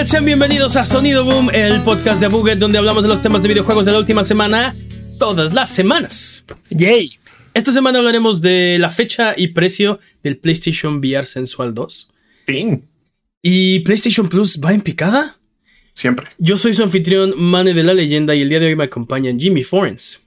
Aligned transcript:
Hola 0.00 0.06
Buget, 0.06 0.12
sean 0.12 0.24
bienvenidos 0.24 0.76
a 0.76 0.84
Sonido 0.86 1.26
Boom, 1.26 1.50
el 1.52 1.82
podcast 1.82 2.22
de 2.22 2.28
Buget 2.28 2.58
donde 2.58 2.78
hablamos 2.78 3.02
de 3.02 3.08
los 3.10 3.20
temas 3.20 3.42
de 3.42 3.48
videojuegos 3.48 3.84
de 3.84 3.92
la 3.92 3.98
última 3.98 4.24
semana, 4.24 4.74
todas 5.18 5.52
las 5.52 5.68
semanas. 5.68 6.42
Yay. 6.70 7.18
Esta 7.52 7.70
semana 7.70 7.98
hablaremos 7.98 8.40
de 8.40 8.78
la 8.80 8.88
fecha 8.88 9.34
y 9.36 9.48
precio 9.48 10.00
del 10.22 10.38
PlayStation 10.38 11.00
VR 11.00 11.26
Sensual 11.26 11.74
2. 11.74 12.10
Fin. 12.46 12.82
¿Y 13.42 13.80
PlayStation 13.80 14.26
Plus 14.30 14.58
va 14.58 14.72
en 14.72 14.80
picada? 14.80 15.38
Siempre. 15.92 16.28
Yo 16.38 16.56
soy 16.56 16.72
su 16.72 16.82
anfitrión, 16.82 17.34
Mane 17.36 17.74
de 17.74 17.82
la 17.82 17.92
Leyenda, 17.92 18.34
y 18.34 18.40
el 18.40 18.48
día 18.48 18.58
de 18.58 18.68
hoy 18.68 18.76
me 18.76 18.84
acompañan 18.84 19.38
Jimmy 19.38 19.64
Forens. 19.64 20.22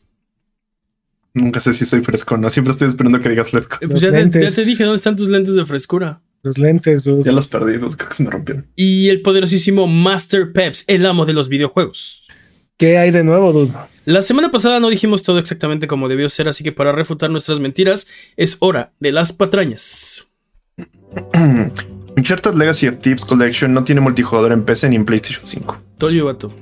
Nunca 1.34 1.60
sé 1.60 1.74
si 1.74 1.84
soy 1.84 2.04
fresco, 2.04 2.38
no. 2.38 2.48
Siempre 2.52 2.74
estoy 2.74 2.90
esperando 2.90 3.20
que 3.20 3.30
digas 3.30 3.49
fresco. 3.49 3.80
Eh, 3.82 3.88
Pues 3.88 4.02
ya 4.02 4.12
te, 4.12 4.40
ya 4.40 4.52
te 4.52 4.66
dije 4.66 4.84
dónde 4.84 4.98
están 4.98 5.16
tus 5.16 5.30
lentes 5.30 5.55
de 5.55 5.66
frescura. 5.66 6.21
Los 6.44 6.58
lentes, 6.58 7.06
dude. 7.06 7.24
Ya 7.24 7.32
los 7.32 7.48
perdí, 7.48 7.78
creo 7.78 7.90
que 7.90 8.16
se 8.16 8.24
me 8.24 8.30
rompieron. 8.30 8.68
Y 8.76 9.08
el 9.08 9.22
poderosísimo 9.22 9.88
Master 9.88 10.52
Peps, 10.52 10.84
el 10.88 11.05
amo 11.05 11.26
de 11.26 11.32
los 11.32 11.48
videojuegos. 11.48 12.27
¿Qué 12.77 12.98
hay 12.98 13.12
de 13.12 13.24
nuevo, 13.24 13.54
dude? 13.54 13.72
La 14.04 14.22
semana 14.22 14.52
pasada 14.52 14.82
no 14.82 14.90
dijimos 14.90 15.24
todo 15.24 15.40
exactamente 15.40 15.88
como 15.88 16.10
debió 16.10 16.27
ser, 16.27 16.50
así 16.50 16.62
que 16.62 16.74
para 16.74 16.91
refutar 16.91 17.30
nuestras 17.30 17.62
mentiras 17.62 18.08
es 18.35 18.58
hora 18.60 18.91
de 19.00 19.13
las 19.13 19.32
patrañas. 19.32 20.27
Uncharted 22.18 22.55
Legacy 22.55 22.90
of 22.90 23.00
Thieves 23.00 23.24
Collection 23.24 23.74
no 23.74 23.85
tiene 23.85 24.02
multijugador 24.02 24.52
en 24.52 24.66
PC 24.66 24.90
ni 24.90 24.98
en 24.98 25.05
PlayStation 25.05 25.46
5. 25.46 25.78
Toyo 25.98 26.26
vato. 26.26 26.54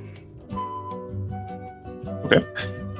Ok. 2.22 2.36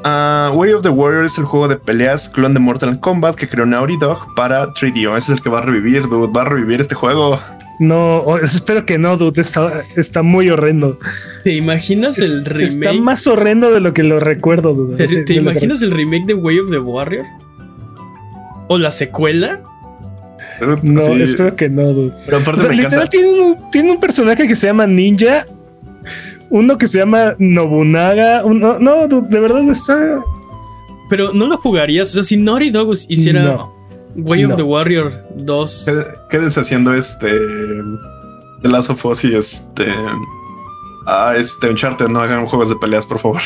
Ah, 0.05 0.50
Way 0.55 0.72
of 0.72 0.83
the 0.83 0.89
Warrior 0.89 1.25
es 1.25 1.39
el 1.39 1.45
juego 1.45 1.69
de 1.69 1.77
peleas 1.77 2.28
clon 2.28 2.55
de 2.55 2.61
Mortal 2.61 2.98
Kombat 3.00 3.36
que 3.36 3.48
creó 3.48 3.67
Naughty 3.67 3.97
Dog 3.98 4.34
para 4.34 4.72
3DO. 4.75 5.17
Ese 5.17 5.33
es 5.33 5.39
el 5.39 5.42
que 5.42 5.48
va 5.50 5.58
a 5.58 5.62
revivir, 5.62 6.03
dude. 6.08 6.33
Va 6.33 6.42
a 6.42 6.45
revivir 6.47 6.81
este 6.81 6.95
juego. 6.95 7.39
No, 7.78 8.19
oh, 8.19 8.39
espero 8.39 8.84
que 8.84 8.98
no, 8.98 9.17
dude. 9.17 9.41
Está, 9.41 9.84
está 9.97 10.23
muy 10.23 10.50
horrendo. 10.50 10.98
¿Te 11.45 11.53
imaginas 11.55 12.19
Es- 12.19 12.30
el 12.30 12.45
remake? 12.45 12.64
Está 12.86 12.92
más 12.95 13.27
horrendo 13.27 13.73
de 13.73 13.80
lo 13.80 13.92
que 13.95 14.03
lo 14.03 14.20
recuerdo, 14.20 14.75
dude. 14.75 15.06
¿Te, 15.25 15.34
imaginas 15.34 15.83
el 15.83 15.91
remake 15.91 16.27
de 16.27 16.34
Way 16.34 16.58
of 16.61 16.70
the 16.70 16.78
Warrior? 16.78 17.25
¿O 18.69 18.78
la 18.78 18.91
secuela? 18.91 19.61
No, 20.83 21.00
sí, 21.00 21.23
espero 21.23 21.56
que 21.56 21.69
no, 21.69 21.83
dude. 21.92 22.14
pero 22.25 22.39
O 22.39 22.41
aparte 22.41 22.61
sea, 22.61 22.70
me 22.70 22.77
literal 22.77 22.95
encanta. 23.06 23.11
tiene 23.11 23.41
un, 23.41 23.70
tiene 23.70 23.91
un 23.91 24.00
personaje 24.00 24.47
que 24.47 24.55
se 24.55 24.69
llama 24.69 24.86
Ninja, 24.86 25.45
uno 26.53 26.78
que 26.78 26.86
se 26.86 26.98
llama 26.98 27.34
Nobunaga. 27.39 28.45
un- 28.45 28.61
no, 28.61 29.08
de 29.08 29.41
verdad 29.41 29.62
está. 29.69 30.22
Pero 31.11 31.33
no 31.33 31.47
lo 31.47 31.58
jugarías. 31.58 32.11
O 32.11 32.12
sea, 32.14 32.22
si 32.22 32.36
Naughty 32.36 32.70
Dog 32.70 32.92
hiciera 33.08 33.42
No. 33.42 33.72
Way 34.17 34.45
of 34.45 34.50
no. 34.50 34.56
the 34.56 34.62
Warrior 34.62 35.12
2. 35.36 35.84
Qué- 35.86 36.06
Quédense 36.30 36.61
haciendo 36.61 36.95
este. 36.95 37.30
The 38.62 38.69
Last 38.69 38.91
of 38.91 39.05
Us 39.05 39.25
y 39.25 39.34
este. 39.34 39.86
Ah, 41.06 41.34
este 41.36 41.69
Uncharted. 41.69 42.08
No 42.08 42.20
hagan 42.20 42.47
juegos 42.47 42.69
de 42.69 42.77
peleas, 42.77 43.06
por 43.06 43.18
favor. 43.18 43.41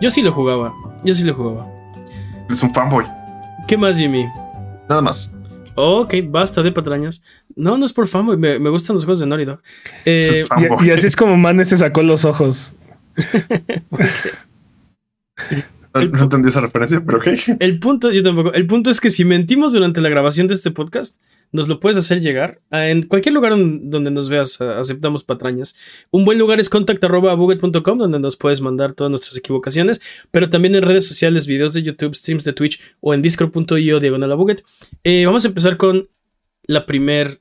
Yo 0.00 0.10
sí 0.10 0.22
lo 0.22 0.32
jugaba. 0.32 0.72
Yo 1.04 1.14
sí 1.14 1.24
lo 1.24 1.34
jugaba. 1.34 1.66
Es 2.50 2.62
un 2.62 2.72
fanboy. 2.74 3.04
¿Qué 3.68 3.76
más, 3.76 3.96
Jimmy? 3.96 4.24
Nada 4.88 5.02
más. 5.02 5.30
Ok, 5.76 6.14
basta 6.24 6.62
de 6.62 6.72
patrañas. 6.72 7.22
No, 7.54 7.76
no 7.76 7.84
es 7.84 7.92
por 7.92 8.08
fama. 8.08 8.36
Me, 8.36 8.58
me 8.58 8.70
gustan 8.70 8.94
los 8.94 9.04
juegos 9.04 9.20
de 9.20 9.26
Naughty 9.26 9.44
Dog. 9.44 9.60
Eh, 10.04 10.44
fanboy. 10.48 10.86
Y, 10.86 10.88
y 10.88 10.90
así 10.90 11.06
es 11.06 11.14
como 11.14 11.36
Mane 11.36 11.64
se 11.64 11.76
sacó 11.76 12.02
los 12.02 12.24
ojos. 12.24 12.72
No, 16.04 16.16
no 16.18 16.22
entendí 16.24 16.48
esa 16.48 16.60
referencia, 16.60 17.02
pero 17.04 17.18
ok. 17.18 17.26
El 17.60 17.78
punto, 17.78 18.10
yo 18.10 18.22
tampoco. 18.22 18.52
El 18.52 18.66
punto 18.66 18.90
es 18.90 19.00
que 19.00 19.10
si 19.10 19.24
mentimos 19.24 19.72
durante 19.72 20.00
la 20.00 20.08
grabación 20.08 20.48
de 20.48 20.54
este 20.54 20.70
podcast, 20.70 21.20
nos 21.52 21.68
lo 21.68 21.78
puedes 21.80 21.96
hacer 21.96 22.20
llegar. 22.20 22.60
en 22.72 23.02
cualquier 23.04 23.32
lugar 23.34 23.52
don- 23.52 23.88
donde 23.90 24.10
nos 24.10 24.28
veas, 24.28 24.60
aceptamos 24.60 25.22
patrañas. 25.24 25.76
Un 26.10 26.24
buen 26.24 26.38
lugar 26.38 26.58
es 26.60 26.68
contact.buget.com, 26.68 27.98
donde 27.98 28.18
nos 28.18 28.36
puedes 28.36 28.60
mandar 28.60 28.92
todas 28.94 29.10
nuestras 29.10 29.36
equivocaciones, 29.36 30.00
pero 30.32 30.50
también 30.50 30.74
en 30.74 30.82
redes 30.82 31.06
sociales, 31.06 31.46
videos 31.46 31.72
de 31.72 31.82
YouTube, 31.84 32.14
streams 32.14 32.44
de 32.44 32.52
Twitch 32.52 32.80
o 33.00 33.14
en 33.14 33.22
discord.io 33.22 34.00
diagonal 34.00 34.32
a 34.32 34.34
Buget. 34.34 34.62
Eh, 35.04 35.24
vamos 35.26 35.44
a 35.44 35.48
empezar 35.48 35.76
con 35.76 36.08
la 36.64 36.84
primer 36.84 37.40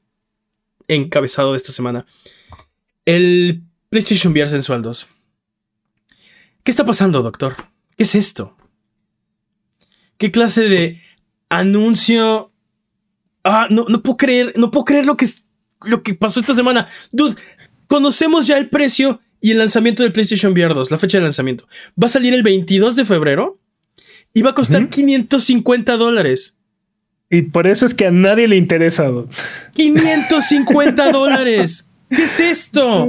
encabezado 0.87 1.51
de 1.53 1.57
esta 1.57 1.71
semana. 1.71 2.05
El 3.05 3.63
PlayStation 3.89 4.33
VR 4.33 4.47
Sensual 4.47 4.83
2. 4.83 5.07
¿Qué 6.63 6.71
está 6.71 6.85
pasando, 6.85 7.21
doctor? 7.23 7.55
¿Qué 7.97 8.03
es 8.03 8.15
esto? 8.15 8.55
¿Qué 10.17 10.31
clase 10.31 10.61
de 10.63 11.01
anuncio? 11.49 12.51
Ah, 13.43 13.67
no, 13.69 13.85
no 13.87 14.01
puedo 14.01 14.17
creer, 14.17 14.53
no 14.55 14.71
puedo 14.71 14.85
creer 14.85 15.05
lo 15.05 15.17
que, 15.17 15.25
es- 15.25 15.43
lo 15.85 16.01
que 16.03 16.13
pasó 16.15 16.39
esta 16.39 16.55
semana. 16.55 16.87
Dude, 17.11 17.35
conocemos 17.87 18.47
ya 18.47 18.57
el 18.57 18.69
precio 18.69 19.19
y 19.41 19.51
el 19.51 19.59
lanzamiento 19.59 20.03
del 20.03 20.11
PlayStation 20.11 20.53
VR 20.53 20.73
2, 20.73 20.89
la 20.91 20.97
fecha 20.97 21.17
de 21.17 21.23
lanzamiento. 21.23 21.67
Va 22.01 22.07
a 22.07 22.09
salir 22.09 22.33
el 22.33 22.43
22 22.43 22.95
de 22.95 23.05
febrero 23.05 23.59
y 24.33 24.41
va 24.41 24.51
a 24.51 24.55
costar 24.55 24.81
Ujú. 24.83 24.89
550 24.89 25.97
dólares. 25.97 26.57
Y 27.29 27.43
por 27.43 27.67
eso 27.67 27.85
es 27.85 27.93
que 27.93 28.07
a 28.07 28.11
nadie 28.11 28.47
le 28.47 28.55
interesa, 28.55 29.05
dude. 29.07 29.27
550 29.75 31.11
dólares. 31.11 31.87
¿Qué 32.09 32.23
es 32.23 32.39
esto? 32.39 33.07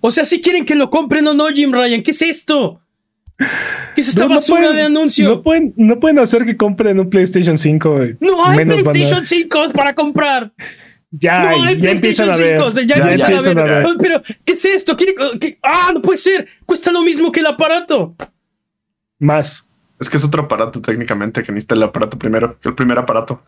O 0.00 0.10
sea, 0.10 0.24
si 0.24 0.40
quieren 0.40 0.64
que 0.64 0.74
lo 0.74 0.90
compren 0.90 1.26
o 1.26 1.34
no, 1.34 1.48
Jim 1.48 1.72
Ryan, 1.72 2.02
¿qué 2.02 2.10
es 2.12 2.22
esto? 2.22 2.80
¿Qué 3.94 4.00
es 4.00 4.08
esta 4.08 4.22
No, 4.22 4.28
no 4.30 4.34
basura 4.36 4.60
pueden- 4.60 4.76
de 4.76 4.82
anuncio? 4.82 5.28
No 5.28 5.42
pueden, 5.42 5.72
no 5.76 6.00
pueden 6.00 6.18
hacer 6.18 6.44
que 6.44 6.56
compren 6.56 6.98
un 6.98 7.08
PlayStation 7.08 7.56
5. 7.56 7.90
güey. 7.96 8.16
No 8.20 8.44
hay 8.44 8.58
a- 8.60 8.64
PlayStation 8.64 9.24
5 9.24 9.70
para 9.72 9.94
comprar. 9.94 10.52
Ya, 11.10 11.40
no 11.56 11.64
hay 11.64 11.80
ya 11.80 11.90
empiezan 11.92 12.26
PlayStation 12.26 12.30
a 12.30 12.36
ver. 12.36 12.58
5. 12.58 12.64
o 12.68 12.72
sea, 12.72 12.82
ya, 12.84 12.96
Ya, 12.96 13.02
empiezan, 13.02 13.30
ya 13.30 13.38
a, 13.38 13.40
ver. 13.40 13.50
empiezan 13.58 13.58
a 13.84 13.88
ver. 13.88 13.96
Pero, 13.98 14.22
¿qué 14.44 14.52
es 14.52 14.64
esto? 14.64 14.96
¿Quiere- 14.96 15.14
qué? 15.40 15.58
Ah, 15.62 15.90
no 15.94 16.02
puede 16.02 16.18
ser. 16.18 16.46
Cuesta 16.66 16.90
lo 16.92 17.02
mismo 17.02 17.30
que 17.32 17.40
el 17.40 17.46
aparato. 17.46 18.14
Más. 19.18 19.66
Es 20.00 20.08
que 20.10 20.16
es 20.16 20.24
otro 20.24 20.42
aparato 20.44 20.80
técnicamente 20.82 21.42
que 21.42 21.50
necesita 21.50 21.74
el 21.74 21.82
aparato 21.84 22.18
primero, 22.18 22.58
que 22.60 22.68
el 22.68 22.74
primer 22.74 22.98
aparato. 22.98 23.42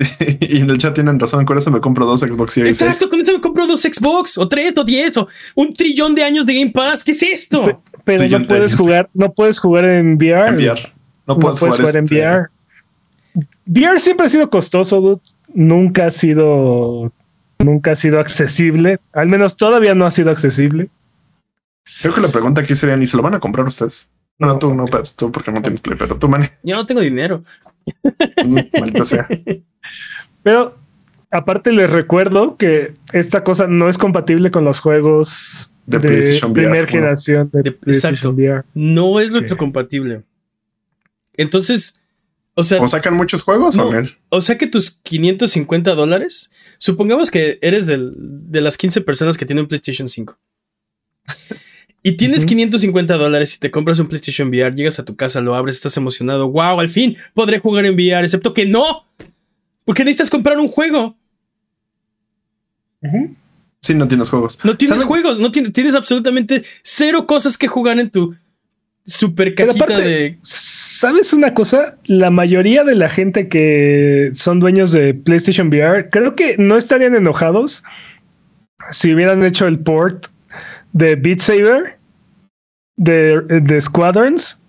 y 0.40 0.60
en 0.60 0.70
el 0.70 0.78
chat 0.78 0.94
tienen 0.94 1.20
razón, 1.20 1.44
con 1.44 1.58
eso 1.58 1.70
me 1.70 1.80
compro 1.80 2.06
dos 2.06 2.20
Xbox 2.20 2.54
Series. 2.54 2.80
Exacto, 2.80 3.10
con 3.10 3.20
esto 3.20 3.32
me 3.32 3.40
compro 3.40 3.66
dos 3.66 3.82
Xbox, 3.82 4.38
o 4.38 4.48
tres, 4.48 4.74
o 4.76 4.84
diez, 4.84 5.16
o 5.16 5.28
un 5.54 5.74
trillón 5.74 6.14
de 6.14 6.24
años 6.24 6.46
de 6.46 6.54
Game 6.54 6.70
Pass. 6.70 7.04
¿Qué 7.04 7.12
es 7.12 7.22
esto? 7.22 7.82
Pero 8.04 8.26
no 8.38 8.46
puedes 8.46 8.74
jugar, 8.74 9.10
no 9.12 9.32
puedes 9.32 9.58
jugar 9.58 9.84
en 9.84 10.16
VR. 10.16 10.48
En. 10.48 10.56
VR. 10.56 10.80
No 11.26 11.34
No 11.34 11.40
puedes, 11.40 11.58
jugar 11.58 11.96
en 11.96 12.04
este, 12.04 12.16
VR. 12.16 12.48
VR 13.66 14.00
siempre 14.00 14.26
ha 14.26 14.28
sido 14.28 14.48
costoso, 14.48 15.00
dude. 15.00 15.20
Nunca 15.52 16.06
ha 16.06 16.10
sido. 16.10 17.12
Nunca 17.58 17.92
ha 17.92 17.96
sido 17.96 18.20
accesible. 18.20 19.00
Al 19.12 19.28
menos 19.28 19.56
todavía 19.56 19.94
no 19.94 20.06
ha 20.06 20.10
sido 20.10 20.30
accesible. 20.30 20.88
Creo 22.00 22.14
que 22.14 22.22
la 22.22 22.28
pregunta 22.28 22.62
aquí 22.62 22.74
sería: 22.74 22.96
¿ni 22.96 23.06
se 23.06 23.18
lo 23.18 23.22
van 23.22 23.34
a 23.34 23.40
comprar 23.40 23.66
ustedes? 23.66 24.10
No, 24.38 24.46
no, 24.46 24.58
tú 24.58 24.74
no, 24.74 24.86
Peps, 24.86 25.14
tú 25.16 25.30
porque 25.30 25.52
no 25.52 25.60
tienes 25.60 25.82
play, 25.82 25.98
pero 25.98 26.16
tú, 26.16 26.26
man, 26.26 26.48
Yo 26.62 26.74
no 26.74 26.86
tengo 26.86 27.02
dinero. 27.02 27.44
maldita 28.72 29.04
sea. 29.04 29.28
Pero 30.42 30.76
aparte 31.30 31.72
les 31.72 31.90
recuerdo 31.90 32.56
que 32.56 32.94
esta 33.12 33.44
cosa 33.44 33.66
no 33.66 33.88
es 33.88 33.98
compatible 33.98 34.50
con 34.50 34.64
los 34.64 34.80
juegos 34.80 35.70
De 35.86 36.00
PlayStation 36.00 36.52
VR, 36.52 36.62
primera 36.62 36.84
¿no? 36.86 36.88
generación 36.90 37.50
de, 37.52 37.62
De- 37.62 37.72
PlayStation 37.72 38.14
exacto. 38.14 38.30
VR. 38.36 38.64
No 38.74 39.20
es 39.20 39.32
retrocompatible. 39.32 40.22
Entonces, 41.36 42.00
o 42.54 42.62
sea, 42.62 42.80
¿O 42.82 42.88
sacan 42.88 43.14
muchos 43.14 43.42
juegos 43.42 43.76
No. 43.76 43.88
o 43.88 43.92
no? 43.92 44.08
o 44.28 44.40
sea 44.40 44.58
que 44.58 44.66
tus 44.66 44.90
550 44.90 45.94
dólares, 45.94 46.50
supongamos 46.78 47.30
que 47.30 47.58
eres 47.62 47.86
del- 47.86 48.12
de 48.16 48.60
las 48.60 48.76
15 48.76 49.00
personas 49.00 49.38
que 49.38 49.46
tienen 49.46 49.62
un 49.64 49.68
PlayStation 49.68 50.08
5. 50.08 50.38
Y 52.02 52.16
tienes 52.16 52.38
Ujú. 52.40 52.48
550 52.48 53.18
dólares 53.18 53.54
y 53.56 53.58
te 53.58 53.70
compras 53.70 53.98
un 53.98 54.06
PlayStation 54.08 54.48
VR, 54.48 54.74
llegas 54.74 54.98
a 54.98 55.04
tu 55.04 55.16
casa, 55.16 55.42
lo 55.42 55.54
abres, 55.54 55.76
estás 55.76 55.98
emocionado. 55.98 56.48
¡Wow! 56.48 56.80
Al 56.80 56.88
fin 56.88 57.14
podré 57.34 57.58
jugar 57.58 57.84
en 57.84 57.92
VR, 57.92 58.24
excepto 58.24 58.54
que 58.54 58.64
no. 58.64 59.04
Porque 59.90 60.04
necesitas 60.04 60.30
comprar 60.30 60.56
un 60.56 60.68
juego. 60.68 61.18
Sí, 63.80 63.92
no 63.92 64.06
tienes 64.06 64.30
juegos. 64.30 64.60
No 64.64 64.76
tienes 64.76 65.00
¿Saben? 65.00 65.08
juegos, 65.08 65.40
no 65.40 65.50
tienes, 65.50 65.72
tienes 65.72 65.96
absolutamente 65.96 66.62
cero 66.84 67.26
cosas 67.26 67.58
que 67.58 67.66
jugar 67.66 67.98
en 67.98 68.08
tu 68.08 68.36
super 69.04 69.52
cajita 69.52 69.86
aparte, 69.86 70.00
de. 70.00 70.38
¿sabes 70.42 71.32
una 71.32 71.54
cosa? 71.54 71.98
La 72.04 72.30
mayoría 72.30 72.84
de 72.84 72.94
la 72.94 73.08
gente 73.08 73.48
que 73.48 74.30
son 74.32 74.60
dueños 74.60 74.92
de 74.92 75.12
PlayStation 75.12 75.66
VR, 75.66 76.08
creo 76.08 76.36
que 76.36 76.54
no 76.56 76.76
estarían 76.76 77.16
enojados 77.16 77.82
si 78.92 79.12
hubieran 79.12 79.42
hecho 79.44 79.66
el 79.66 79.80
port 79.80 80.28
de 80.92 81.16
Beat 81.16 81.40
Saber, 81.40 81.98
de, 82.94 83.40
de 83.40 83.80
Squadrons, 83.80 84.62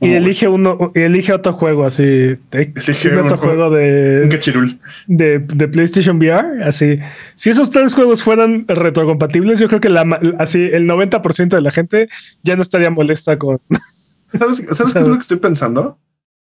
y 0.00 0.12
elige 0.12 0.46
uno, 0.48 0.92
y 0.94 1.00
elige 1.00 1.32
otro 1.32 1.52
juego 1.52 1.84
así. 1.84 2.36
Elige 2.52 3.08
un 3.10 3.18
otro 3.26 3.36
juego- 3.36 3.68
juego 3.68 3.68
Un 3.68 3.74
de, 3.74 4.28
cachirul. 4.30 4.78
de, 5.06 5.38
de 5.40 5.68
PlayStation 5.68 6.18
VR, 6.18 6.62
así. 6.64 6.98
Si 7.34 7.50
esos 7.50 7.70
tres 7.70 7.94
juegos 7.94 8.22
fueran 8.22 8.64
retrocompatibles, 8.68 9.58
yo 9.58 9.66
creo 9.68 9.80
que 9.80 9.88
la, 9.88 10.02
así 10.38 10.60
el 10.72 10.86
90% 10.88 11.48
de 11.48 11.60
la 11.62 11.70
gente 11.70 12.08
ya 12.42 12.54
no 12.56 12.62
estaría 12.62 12.90
molesta 12.90 13.38
con. 13.38 13.60
¿Sabes, 14.38 14.62
¿sabes 14.72 14.92
qué 14.92 15.00
es 15.00 15.08
lo 15.08 15.14
que 15.14 15.20
estoy 15.20 15.38
pensando? 15.38 15.98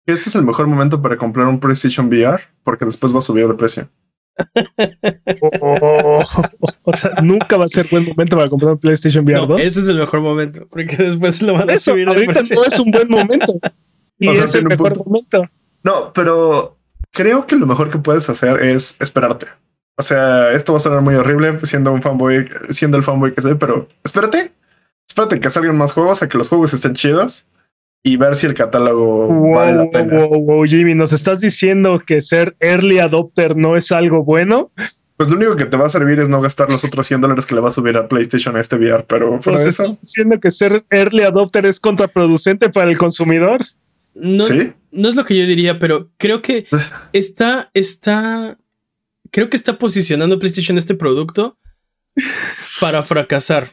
Este 0.07 0.29
es 0.29 0.35
el 0.35 0.43
mejor 0.43 0.67
momento 0.67 1.01
para 1.01 1.17
comprar 1.17 1.47
un 1.47 1.59
PlayStation 1.59 2.07
VR 2.07 2.39
porque 2.63 2.85
después 2.85 3.13
va 3.13 3.19
a 3.19 3.21
subir 3.21 3.47
de 3.47 3.53
precio. 3.53 3.87
O, 5.61 6.21
o 6.83 6.93
sea, 6.93 7.11
nunca 7.21 7.57
va 7.57 7.65
a 7.65 7.69
ser 7.69 7.87
buen 7.89 8.05
momento 8.05 8.35
para 8.37 8.49
comprar 8.49 8.73
un 8.73 8.79
PlayStation 8.79 9.23
VR 9.25 9.41
No, 9.41 9.47
2. 9.47 9.61
ese 9.61 9.79
es 9.81 9.87
el 9.87 9.97
mejor 9.99 10.21
momento, 10.21 10.67
porque 10.69 10.95
después 10.97 11.41
lo 11.41 11.53
van 11.53 11.69
a 11.69 11.73
Eso, 11.73 11.91
subir 11.91 12.07
ahorita 12.07 12.33
no 12.33 12.63
es 12.65 12.79
un 12.79 12.91
buen 12.91 13.09
momento. 13.09 13.53
Y 14.17 14.29
O 14.29 14.35
sea, 14.35 14.45
es 14.45 14.55
el 14.55 14.63
mejor 14.63 14.93
punto. 14.93 15.09
momento. 15.09 15.49
No, 15.83 16.13
pero 16.13 16.77
creo 17.11 17.45
que 17.45 17.57
lo 17.57 17.65
mejor 17.65 17.89
que 17.91 17.97
puedes 17.97 18.29
hacer 18.29 18.63
es 18.63 18.95
esperarte. 19.01 19.47
O 19.97 20.01
sea, 20.03 20.53
esto 20.53 20.71
va 20.71 20.77
a 20.77 20.79
sonar 20.79 21.01
muy 21.01 21.15
horrible 21.15 21.59
siendo 21.63 21.91
un 21.91 22.01
fanboy, 22.01 22.49
siendo 22.69 22.95
el 22.95 23.03
fanboy 23.03 23.33
que 23.33 23.41
soy, 23.41 23.55
pero 23.55 23.89
espérate. 24.05 24.53
Espérate 25.05 25.41
que 25.41 25.49
salgan 25.49 25.77
más 25.77 25.91
juegos, 25.91 26.23
a 26.23 26.29
que 26.29 26.37
los 26.37 26.47
juegos 26.47 26.73
estén 26.73 26.93
chidos 26.95 27.45
y 28.05 28.17
ver 28.17 28.35
si 28.35 28.45
el 28.45 28.53
catálogo 28.53 29.27
Wow, 29.27 29.55
vale 29.55 29.73
la 29.73 29.83
wow, 29.83 29.91
pena. 29.91 30.19
wow, 30.19 30.45
wow, 30.45 30.63
Jimmy, 30.65 30.93
¿nos 30.93 31.11
estás 31.11 31.39
diciendo 31.39 31.99
que 32.05 32.21
ser 32.21 32.55
early 32.59 32.99
adopter 32.99 33.57
no 33.57 33.75
es 33.75 33.91
algo 33.91 34.23
bueno? 34.23 34.71
Pues 35.17 35.27
lo 35.27 35.37
único 35.37 35.55
que 35.55 35.65
te 35.65 35.75
va 35.75 35.87
a 35.87 35.89
servir 35.89 36.19
es 36.19 36.29
no 36.29 36.39
gastar 36.39 36.69
los 36.69 36.83
otros 36.83 37.07
100 37.07 37.21
dólares 37.21 37.47
que 37.47 37.55
le 37.55 37.61
va 37.61 37.69
a 37.69 37.71
subir 37.71 37.97
a 37.97 38.07
PlayStation 38.07 38.55
a 38.55 38.61
este 38.61 38.75
VR, 38.75 39.05
pero 39.07 39.31
¿Nos 39.37 39.47
eso, 39.47 39.83
estás 39.83 40.01
diciendo 40.01 40.39
que 40.39 40.51
ser 40.51 40.85
early 40.91 41.23
adopter 41.23 41.65
es 41.65 41.79
contraproducente 41.79 42.69
para 42.69 42.91
el 42.91 42.97
consumidor? 42.97 43.61
No, 44.13 44.43
sí. 44.43 44.71
no 44.91 45.09
es 45.09 45.15
lo 45.15 45.25
que 45.25 45.35
yo 45.35 45.47
diría, 45.47 45.79
pero 45.79 46.11
creo 46.17 46.43
que 46.43 46.67
está, 47.11 47.71
está, 47.73 48.59
creo 49.31 49.49
que 49.49 49.57
está 49.57 49.79
posicionando 49.79 50.37
PlayStation 50.37 50.77
este 50.77 50.93
producto 50.93 51.57
para 52.79 53.01
fracasar. 53.01 53.69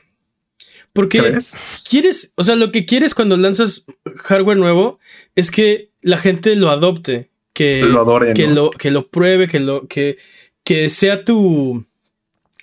Porque 0.92 1.18
¿Crees? 1.20 1.56
quieres, 1.88 2.32
o 2.36 2.44
sea, 2.44 2.54
lo 2.54 2.70
que 2.70 2.84
quieres 2.84 3.14
cuando 3.14 3.36
lanzas 3.36 3.86
hardware 4.16 4.58
nuevo 4.58 4.98
es 5.34 5.50
que 5.50 5.90
la 6.02 6.18
gente 6.18 6.54
lo 6.56 6.70
adopte, 6.70 7.30
que 7.54 7.82
Lo 7.82 8.00
adoren. 8.00 8.34
que 8.34 8.46
¿no? 8.46 8.54
lo 8.54 8.70
que 8.70 8.90
lo 8.90 9.08
pruebe, 9.08 9.46
que 9.48 9.60
lo 9.60 9.86
que 9.88 10.18
que 10.64 10.88
sea 10.90 11.24
tu 11.24 11.86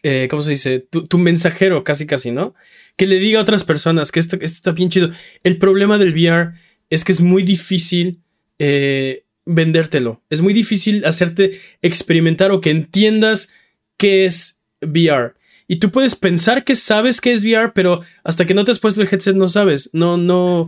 eh, 0.03 0.27
¿cómo 0.29 0.41
se 0.41 0.51
dice? 0.51 0.79
Tu, 0.79 1.05
tu 1.07 1.17
mensajero, 1.17 1.83
casi 1.83 2.05
casi, 2.05 2.31
¿no? 2.31 2.53
Que 2.95 3.05
le 3.07 3.19
diga 3.19 3.39
a 3.39 3.41
otras 3.41 3.63
personas 3.65 4.11
que 4.11 4.19
esto, 4.21 4.35
esto 4.37 4.55
está 4.55 4.71
bien 4.71 4.89
chido. 4.89 5.11
El 5.43 5.57
problema 5.57 5.97
del 5.97 6.13
VR 6.13 6.53
es 6.89 7.03
que 7.03 7.11
es 7.11 7.19
muy 7.21 7.43
difícil 7.43 8.21
eh, 8.59 9.23
vendértelo. 9.45 10.21
Es 10.29 10.41
muy 10.41 10.53
difícil 10.53 11.03
hacerte 11.05 11.59
experimentar 11.81 12.51
o 12.51 12.61
que 12.61 12.69
entiendas 12.69 13.51
qué 13.97 14.25
es 14.25 14.59
VR. 14.81 15.33
Y 15.69 15.77
tú 15.77 15.91
puedes 15.91 16.15
pensar 16.15 16.63
que 16.63 16.75
sabes 16.75 17.21
qué 17.21 17.31
es 17.31 17.43
VR, 17.43 17.73
pero 17.75 18.01
hasta 18.23 18.47
que 18.47 18.55
no 18.55 18.65
te 18.65 18.71
has 18.71 18.79
puesto 18.79 19.03
el 19.03 19.07
headset 19.09 19.35
no 19.35 19.47
sabes. 19.47 19.91
No, 19.93 20.17
no, 20.17 20.67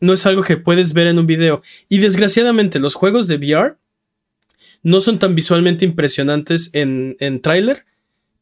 no 0.00 0.12
es 0.14 0.24
algo 0.24 0.42
que 0.42 0.56
puedes 0.56 0.94
ver 0.94 1.08
en 1.08 1.18
un 1.18 1.26
video. 1.26 1.60
Y 1.90 1.98
desgraciadamente 1.98 2.78
los 2.78 2.94
juegos 2.94 3.28
de 3.28 3.36
VR 3.36 3.76
no 4.82 5.00
son 5.00 5.18
tan 5.18 5.34
visualmente 5.34 5.84
impresionantes 5.84 6.70
en, 6.72 7.18
en 7.20 7.42
tráiler 7.42 7.84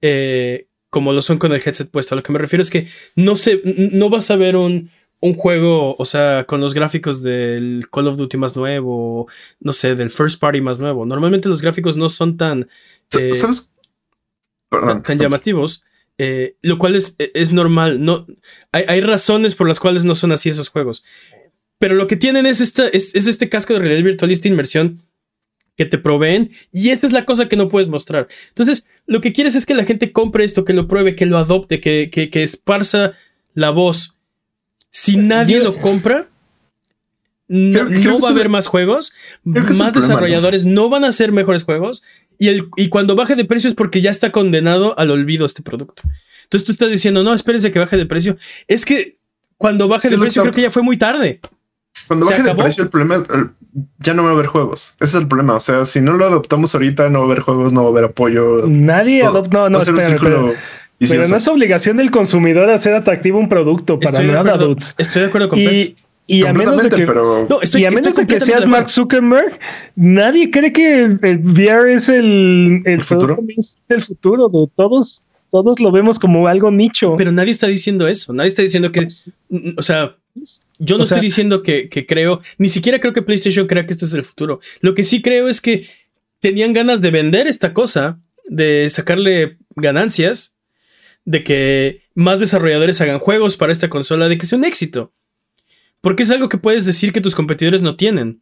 eh, 0.00 0.68
como 0.88 1.12
lo 1.12 1.20
son 1.20 1.36
con 1.38 1.52
el 1.52 1.60
headset 1.64 1.90
puesto. 1.90 2.14
A 2.14 2.16
lo 2.16 2.22
que 2.22 2.32
me 2.32 2.38
refiero 2.38 2.62
es 2.62 2.70
que 2.70 2.86
no, 3.16 3.34
se, 3.34 3.60
no 3.64 4.08
vas 4.08 4.30
a 4.30 4.36
ver 4.36 4.54
un, 4.54 4.90
un 5.18 5.34
juego, 5.34 5.96
o 5.98 6.04
sea, 6.04 6.44
con 6.44 6.60
los 6.60 6.74
gráficos 6.74 7.24
del 7.24 7.88
Call 7.90 8.06
of 8.06 8.18
Duty 8.18 8.36
más 8.36 8.54
nuevo, 8.54 9.26
no 9.58 9.72
sé, 9.72 9.96
del 9.96 10.10
First 10.10 10.40
Party 10.40 10.60
más 10.60 10.78
nuevo. 10.78 11.04
Normalmente 11.04 11.48
los 11.48 11.60
gráficos 11.60 11.96
no 11.96 12.08
son 12.08 12.36
tan, 12.36 12.68
eh, 13.18 13.34
¿Sabes? 13.34 13.74
tan, 14.70 15.02
tan 15.02 15.18
llamativos, 15.18 15.84
eh, 16.18 16.56
lo 16.62 16.78
cual 16.78 16.96
es, 16.96 17.14
es 17.18 17.52
normal. 17.52 18.04
No, 18.04 18.26
hay, 18.72 18.84
hay 18.88 19.00
razones 19.00 19.54
por 19.54 19.68
las 19.68 19.80
cuales 19.80 20.04
no 20.04 20.14
son 20.14 20.32
así 20.32 20.48
esos 20.48 20.68
juegos. 20.68 21.04
Pero 21.78 21.94
lo 21.94 22.06
que 22.08 22.16
tienen 22.16 22.44
es, 22.46 22.60
esta, 22.60 22.88
es, 22.88 23.14
es 23.14 23.26
este 23.28 23.48
casco 23.48 23.72
de 23.72 23.78
realidad 23.80 24.02
virtual 24.02 24.30
y 24.30 24.34
esta 24.34 24.48
inmersión 24.48 25.00
que 25.76 25.84
te 25.84 25.96
proveen 25.96 26.50
y 26.72 26.90
esta 26.90 27.06
es 27.06 27.12
la 27.12 27.24
cosa 27.24 27.48
que 27.48 27.54
no 27.56 27.68
puedes 27.68 27.88
mostrar. 27.88 28.26
Entonces, 28.48 28.84
lo 29.06 29.20
que 29.20 29.32
quieres 29.32 29.54
es 29.54 29.64
que 29.64 29.74
la 29.74 29.84
gente 29.84 30.10
compre 30.10 30.42
esto, 30.42 30.64
que 30.64 30.72
lo 30.72 30.88
pruebe, 30.88 31.14
que 31.14 31.24
lo 31.26 31.38
adopte, 31.38 31.80
que, 31.80 32.10
que, 32.12 32.30
que 32.30 32.42
esparza 32.42 33.12
la 33.54 33.70
voz. 33.70 34.16
Si 34.90 35.16
nadie 35.16 35.58
Yo- 35.58 35.62
lo 35.64 35.80
compra, 35.80 36.28
no, 37.46 37.86
Creo- 37.86 37.86
creo 38.00 38.12
no 38.12 38.16
que 38.18 38.22
va 38.24 38.28
a 38.28 38.32
haber 38.32 38.48
más 38.48 38.66
juegos, 38.66 39.12
más 39.44 39.64
problema, 39.66 39.90
desarrolladores 39.92 40.64
no 40.64 40.88
van 40.88 41.04
a 41.04 41.08
hacer 41.08 41.30
mejores 41.32 41.62
juegos 41.62 42.02
y, 42.38 42.48
el, 42.48 42.68
y 42.76 42.88
cuando 42.88 43.14
baje 43.16 43.34
de 43.36 43.44
precio 43.44 43.68
es 43.68 43.74
porque 43.74 44.00
ya 44.00 44.10
está 44.10 44.30
condenado 44.32 44.98
al 44.98 45.10
olvido 45.10 45.44
este 45.46 45.62
producto. 45.62 46.02
Entonces 46.44 46.64
tú 46.66 46.72
estás 46.72 46.90
diciendo, 46.90 47.22
no, 47.22 47.34
espérense 47.34 47.70
que 47.72 47.78
baje 47.78 47.96
de 47.96 48.06
precio. 48.06 48.36
Es 48.68 48.84
que 48.86 49.18
cuando 49.56 49.88
baje 49.88 50.08
Sí, 50.08 50.14
de 50.14 50.20
precio 50.20 50.42
que- 50.42 50.48
creo 50.48 50.54
que 50.54 50.62
ya 50.62 50.70
fue 50.70 50.82
muy 50.82 50.96
tarde. 50.96 51.40
Cuando 52.06 52.26
¿Se 52.26 52.32
baje 52.34 52.44
de 52.44 52.54
precio, 52.54 52.84
el 52.84 52.90
problema 52.90 53.16
el- 53.16 53.50
ya 53.98 54.14
no 54.14 54.22
va 54.22 54.30
a 54.30 54.32
haber 54.32 54.46
juegos. 54.46 54.94
Ese 55.00 55.16
es 55.16 55.22
el 55.22 55.28
problema. 55.28 55.54
O 55.56 55.60
sea, 55.60 55.84
si 55.84 56.00
no 56.00 56.12
lo 56.16 56.24
adoptamos 56.24 56.74
ahorita, 56.74 57.10
no 57.10 57.18
va 57.20 57.24
a 57.26 57.28
haber 57.30 57.40
juegos, 57.40 57.72
no 57.72 57.82
va 57.82 57.88
a 57.88 57.90
haber 57.90 58.04
apoyo. 58.04 58.66
Nadie 58.66 59.24
adopta. 59.24 59.58
No, 59.58 59.68
no, 59.70 59.78
espérame. 59.78 60.18
Pero 60.20 60.54
vicioso. 61.00 61.28
no 61.30 61.36
es 61.36 61.48
obligación 61.48 61.96
del 61.96 62.10
consumidor 62.10 62.70
hacer 62.70 62.94
atractivo 62.94 63.38
un 63.38 63.48
producto 63.48 63.98
para 63.98 64.10
Estoy 64.10 64.26
de, 64.26 64.32
nada, 64.32 64.54
acuerdo, 64.54 64.76
estoy 64.96 65.22
de 65.22 65.28
acuerdo 65.28 65.48
con 65.48 65.58
Pep. 65.58 65.96
Y, 66.30 66.44
a 66.44 66.52
menos 66.52 66.82
de 66.82 66.90
que. 66.90 67.06
pero 67.06 67.46
No, 67.48 67.62
estoy, 67.62 67.82
y 67.82 67.84
a 67.86 67.90
menos 67.90 68.14
de 68.14 68.26
que 68.26 68.38
seas 68.38 68.60
de 68.60 68.66
Mark. 68.66 68.90
Zuckerberg, 68.90 69.58
nadie 69.96 70.50
cree 70.50 70.72
que 70.74 71.04
el, 71.04 71.18
el 71.22 71.38
VR 71.38 71.94
es 71.94 72.10
el, 72.10 72.82
el, 72.84 72.92
¿El 72.94 73.02
futuro? 73.02 73.38
del 73.88 74.00
futuro. 74.02 74.48
dude. 74.48 74.70
Todos, 74.76 75.24
todos 75.50 75.80
lo 75.80 75.90
vemos 75.90 76.18
como 76.18 76.46
algo 76.46 76.70
nicho. 76.70 77.14
Pero 77.16 77.32
nadie 77.32 77.50
está 77.50 77.66
diciendo 77.66 78.06
eso. 78.06 78.34
Nadie 78.34 78.48
está 78.50 78.60
diciendo 78.60 78.92
que. 78.92 79.08
O 79.78 79.82
sea, 79.82 80.16
yo 80.78 80.98
no 80.98 81.02
O 81.02 81.06
sea- 81.06 81.16
estoy 81.16 81.28
diciendo 81.28 81.62
que, 81.62 81.88
que 81.88 82.04
creo. 82.04 82.40
Ni 82.58 82.68
siquiera 82.68 83.00
creo 83.00 83.14
que 83.14 83.22
PlayStation 83.22 83.66
crea 83.66 83.86
que 83.86 83.94
este 83.94 84.04
es 84.04 84.12
el 84.12 84.22
futuro. 84.22 84.60
Lo 84.82 84.94
que 84.94 85.04
sí 85.04 85.22
creo 85.22 85.48
es 85.48 85.62
que 85.62 85.86
tenían 86.40 86.74
ganas 86.74 87.00
de 87.00 87.10
vender 87.10 87.46
esta 87.46 87.72
cosa, 87.72 88.20
de 88.46 88.86
sacarle 88.90 89.56
ganancias, 89.76 90.56
de 91.24 91.42
que 91.42 92.02
más 92.14 92.38
desarrolladores 92.38 93.00
hagan 93.00 93.18
juegos 93.18 93.56
para 93.56 93.72
esta 93.72 93.88
consola, 93.88 94.28
de 94.28 94.36
que 94.36 94.44
sea 94.44 94.58
un 94.58 94.64
éxito. 94.66 95.12
Porque 96.00 96.22
es 96.22 96.30
algo 96.30 96.48
que 96.48 96.58
puedes 96.58 96.84
decir 96.86 97.12
que 97.12 97.20
tus 97.20 97.34
competidores 97.34 97.82
no 97.82 97.96
tienen. 97.96 98.40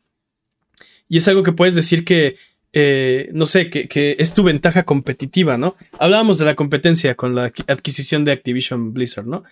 Y 1.09 1.19
es 1.19 1.29
algo 1.29 1.43
que 1.43 1.53
puedes 1.53 1.75
decir 1.75 2.05
que, 2.05 2.37
eh, 2.73 3.31
no 3.33 3.47
sé, 3.47 3.71
que, 3.71 3.89
que 3.89 4.17
es 4.19 4.35
tu 4.35 4.43
ventaja 4.43 4.85
competitiva, 4.85 5.57
¿no? 5.57 5.77
Hablábamos 5.99 6.39
de 6.39 6.45
la 6.45 6.55
competencia 6.55 7.15
con 7.15 7.35
la 7.35 7.51
adqui- 7.53 7.65
adquisición 7.69 8.25
de 8.25 8.33
Activision 8.33 8.93
Blizzard, 8.93 9.27
¿no? 9.27 9.45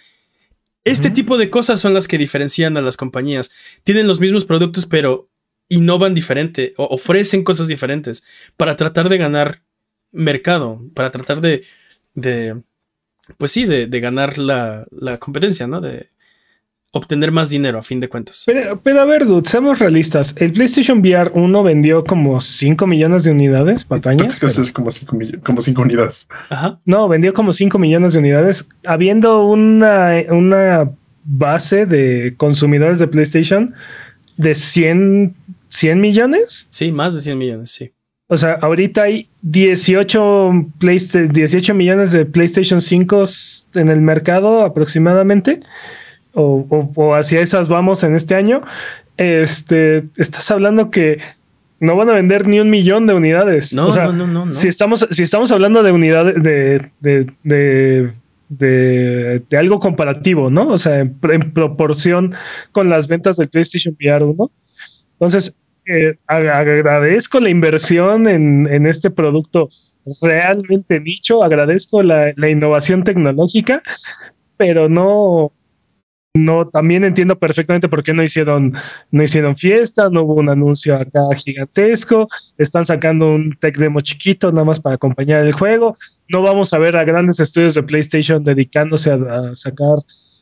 Este 0.84 1.08
tipo 1.08 1.38
de 1.38 1.48
cosas 1.48 1.80
son 1.80 1.94
las 1.94 2.08
que 2.08 2.18
diferencian 2.18 2.76
a 2.76 2.82
las 2.82 2.98
compañías. 2.98 3.50
Tienen 3.84 4.06
los 4.06 4.20
mismos 4.20 4.44
productos, 4.44 4.84
pero 4.84 5.30
innovan 5.70 6.12
diferente 6.14 6.74
o 6.76 6.84
ofrecen 6.84 7.42
cosas 7.42 7.68
diferentes 7.68 8.22
para 8.58 8.76
tratar 8.76 9.08
de 9.08 9.16
ganar 9.16 9.62
mercado, 10.12 10.82
para 10.92 11.10
tratar 11.10 11.40
de, 11.40 11.64
de 12.12 12.60
pues 13.38 13.52
sí, 13.52 13.64
de, 13.64 13.86
de 13.86 14.00
ganar 14.00 14.36
la, 14.36 14.86
la 14.90 15.16
competencia, 15.16 15.66
¿no? 15.66 15.80
De 15.80 16.10
obtener 16.94 17.32
más 17.32 17.48
dinero 17.50 17.78
a 17.78 17.82
fin 17.82 17.98
de 18.00 18.08
cuentas. 18.08 18.44
Pero, 18.46 18.80
pero 18.80 19.00
a 19.00 19.04
ver, 19.04 19.26
dude, 19.26 19.48
seamos 19.48 19.80
realistas. 19.80 20.34
El 20.38 20.52
PlayStation 20.52 21.00
VR 21.00 21.30
1 21.34 21.62
vendió 21.64 22.04
como 22.04 22.40
5 22.40 22.86
millones 22.86 23.24
de 23.24 23.32
unidades, 23.32 23.84
que 23.84 24.46
es 24.46 24.72
como 24.72 24.88
como 25.42 25.60
cinco 25.60 25.82
unidades. 25.82 26.28
Ajá. 26.50 26.80
No, 26.86 27.08
vendió 27.08 27.32
como 27.34 27.52
5 27.52 27.78
millones 27.78 28.12
de 28.12 28.20
unidades, 28.20 28.68
habiendo 28.86 29.44
una, 29.46 30.12
una 30.30 30.90
base 31.24 31.84
de 31.86 32.34
consumidores 32.36 33.00
de 33.00 33.08
PlayStation 33.08 33.74
de 34.36 34.54
100, 34.54 35.34
100 35.68 36.00
millones. 36.00 36.66
Sí, 36.70 36.92
más 36.92 37.14
de 37.14 37.20
100 37.20 37.38
millones, 37.38 37.70
sí. 37.72 37.90
O 38.28 38.36
sea, 38.36 38.52
ahorita 38.62 39.02
hay 39.02 39.28
18, 39.42 40.52
Playsta- 40.78 41.26
18 41.30 41.74
millones 41.74 42.12
de 42.12 42.24
PlayStation 42.24 42.80
5 42.80 43.24
en 43.74 43.88
el 43.88 44.00
mercado 44.00 44.62
aproximadamente. 44.62 45.60
O, 46.34 46.66
o- 46.68 46.92
o 46.94 47.14
hacia 47.14 47.40
esas 47.40 47.68
vamos 47.68 48.02
en 48.04 48.14
este 48.14 48.34
año. 48.34 48.62
Este, 49.16 50.04
estás 50.16 50.50
hablando 50.50 50.90
que 50.90 51.18
no 51.80 51.96
van 51.96 52.08
a 52.08 52.14
vender 52.14 52.46
ni 52.48 52.60
un 52.60 52.70
millón 52.70 53.06
de 53.06 53.14
unidades. 53.14 53.72
No, 53.72 53.88
O 53.88 53.90
sea, 53.92 54.04
no, 54.06 54.12
no, 54.26 54.46
no, 54.46 54.52
si 54.52 54.68
estamos, 54.68 55.06
si 55.10 55.22
estamos 55.22 55.52
hablando 55.52 55.82
de 55.82 55.92
unidades 55.92 56.42
de, 56.42 56.90
de, 57.00 57.30
de, 57.44 58.12
de, 58.48 59.42
algo 59.56 59.78
comparativo, 59.78 60.50
¿no? 60.50 60.68
O 60.68 60.78
sea, 60.78 60.98
en, 61.00 61.16
en 61.30 61.52
proporción 61.52 62.34
con 62.72 62.88
las 62.90 63.06
ventas 63.08 63.36
del 63.36 63.48
PlayStation 63.48 63.96
VR 64.00 64.24
1. 64.24 64.50
Entonces, 65.14 65.56
eh, 65.86 66.16
ag- 66.28 66.50
agradezco 66.50 67.40
la 67.40 67.50
inversión 67.50 68.26
en, 68.28 68.66
en 68.70 68.86
este 68.86 69.10
producto 69.10 69.68
realmente 70.22 71.00
nicho, 71.00 71.44
agradezco 71.44 72.02
la, 72.02 72.32
la 72.36 72.48
innovación 72.48 73.04
tecnológica, 73.04 73.82
pero 74.56 74.88
no, 74.88 75.52
no, 76.36 76.66
también 76.66 77.04
entiendo 77.04 77.38
perfectamente 77.38 77.88
por 77.88 78.02
qué 78.02 78.12
no 78.12 78.20
hicieron, 78.20 78.74
no 79.12 79.22
hicieron 79.22 79.56
fiesta, 79.56 80.10
no 80.10 80.22
hubo 80.22 80.34
un 80.34 80.48
anuncio 80.48 80.96
acá 80.96 81.20
gigantesco, 81.36 82.26
están 82.58 82.84
sacando 82.84 83.32
un 83.32 83.56
tech 83.60 83.76
demo 83.78 84.00
chiquito 84.00 84.50
nada 84.50 84.64
más 84.64 84.80
para 84.80 84.96
acompañar 84.96 85.44
el 85.46 85.52
juego. 85.52 85.96
No 86.28 86.42
vamos 86.42 86.72
a 86.74 86.78
ver 86.78 86.96
a 86.96 87.04
grandes 87.04 87.38
estudios 87.38 87.74
de 87.74 87.84
PlayStation 87.84 88.42
dedicándose 88.42 89.12
a, 89.12 89.54
sacar 89.54 89.98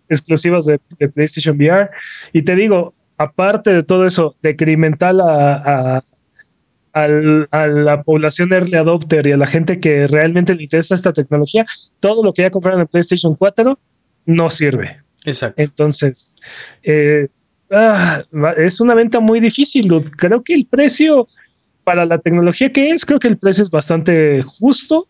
exclusivas 0.08 0.64
de, 0.64 0.78
PlayStation 1.10 1.56
VR. 1.56 1.90
Y 2.32 2.40
te 2.40 2.56
digo, 2.56 2.94
aparte 3.18 3.74
de 3.74 3.82
todo 3.82 4.06
eso, 4.06 4.34
detrimental 4.40 5.20
a, 5.20 6.02
a 6.94 7.66
la 7.66 8.02
población 8.02 8.50
early 8.54 8.76
adopter 8.76 9.26
y 9.26 9.32
a 9.32 9.36
la 9.36 9.46
gente 9.46 9.78
que 9.78 10.06
realmente 10.06 10.54
le 10.54 10.62
interesa 10.62 10.94
esta 10.94 11.12
tecnología, 11.12 11.66
todo 12.00 12.24
lo 12.24 12.32
que 12.32 12.42
ya 12.42 12.50
compraron 12.50 12.80
en 12.80 12.86
PlayStation 12.86 13.34
4 13.34 13.78
no 14.24 14.48
sirve. 14.48 15.02
Exacto. 15.24 15.62
Entonces, 15.62 16.36
eh, 16.82 17.28
ah, 17.70 18.22
es 18.56 18.80
una 18.80 18.94
venta 18.94 19.20
muy 19.20 19.40
difícil. 19.40 19.88
Creo 20.16 20.42
que 20.42 20.54
el 20.54 20.66
precio 20.66 21.26
para 21.84 22.06
la 22.06 22.18
tecnología 22.18 22.72
que 22.72 22.90
es, 22.90 23.04
creo 23.04 23.18
que 23.18 23.28
el 23.28 23.38
precio 23.38 23.62
es 23.62 23.70
bastante 23.70 24.42
justo, 24.42 25.08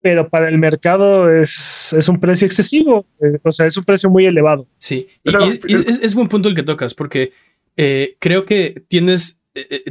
pero 0.00 0.28
para 0.28 0.48
el 0.48 0.58
mercado 0.58 1.30
es, 1.30 1.92
es 1.92 2.08
un 2.08 2.20
precio 2.20 2.46
excesivo. 2.46 3.06
Eh, 3.20 3.38
o 3.42 3.52
sea, 3.52 3.66
es 3.66 3.76
un 3.76 3.84
precio 3.84 4.10
muy 4.10 4.26
elevado. 4.26 4.68
Sí, 4.78 5.08
y, 5.24 5.74
es, 5.74 6.00
es, 6.02 6.14
buen 6.14 6.28
punto 6.28 6.48
el 6.48 6.54
que 6.54 6.62
tocas, 6.62 6.94
porque 6.94 7.32
eh, 7.76 8.16
creo 8.20 8.44
que 8.44 8.84
tienes, 8.88 9.40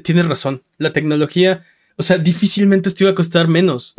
tienes 0.04 0.26
razón. 0.26 0.64
La 0.78 0.94
tecnología, 0.94 1.66
o 1.98 2.04
sea, 2.04 2.18
difícilmente 2.18 2.90
esto 2.90 3.04
iba 3.04 3.12
a 3.12 3.16
costar 3.16 3.48
menos. 3.48 3.96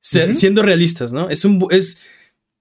Siendo 0.00 0.62
realistas, 0.62 1.12
¿no? 1.12 1.28
Es 1.28 1.44
un 1.44 1.66
es 1.70 2.00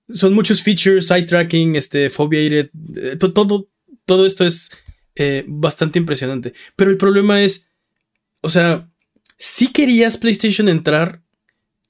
son 0.10 0.34
muchos 0.34 0.62
features, 0.62 1.12
eye 1.12 1.24
tracking, 1.24 1.76
este, 1.76 2.10
foveated, 2.10 2.70
eh, 2.96 3.16
todo, 3.18 3.70
todo 4.06 4.26
esto 4.26 4.46
es 4.46 4.72
eh, 5.16 5.44
bastante 5.48 6.00
impresionante. 6.00 6.54
Pero 6.76 6.92
el 6.92 6.98
problema 6.98 7.42
es, 7.42 7.70
o 8.42 8.50
sea, 8.50 8.90
si 9.38 9.72
querías 9.72 10.18
PlayStation 10.18 10.68
entrar 10.68 11.22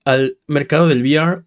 al 0.05 0.37
mercado 0.47 0.87
del 0.87 1.01
VR 1.01 1.43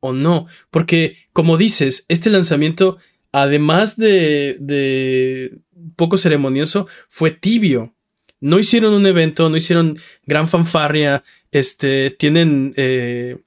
o 0.00 0.12
no, 0.12 0.46
porque 0.70 1.16
como 1.32 1.56
dices, 1.56 2.04
este 2.08 2.30
lanzamiento, 2.30 2.98
además 3.32 3.96
de, 3.96 4.56
de 4.60 5.58
poco 5.96 6.16
ceremonioso, 6.16 6.88
fue 7.08 7.30
tibio. 7.30 7.94
No 8.40 8.58
hicieron 8.58 8.94
un 8.94 9.06
evento, 9.06 9.48
no 9.48 9.56
hicieron 9.56 9.98
gran 10.26 10.48
fanfarria, 10.48 11.24
este, 11.50 12.10
tienen... 12.10 12.74
Eh, 12.76 13.38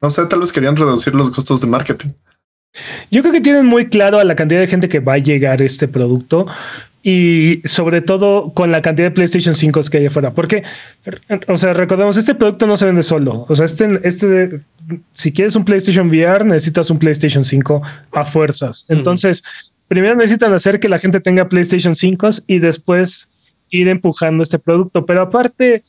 no 0.00 0.10
sé, 0.10 0.26
tal 0.26 0.40
vez 0.40 0.52
querían 0.52 0.76
reducir 0.76 1.14
los 1.14 1.30
costos 1.30 1.60
de 1.60 1.66
marketing. 1.66 2.10
Yo 3.10 3.22
creo 3.22 3.32
que 3.32 3.40
tienen 3.40 3.66
muy 3.66 3.88
claro 3.88 4.18
a 4.18 4.24
la 4.24 4.36
cantidad 4.36 4.60
de 4.60 4.66
gente 4.66 4.88
que 4.88 5.00
va 5.00 5.14
a 5.14 5.18
llegar 5.18 5.62
este 5.62 5.88
producto 5.88 6.46
y 7.02 7.62
sobre 7.64 8.00
todo 8.02 8.52
con 8.52 8.70
la 8.70 8.82
cantidad 8.82 9.06
de 9.06 9.14
PlayStation 9.14 9.54
5 9.54 9.80
que 9.90 9.98
hay 9.98 10.06
afuera. 10.06 10.32
Porque, 10.34 10.62
o 11.46 11.56
sea, 11.56 11.72
recordemos, 11.72 12.16
este 12.16 12.34
producto 12.34 12.66
no 12.66 12.76
se 12.76 12.86
vende 12.86 13.02
solo. 13.02 13.46
O 13.48 13.56
sea, 13.56 13.66
este, 13.66 14.00
este, 14.04 14.60
si 15.14 15.32
quieres 15.32 15.56
un 15.56 15.64
PlayStation 15.64 16.08
VR, 16.08 16.44
necesitas 16.44 16.90
un 16.90 16.98
PlayStation 16.98 17.44
5 17.44 17.82
a 18.12 18.24
fuerzas. 18.24 18.84
Entonces, 18.88 19.42
primero 19.88 20.16
necesitan 20.16 20.52
hacer 20.52 20.80
que 20.80 20.88
la 20.88 20.98
gente 20.98 21.20
tenga 21.20 21.48
PlayStation 21.48 21.96
5 21.96 22.30
y 22.46 22.58
después 22.58 23.28
ir 23.70 23.88
empujando 23.88 24.42
este 24.42 24.58
producto. 24.58 25.06
Pero 25.06 25.22
aparte, 25.22 25.84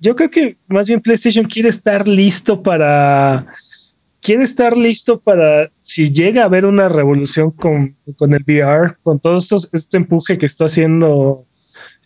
yo 0.00 0.14
creo 0.16 0.30
que 0.30 0.56
más 0.66 0.88
bien 0.88 1.00
PlayStation 1.00 1.44
quiere 1.44 1.68
estar 1.68 2.06
listo 2.06 2.62
para. 2.62 3.46
Quiere 4.20 4.44
estar 4.44 4.74
listo 4.74 5.20
para 5.20 5.70
si 5.80 6.10
llega 6.10 6.42
a 6.42 6.46
haber 6.46 6.64
una 6.64 6.88
revolución 6.88 7.50
con, 7.50 7.94
con 8.16 8.32
el 8.32 8.42
VR, 8.42 8.96
con 9.02 9.18
todo 9.18 9.36
esto, 9.36 9.58
este 9.72 9.98
empuje 9.98 10.38
que 10.38 10.46
está 10.46 10.64
haciendo 10.64 11.46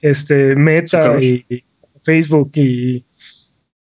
este 0.01 0.57
Meta 0.57 1.21
y, 1.21 1.45
Facebook 2.03 2.51
y, 2.55 3.05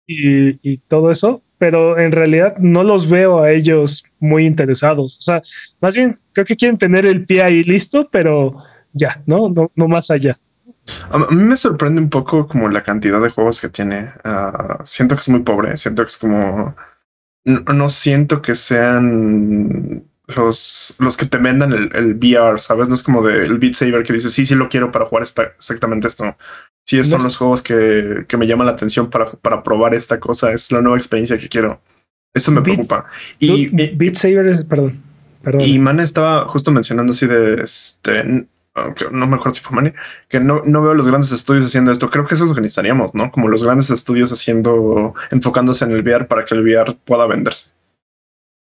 y, 0.08 0.78
todo 0.88 1.12
eso, 1.12 1.42
pero 1.58 2.00
en 2.00 2.12
realidad 2.12 2.56
no 2.60 2.84
los 2.84 3.10
veo 3.10 3.42
a 3.42 3.52
ellos 3.52 4.06
muy 4.20 4.46
interesados. 4.46 5.18
O 5.20 5.22
sea, 5.22 5.42
más 5.82 5.96
bien 5.96 6.16
creo 6.32 6.46
que 6.46 6.56
quieren 6.56 6.78
tener 6.78 7.06
el 7.06 7.26
pie 7.26 7.42
ahí 7.42 7.64
listo, 7.64 8.08
pero 8.10 8.56
ya, 8.94 9.22
no, 9.26 9.50
no, 9.50 9.72
no 9.76 9.88
más 9.88 10.12
allá. 10.12 10.38
A 11.12 11.18
mí 11.18 11.44
me 11.44 11.56
sorprende 11.56 12.02
un 12.02 12.10
poco 12.10 12.48
como 12.48 12.68
la 12.70 12.84
cantidad 12.84 13.22
de 13.22 13.30
juegos 13.30 13.62
que 13.62 13.70
tiene. 13.70 14.12
Ah, 14.24 14.80
siento 14.84 15.16
que 15.16 15.22
es 15.22 15.30
muy 15.30 15.42
pobre. 15.42 15.78
Siento 15.78 16.04
que 16.04 16.08
es 16.08 16.18
como. 16.18 16.76
No, 17.46 17.90
siento 17.90 18.42
que 18.42 18.56
sean 18.56 20.06
los, 20.28 20.96
los 21.00 21.18
que 21.18 21.26
te 21.26 21.38
vendan 21.38 21.74
el, 21.74 21.94
el, 21.94 22.16
VR, 22.16 22.62
¿sabes? 22.62 22.88
No 22.88 22.96
es 22.96 23.04
como 23.04 23.22
del 23.22 23.58
Beat 23.58 23.74
Saber 23.74 24.04
que 24.04 24.14
dice, 24.14 24.30
sí, 24.30 24.46
sí 24.46 24.56
lo 24.56 24.70
quiero 24.70 24.92
para 24.92 25.06
jugar 25.06 25.24
exactamente 25.24 26.08
esto. 26.08 26.38
Sí, 26.86 27.00
esos 27.00 27.12
son 27.12 27.24
los 27.24 27.38
juegos 27.38 27.62
que, 27.62 28.26
que, 28.28 28.38
me 28.38 28.48
llaman 28.48 28.68
la 28.68 28.74
atención 28.74 29.10
para, 29.10 29.30
para 29.32 29.64
probar 29.64 29.94
esta 29.94 30.20
cosa. 30.20 30.52
Es 30.52 30.72
la 30.72 30.82
nueva 30.82 30.98
experiencia 30.98 31.38
que 31.38 31.50
quiero. 31.50 31.82
Eso 32.34 32.52
me 32.52 32.62
preocupa. 32.62 33.06
Y 33.40 33.68
Beat 33.96 34.16
Saber 34.16 34.48
es, 34.48 34.64
perdón. 34.64 35.02
Perdón. 35.42 35.62
Y 35.62 35.78
Man 35.80 36.00
estaba 36.00 36.48
justo 36.48 36.72
mencionando 36.72 37.12
así 37.12 37.28
de 37.28 37.62
este 37.62 38.48
aunque 38.76 39.06
no 39.12 39.28
me 39.28 39.36
acuerdo 39.36 39.56
si 39.56 39.62
fue 39.62 39.76
Mani, 39.76 39.92
que 40.28 40.40
no, 40.40 40.62
no 40.66 40.82
veo 40.82 40.94
los 40.94 41.08
grandes 41.08 41.32
estudios 41.32 41.66
haciendo 41.66 41.92
esto. 41.92 42.10
Creo 42.10 42.26
que 42.26 42.36
eso 42.36 42.44
es 42.44 42.50
lo 42.50 42.56
que 42.56 42.62
necesitaríamos, 42.62 43.14
¿no? 43.14 43.32
Como 43.32 43.48
los 43.48 43.64
grandes 43.64 43.90
estudios 43.90 44.32
haciendo, 44.32 45.14
enfocándose 45.32 45.86
en 45.86 45.92
el 45.92 46.02
VR 46.02 46.26
para 46.26 46.46
que 46.46 46.56
el 46.56 46.62
VR 46.62 46.98
pueda 47.06 47.28
venderse. 47.28 47.72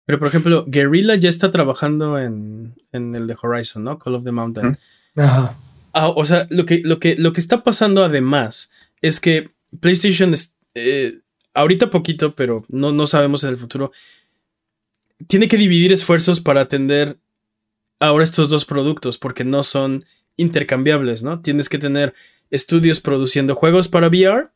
Pero 0.05 0.19
por 0.19 0.29
ejemplo, 0.29 0.65
Guerrilla 0.67 1.15
ya 1.15 1.29
está 1.29 1.51
trabajando 1.51 2.19
en, 2.19 2.75
en 2.93 3.15
el 3.15 3.27
de 3.27 3.37
Horizon, 3.41 3.85
¿no? 3.85 3.99
Call 3.99 4.17
of 4.17 4.25
the 4.25 4.33
Mountain. 4.33 4.79
Ajá. 5.17 5.57
Ah, 5.93 6.09
o 6.09 6.25
sea, 6.25 6.47
lo 6.51 6.65
que, 6.65 6.81
lo, 6.85 6.99
que, 6.99 7.17
lo 7.17 7.33
que 7.33 7.41
está 7.41 7.63
pasando 7.63 8.03
además 8.03 8.71
es 9.03 9.21
que 9.21 9.51
PlayStation 9.81 10.33
es, 10.33 10.57
eh, 10.75 11.19
ahorita 11.55 11.91
poquito, 11.91 12.35
pero 12.35 12.65
no, 12.69 12.93
no 12.93 13.07
sabemos 13.07 13.45
en 13.45 13.51
el 13.51 13.57
futuro, 13.57 13.93
tiene 15.27 15.49
que 15.49 15.59
dividir 15.59 15.93
esfuerzos 15.93 16.41
para 16.41 16.63
atender 16.63 17.19
ahora 18.03 18.25
estos 18.25 18.49
dos 18.49 18.65
productos 18.65 19.17
porque 19.17 19.45
no 19.45 19.63
son 19.63 20.05
intercambiables, 20.37 21.23
¿no? 21.23 21.41
Tienes 21.41 21.69
que 21.69 21.79
tener 21.79 22.15
estudios 22.51 23.01
produciendo 23.01 23.55
juegos 23.55 23.89
para 23.89 24.09
VR 24.09 24.49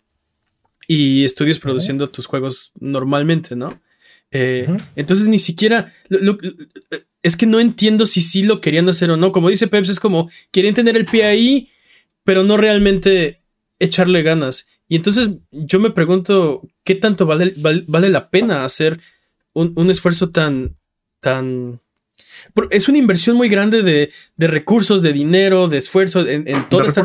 y 0.88 1.24
estudios 1.24 1.58
produciendo 1.58 2.10
tus 2.10 2.26
juegos 2.26 2.72
normalmente, 2.80 3.54
¿no? 3.54 3.80
Eh, 4.32 4.66
entonces 4.96 5.28
ni 5.28 5.38
siquiera... 5.38 5.94
es 7.22 7.36
que 7.36 7.46
no 7.46 7.60
entiendo 7.60 8.04
si 8.04 8.20
sí 8.20 8.42
lo 8.42 8.60
querían 8.60 8.88
hacer 8.88 9.10
o 9.10 9.16
no. 9.16 9.30
Como 9.30 9.48
dice 9.48 9.68
Peps, 9.68 9.90
es 9.90 10.00
como 10.00 10.28
quieren 10.50 10.74
tener 10.74 10.96
el 10.96 11.06
pie 11.06 11.24
ahí, 11.24 11.70
pero 12.24 12.42
no 12.42 12.56
realmente 12.56 13.42
echarle 13.78 14.22
ganas. 14.22 14.66
Y 14.88 14.96
entonces 14.96 15.30
yo 15.50 15.78
me 15.78 15.90
pregunto, 15.90 16.62
¿qué 16.84 16.96
tanto 16.96 17.26
vale, 17.26 17.54
vale, 17.56 18.10
la 18.10 18.30
pena 18.30 18.64
hacer 18.64 19.00
un, 19.52 19.72
un 19.76 19.90
esfuerzo 19.90 20.30
tan, 20.30 20.76
tan 21.20 21.80
es 22.70 22.88
una 22.88 22.98
inversión 22.98 23.36
muy 23.36 23.48
grande 23.48 23.82
de, 23.82 24.10
recursos, 24.38 25.02
de 25.02 25.12
dinero, 25.12 25.68
de 25.68 25.78
esfuerzo 25.78 26.26
en, 26.26 26.68
toda, 26.68 26.86
esta 26.86 27.04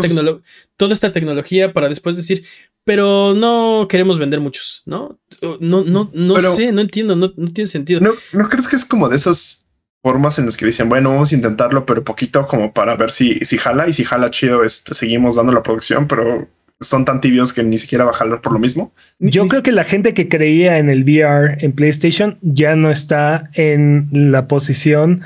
toda 0.78 0.94
esta 0.94 1.12
tecnología 1.12 1.74
para 1.74 1.90
después 1.90 2.18
decir, 2.18 2.46
pero 2.84 3.34
no 3.36 3.88
queremos 3.90 4.18
vender 4.18 4.40
muchos, 4.40 4.84
¿no? 4.86 5.20
No, 5.60 5.84
no, 5.84 6.10
no 6.14 6.40
sé, 6.42 6.72
no 6.72 6.82
entiendo, 6.82 7.16
no, 7.16 7.32
tiene 7.32 7.70
sentido. 7.70 8.00
¿no, 8.00 8.12
¿No 8.34 8.50
crees 8.50 8.68
que 8.68 8.76
es 8.76 8.86
como 8.86 9.10
de 9.10 9.16
esas 9.18 9.68
formas 10.02 10.40
en 10.40 10.46
las 10.46 10.58
que 10.58 10.66
dicen, 10.66 10.90
bueno, 10.90 11.10
vamos 11.10 11.32
a 11.32 11.36
intentarlo, 11.36 11.86
pero 11.86 12.04
poquito 12.04 12.46
como 12.48 12.74
para 12.74 12.96
ver 12.96 13.12
si, 13.12 13.40
si 13.42 13.58
jala 13.58 13.88
y 13.88 13.94
si 13.94 14.04
jala 14.04 14.32
chido, 14.32 14.64
este, 14.64 14.94
seguimos 14.94 15.36
dando 15.36 15.52
la 15.52 15.62
producción, 15.62 16.08
pero 16.08 16.50
son 16.82 17.06
tan 17.06 17.22
tibios 17.22 17.54
que 17.54 17.64
ni 17.64 17.78
siquiera 17.78 18.06
va 18.06 18.12
a 18.12 18.16
jalar 18.16 18.42
por 18.42 18.54
lo 18.54 18.60
mismo. 18.60 18.92
Yo 19.20 19.46
creo 19.46 19.64
que 19.64 19.72
la 19.72 19.84
gente 19.84 20.14
que 20.14 20.28
creía 20.28 20.80
en 20.80 20.90
el 20.90 21.04
VR 21.04 21.58
en 21.64 21.72
PlayStation 21.72 22.38
ya 22.42 22.76
no 22.76 22.92
está 22.92 23.50
en 23.54 24.10
la 24.12 24.48
posición 24.48 25.22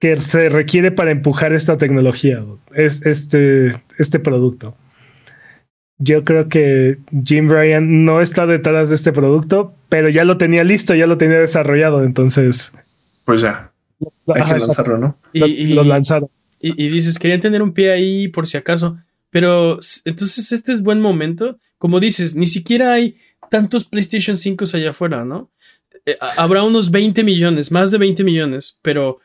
que 0.00 0.16
se 0.16 0.48
requiere 0.48 0.92
para 0.92 1.10
empujar 1.10 1.52
esta 1.52 1.78
tecnología, 1.78 2.44
es 2.74 3.02
este, 3.06 3.72
este 3.98 4.18
producto. 4.18 4.76
Yo 5.98 6.24
creo 6.24 6.48
que 6.48 6.98
Jim 7.24 7.48
Ryan 7.48 8.04
no 8.04 8.20
está 8.20 8.46
detrás 8.46 8.90
de 8.90 8.96
este 8.96 9.12
producto, 9.12 9.74
pero 9.88 10.08
ya 10.08 10.24
lo 10.24 10.36
tenía 10.38 10.64
listo, 10.64 10.94
ya 10.94 11.06
lo 11.06 11.18
tenía 11.18 11.38
desarrollado, 11.38 12.04
entonces. 12.04 12.72
Pues 13.24 13.40
ya. 13.40 13.72
Hay 14.34 14.42
que 14.42 14.50
lanzarlo, 14.50 14.98
¿no? 14.98 15.16
Y, 15.32 15.72
lo, 15.72 15.84
lanzaron. 15.84 16.28
Y, 16.60 16.84
y, 16.84 16.88
dices, 16.88 17.18
querían 17.18 17.40
tener 17.40 17.62
un 17.62 17.72
pie 17.72 17.92
ahí 17.92 18.28
por 18.28 18.46
si 18.46 18.56
acaso. 18.56 18.98
Pero 19.34 19.80
entonces 20.04 20.52
este 20.52 20.70
es 20.70 20.80
buen 20.80 21.00
momento. 21.00 21.58
Como 21.76 21.98
dices, 21.98 22.36
ni 22.36 22.46
siquiera 22.46 22.92
hay 22.92 23.16
tantos 23.50 23.84
PlayStation 23.84 24.36
5 24.36 24.64
allá 24.72 24.90
afuera, 24.90 25.24
¿no? 25.24 25.50
Eh, 26.06 26.16
habrá 26.36 26.62
unos 26.62 26.92
20 26.92 27.24
millones, 27.24 27.72
más 27.72 27.90
de 27.90 27.98
20 27.98 28.22
millones, 28.22 28.78
pero 28.80 29.18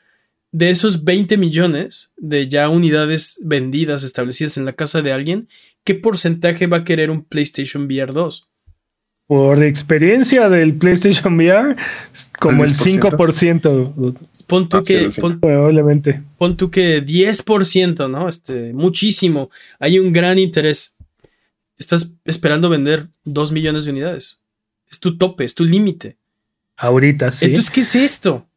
de 0.51 0.71
esos 0.71 1.03
20 1.03 1.37
millones 1.37 2.11
de 2.17 2.47
ya 2.47 2.69
unidades 2.69 3.39
vendidas, 3.43 4.01
establecidas 4.01 4.57
en 4.57 4.65
la 4.65 4.73
casa 4.73 5.03
de 5.03 5.11
alguien, 5.11 5.47
¿qué 5.83 5.93
porcentaje 5.93 6.65
va 6.65 6.77
a 6.77 6.83
querer 6.83 7.11
un 7.11 7.23
PlayStation 7.23 7.83
VR 7.83 8.11
2? 8.11 8.49
Por 9.29 9.63
experiencia 9.63 10.49
del 10.49 10.73
PlayStation 10.73 11.35
VR, 11.35 11.75
como 12.39 12.63
el, 12.63 12.71
5%. 12.71 14.15
Pon 14.47 14.67
tú 14.67 14.81
que, 14.81 15.07
probablemente. 15.39 16.23
Pon 16.39 16.57
tú 16.57 16.71
que 16.71 17.05
10%, 17.05 18.09
¿no? 18.09 18.27
Este, 18.27 18.73
muchísimo. 18.73 19.51
Hay 19.77 19.99
un 19.99 20.13
gran 20.13 20.39
interés. 20.39 20.95
Estás 21.77 22.17
esperando 22.25 22.69
vender 22.69 23.09
2 23.25 23.51
millones 23.51 23.85
de 23.85 23.91
unidades. 23.91 24.41
Es 24.89 24.99
tu 24.99 25.15
tope, 25.15 25.43
es 25.43 25.53
tu 25.53 25.63
límite. 25.63 26.17
Ahorita, 26.75 27.29
sí. 27.29 27.45
Entonces, 27.45 27.69
¿qué 27.69 27.81
es 27.81 27.95
esto? 27.95 28.47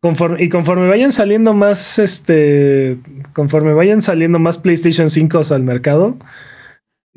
Conforme, 0.00 0.42
y 0.42 0.48
conforme 0.48 0.88
vayan 0.88 1.12
saliendo 1.12 1.52
más, 1.52 1.98
este, 1.98 2.96
conforme 3.34 3.74
vayan 3.74 4.00
saliendo 4.00 4.38
más 4.38 4.56
PlayStation 4.56 5.10
5 5.10 5.42
al 5.50 5.64
mercado, 5.64 6.16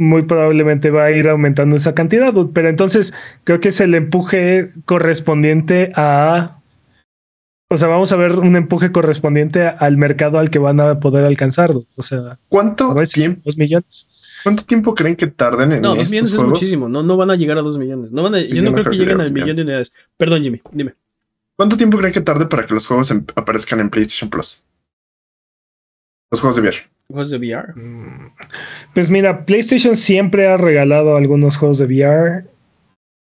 muy 0.01 0.23
probablemente 0.23 0.89
va 0.89 1.05
a 1.05 1.11
ir 1.11 1.29
aumentando 1.29 1.75
esa 1.75 1.93
cantidad, 1.93 2.33
pero 2.53 2.69
entonces 2.69 3.13
creo 3.43 3.59
que 3.59 3.69
es 3.69 3.79
el 3.79 3.93
empuje 3.95 4.71
correspondiente 4.85 5.91
a 5.95 6.57
o 7.73 7.77
sea, 7.77 7.87
vamos 7.87 8.11
a 8.11 8.17
ver 8.17 8.33
un 8.37 8.57
empuje 8.57 8.91
correspondiente 8.91 9.65
al 9.65 9.95
mercado 9.95 10.39
al 10.39 10.49
que 10.49 10.59
van 10.59 10.81
a 10.81 10.99
poder 10.99 11.23
alcanzar. 11.23 11.71
O 11.95 12.01
sea, 12.01 12.37
¿cuánto 12.49 12.93
tiempo? 13.05 13.41
Dos 13.45 13.57
millones. 13.57 14.09
¿Cuánto 14.43 14.65
tiempo 14.65 14.93
creen 14.93 15.15
que 15.15 15.27
tarden 15.27 15.71
en 15.71 15.81
No, 15.81 15.95
dos 15.95 16.09
millones 16.11 16.33
es 16.33 16.43
muchísimo. 16.43 16.89
No, 16.89 17.01
no 17.01 17.15
van 17.15 17.31
a 17.31 17.37
llegar 17.37 17.57
a 17.57 17.61
dos 17.61 17.77
millones. 17.77 18.11
No 18.11 18.23
van 18.23 18.35
a, 18.35 18.41
yo 18.41 18.61
no 18.61 18.73
creo 18.73 18.83
que 18.89 18.97
lleguen 18.97 19.21
al 19.21 19.31
millón 19.31 19.55
de 19.55 19.61
unidades. 19.61 19.93
Perdón, 20.17 20.43
Jimmy, 20.43 20.61
dime. 20.73 20.95
¿Cuánto 21.55 21.77
tiempo 21.77 21.97
creen 21.97 22.13
que 22.13 22.19
tarde 22.19 22.45
para 22.45 22.67
que 22.67 22.73
los 22.73 22.85
juegos 22.85 23.09
em, 23.09 23.23
aparezcan 23.35 23.79
en 23.79 23.89
PlayStation 23.89 24.29
Plus? 24.29 24.65
Los 26.29 26.41
juegos 26.41 26.57
de 26.57 26.63
VR. 26.63 26.77
¿Juegos 27.11 27.29
de 27.29 27.37
VR? 27.37 27.73
Mm, 27.75 28.33
pues 28.93 29.09
mira, 29.09 29.45
PlayStation 29.45 29.95
siempre 29.95 30.47
ha 30.47 30.57
regalado 30.57 31.15
algunos 31.15 31.57
juegos 31.57 31.77
de 31.77 31.85
VR. 31.85 32.45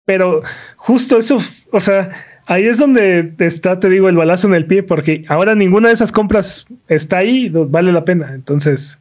Pero 0.06 0.42
justo 0.76 1.18
eso, 1.18 1.36
o 1.70 1.80
sea, 1.80 2.10
ahí 2.46 2.64
es 2.64 2.78
donde 2.78 3.34
está, 3.38 3.78
te 3.78 3.90
digo, 3.90 4.08
el 4.08 4.16
balazo 4.16 4.48
en 4.48 4.54
el 4.54 4.66
pie, 4.66 4.82
porque 4.82 5.24
ahora 5.28 5.54
ninguna 5.54 5.88
de 5.88 5.94
esas 5.94 6.12
compras 6.12 6.66
está 6.88 7.18
ahí, 7.18 7.50
vale 7.50 7.92
la 7.92 8.04
pena. 8.04 8.32
Entonces, 8.34 8.98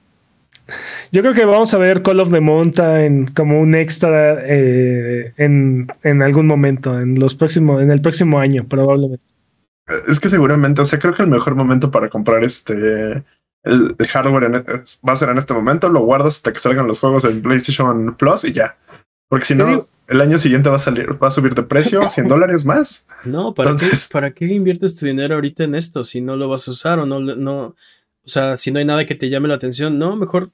yo 1.13 1.22
creo 1.22 1.34
que 1.34 1.46
vamos 1.46 1.74
a 1.74 1.77
ver 1.77 2.01
Call 2.01 2.20
of 2.20 2.32
the 2.32 2.41
Mountain 2.41 3.27
como 3.27 3.62
un 3.62 3.74
extra 3.74 4.38
eh, 4.44 5.32
en, 5.38 5.88
en, 6.03 6.22
algún 6.22 6.46
momento, 6.46 7.00
en 7.00 7.17
los 7.20 7.36
próximos, 7.36 7.82
en 7.82 7.89
el 7.89 8.01
próximo 8.01 8.39
año, 8.39 8.65
probablemente. 8.67 9.25
Es 10.10 10.20
que 10.20 10.27
seguramente, 10.27 10.82
o 10.82 10.86
sea, 10.86 11.00
creo 11.00 11.13
que 11.13 11.24
el 11.24 11.29
mejor 11.29 11.56
momento 11.56 11.89
para 11.89 12.10
comprar 12.10 12.44
este 12.44 13.24
el, 13.68 13.96
hardware 14.08 14.64
va 15.08 15.14
a 15.14 15.16
ser 15.16 15.30
en 15.30 15.38
este 15.38 15.54
momento, 15.54 15.90
lo 15.90 16.02
guardas 16.02 16.38
hasta 16.38 16.54
que 16.54 16.60
salgan 16.60 16.88
los 16.88 17.00
juegos 17.00 17.26
en 17.26 17.42
PlayStation 17.42 18.16
Plus 18.16 18.44
y 18.44 18.54
ya. 18.54 18.78
Porque 19.30 19.46
si 19.46 19.56
no, 19.56 19.86
el 20.08 20.22
año 20.22 20.38
siguiente 20.38 20.70
va 20.70 20.76
a 20.76 20.80
salir, 20.80 21.22
va 21.22 21.28
a 21.28 21.32
subir 21.32 21.54
de 21.54 21.64
precio 21.64 22.02
100 22.10 22.28
dólares 22.28 22.66
más. 22.66 23.08
No, 23.26 23.54
¿para, 23.54 23.76
qué, 23.76 23.90
¿para 24.12 24.32
qué 24.32 24.46
inviertes 24.46 24.96
tu 24.96 25.06
dinero 25.06 25.36
ahorita 25.36 25.66
en 25.66 25.76
esto 25.76 26.04
si 26.04 26.22
no 26.22 26.36
lo 26.36 26.48
vas 26.48 26.68
a 26.68 26.72
usar 26.72 27.00
o 27.00 27.06
no, 27.06 27.20
no, 27.20 27.62
o 27.64 27.76
sea, 28.24 28.58
si 28.58 28.72
no 28.72 28.80
hay 28.80 28.86
nada 28.86 29.06
que 29.06 29.16
te 29.16 29.30
llame 29.30 29.48
la 29.48 29.56
atención? 29.56 30.00
No, 30.00 30.16
mejor 30.16 30.52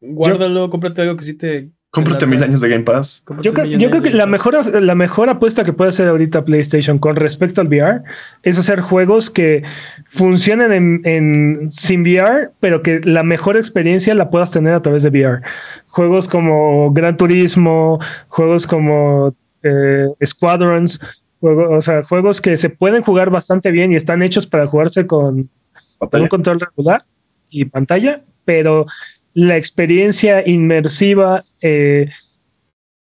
guárdalo, 0.00 0.70
cómprate 0.70 1.02
algo 1.02 1.16
que 1.16 1.24
sí 1.24 1.34
te 1.36 1.70
Cómprate 1.92 2.24
mil 2.24 2.40
años 2.40 2.60
de 2.60 2.68
Game 2.68 2.84
Pass. 2.84 3.24
Yo, 3.42 3.52
creo 3.52 4.02
que 4.02 4.10
la 4.10 4.26
mejor, 4.26 4.80
la 4.80 4.94
mejor 4.94 5.28
apuesta 5.28 5.64
que 5.64 5.72
puede 5.72 5.88
hacer 5.88 6.06
ahorita 6.06 6.44
PlayStation 6.44 7.00
con 7.00 7.16
respecto 7.16 7.60
al 7.60 7.66
VR 7.66 8.02
es 8.44 8.58
hacer 8.58 8.80
juegos 8.80 9.28
que 9.28 9.64
funcionen 10.06 10.72
en, 10.72 11.00
en, 11.04 11.68
sin 11.68 12.02
VR, 12.02 12.52
pero 12.60 12.82
que 12.82 13.00
la 13.02 13.24
mejor 13.24 13.56
experiencia 13.56 14.14
la 14.14 14.30
puedas 14.30 14.52
tener 14.52 14.74
a 14.74 14.82
través 14.82 15.02
de 15.02 15.08
VR. 15.08 15.42
Juegos 15.88 16.28
como 16.28 16.92
Gran 16.92 17.16
Turismo, 17.16 17.98
juegos 18.28 18.68
como 18.68 19.34
eh, 19.64 20.06
Squadrons, 20.24 21.00
o 21.40 21.80
sea, 21.80 22.02
juegos 22.02 22.40
que 22.40 22.56
se 22.56 22.70
pueden 22.70 23.02
jugar 23.02 23.30
bastante 23.30 23.72
bien 23.72 23.92
y 23.92 23.96
están 23.96 24.22
hechos 24.22 24.46
para 24.46 24.64
jugarse 24.64 25.08
con, 25.08 25.50
con 25.98 26.22
un 26.22 26.28
control 26.28 26.60
regular 26.60 27.02
y 27.48 27.64
pantalla, 27.64 28.22
pero 28.44 28.86
la 29.34 29.56
experiencia 29.56 30.46
inmersiva 30.46 31.44
eh, 31.60 32.08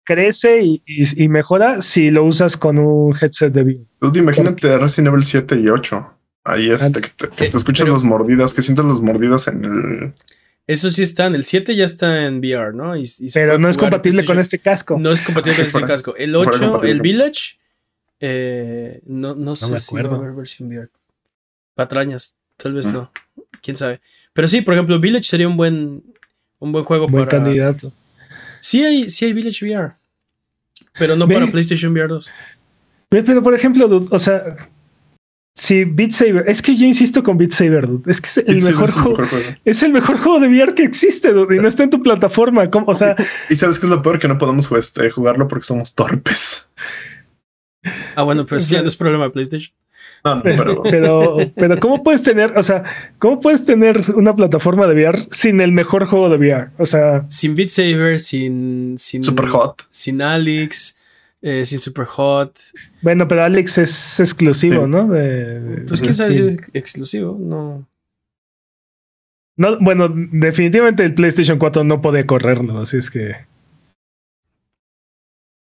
crece 0.05 0.61
y, 0.63 1.29
mejora 1.29 1.83
si 1.83 2.11
lo 2.11 2.25
usas 2.25 2.57
con 2.57 2.79
un 2.79 3.15
headset 3.21 3.53
de 3.53 3.63
VR. 4.01 4.19
imagínate 4.19 4.79
Resident 4.79 5.09
Evil 5.09 5.23
7 5.23 5.61
y 5.61 5.69
8. 5.69 6.13
Ahí 6.45 6.71
este, 6.71 7.01
que 7.01 7.09
te, 7.09 7.45
eh, 7.45 7.51
escuchas 7.53 7.89
las 7.89 8.05
mordidas, 8.05 8.55
que 8.55 8.63
sientes 8.63 8.85
las 8.85 9.01
mordidas 9.01 9.49
en 9.49 9.65
el. 9.65 10.15
Eso 10.69 10.91
sí 10.91 11.03
está 11.03 11.27
en 11.27 11.35
el 11.35 11.45
7 11.45 11.75
ya 11.75 11.85
está 11.85 12.27
en 12.27 12.39
VR, 12.39 12.73
¿no? 12.73 12.95
pero 13.35 13.59
no 13.59 13.69
es 13.69 13.77
compatible 13.77 14.25
con 14.25 14.39
este 14.39 14.59
casco. 14.59 14.97
No 14.99 15.11
es 15.11 15.23
compatible 15.23 15.57
con 15.57 15.65
este 15.83 15.83
casco. 15.83 16.17
El 16.17 16.37
8, 16.37 16.85
el 16.85 17.01
Village, 17.01 17.59
eh, 18.21 19.01
no, 19.07 19.35
no, 19.35 19.57
sé 19.57 19.79
si 19.81 19.95
va 19.97 20.03
a 20.03 20.15
haber 20.15 20.33
versión 20.33 20.69
VR. 20.69 20.89
Patrañas, 21.75 22.37
tal 22.57 22.75
vez 22.75 22.87
mm. 22.87 22.93
no. 22.93 23.13
Quién 23.61 23.77
sabe. 23.77 24.01
Pero 24.37 24.49
sí, 24.49 24.61
por 24.61 24.75
ejemplo, 24.75 25.01
Village 25.01 25.25
sería 25.25 25.49
un 25.49 25.57
buen, 25.57 26.05
un 26.59 26.71
buen 26.71 26.85
juego 26.85 27.09
buen 27.09 27.25
candidato. 27.25 27.91
Sí 28.61 28.85
hay, 28.85 29.09
sí 29.09 29.25
hay 29.25 29.33
Village 29.33 29.65
VR, 29.65 29.95
pero 30.99 31.17
no 31.17 31.27
para 31.27 31.47
PlayStation 31.47 31.93
VR 31.93 32.09
2. 32.09 32.31
Pero, 33.09 33.43
por 33.43 33.55
ejemplo, 33.55 34.07
o 34.11 34.19
sea, 34.19 34.45
si 35.55 35.85
Beat 35.85 36.11
Saber, 36.11 36.45
es 36.47 36.61
que 36.61 36.77
yo 36.77 36.85
insisto 36.85 37.23
con 37.23 37.39
Beat 37.39 37.53
Saber, 37.53 37.89
es 38.07 38.21
que 38.21 38.29
es 38.29 38.37
el, 38.37 38.63
mejor, 38.63 38.91
juego, 38.91 39.23
es 39.65 39.83
el 39.83 39.93
mejor 39.93 40.19
juego 40.19 40.39
de 40.39 40.49
VR 40.49 40.75
que 40.75 40.83
existe, 40.83 41.31
y 41.31 41.33
no 41.33 41.67
está 41.67 41.85
en 41.85 41.91
tu 41.91 42.03
plataforma. 42.03 42.69
O 42.87 42.95
sea, 42.95 43.17
y 43.49 43.57
sabes 43.57 43.79
que 43.79 43.87
es 43.87 43.91
lo 43.91 44.03
peor 44.03 44.19
que 44.19 44.29
no 44.29 44.37
podemos 44.37 44.71
este, 44.71 45.09
jugarlo 45.09 45.49
porque 45.49 45.65
somos 45.65 45.95
torpes. 45.95 46.69
Ah, 48.15 48.25
bueno, 48.25 48.45
pero 48.45 48.59
eso 48.59 48.69
ya 48.69 48.83
no 48.83 48.89
es 48.89 48.97
problema 48.97 49.25
de 49.25 49.31
PlayStation. 49.31 49.75
pero... 50.43 50.83
pero, 51.55 51.81
¿cómo 51.81 52.03
puedes 52.03 52.23
tener, 52.23 52.57
o 52.57 52.63
sea, 52.63 52.85
cómo 53.19 53.41
puedes 53.41 53.65
tener 53.65 53.99
una 54.15 54.35
plataforma 54.35 54.87
de 54.87 54.95
VR 54.95 55.19
sin 55.31 55.61
el 55.61 55.73
mejor 55.73 56.07
juego 56.07 56.29
de 56.29 56.37
VR? 56.37 56.71
O 56.79 56.87
sea, 56.87 57.25
sin 57.29 57.55
Beat 57.55 57.69
Saber, 57.69 58.19
sin, 58.19 58.97
sin 58.99 59.23
Super 59.23 59.47
Hot, 59.49 59.87
sin 59.91 60.23
Alex, 60.23 60.97
eh, 61.43 61.65
sin 61.65 61.79
Super 61.79 62.07
Hot. 62.07 62.59
Bueno, 63.03 63.29
pero 63.29 63.45
Alex 63.45 63.79
es 63.79 64.21
exclusivo, 64.21 64.87
¿no? 64.87 65.09
pues 65.87 66.01
quién 66.01 66.15
sabe 66.15 66.33
si 66.33 66.41
es 66.41 66.59
exclusivo, 66.73 67.37
no. 67.39 67.87
No, 69.59 69.79
bueno, 69.81 70.13
definitivamente 70.13 71.03
el 71.03 71.15
PlayStation 71.15 71.59
4 71.59 71.83
no 71.85 72.03
puede 72.03 72.27
correrlo, 72.27 72.79
así 72.79 72.99
es 72.99 73.11
que. 73.11 73.37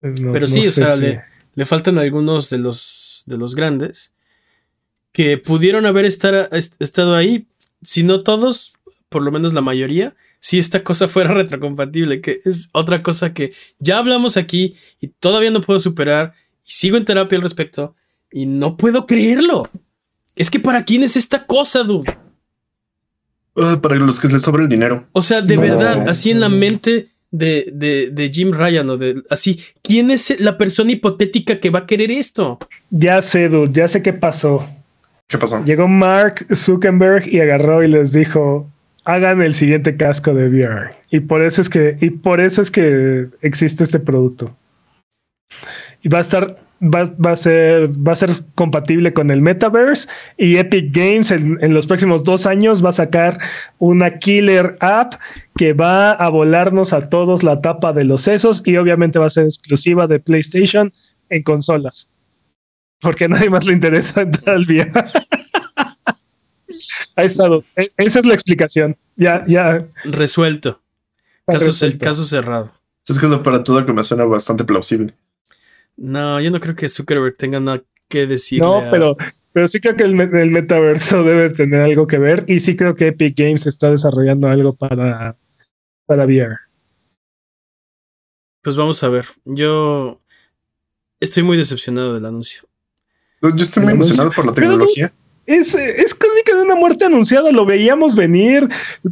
pero 0.00 0.46
sí, 0.46 0.66
o 0.66 0.70
sea, 0.70 0.96
le, 0.96 1.22
le 1.54 1.64
faltan 1.64 1.96
algunos 1.96 2.50
de 2.50 2.58
los 2.58 3.24
de 3.26 3.38
los 3.38 3.54
grandes 3.54 4.15
que 5.16 5.38
pudieron 5.38 5.86
haber 5.86 6.04
estar, 6.04 6.50
estado 6.52 7.14
ahí, 7.14 7.46
si 7.80 8.02
no 8.02 8.22
todos, 8.22 8.74
por 9.08 9.22
lo 9.22 9.32
menos 9.32 9.54
la 9.54 9.62
mayoría, 9.62 10.14
si 10.40 10.58
esta 10.58 10.84
cosa 10.84 11.08
fuera 11.08 11.32
retrocompatible, 11.32 12.20
que 12.20 12.40
es 12.44 12.68
otra 12.72 13.02
cosa 13.02 13.32
que 13.32 13.54
ya 13.78 13.96
hablamos 13.96 14.36
aquí 14.36 14.76
y 15.00 15.08
todavía 15.08 15.50
no 15.50 15.62
puedo 15.62 15.78
superar 15.78 16.34
y 16.66 16.70
sigo 16.70 16.98
en 16.98 17.06
terapia 17.06 17.38
al 17.38 17.42
respecto 17.42 17.94
y 18.30 18.44
no 18.44 18.76
puedo 18.76 19.06
creerlo. 19.06 19.70
Es 20.34 20.50
que 20.50 20.60
para 20.60 20.84
quién 20.84 21.02
es 21.02 21.16
esta 21.16 21.46
cosa, 21.46 21.82
dude. 21.82 22.14
Ah, 23.56 23.78
para 23.80 23.96
los 23.96 24.20
que 24.20 24.28
les 24.28 24.42
sobra 24.42 24.64
el 24.64 24.68
dinero. 24.68 25.08
O 25.12 25.22
sea, 25.22 25.40
de 25.40 25.56
verdad, 25.56 26.10
así 26.10 26.30
en 26.30 26.40
la 26.40 26.50
mente 26.50 27.08
de, 27.30 27.70
de, 27.72 28.10
de, 28.12 28.30
Jim 28.30 28.52
Ryan 28.52 28.90
o 28.90 28.98
de 28.98 29.22
así, 29.30 29.62
¿quién 29.80 30.10
es 30.10 30.38
la 30.40 30.58
persona 30.58 30.92
hipotética 30.92 31.58
que 31.58 31.70
va 31.70 31.80
a 31.80 31.86
querer 31.86 32.10
esto? 32.10 32.58
Ya 32.90 33.22
sé, 33.22 33.48
dude, 33.48 33.72
ya 33.72 33.88
sé 33.88 34.02
qué 34.02 34.12
pasó. 34.12 34.75
¿Qué 35.28 35.38
pasó? 35.38 35.64
Llegó 35.64 35.88
Mark 35.88 36.46
Zuckerberg 36.54 37.26
y 37.28 37.40
agarró 37.40 37.82
y 37.82 37.88
les 37.88 38.12
dijo, 38.12 38.70
hagan 39.04 39.42
el 39.42 39.54
siguiente 39.54 39.96
casco 39.96 40.34
de 40.34 40.48
VR. 40.48 40.94
Y 41.10 41.20
por 41.20 41.42
eso 41.42 41.60
es 41.60 41.68
que, 41.68 41.96
y 42.00 42.10
por 42.10 42.40
eso 42.40 42.62
es 42.62 42.70
que 42.70 43.28
existe 43.40 43.82
este 43.82 43.98
producto. 43.98 44.54
Y 46.02 46.08
va 46.08 46.18
a 46.18 46.20
estar, 46.20 46.58
va, 46.80 47.32
a 47.32 47.36
ser, 47.36 47.88
va 48.06 48.12
a 48.12 48.16
ser 48.16 48.30
compatible 48.54 49.12
con 49.12 49.30
el 49.32 49.42
metaverse. 49.42 50.08
Y 50.36 50.58
Epic 50.58 50.94
Games 50.94 51.32
en, 51.32 51.58
en, 51.60 51.74
los 51.74 51.88
próximos 51.88 52.22
dos 52.22 52.46
años 52.46 52.84
va 52.84 52.90
a 52.90 52.92
sacar 52.92 53.38
una 53.78 54.18
killer 54.18 54.76
app 54.80 55.14
que 55.56 55.72
va 55.72 56.12
a 56.12 56.28
volarnos 56.28 56.92
a 56.92 57.08
todos 57.08 57.42
la 57.42 57.60
tapa 57.60 57.92
de 57.92 58.04
los 58.04 58.22
sesos. 58.22 58.62
Y 58.64 58.76
obviamente 58.76 59.18
va 59.18 59.26
a 59.26 59.30
ser 59.30 59.44
exclusiva 59.44 60.06
de 60.06 60.20
PlayStation 60.20 60.92
en 61.30 61.42
consolas 61.42 62.10
porque 63.00 63.24
a 63.26 63.28
nadie 63.28 63.50
más 63.50 63.66
le 63.66 63.72
interesa 63.72 64.22
entrar 64.22 64.56
al 64.56 64.64
VR. 64.64 64.92
ha 67.16 67.24
estado. 67.24 67.64
E, 67.76 67.90
esa 67.96 68.20
es 68.20 68.26
la 68.26 68.34
explicación. 68.34 68.96
Ya, 69.16 69.44
ya. 69.46 69.86
Resuelto. 70.04 70.82
Caso, 71.46 71.86
El 71.86 71.98
caso 71.98 72.24
cerrado. 72.24 72.72
Es 73.08 73.20
que 73.20 73.26
es 73.26 73.38
para 73.38 73.62
todo 73.62 73.86
que 73.86 73.92
me 73.92 74.02
suena 74.02 74.24
bastante 74.24 74.64
plausible. 74.64 75.14
No, 75.96 76.40
yo 76.40 76.50
no 76.50 76.60
creo 76.60 76.74
que 76.74 76.88
Zuckerberg 76.88 77.36
tenga 77.36 77.60
nada 77.60 77.82
que 78.08 78.26
decir. 78.26 78.60
No, 78.60 78.82
pero, 78.90 79.16
pero 79.52 79.68
sí 79.68 79.80
creo 79.80 79.96
que 79.96 80.04
el, 80.04 80.20
el, 80.20 80.50
metaverso 80.50 81.22
debe 81.22 81.50
tener 81.50 81.80
algo 81.80 82.06
que 82.06 82.18
ver. 82.18 82.44
Y 82.48 82.60
sí 82.60 82.74
creo 82.76 82.94
que 82.94 83.08
Epic 83.08 83.38
Games 83.38 83.66
está 83.66 83.90
desarrollando 83.90 84.48
algo 84.48 84.74
para, 84.74 85.36
para 86.04 86.24
VR. 86.24 86.56
Pues 88.62 88.76
vamos 88.76 89.02
a 89.04 89.08
ver. 89.08 89.26
Yo 89.44 90.20
estoy 91.20 91.44
muy 91.44 91.56
decepcionado 91.56 92.14
del 92.14 92.26
anuncio. 92.26 92.65
Yo 93.42 93.50
estoy 93.56 93.82
muy 93.84 93.92
emocionado 93.92 94.30
por 94.32 94.46
la 94.46 94.54
tecnología. 94.54 95.12
Es, 95.46 95.76
es 95.76 96.12
crónica 96.12 96.56
de 96.56 96.62
una 96.62 96.74
muerte 96.74 97.04
anunciada, 97.04 97.52
lo 97.52 97.64
veíamos 97.64 98.16
venir, 98.16 98.68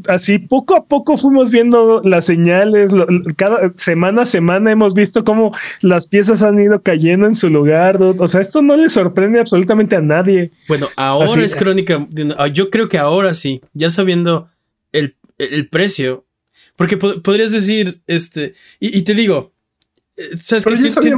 así 0.09 0.39
poco 0.41 0.75
a 0.75 0.85
poco 0.85 1.17
fuimos 1.17 1.53
viendo 1.53 2.03
las 2.05 2.27
señales, 2.27 2.91
cada 3.37 3.73
semana 3.75 4.23
a 4.23 4.27
semana 4.27 4.73
hemos 4.73 4.95
visto 4.95 5.25
cómo 5.25 5.55
las 5.81 6.09
piezas 6.09 6.43
han 6.43 6.61
ido 6.61 6.83
cayendo 6.83 7.29
en 7.29 7.37
su 7.37 7.51
lugar, 7.51 8.03
o 8.03 8.27
sea, 8.27 8.41
esto 8.41 8.63
no 8.63 8.77
le 8.77 8.89
sorprende 8.91 9.39
absolutamente 9.39 9.95
a 9.95 10.01
nadie. 10.01 10.51
Bueno, 10.67 10.89
ahora 10.97 11.27
es 11.45 11.55
crónica, 11.55 12.05
ah, 12.37 12.49
yo 12.49 12.69
creo 12.69 12.89
que 12.89 12.99
ahora 12.99 13.33
sí, 13.33 13.61
ya 13.73 13.89
sabiendo 13.89 14.49
el, 14.91 15.15
el 15.39 15.69
precio, 15.69 16.25
Porque 16.75 16.97
po- 16.97 17.23
podrías 17.23 17.53
decir, 17.53 18.01
este, 18.09 18.55
y, 18.81 18.99
y 18.99 19.03
te 19.03 19.15
digo, 19.15 19.53
eh, 20.17 20.31
sabes 20.43 20.65
que 20.65 20.71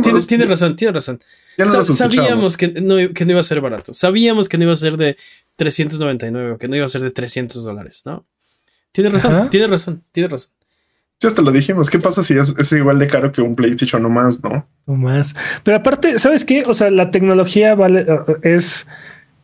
tienes, 0.02 0.26
tienes 0.26 0.48
razón, 0.48 0.76
tienes 0.76 0.94
razón. 0.94 1.20
Ya 1.58 1.64
no 1.64 1.70
Sa- 1.70 1.76
los 1.78 1.86
sabíamos 1.96 2.56
que 2.56 2.68
no, 2.68 2.96
que 3.14 3.24
no 3.24 3.30
iba 3.32 3.40
a 3.40 3.44
ser 3.44 3.60
barato. 3.60 3.94
Sabíamos 3.94 4.48
que 4.48 4.58
no 4.58 4.64
iba 4.64 4.72
a 4.72 4.76
ser 4.76 4.96
de 4.96 5.16
399 5.56 6.52
o 6.52 6.58
que 6.58 6.68
no 6.68 6.76
iba 6.76 6.84
a 6.84 6.88
ser 6.88 7.00
de 7.00 7.10
300 7.10 7.64
dólares, 7.64 8.02
¿no? 8.04 8.24
Tienes 8.92 9.12
razón, 9.12 9.34
Ajá. 9.34 9.50
tienes 9.50 9.70
razón, 9.70 10.02
tienes 10.12 10.30
razón. 10.32 10.50
Sí, 11.20 11.26
hasta 11.26 11.40
lo 11.42 11.50
dijimos. 11.50 11.88
¿Qué 11.88 11.98
pasa 11.98 12.22
si 12.22 12.34
es, 12.34 12.54
es 12.58 12.72
igual 12.72 12.98
de 12.98 13.06
caro 13.06 13.32
que 13.32 13.40
un 13.40 13.54
PlayStation 13.56 14.04
o 14.04 14.10
más, 14.10 14.42
no? 14.44 14.68
No 14.86 14.94
más. 14.96 15.34
Pero 15.64 15.78
aparte, 15.78 16.18
¿sabes 16.18 16.44
qué? 16.44 16.62
O 16.66 16.74
sea, 16.74 16.90
la 16.90 17.10
tecnología 17.10 17.74
vale, 17.74 18.02
uh, 18.10 18.36
es 18.42 18.86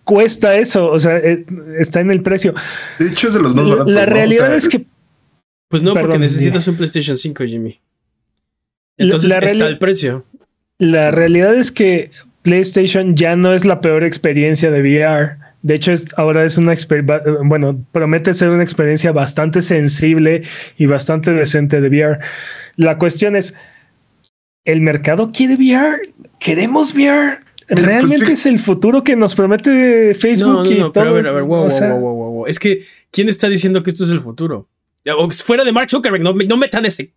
cuesta 0.04 0.54
eso, 0.56 0.90
o 0.90 0.98
sea, 0.98 1.16
es- 1.18 1.44
está 1.78 2.00
en 2.00 2.10
el 2.10 2.22
precio. 2.22 2.52
De 2.98 3.06
hecho, 3.08 3.28
es 3.28 3.34
de 3.34 3.40
los 3.40 3.54
más 3.54 3.66
baratos. 3.68 3.94
la 3.94 4.04
¿no? 4.04 4.10
O 4.10 4.14
realidad 4.14 4.48
sea, 4.48 4.56
es 4.56 4.68
que 4.68 4.84
Pues 5.68 5.82
no, 5.82 5.92
porque 5.92 6.02
Perdón, 6.08 6.20
necesitas 6.20 6.68
un 6.68 6.76
PlayStation 6.76 7.16
5, 7.16 7.44
Jimmy. 7.44 7.80
Entonces 8.98 9.30
la 9.30 9.38
está 9.38 9.68
el 9.68 9.78
precio. 9.78 10.24
La 10.82 11.12
realidad 11.12 11.54
es 11.54 11.70
que 11.70 12.10
PlayStation 12.42 13.14
ya 13.14 13.36
no 13.36 13.54
es 13.54 13.64
la 13.64 13.80
peor 13.80 14.02
experiencia 14.02 14.68
de 14.72 14.80
VR. 14.80 15.36
De 15.62 15.76
hecho, 15.76 15.92
es, 15.92 16.06
ahora 16.16 16.44
es 16.44 16.58
una 16.58 16.72
experiencia, 16.72 17.22
bueno, 17.44 17.80
promete 17.92 18.34
ser 18.34 18.48
una 18.48 18.64
experiencia 18.64 19.12
bastante 19.12 19.62
sensible 19.62 20.42
y 20.76 20.86
bastante 20.86 21.32
decente 21.34 21.80
de 21.80 21.88
VR. 21.88 22.18
La 22.74 22.98
cuestión 22.98 23.36
es, 23.36 23.54
¿el 24.64 24.80
mercado 24.80 25.30
quiere 25.32 25.54
VR? 25.54 26.12
¿Queremos 26.40 26.92
VR? 26.94 27.38
Mira, 27.70 27.86
¿Realmente 27.86 28.26
pues, 28.26 28.40
es 28.40 28.46
el 28.46 28.58
futuro 28.58 29.04
que 29.04 29.14
nos 29.14 29.36
promete 29.36 30.14
Facebook 30.14 30.52
No, 30.52 30.64
no, 30.64 30.70
y 30.70 30.78
no, 30.80 30.90
todo? 30.90 31.04
pero 31.04 31.10
a 31.10 31.12
ver, 31.12 31.26
a 31.28 31.32
ver, 31.32 31.44
wow, 31.44 31.60
wow, 31.60 31.70
sea, 31.70 31.92
wow, 31.92 32.32
wow. 32.32 32.46
Es 32.48 32.58
que, 32.58 32.84
¿quién 33.12 33.28
está 33.28 33.48
diciendo 33.48 33.84
que 33.84 33.90
esto 33.90 34.02
es 34.02 34.10
el 34.10 34.20
futuro? 34.20 34.68
Fuera 35.44 35.62
de 35.62 35.70
Mark 35.70 35.88
Zuckerberg, 35.88 36.24
no, 36.24 36.32
no 36.32 36.56
metan 36.56 36.84
ese, 36.86 37.12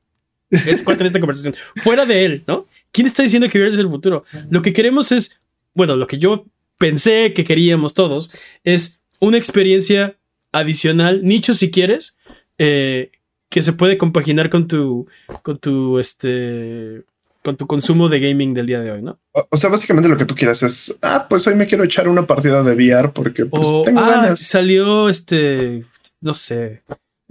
ese 0.51 0.84
cuate 0.84 1.01
en 1.01 1.08
esta 1.08 1.19
conversación. 1.19 1.56
Fuera 1.78 2.06
de 2.06 2.25
él, 2.25 2.43
¿no? 2.45 2.67
¿Quién 2.95 3.08
está 3.08 3.23
diciendo 3.23 3.49
que 3.49 3.60
VR 3.60 3.73
es 3.73 3.77
el 3.77 3.89
futuro? 3.89 4.23
Lo 4.49 4.62
que 4.62 4.71
queremos 4.71 5.12
es, 5.12 5.41
bueno, 5.73 5.97
lo 5.97 6.08
que 6.08 6.17
yo 6.17 6.45
pensé 6.77 7.34
que 7.34 7.43
queríamos 7.43 7.93
todos 7.93 8.31
es 8.63 9.01
una 9.19 9.38
experiencia 9.38 10.15
adicional, 10.53 11.21
nicho 11.21 11.53
si 11.53 11.71
quieres, 11.71 12.17
eh, 12.58 13.12
que 13.49 13.62
se 13.62 13.73
puede 13.73 13.97
compaginar 13.97 14.49
con 14.49 14.69
tu, 14.69 15.08
con 15.41 15.58
tu, 15.58 15.99
este, 15.99 17.03
con 17.43 17.58
tu 17.58 17.67
consumo 17.67 18.08
de 18.08 18.21
gaming 18.21 18.53
del 18.53 18.65
día 18.65 18.79
de 18.79 18.91
hoy, 18.91 19.01
¿no? 19.01 19.19
O, 19.34 19.45
o 19.51 19.58
sea, 19.58 19.69
básicamente 19.69 20.08
lo 20.08 20.15
que 20.15 20.23
tú 20.23 20.34
quieras 20.34 20.63
es, 20.63 20.97
ah, 21.01 21.27
pues 21.29 21.45
hoy 21.47 21.55
me 21.55 21.65
quiero 21.65 21.84
echar 21.84 22.08
una 22.08 22.25
partida 22.25 22.63
de 22.63 22.75
VR 22.75 23.12
porque 23.12 23.45
pues, 23.45 23.67
O 23.67 23.81
tengo 23.84 23.99
ah, 23.99 24.10
ganas. 24.10 24.39
salió 24.39 25.10
este, 25.10 25.84
no 26.21 26.34
sé, 26.34 26.81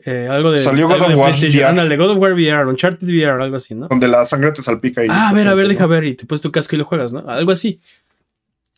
eh, 0.05 0.27
algo 0.31 0.51
de, 0.51 0.59
Salió 0.59 0.87
algo 0.87 0.97
God 0.99 1.05
of 1.05 1.09
de 1.11 1.61
War. 1.61 1.69
Ándale, 1.71 1.97
God 1.97 2.11
of 2.11 2.19
War 2.19 2.33
VR, 2.33 2.67
Uncharted 2.69 3.07
VR, 3.07 3.43
algo 3.43 3.57
así, 3.57 3.75
¿no? 3.75 3.89
Donde 3.89 4.09
la 4.09 4.25
sangre 4.25 4.51
te 4.53 4.63
salpica 4.63 5.05
y. 5.05 5.09
Ah, 5.11 5.29
a 5.29 5.33
ver, 5.33 5.47
a 5.49 5.55
ver, 5.55 5.69
deja 5.69 5.87
ver 5.87 6.05
y 6.05 6.15
te 6.15 6.27
pones 6.27 6.41
tu 6.41 6.51
casco 6.51 6.75
y 6.75 6.79
lo 6.79 6.85
juegas, 6.85 7.13
¿no? 7.13 7.21
Algo 7.29 7.53
así. 7.53 7.81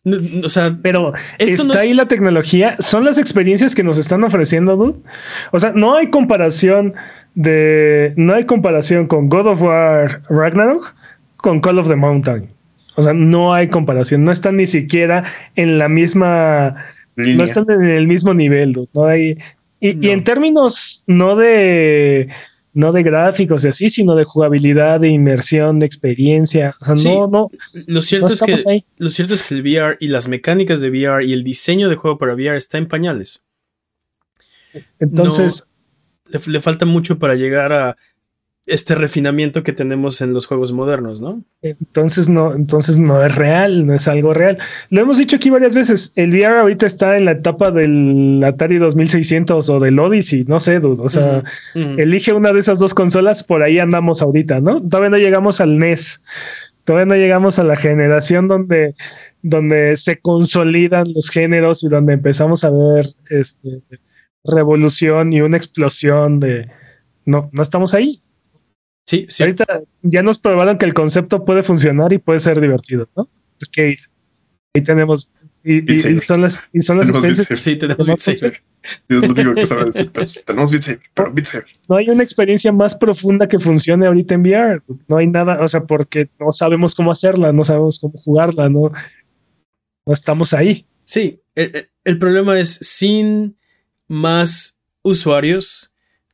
No, 0.05 0.19
no, 0.21 0.47
o 0.47 0.49
sea, 0.49 0.77
Pero 0.83 1.15
Esto 1.39 1.63
está 1.63 1.65
no 1.65 1.73
es- 1.75 1.81
ahí 1.81 1.95
la 1.95 2.07
tecnología, 2.07 2.77
son 2.79 3.05
las 3.05 3.19
experiencias 3.19 3.75
que 3.75 3.83
nos 3.83 3.99
están 3.99 4.23
ofreciendo, 4.25 4.77
dude. 4.77 4.99
O 5.51 5.59
sea, 5.59 5.73
no 5.75 5.97
hay 5.97 6.11
comparación 6.11 6.95
de, 7.35 8.13
no 8.17 8.35
hay 8.35 8.45
comparación 8.45 9.09
con 9.09 9.29
God 9.29 9.47
of 9.49 9.63
War 9.63 10.23
Ragnarok 10.29 10.95
con 11.39 11.61
Call 11.61 11.79
of 11.79 11.89
the 11.89 11.97
Mountain. 11.97 12.49
O 12.95 13.03
sea, 13.03 13.13
no 13.15 13.53
hay 13.53 13.69
comparación, 13.69 14.25
no 14.25 14.31
están 14.33 14.57
ni 14.57 14.67
siquiera 14.67 15.25
en 15.57 15.79
la 15.79 15.89
misma, 15.89 16.77
Línea. 17.17 17.37
no 17.39 17.45
están 17.45 17.67
en 17.69 17.83
el 17.85 18.07
mismo 18.07 18.33
nivel, 18.33 18.73
dude. 18.73 18.89
No 18.95 19.07
hay, 19.07 19.39
y, 19.81 20.09
en 20.09 20.25
términos 20.25 21.03
no 21.07 21.37
de, 21.37 22.29
no 22.73 22.93
de 22.93 23.03
gráficos 23.03 23.65
y 23.65 23.69
así, 23.69 23.91
sino 23.91 24.15
de 24.15 24.25
jugabilidad, 24.25 25.01
de 25.01 25.09
inmersión, 25.09 25.79
de 25.79 25.87
experiencia. 25.87 26.75
O 26.81 26.85
sea, 26.85 26.97
Sí. 26.97 27.09
no, 27.09 27.27
no, 27.27 27.51
lo 27.87 28.03
cierto 28.03 28.29
no 28.29 28.35
es 28.35 28.43
que 28.43 28.71
ahí. 28.71 28.85
lo 28.99 29.11
cierto 29.11 29.35
es 29.35 29.43
que 29.43 29.55
el 29.55 29.63
VR 29.63 29.97
y 30.01 30.09
las 30.09 30.29
mecánicas 30.29 30.81
de 30.81 30.91
VR 30.91 31.25
y 31.25 31.33
el 31.33 31.45
diseño 31.45 31.89
de 31.89 31.97
juego 31.97 32.19
para 32.19 32.35
VR 32.35 32.57
está 32.57 32.79
en 32.79 32.87
pañales. 32.87 33.45
Entonces, 34.99 35.69
Le, 36.31 36.41
le 36.47 36.61
falta 36.61 36.87
mucho 36.87 37.19
para 37.19 37.35
llegar 37.35 37.73
a 37.73 37.97
este 38.67 38.97
refinamiento 38.97 39.63
que 39.63 39.73
tenemos 39.73 40.21
en 40.21 40.35
los 40.35 40.47
juegos 40.47 40.73
modernos, 40.73 41.21
¿no? 41.21 41.45
Entonces 41.63 42.29
no, 42.29 42.53
entonces 42.53 42.99
no 42.99 43.25
es 43.25 43.33
real, 43.33 43.87
no 43.87 43.95
es 43.95 44.09
algo 44.09 44.35
real. 44.35 44.59
Lo 44.91 45.03
hemos 45.03 45.19
dicho 45.19 45.37
aquí 45.37 45.51
varias 45.51 45.75
veces. 45.75 46.13
El 46.17 46.31
VR 46.31 46.59
ahorita 46.59 46.85
está 46.85 47.17
en 47.17 47.27
la 47.27 47.33
etapa 47.33 47.71
del 47.71 48.43
Atari 48.45 48.79
2600 48.79 49.71
o 49.71 49.81
del 49.81 49.99
Odyssey, 50.01 50.45
no 50.49 50.59
sé, 50.59 50.81
dude. 50.81 51.01
O 51.01 51.09
sea, 51.09 51.45
elige 51.75 52.33
una 52.33 52.53
de 52.53 52.59
esas 52.59 52.81
dos 52.81 52.93
consolas, 52.93 53.45
por 53.45 53.63
ahí 53.63 53.79
andamos 53.79 54.21
ahorita, 54.21 54.61
¿no? 54.61 54.81
Todavía 54.81 55.11
no 55.11 55.19
llegamos 55.19 55.61
al 55.61 55.79
NES. 55.79 56.23
Todavía 56.83 57.07
no 57.07 57.15
llegamos 57.15 57.59
a 57.59 57.65
la 57.65 57.77
generación 57.77 58.49
donde, 58.49 58.95
donde 59.43 59.97
se 59.97 60.19
consolidan 60.19 61.07
los 61.15 61.31
géneros 61.31 61.85
y 61.85 61.89
donde 61.89 62.15
empezamos 62.15 62.65
a 62.65 62.71
ver 62.71 63.07
este, 63.31 63.83
revolución 64.45 65.33
y 65.33 65.41
una 65.41 65.57
explosión 65.57 66.41
de. 66.41 66.69
No, 67.25 67.49
no 67.53 67.63
estamos 67.63 67.95
ahí. 67.95 68.21
Sí, 69.07 69.27
sí. 69.29 69.43
Ahorita 69.45 69.83
ya 70.03 70.23
nos 70.23 70.39
probaron 70.39 70.79
que 70.79 70.85
el 70.85 70.95
concepto 70.95 71.45
puede 71.45 71.63
funcionar 71.63 72.13
y 72.13 72.19
puede 72.19 72.41
ser 72.41 72.61
divertido, 72.61 73.09
¿no? 73.17 73.23
Ok. 73.23 73.79
Ahí 74.75 74.83
tenemos. 74.83 75.31
Y, 75.65 75.79
y- 75.93 75.97
y 76.17 76.21
son 76.21 76.43
las, 76.43 76.69
y 76.73 76.81
son 76.81 76.99
las 76.99 77.09
experiencias. 77.09 77.61
Sí, 77.61 77.77
tenemos 77.77 78.05
¿Cómo 78.05 78.17
Beat 78.17 78.21
Saber. 78.39 78.63
Es 79.09 79.17
lo 79.21 79.27
único 79.33 79.55
que 79.55 79.67
sabe 79.67 79.85
decir. 79.87 80.11
pero 80.13 80.27
sí, 80.29 80.41
tenemos 80.45 80.71
Beat 80.71 80.83
Saber, 80.83 81.01
pero 81.15 81.33
Beat 81.33 81.47
Saber. 81.47 81.67
No 81.89 81.97
hay 81.97 82.09
una 82.11 82.23
experiencia 82.23 82.71
más 82.73 82.95
profunda 82.95 83.49
que 83.49 83.59
funcione 83.59 84.07
ahorita 84.07 84.35
en 84.35 84.43
VR. 84.43 84.83
No 85.09 85.17
hay 85.17 85.27
nada, 85.29 85.59
o 85.61 85.67
sea, 85.69 85.83
porque 85.85 86.29
no 86.39 86.53
sabemos 86.53 86.95
cómo 86.95 87.11
hacerla, 87.11 87.53
no 87.53 87.65
sabemos 87.65 87.99
cómo 88.01 88.15
jugarla, 88.17 88.69
no, 88.69 88.93
no 90.07 90.13
estamos 90.13 90.53
ahí. 90.55 90.87
Sí, 91.05 91.41
el, 91.55 91.71
el- 91.75 91.89
el 92.05 92.19
problema 92.21 92.59
es 92.61 92.75
sin 92.83 93.57
más 94.09 94.79
usuarios, 95.03 95.93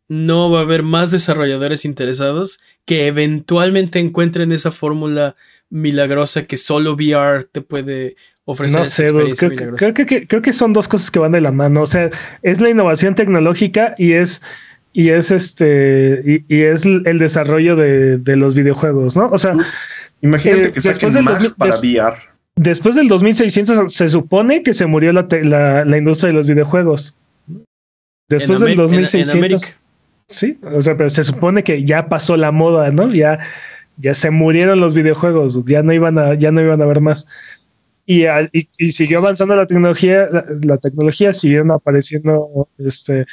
no 0.08 0.50
va 0.50 0.60
a 0.60 0.62
haber 0.62 0.82
más 0.82 1.10
desarrolladores 1.10 1.84
interesados 1.84 2.60
que 2.84 3.06
eventualmente 3.06 3.98
encuentren 3.98 4.52
esa 4.52 4.70
fórmula 4.70 5.36
milagrosa 5.70 6.44
que 6.46 6.56
solo 6.56 6.92
VR 6.94 7.44
te 7.44 7.60
puede 7.62 8.16
ofrecer. 8.44 8.80
No 8.80 8.84
sé, 8.84 9.06
creo, 9.36 9.74
creo 9.76 9.94
que, 9.94 10.26
creo 10.26 10.42
que 10.42 10.52
son 10.52 10.72
dos 10.72 10.88
cosas 10.88 11.10
que 11.10 11.18
van 11.18 11.32
de 11.32 11.40
la 11.40 11.52
mano. 11.52 11.82
O 11.82 11.86
sea, 11.86 12.10
es 12.42 12.60
la 12.60 12.68
innovación 12.70 13.14
tecnológica 13.14 13.94
y 13.96 14.12
es 14.12 14.42
y 14.92 15.08
es 15.08 15.30
este 15.30 16.22
y, 16.48 16.54
y 16.54 16.62
es 16.62 16.84
el 16.84 17.18
desarrollo 17.18 17.76
de, 17.76 18.18
de 18.18 18.36
los 18.36 18.54
videojuegos, 18.54 19.16
¿no? 19.16 19.28
O 19.30 19.38
sea, 19.38 19.54
Imagínate 20.20 20.68
Eh, 20.68 20.72
que 20.72 20.80
después 20.80 21.14
del 21.14 21.24
Mac 21.24 21.34
2000 21.40 21.54
para 21.56 21.70
des- 21.72 21.80
VR. 21.80 22.16
después 22.56 22.94
del 22.94 23.08
2600 23.08 23.92
se 23.92 24.08
supone 24.08 24.62
que 24.62 24.72
se 24.74 24.86
murió 24.86 25.12
la, 25.12 25.26
la, 25.42 25.84
la 25.84 25.96
industria 25.98 26.28
de 26.28 26.34
los 26.34 26.46
videojuegos. 26.46 27.16
Después 28.28 28.60
En 28.60 28.66
del 28.66 28.78
Amé- 28.78 28.82
en- 28.84 28.94
en 28.94 29.02
2600 29.02 29.34
América. 29.34 29.78
Sí, 30.32 30.58
o 30.62 30.80
sea, 30.80 30.96
pero 30.96 31.10
se 31.10 31.24
supone 31.24 31.62
que 31.62 31.84
ya 31.84 32.08
pasó 32.08 32.36
la 32.38 32.52
moda, 32.52 32.90
¿no? 32.90 33.12
Ya, 33.12 33.38
ya 33.98 34.14
se 34.14 34.30
murieron 34.30 34.80
los 34.80 34.94
videojuegos, 34.94 35.62
ya 35.66 35.82
no 35.82 35.92
iban 35.92 36.18
a, 36.18 36.34
ya 36.34 36.50
no 36.50 36.62
iban 36.62 36.80
a 36.80 36.86
ver 36.86 37.00
más. 37.00 37.26
Y, 38.06 38.24
siguió 38.90 39.18
avanzando 39.18 39.54
la 39.54 39.66
tecnología, 39.66 40.28
la, 40.62 40.78
tecnología 40.78 41.32
siguieron 41.32 41.70
apareciendo 41.70 42.68
este, 42.78 43.26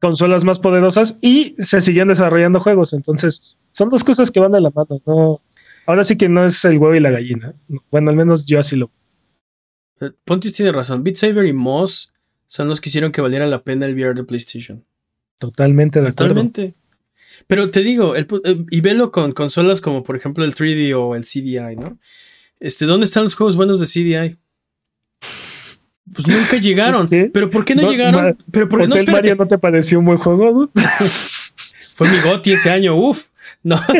consolas 0.00 0.44
más 0.44 0.60
poderosas 0.60 1.18
y 1.20 1.56
se 1.58 1.80
siguen 1.80 2.08
desarrollando 2.08 2.60
juegos. 2.60 2.92
Entonces, 2.92 3.56
son 3.72 3.88
dos 3.88 4.04
cosas 4.04 4.30
que 4.30 4.40
van 4.40 4.52
de 4.52 4.60
la 4.60 4.70
mano, 4.70 5.02
¿no? 5.04 5.42
Ahora 5.86 6.04
sí 6.04 6.16
que 6.16 6.28
no 6.28 6.46
es 6.46 6.64
el 6.64 6.78
huevo 6.78 6.94
y 6.94 7.00
la 7.00 7.10
gallina. 7.10 7.54
Bueno, 7.90 8.10
al 8.10 8.16
menos 8.16 8.46
yo 8.46 8.60
así 8.60 8.76
lo. 8.76 8.90
Eh, 10.00 10.12
Pontius 10.24 10.54
tiene 10.54 10.70
razón. 10.70 11.02
Beat 11.02 11.16
Saber 11.16 11.46
y 11.46 11.52
Moss 11.52 12.14
son 12.46 12.68
los 12.68 12.80
que 12.80 12.88
hicieron 12.88 13.10
que 13.10 13.20
valiera 13.20 13.46
la 13.46 13.64
pena 13.64 13.86
el 13.86 13.94
VR 13.94 14.14
de 14.14 14.24
PlayStation. 14.24 14.84
Totalmente 15.40 16.00
de 16.00 16.08
acuerdo. 16.08 16.34
Totalmente. 16.34 16.74
Pero 17.48 17.70
te 17.70 17.80
digo, 17.80 18.14
el 18.14 18.28
eh, 18.44 18.64
y 18.70 18.80
velo 18.80 19.10
con 19.10 19.32
consolas 19.32 19.80
como 19.80 20.04
por 20.04 20.14
ejemplo 20.14 20.44
el 20.44 20.54
3D 20.54 20.94
o 20.96 21.16
el 21.16 21.24
CDI, 21.24 21.74
¿no? 21.76 21.98
Este, 22.60 22.84
¿dónde 22.84 23.04
están 23.06 23.24
los 23.24 23.34
juegos 23.34 23.56
buenos 23.56 23.80
de 23.80 23.86
CDI? 23.86 24.36
Pues 26.14 26.26
nunca 26.28 26.56
llegaron. 26.60 27.08
¿Qué? 27.08 27.30
¿Pero 27.32 27.50
por 27.50 27.64
qué 27.64 27.74
no, 27.74 27.82
No, 27.82 27.90
llegaron? 27.90 28.22
Ma- 28.24 28.36
Pero 28.52 28.68
por, 28.68 28.78
no, 28.80 28.84
¿Hotel 28.84 28.98
espérate. 28.98 29.22
Mario 29.22 29.36
no 29.36 29.48
te 29.48 29.58
pareció 29.58 29.98
un 29.98 30.04
buen 30.04 30.18
juego? 30.18 30.52
dude? 30.52 30.70
Fue 31.94 32.08
mi 32.08 32.18
GOTY 32.20 32.52
ese 32.52 32.70
año, 32.70 32.94
uf. 32.96 33.26
No. 33.62 33.80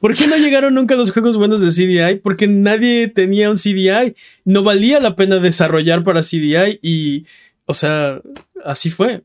¿Por 0.00 0.14
qué 0.14 0.26
no 0.26 0.36
llegaron 0.36 0.74
nunca 0.74 0.96
los 0.96 1.12
juegos 1.12 1.36
buenos 1.38 1.62
de 1.62 1.68
CDI? 1.70 2.16
Porque 2.20 2.46
nadie 2.46 3.08
tenía 3.08 3.50
un 3.50 3.56
CDI. 3.56 4.14
No 4.44 4.62
valía 4.62 5.00
la 5.00 5.16
pena 5.16 5.38
desarrollar 5.38 6.04
para 6.04 6.20
CDI 6.20 6.78
y, 6.82 7.24
o 7.66 7.74
sea, 7.74 8.20
así 8.64 8.90
fue. 8.90 9.24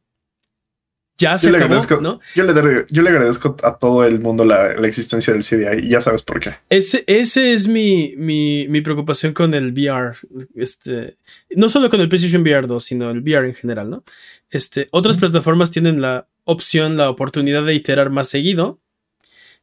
Ya 1.17 1.38
se 1.38 1.47
Yo 1.47 1.52
le, 1.52 1.58
acabó, 1.58 1.73
agradezco, 1.73 1.99
¿no? 1.99 2.21
yo, 2.34 2.43
le, 2.45 2.86
yo 2.89 3.02
le 3.02 3.10
agradezco 3.10 3.58
a 3.63 3.78
todo 3.78 4.06
el 4.06 4.21
mundo 4.21 4.45
la, 4.45 4.73
la 4.75 4.88
existencia 4.88 5.34
del 5.34 5.43
CDI 5.43 5.86
y 5.86 5.89
ya 5.89 5.99
sabes 5.99 6.23
por 6.23 6.39
qué. 6.39 6.56
Ese, 6.69 7.04
ese 7.08 7.52
es 7.52 7.67
mi, 7.67 8.13
mi, 8.15 8.69
mi 8.69 8.80
preocupación 8.80 9.34
con 9.34 9.54
el 9.54 9.73
VR. 9.73 10.15
Este, 10.56 11.17
no 11.49 11.67
solo 11.67 11.89
con 11.89 11.99
el 11.99 12.08
PlayStation 12.08 12.41
VR 12.41 12.67
2, 12.67 12.82
sino 12.82 13.12
el 13.12 13.19
VR 13.19 13.49
en 13.49 13.54
general, 13.54 13.89
¿no? 13.89 14.06
Este, 14.49 14.88
otras 14.91 15.17
plataformas 15.17 15.71
tienen 15.71 15.99
la 15.99 16.30
opción 16.45 16.97
la 16.97 17.10
oportunidad 17.10 17.63
de 17.63 17.75
iterar 17.75 18.10
más 18.10 18.28
seguido, 18.28 18.80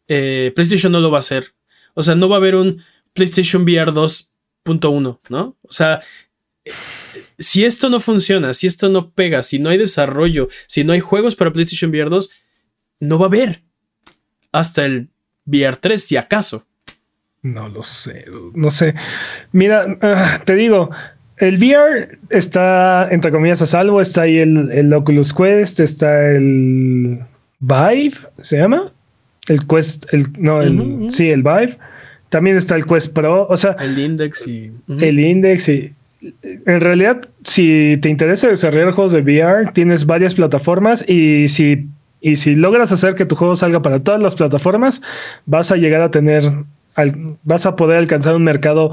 eh, 0.09 0.53
PlayStation 0.55 0.93
no 0.93 1.01
lo 1.01 1.11
va 1.11 1.19
a 1.19 1.21
hacer. 1.21 1.55
O 1.95 2.03
sea, 2.03 2.15
no 2.15 2.29
va 2.29 2.37
a 2.37 2.39
haber 2.39 2.55
un 2.55 2.83
PlayStation 3.13 3.63
VR 3.63 3.93
2.1, 3.93 5.21
¿no? 5.29 5.57
O 5.63 5.73
sea, 5.73 6.03
si 7.39 7.65
esto 7.65 7.89
no 7.89 8.01
funciona, 8.01 8.55
si 8.55 8.67
esto 8.67 8.89
no 8.89 9.11
pega, 9.11 9.43
si 9.43 9.59
no 9.59 9.71
hay 9.71 9.79
desarrollo, 9.79 10.49
si 10.67 10.85
no 10.85 10.93
hay 10.93 11.01
juegos 11.01 11.37
para 11.37 11.53
PlayStation 11.53 11.91
VR 11.91 12.11
2, 12.11 12.31
no 13.01 13.19
va 13.19 13.27
a 13.27 13.29
haber 13.29 13.63
hasta 14.53 14.85
el 14.85 15.11
VR 15.45 15.77
3, 15.77 16.03
si 16.03 16.17
acaso. 16.17 16.67
No 17.43 17.69
lo 17.69 17.83
sé, 17.83 18.25
no 18.55 18.71
sé. 18.71 18.95
Mira, 19.53 19.87
ah, 20.01 20.43
te 20.45 20.57
digo, 20.57 20.91
el 21.37 21.59
VR 21.59 22.19
está, 22.31 23.09
entre 23.11 23.31
comillas, 23.31 23.63
a 23.63 23.67
salvo. 23.67 24.01
Está 24.01 24.23
ahí 24.23 24.39
el, 24.39 24.71
el 24.73 24.93
Oculus 24.93 25.33
Quest, 25.33 25.81
está 25.81 26.31
el 26.33 27.21
Vive, 27.61 28.17
¿se 28.41 28.59
llama? 28.59 28.93
El 29.47 29.67
Quest, 29.67 30.13
el, 30.13 30.27
no, 30.39 30.63
el, 30.63 31.09
sí, 31.11 31.31
el 31.31 31.43
Vive. 31.43 31.79
También 32.31 32.57
está 32.57 32.75
el 32.75 32.87
Quest 32.87 33.15
Pro, 33.15 33.47
o 33.49 33.57
sea. 33.57 33.77
El 33.79 33.99
Index 33.99 34.47
y. 34.49 34.73
El 34.89 35.21
Index 35.21 35.69
y. 35.69 35.93
En 36.21 36.81
realidad, 36.81 37.29
si 37.45 37.99
te 38.01 38.09
interesa 38.09 38.49
desarrollar 38.49 38.93
juegos 38.93 39.13
de 39.13 39.21
VR, 39.21 39.73
tienes 39.73 40.07
varias 40.07 40.35
plataformas 40.35 41.05
y 41.09 41.49
si, 41.49 41.89
y 42.21 42.37
si 42.37 42.55
logras 42.55 42.93
hacer 42.93 43.15
que 43.15 43.27
tu 43.27 43.37
juego 43.37 43.55
salga 43.55 43.83
para 43.83 44.03
todas 44.03 44.23
las 44.23 44.35
plataformas, 44.35 45.03
vas 45.45 45.71
a 45.71 45.77
llegar 45.77 46.01
a 46.01 46.11
tener, 46.11 46.43
vas 47.43 47.67
a 47.67 47.77
poder 47.77 47.99
alcanzar 47.99 48.35
un 48.35 48.45
mercado 48.45 48.93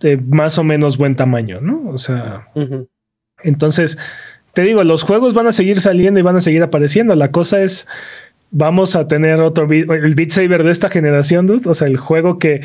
de 0.00 0.16
más 0.16 0.58
o 0.58 0.64
menos 0.64 0.98
buen 0.98 1.16
tamaño, 1.16 1.60
¿no? 1.60 1.82
O 1.88 1.98
sea, 1.98 2.48
entonces, 3.42 3.98
te 4.54 4.62
digo, 4.62 4.84
los 4.84 5.02
juegos 5.02 5.34
van 5.34 5.48
a 5.48 5.52
seguir 5.52 5.80
saliendo 5.80 6.20
y 6.20 6.22
van 6.22 6.36
a 6.36 6.40
seguir 6.40 6.62
apareciendo. 6.62 7.14
La 7.16 7.32
cosa 7.32 7.62
es, 7.62 7.88
vamos 8.52 8.94
a 8.94 9.08
tener 9.08 9.40
otro, 9.40 9.68
el 9.70 10.14
Beat 10.14 10.30
Saber 10.30 10.62
de 10.62 10.70
esta 10.70 10.88
generación, 10.88 11.46
dude, 11.46 11.68
o 11.68 11.74
sea, 11.74 11.88
el 11.88 11.96
juego 11.96 12.38
que 12.38 12.60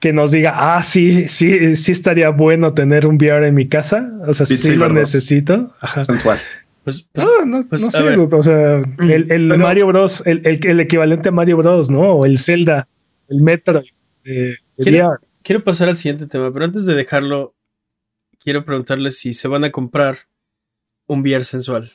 que 0.00 0.14
nos 0.14 0.32
diga, 0.32 0.54
ah, 0.56 0.82
sí, 0.82 1.28
sí, 1.28 1.76
sí 1.76 1.92
estaría 1.92 2.30
bueno 2.30 2.72
tener 2.72 3.06
un 3.06 3.16
VR 3.16 3.46
en 3.46 3.54
mi 3.54 3.68
casa. 3.68 4.10
O 4.26 4.32
sea, 4.32 4.46
sí 4.46 4.74
lo 4.74 4.88
necesito. 4.88 5.74
Ajá. 5.80 6.02
Sensual. 6.02 6.38
Pues, 6.82 7.08
pues 7.12 7.26
ah, 7.26 7.44
no, 7.44 7.62
pues, 7.68 7.82
no 7.82 7.90
sé, 7.90 8.16
o 8.16 8.42
sea, 8.42 8.82
mm, 8.98 9.10
el, 9.10 9.30
el 9.30 9.58
Mario 9.58 9.86
Bros, 9.86 10.22
el, 10.24 10.40
el, 10.44 10.80
equivalente 10.80 11.28
a 11.28 11.32
Mario 11.32 11.58
Bros, 11.58 11.90
¿no? 11.90 12.00
O 12.00 12.24
el 12.24 12.38
Zelda, 12.38 12.88
el 13.28 13.42
Metro 13.42 13.82
de, 14.24 14.56
quiero, 14.76 15.18
quiero, 15.42 15.62
pasar 15.62 15.90
al 15.90 15.96
siguiente 15.98 16.26
tema, 16.26 16.50
pero 16.50 16.64
antes 16.64 16.86
de 16.86 16.94
dejarlo, 16.94 17.54
quiero 18.42 18.64
preguntarles 18.64 19.18
si 19.18 19.34
se 19.34 19.46
van 19.46 19.64
a 19.64 19.70
comprar 19.70 20.16
un 21.06 21.20
VR 21.20 21.44
sensual. 21.44 21.90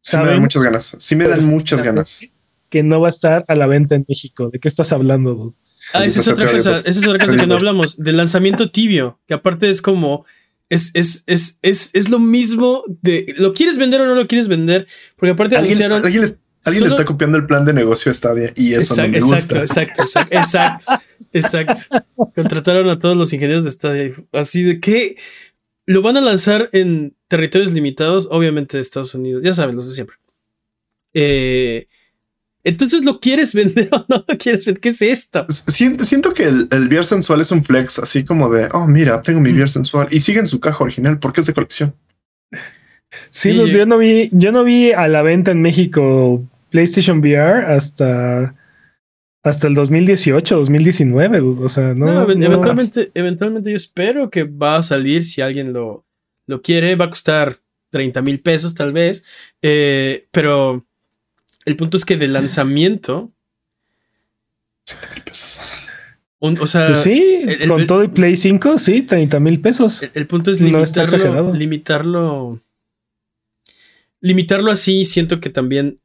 Sí 0.00 0.16
me 0.16 0.26
dan 0.26 0.40
muchas 0.40 0.64
ganas. 0.64 0.96
Sí 0.98 1.16
me 1.16 1.28
dan 1.28 1.44
muchas 1.44 1.82
ganas. 1.82 2.26
Que 2.68 2.82
no 2.82 3.00
va 3.00 3.06
a 3.06 3.10
estar 3.10 3.44
a 3.46 3.54
la 3.54 3.68
venta 3.68 3.94
en 3.94 4.04
México. 4.08 4.50
¿De 4.50 4.58
qué 4.58 4.66
estás 4.66 4.92
hablando, 4.92 5.34
dude? 5.34 5.54
Ah, 5.92 6.04
esa 6.04 6.20
es 6.20 6.28
otra 6.28 6.50
cosa, 6.50 6.78
esa 6.78 6.90
es 6.90 7.06
otra 7.06 7.24
cosa 7.24 7.36
que 7.36 7.46
no 7.46 7.54
hablamos, 7.54 7.96
del 7.96 8.16
lanzamiento 8.16 8.70
tibio, 8.70 9.20
que 9.26 9.34
aparte 9.34 9.68
es 9.68 9.82
como, 9.82 10.24
es, 10.68 10.90
es, 10.94 11.24
es, 11.26 11.58
es, 11.62 11.90
es 11.92 12.08
lo 12.08 12.18
mismo 12.18 12.84
de, 13.02 13.34
¿lo 13.36 13.52
quieres 13.52 13.78
vender 13.78 14.00
o 14.00 14.06
no 14.06 14.14
lo 14.14 14.26
quieres 14.26 14.48
vender? 14.48 14.86
Porque 15.16 15.32
aparte 15.32 15.56
¿Alguien, 15.56 15.74
anunciaron... 15.74 16.04
Alguien, 16.04 16.38
alguien 16.64 16.86
está 16.86 17.04
copiando 17.04 17.38
el 17.38 17.46
plan 17.46 17.64
de 17.64 17.72
negocio 17.72 18.10
a 18.10 18.14
Stadia 18.14 18.52
y 18.56 18.74
eso 18.74 18.94
exacto, 18.94 19.18
no 19.18 19.26
me 19.26 19.32
gusta. 19.32 19.60
Exacto, 19.60 20.02
exacto, 20.02 20.36
exacto, 20.36 20.92
exacto. 21.32 22.06
Contrataron 22.34 22.88
a 22.88 22.98
todos 22.98 23.16
los 23.16 23.32
ingenieros 23.32 23.64
de 23.64 23.70
Stadia, 23.70 24.14
así 24.32 24.62
de 24.62 24.80
que 24.80 25.16
lo 25.86 26.02
van 26.02 26.16
a 26.16 26.20
lanzar 26.20 26.70
en 26.72 27.14
territorios 27.28 27.72
limitados, 27.72 28.28
obviamente 28.30 28.78
de 28.78 28.82
Estados 28.82 29.14
Unidos, 29.14 29.42
ya 29.42 29.52
saben, 29.52 29.76
los 29.76 29.86
de 29.88 29.94
siempre. 29.94 30.16
Eh, 31.12 31.88
entonces, 32.64 33.04
¿lo 33.04 33.20
quieres 33.20 33.54
vender 33.54 33.88
o 33.92 34.04
no 34.08 34.24
lo 34.26 34.38
quieres 34.38 34.64
vender? 34.64 34.80
¿Qué 34.80 34.88
es 34.88 35.02
esto? 35.02 35.46
Siento, 35.48 36.04
siento 36.04 36.32
que 36.32 36.44
el, 36.44 36.66
el 36.70 36.88
VR 36.88 37.04
sensual 37.04 37.42
es 37.42 37.52
un 37.52 37.62
flex, 37.62 37.98
así 37.98 38.24
como 38.24 38.50
de, 38.50 38.68
oh, 38.72 38.86
mira, 38.86 39.22
tengo 39.22 39.40
mi 39.40 39.50
VR 39.50 39.68
sensual 39.68 40.08
y 40.10 40.20
sigue 40.20 40.40
en 40.40 40.46
su 40.46 40.58
caja 40.60 40.82
original 40.82 41.18
porque 41.18 41.42
es 41.42 41.46
de 41.46 41.54
colección. 41.54 41.94
Sí, 43.30 43.54
yo 43.70 43.86
no 43.86 43.98
vi, 43.98 44.28
yo 44.32 44.50
no 44.50 44.64
vi 44.64 44.92
a 44.92 45.08
la 45.08 45.22
venta 45.22 45.50
en 45.50 45.60
México 45.60 46.42
PlayStation 46.70 47.18
VR 47.18 47.66
hasta, 47.66 48.54
hasta 49.42 49.66
el 49.66 49.74
2018, 49.74 50.56
2019. 50.56 51.40
O 51.40 51.68
sea, 51.68 51.94
no. 51.94 52.28
eventualmente, 52.30 53.10
eventualmente 53.14 53.70
yo 53.70 53.76
espero 53.76 54.30
que 54.30 54.44
va 54.44 54.76
a 54.76 54.82
salir 54.82 55.22
si 55.22 55.40
alguien 55.40 55.72
lo, 55.72 56.06
lo 56.48 56.62
quiere. 56.62 56.96
Va 56.96 57.04
a 57.06 57.10
costar 57.10 57.56
30 57.90 58.22
mil 58.22 58.40
pesos 58.40 58.74
tal 58.74 58.92
vez. 58.92 59.24
Eh, 59.62 60.26
pero 60.30 60.86
el 61.64 61.76
punto 61.76 61.96
es 61.96 62.04
que 62.04 62.16
de 62.16 62.28
lanzamiento. 62.28 63.30
o 66.40 66.66
sea, 66.66 66.86
pues 66.88 66.98
sí, 66.98 67.44
con 67.66 67.86
todo 67.86 68.02
el 68.02 68.10
Play 68.10 68.36
5, 68.36 68.78
sí, 68.78 69.02
30 69.02 69.40
mil 69.40 69.60
pesos. 69.60 70.02
El, 70.14 70.26
punto 70.26 70.50
es 70.50 70.60
limitarlo, 70.60 71.52
limitarlo. 71.52 72.60
Limitarlo 74.20 74.70
así, 74.70 75.04
siento 75.04 75.40
que 75.40 75.50
también 75.50 76.00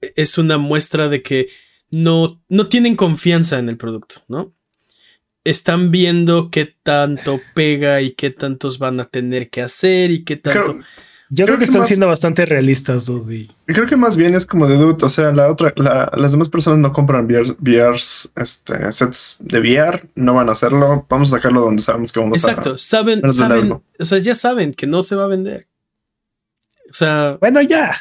es 0.00 0.38
una 0.38 0.58
muestra 0.58 1.08
de 1.08 1.22
que 1.22 1.48
no, 1.90 2.42
no 2.48 2.68
tienen 2.68 2.96
confianza 2.96 3.58
en 3.58 3.68
el 3.68 3.76
producto, 3.76 4.22
¿no? 4.28 4.52
Están 5.44 5.90
viendo 5.90 6.50
qué 6.50 6.74
tanto 6.82 7.40
pega 7.54 8.02
y 8.02 8.12
qué 8.12 8.30
tantos 8.30 8.78
van 8.78 8.98
a 8.98 9.04
tener 9.04 9.48
que 9.48 9.62
hacer 9.62 10.10
y 10.10 10.24
qué 10.24 10.36
tanto. 10.36 10.80
Yo 11.28 11.44
creo, 11.44 11.58
que, 11.58 11.64
están 11.64 11.84
siendo 11.84 12.06
bastante 12.06 12.46
realistas, 12.46 13.06
Dudy. 13.06 13.50
Creo 13.66 13.86
que 13.86 13.96
más 13.96 14.16
bien 14.16 14.36
es 14.36 14.46
como 14.46 14.68
de 14.68 14.76
dude, 14.76 15.04
o 15.04 15.08
sea, 15.08 15.32
la 15.32 15.50
otra, 15.50 15.74
las 15.76 16.30
demás 16.30 16.48
personas 16.48 16.78
no 16.78 16.92
compran 16.92 17.26
VR, 17.26 17.96
este, 18.36 18.92
sets 18.92 19.38
de 19.40 19.58
VR, 19.58 20.08
no 20.14 20.34
van 20.34 20.48
a 20.48 20.52
hacerlo, 20.52 21.04
vamos 21.08 21.32
a 21.32 21.36
sacarlo 21.36 21.62
donde 21.62 21.82
sabemos 21.82 22.12
que 22.12 22.20
vamos 22.20 22.38
Exacto, 22.38 22.70
a 22.70 22.72
Exacto, 22.74 22.78
saben, 22.78 23.28
saben, 23.28 23.72
o 23.72 24.04
sea, 24.04 24.18
ya 24.18 24.36
saben 24.36 24.72
que 24.72 24.86
no 24.86 25.02
se 25.02 25.16
va 25.16 25.24
a 25.24 25.28
vender. 25.28 25.66
O 26.88 26.94
sea, 26.94 27.36
bueno, 27.40 27.60
ya, 27.62 27.92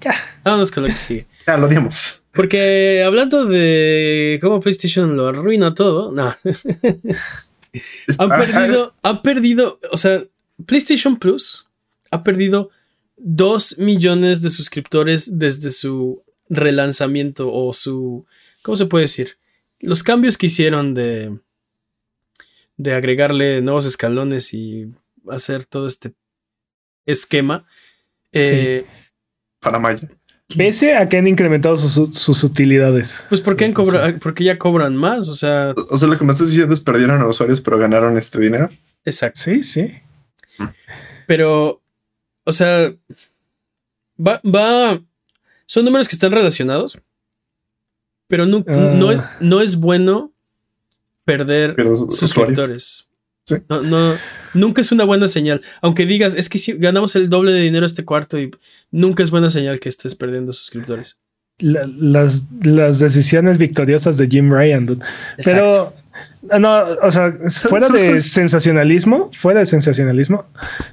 ya. 0.00 0.14
Vámonos 0.44 0.70
con 0.70 0.82
lo 0.82 0.90
que 0.90 0.96
sigue. 0.96 1.26
ya 1.46 1.56
lo 1.56 1.68
dimos. 1.68 2.22
Porque 2.32 3.02
hablando 3.02 3.46
de 3.46 4.38
cómo 4.42 4.60
PlayStation 4.60 5.16
lo 5.16 5.28
arruina 5.28 5.72
todo, 5.72 6.12
no. 6.12 6.34
han 8.18 8.28
perdido, 8.28 8.94
han 9.02 9.22
perdido, 9.22 9.80
o 9.90 9.96
sea, 9.96 10.22
PlayStation 10.66 11.16
Plus 11.16 11.66
ha 12.14 12.22
perdido 12.22 12.70
2 13.16 13.78
millones 13.78 14.42
de 14.42 14.50
suscriptores 14.50 15.38
desde 15.38 15.70
su 15.70 16.22
relanzamiento 16.48 17.52
o 17.52 17.72
su... 17.72 18.26
¿Cómo 18.62 18.76
se 18.76 18.86
puede 18.86 19.04
decir? 19.04 19.38
Los 19.80 20.02
cambios 20.02 20.38
que 20.38 20.46
hicieron 20.46 20.94
de, 20.94 21.38
de 22.76 22.94
agregarle 22.94 23.60
nuevos 23.60 23.84
escalones 23.86 24.54
y 24.54 24.92
hacer 25.28 25.64
todo 25.64 25.86
este 25.86 26.14
esquema. 27.04 27.66
Eh, 28.32 28.86
Para 29.60 29.78
Maya. 29.78 30.08
Pese 30.56 30.96
a 30.96 31.08
que 31.08 31.16
han 31.16 31.26
incrementado 31.26 31.76
sus, 31.76 32.44
utilidades. 32.44 33.26
Pues 33.28 33.40
porque, 33.40 33.64
han 33.64 34.20
porque 34.20 34.44
ya 34.44 34.58
cobran 34.58 34.94
más, 34.94 35.28
o 35.28 35.34
sea... 35.34 35.74
O 35.90 35.98
sea, 35.98 36.08
lo 36.08 36.16
que 36.16 36.24
me 36.24 36.32
estás 36.32 36.48
diciendo 36.48 36.74
es 36.74 36.80
perdieron 36.80 37.20
a 37.20 37.26
usuarios 37.26 37.60
pero 37.60 37.78
ganaron 37.78 38.16
este 38.16 38.38
dinero. 38.38 38.68
Exacto. 39.04 39.40
Sí, 39.40 39.62
sí. 39.62 39.94
Pero 41.26 41.82
o 42.44 42.52
sea, 42.52 42.94
va, 44.18 44.40
va, 44.44 45.02
son 45.66 45.84
números 45.84 46.08
que 46.08 46.16
están 46.16 46.32
relacionados, 46.32 46.98
pero 48.28 48.46
no, 48.46 48.64
ah. 48.68 49.36
no, 49.40 49.60
es 49.60 49.76
bueno 49.76 50.32
perder 51.24 51.76
suscriptores. 52.10 53.08
No, 53.68 54.16
nunca 54.54 54.80
es 54.80 54.90
una 54.92 55.04
buena 55.04 55.28
señal. 55.28 55.62
Aunque 55.82 56.06
digas, 56.06 56.34
es 56.34 56.48
que 56.48 56.58
si 56.58 56.72
ganamos 56.72 57.14
el 57.16 57.28
doble 57.28 57.52
de 57.52 57.60
dinero 57.60 57.84
este 57.84 58.04
cuarto 58.04 58.38
y 58.38 58.50
nunca 58.90 59.22
es 59.22 59.30
buena 59.30 59.50
señal 59.50 59.80
que 59.80 59.90
estés 59.90 60.14
perdiendo 60.14 60.52
suscriptores. 60.52 61.18
las, 61.58 62.46
las, 62.62 62.98
decisiones 62.98 63.58
victoriosas 63.58 64.16
de 64.16 64.26
Jim 64.26 64.50
Ryan. 64.50 65.02
Pero 65.44 65.94
Ah, 65.96 66.03
no, 66.58 66.84
o 67.02 67.10
sea, 67.10 67.32
fuera 67.68 67.88
de 67.88 68.18
sensacionalismo, 68.18 69.30
fuera 69.36 69.60
de 69.60 69.66
sensacionalismo, 69.66 70.44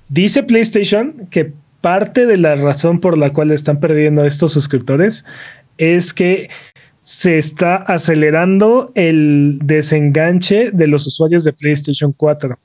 dice 0.10 0.44
PlayStation 0.44 1.28
que 1.30 1.54
parte 1.82 2.26
de 2.26 2.38
la 2.38 2.56
razón 2.56 3.00
por 3.00 3.18
la 3.18 3.34
cual 3.34 3.52
están 3.52 3.80
perdiendo 3.80 4.24
estos 4.24 4.54
suscriptores 4.54 5.26
es 5.78 6.14
que 6.14 6.50
se 7.02 7.40
está 7.40 7.78
acelerando 7.78 8.92
el 8.94 9.60
desenganche 9.64 10.70
de 10.72 10.88
los 10.88 11.08
usuarios 11.08 11.44
de 11.44 11.54
PlayStation 11.54 12.14
4. 12.14 12.58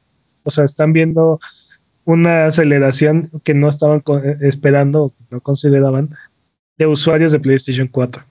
O 0.42 0.51
sea, 0.51 0.64
están 0.64 0.92
viendo 0.92 1.40
una 2.05 2.46
aceleración 2.46 3.31
que 3.42 3.55
no 3.55 3.68
estaban 3.68 4.03
esperando 4.40 5.05
o 5.05 5.09
que 5.09 5.25
no 5.31 5.40
consideraban 5.40 6.14
de 6.79 6.87
usuarios 6.87 7.33
de 7.33 7.40
PlayStation 7.40 7.88
4. 7.88 8.22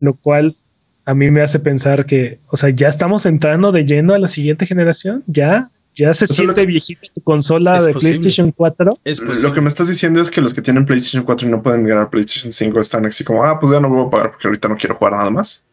Lo 0.00 0.14
cual 0.14 0.56
a 1.04 1.14
mí 1.14 1.30
me 1.30 1.42
hace 1.42 1.58
pensar 1.58 2.06
que, 2.06 2.38
o 2.48 2.56
sea, 2.56 2.70
ya 2.70 2.88
estamos 2.88 3.26
entrando 3.26 3.72
de 3.72 3.84
lleno 3.84 4.14
a 4.14 4.18
la 4.18 4.28
siguiente 4.28 4.66
generación, 4.66 5.24
ya, 5.26 5.68
ya 5.96 6.14
se 6.14 6.26
Eso 6.26 6.34
siente 6.34 6.60
que- 6.60 6.66
viejita 6.66 7.00
tu 7.14 7.20
consola 7.22 7.76
Es 7.76 7.84
de 7.86 7.92
posible. 7.92 8.12
PlayStation 8.14 8.52
4. 8.52 8.98
Es 9.04 9.20
Lo 9.42 9.52
que 9.52 9.60
me 9.60 9.68
estás 9.68 9.88
diciendo 9.88 10.20
es 10.20 10.30
que 10.30 10.40
los 10.40 10.54
que 10.54 10.62
tienen 10.62 10.84
PlayStation 10.86 11.24
4 11.24 11.48
y 11.48 11.50
no 11.50 11.62
pueden 11.62 11.84
ganar 11.86 12.10
PlayStation 12.10 12.52
5 12.52 12.78
están 12.80 13.06
así 13.06 13.24
como, 13.24 13.44
ah, 13.44 13.58
pues 13.58 13.72
ya 13.72 13.80
no 13.80 13.88
voy 13.88 14.06
a 14.06 14.10
pagar 14.10 14.30
porque 14.30 14.46
ahorita 14.48 14.68
no 14.68 14.76
quiero 14.76 14.94
jugar 14.94 15.14
nada 15.14 15.30
más. 15.30 15.66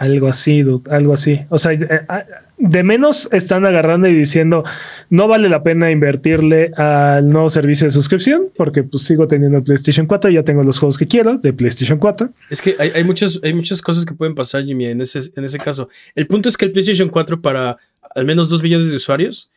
Algo 0.00 0.28
así, 0.28 0.64
algo 0.90 1.12
así. 1.12 1.40
O 1.50 1.58
sea, 1.58 1.72
eh, 1.72 1.86
ah, 2.08 2.24
de 2.56 2.82
menos 2.82 3.28
están 3.32 3.66
agarrando 3.66 4.08
y 4.08 4.14
diciendo, 4.14 4.64
no 5.10 5.28
vale 5.28 5.50
la 5.50 5.62
pena 5.62 5.90
invertirle 5.90 6.72
al 6.74 7.28
nuevo 7.28 7.50
servicio 7.50 7.86
de 7.86 7.90
suscripción 7.92 8.48
porque 8.56 8.82
pues 8.82 9.02
sigo 9.02 9.28
teniendo 9.28 9.58
el 9.58 9.62
PlayStation 9.62 10.06
4 10.06 10.30
y 10.30 10.34
ya 10.34 10.42
tengo 10.42 10.62
los 10.62 10.78
juegos 10.78 10.96
que 10.96 11.06
quiero 11.06 11.36
de 11.36 11.52
PlayStation 11.52 11.98
4. 11.98 12.32
Es 12.48 12.62
que 12.62 12.76
hay, 12.78 12.92
hay, 12.94 13.04
muchas, 13.04 13.40
hay 13.42 13.52
muchas 13.52 13.82
cosas 13.82 14.06
que 14.06 14.14
pueden 14.14 14.34
pasar, 14.34 14.64
Jimmy, 14.64 14.86
en 14.86 15.02
ese, 15.02 15.20
en 15.36 15.44
ese 15.44 15.58
caso. 15.58 15.90
El 16.14 16.26
punto 16.26 16.48
es 16.48 16.56
que 16.56 16.64
el 16.64 16.72
PlayStation 16.72 17.10
4 17.10 17.42
para 17.42 17.76
al 18.14 18.24
menos 18.24 18.48
2 18.48 18.62
millones 18.62 18.88
de 18.88 18.96
usuarios 18.96 19.50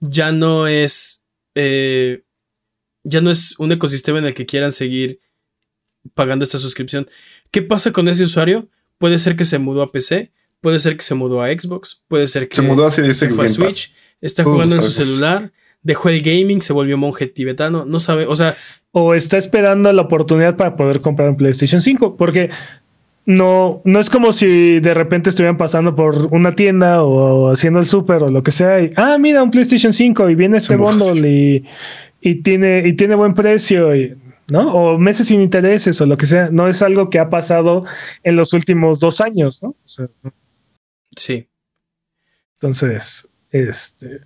ya 0.00 0.32
no 0.32 0.66
es. 0.68 1.22
eh, 1.54 2.22
ya 3.04 3.20
no 3.20 3.30
es 3.30 3.58
un 3.58 3.72
ecosistema 3.72 4.20
en 4.20 4.24
el 4.24 4.34
que 4.34 4.46
quieran 4.46 4.72
seguir 4.72 5.20
pagando 6.14 6.44
esta 6.44 6.56
suscripción. 6.56 7.08
¿Qué 7.50 7.60
pasa 7.60 7.92
con 7.92 8.08
ese 8.08 8.24
usuario? 8.24 8.68
Puede 9.02 9.18
ser 9.18 9.34
que 9.34 9.44
se 9.44 9.58
mudó 9.58 9.82
a 9.82 9.90
PC, 9.90 10.30
puede 10.60 10.78
ser 10.78 10.96
que 10.96 11.02
se 11.02 11.16
mudó 11.16 11.42
a 11.42 11.48
Xbox, 11.48 12.02
puede 12.06 12.28
ser 12.28 12.48
que 12.48 12.54
Se 12.54 12.62
mudó 12.62 12.88
se 12.88 13.02
fue 13.02 13.10
a 13.10 13.28
Game 13.30 13.36
Pass. 13.36 13.54
Switch, 13.54 13.94
está 14.20 14.44
Todos 14.44 14.54
jugando 14.54 14.76
en 14.76 14.82
su 14.82 14.92
sabemos. 14.92 15.14
celular, 15.14 15.52
dejó 15.82 16.08
el 16.08 16.22
gaming, 16.22 16.62
se 16.62 16.72
volvió 16.72 16.96
monje 16.96 17.26
tibetano, 17.26 17.84
no 17.84 17.98
sabe, 17.98 18.26
o 18.28 18.36
sea, 18.36 18.56
O 18.92 19.14
está 19.14 19.38
esperando 19.38 19.92
la 19.92 20.02
oportunidad 20.02 20.56
para 20.56 20.76
poder 20.76 21.00
comprar 21.00 21.30
un 21.30 21.36
PlayStation 21.36 21.82
5 21.82 22.16
porque 22.16 22.50
no, 23.26 23.82
no 23.84 23.98
es 23.98 24.08
como 24.08 24.32
si 24.32 24.78
de 24.78 24.94
repente 24.94 25.30
estuvieran 25.30 25.58
pasando 25.58 25.96
por 25.96 26.28
una 26.32 26.54
tienda 26.54 27.02
o 27.02 27.50
haciendo 27.50 27.80
el 27.80 27.86
súper 27.86 28.22
o 28.22 28.28
lo 28.28 28.44
que 28.44 28.52
sea 28.52 28.80
y, 28.80 28.92
ah, 28.94 29.18
mira, 29.18 29.42
un 29.42 29.50
PlayStation 29.50 29.92
5 29.92 30.30
y 30.30 30.34
viene 30.36 30.58
este 30.58 30.76
bundle 30.76 31.28
y, 31.28 31.64
y 32.20 32.36
tiene, 32.36 32.86
y 32.86 32.92
tiene 32.92 33.16
buen 33.16 33.34
precio 33.34 33.96
y, 33.96 34.14
¿no? 34.52 34.70
O 34.70 34.98
meses 34.98 35.28
sin 35.28 35.40
intereses 35.40 35.98
o 36.02 36.06
lo 36.06 36.18
que 36.18 36.26
sea. 36.26 36.50
No 36.50 36.68
es 36.68 36.82
algo 36.82 37.08
que 37.08 37.18
ha 37.18 37.30
pasado 37.30 37.86
en 38.22 38.36
los 38.36 38.52
últimos 38.52 39.00
dos 39.00 39.22
años, 39.22 39.62
¿no? 39.62 39.70
O 39.70 39.76
sea, 39.82 40.08
sí. 41.16 41.48
entonces, 42.56 43.26
este, 43.50 44.20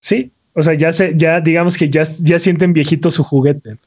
sí, 0.00 0.32
o 0.52 0.60
sea, 0.60 0.74
ya 0.74 0.92
se, 0.92 1.14
ya 1.16 1.40
digamos 1.40 1.78
que 1.78 1.88
ya, 1.88 2.04
ya 2.20 2.38
sienten 2.38 2.74
viejito 2.74 3.10
su 3.10 3.24
juguete. 3.24 3.78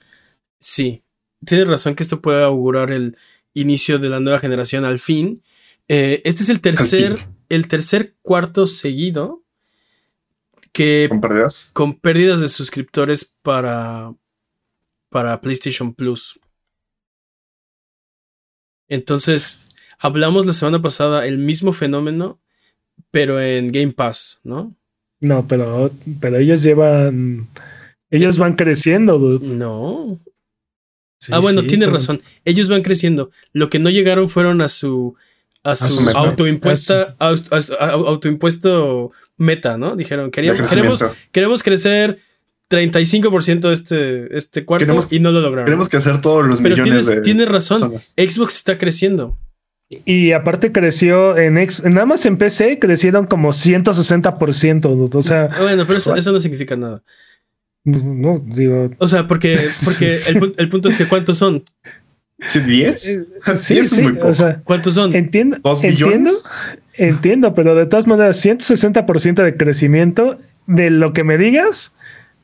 Sí, 0.60 1.04
tienes 1.46 1.68
razón 1.68 1.94
que 1.94 2.02
esto 2.02 2.22
puede 2.22 2.44
augurar 2.44 2.92
el 2.92 3.16
inicio 3.54 4.00
de 4.00 4.10
la 4.10 4.20
nueva 4.20 4.40
generación 4.40 4.84
al 4.84 4.98
fin. 4.98 5.44
Eh, 5.88 6.24
este 6.26 6.42
es 6.42 6.50
el 6.50 6.60
tercer, 6.60 7.14
el 7.50 7.68
tercer 7.68 8.16
cuarto 8.24 8.66
seguido 8.66 9.44
que 10.72 11.08
¿Con 11.08 11.22
pérdidas? 11.22 11.70
con 11.74 12.00
pérdidas 12.00 12.42
de 12.42 12.48
suscriptores 12.48 13.36
para, 13.44 14.14
para 15.12 15.40
PlayStation 15.42 15.94
Plus. 15.94 16.40
Entonces, 18.88 19.62
hablamos 20.00 20.46
la 20.46 20.54
semana 20.54 20.82
pasada 20.82 21.28
el 21.28 21.38
mismo 21.38 21.72
fenómeno, 21.72 22.40
pero 23.12 23.40
en 23.40 23.72
Game 23.72 23.92
Pass, 23.92 24.40
¿no? 24.44 24.76
No, 25.20 25.48
pero, 25.48 25.92
pero 26.20 26.38
ellos 26.38 26.64
llevan, 26.64 27.48
ellos 28.10 28.38
van 28.38 28.56
creciendo. 28.56 29.20
dude. 29.20 29.46
No. 29.48 30.20
Sí, 31.20 31.32
ah, 31.36 31.40
bueno, 31.40 31.62
sí, 31.62 31.68
tienes 31.68 31.88
pero- 31.88 31.98
razón. 31.98 32.22
Ellos 32.46 32.70
van 32.70 32.82
creciendo. 32.82 33.30
Lo 33.54 33.70
que 33.70 33.80
no 33.80 33.90
llegaron 33.90 34.28
fueron 34.30 34.62
a 34.62 34.68
su 34.68 35.16
a 35.64 35.76
su, 35.76 35.92
su 35.94 36.02
meta. 36.02 36.18
autoimpuesta 36.18 37.16
autoimpuesto 37.20 39.12
meta, 39.38 39.78
¿no? 39.78 39.96
Dijeron, 39.96 40.32
queremos, 40.32 40.58
crecimiento. 40.58 41.14
queremos 41.32 41.62
crecer 41.62 42.20
35% 42.72 43.72
este, 43.72 44.36
este 44.36 44.66
cuarto 44.66 44.86
Queremos- 44.86 45.12
y 45.12 45.20
no 45.20 45.32
lo 45.32 45.42
lograron. 45.42 45.66
Tenemos 45.66 45.90
que 45.90 45.98
hacer 45.98 46.22
todos 46.22 46.48
los 46.48 46.62
Pero 46.62 46.78
millones 46.78 47.06
tienes, 47.06 47.18
de 47.18 47.22
tienes 47.22 47.48
razón. 47.50 47.80
personas. 47.92 48.14
Xbox 48.18 48.56
está 48.56 48.78
creciendo. 48.78 49.38
Y 50.06 50.32
aparte 50.32 50.72
creció 50.72 51.38
en 51.38 51.58
ex, 51.58 51.84
nada 51.84 52.06
más 52.06 52.26
en 52.26 52.38
PC 52.38 52.80
crecieron 52.80 53.26
como 53.28 53.52
160%. 53.52 54.80
dude. 54.96 55.18
O 55.18 55.22
sea, 55.22 55.50
Ah, 55.52 55.62
Bueno, 55.64 55.86
pero 55.86 55.98
eso, 55.98 56.16
eso 56.16 56.32
no 56.32 56.40
significa 56.40 56.78
nada. 56.78 57.04
no 57.84 58.40
digo. 58.40 58.90
O 59.00 59.08
sea, 59.08 59.28
porque, 59.28 59.60
porque 59.84 60.14
el, 60.30 60.40
pu- 60.40 60.54
el 60.58 60.70
punto 60.70 60.88
es 60.88 60.96
que 60.98 61.08
¿cuántos 61.08 61.38
son? 61.38 61.64
¿Sí, 62.48 62.60
10? 62.62 63.08
eh, 63.10 63.26
10 63.46 63.60
Sí, 63.62 63.78
es 63.80 63.90
sí, 63.90 64.02
muy 64.04 64.14
poco. 64.14 64.28
o 64.28 64.34
sea, 64.34 64.62
¿Cuántos 64.64 64.94
son? 64.94 65.14
entiendo. 65.16 65.58
¿Dos 65.64 65.84
entiendo, 65.84 66.08
billones? 66.08 66.46
entiendo, 66.94 67.54
pero 67.54 67.76
de 67.76 67.86
todas 67.86 68.08
maneras, 68.08 68.44
160% 68.44 69.44
de 69.44 69.58
crecimiento 69.58 70.38
de 70.68 70.90
lo 70.90 71.12
que 71.14 71.24
me 71.24 71.38
digas 71.38 71.94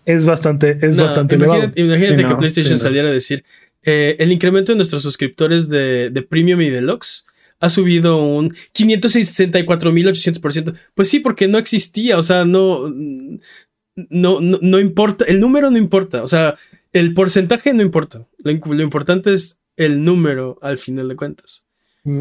es 0.08 0.26
bastante, 0.26 0.78
es 0.82 0.98
No, 0.98 1.04
bastante 1.04 1.36
elevado. 1.36 1.60
imagínate, 1.76 1.82
imagínate 1.82 2.26
que 2.26 2.36
PlayStation 2.36 2.78
sí, 2.78 2.84
no. 2.84 2.90
saliera 2.90 3.10
a 3.10 3.12
decir 3.12 3.44
eh, 3.84 4.16
el 4.20 4.32
incremento 4.32 4.72
de 4.72 4.78
nuestros 4.78 5.04
suscriptores 5.04 5.70
de, 5.70 6.10
de 6.10 6.22
Premium 6.24 6.62
y 6.62 6.70
Deluxe 6.70 7.26
ha 7.60 7.70
subido 7.70 8.24
un 8.24 8.54
564.800%. 8.74 10.76
Pues 10.96 11.10
sí, 11.10 11.20
porque 11.20 11.48
no 11.48 11.58
existía, 11.58 12.18
o 12.18 12.22
sea, 12.22 12.46
no, 12.46 12.90
no, 12.90 14.42
no, 14.42 14.60
no 14.62 14.80
importa, 14.80 15.26
el 15.28 15.40
número 15.40 15.72
no 15.72 15.78
importa, 15.78 16.24
o 16.24 16.28
sea, 16.28 16.58
el 16.94 17.14
porcentaje 17.14 17.74
no 17.74 17.82
importa, 17.82 18.28
lo, 18.38 18.52
lo 18.52 18.84
importante 18.84 19.34
es 19.34 19.60
el 19.76 20.04
número 20.04 20.58
al 20.62 20.78
final 20.78 21.08
de 21.10 21.16
cuentas. 21.16 21.66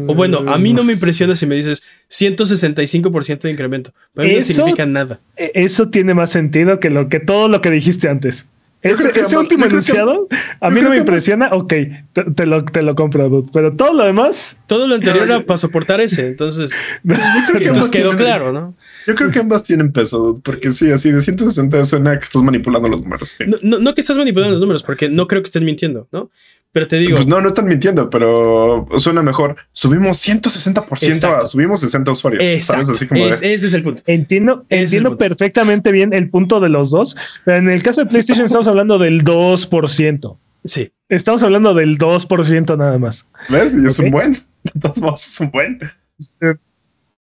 O 0.07 0.13
bueno, 0.15 0.43
a 0.47 0.57
mí 0.57 0.73
no 0.73 0.83
me 0.83 0.93
impresiona 0.93 1.33
si 1.35 1.45
me 1.45 1.55
dices 1.55 1.81
165% 2.09 3.39
de 3.41 3.51
incremento, 3.51 3.91
para 4.13 4.27
mí 4.27 4.33
no 4.33 4.39
Eso- 4.39 4.53
significa 4.53 4.85
nada. 4.85 5.19
E- 5.35 5.51
Eso 5.55 5.89
tiene 5.89 6.13
más 6.13 6.31
sentido 6.31 6.79
que 6.79 6.89
lo 6.89 7.09
que 7.09 7.19
todo 7.19 7.47
lo 7.47 7.61
que 7.61 7.71
dijiste 7.71 8.09
antes. 8.09 8.47
Ese, 8.83 9.09
ese 9.09 9.19
ambas- 9.21 9.33
último 9.33 9.63
que- 9.63 9.69
enunciado 9.71 10.27
a 10.61 10.69
mí 10.69 10.81
no 10.81 10.91
me 10.91 10.97
impresiona. 10.97 11.49
Ok, 11.51 11.73
te, 12.13 12.23
te 12.35 12.45
lo, 12.45 12.63
te 12.63 12.83
lo 12.83 12.93
compro, 12.93 13.27
dude. 13.27 13.49
Pero 13.51 13.75
todo 13.75 13.93
lo 13.93 14.03
demás, 14.05 14.57
Todo 14.67 14.87
lo 14.87 14.95
anterior 14.95 15.17
No, 15.17 15.23
era 15.33 15.39
yo- 15.39 15.45
para 15.47 15.57
soportar 15.57 15.99
ese, 15.99 16.27
entonces, 16.27 16.71
Yo 17.03 17.15
creo 17.47 17.57
que 17.59 17.67
entonces 17.69 17.89
quedó 17.91 18.09
tienen- 18.11 18.17
claro, 18.17 18.53
¿no? 18.53 18.75
Yo 19.07 19.15
creo 19.15 19.31
que 19.31 19.39
ambas 19.39 19.63
tienen 19.63 19.91
peso, 19.91 20.39
porque 20.43 20.69
sí, 20.71 20.91
así 20.91 21.11
de 21.11 21.21
160 21.21 21.83
suena 21.85 22.17
que 22.19 22.25
estás 22.25 22.43
manipulando 22.43 22.87
los 22.87 23.01
números. 23.03 23.29
sí. 23.37 23.45
No, 23.47 23.57
no, 23.63 23.79
no 23.79 23.95
que 23.95 24.01
estás 24.01 24.17
manipulando 24.17 24.51
los 24.51 24.61
números, 24.61 24.83
porque 24.83 25.09
no 25.09 25.27
creo 25.27 25.41
que 25.41 25.47
estén 25.47 25.65
mintiendo, 25.65 26.07
¿no? 26.11 26.29
Pero 26.73 26.87
te 26.87 26.97
digo, 26.97 27.15
Pues 27.15 27.27
no, 27.27 27.41
no 27.41 27.47
están 27.47 27.65
mintiendo, 27.65 28.09
pero 28.09 28.87
suena 28.97 29.23
mejor. 29.23 29.55
Subimos 29.71 30.17
160% 30.17 30.91
a 30.91 31.07
Exacto. 31.07 31.47
subimos 31.47 31.79
60 31.79 32.11
usuarios. 32.11 32.43
exacto, 32.43 32.83
¿Sabes? 32.85 32.97
Así 32.97 33.07
como 33.07 33.25
de- 33.25 33.31
es- 33.31 33.41
ese 33.41 33.65
es 33.67 33.73
el 33.73 33.83
punto. 33.83 34.03
entiendo, 34.05 34.65
Ese 34.69 34.83
entiendo 34.83 35.09
punto. 35.11 35.19
perfectamente 35.25 35.91
bien 35.91 36.13
el 36.13 36.29
punto 36.29 36.59
de 36.59 36.69
los 36.69 36.91
dos. 36.91 37.15
Pero 37.45 37.57
en 37.57 37.69
el 37.69 37.81
caso 37.81 38.01
de 38.03 38.09
PlayStation 38.09 38.45
estamos 38.45 38.67
hablando 38.67 38.97
del 38.99 39.23
2%. 39.23 40.37
Sí, 40.65 40.91
Estamos 41.09 41.41
hablando 41.43 41.73
del 41.73 41.97
2% 41.97 42.77
nada 42.77 42.97
más. 42.99 43.25
¿Ves? 43.47 43.73
Y 43.73 43.85
es 43.85 43.97
Ok. 43.97 44.05
un 44.05 44.11
buen. 44.11 44.31
De 44.33 44.79
todos 44.81 44.97
modos, 44.99 45.25
es 45.25 45.39
un 45.39 45.49
buen. 45.51 45.79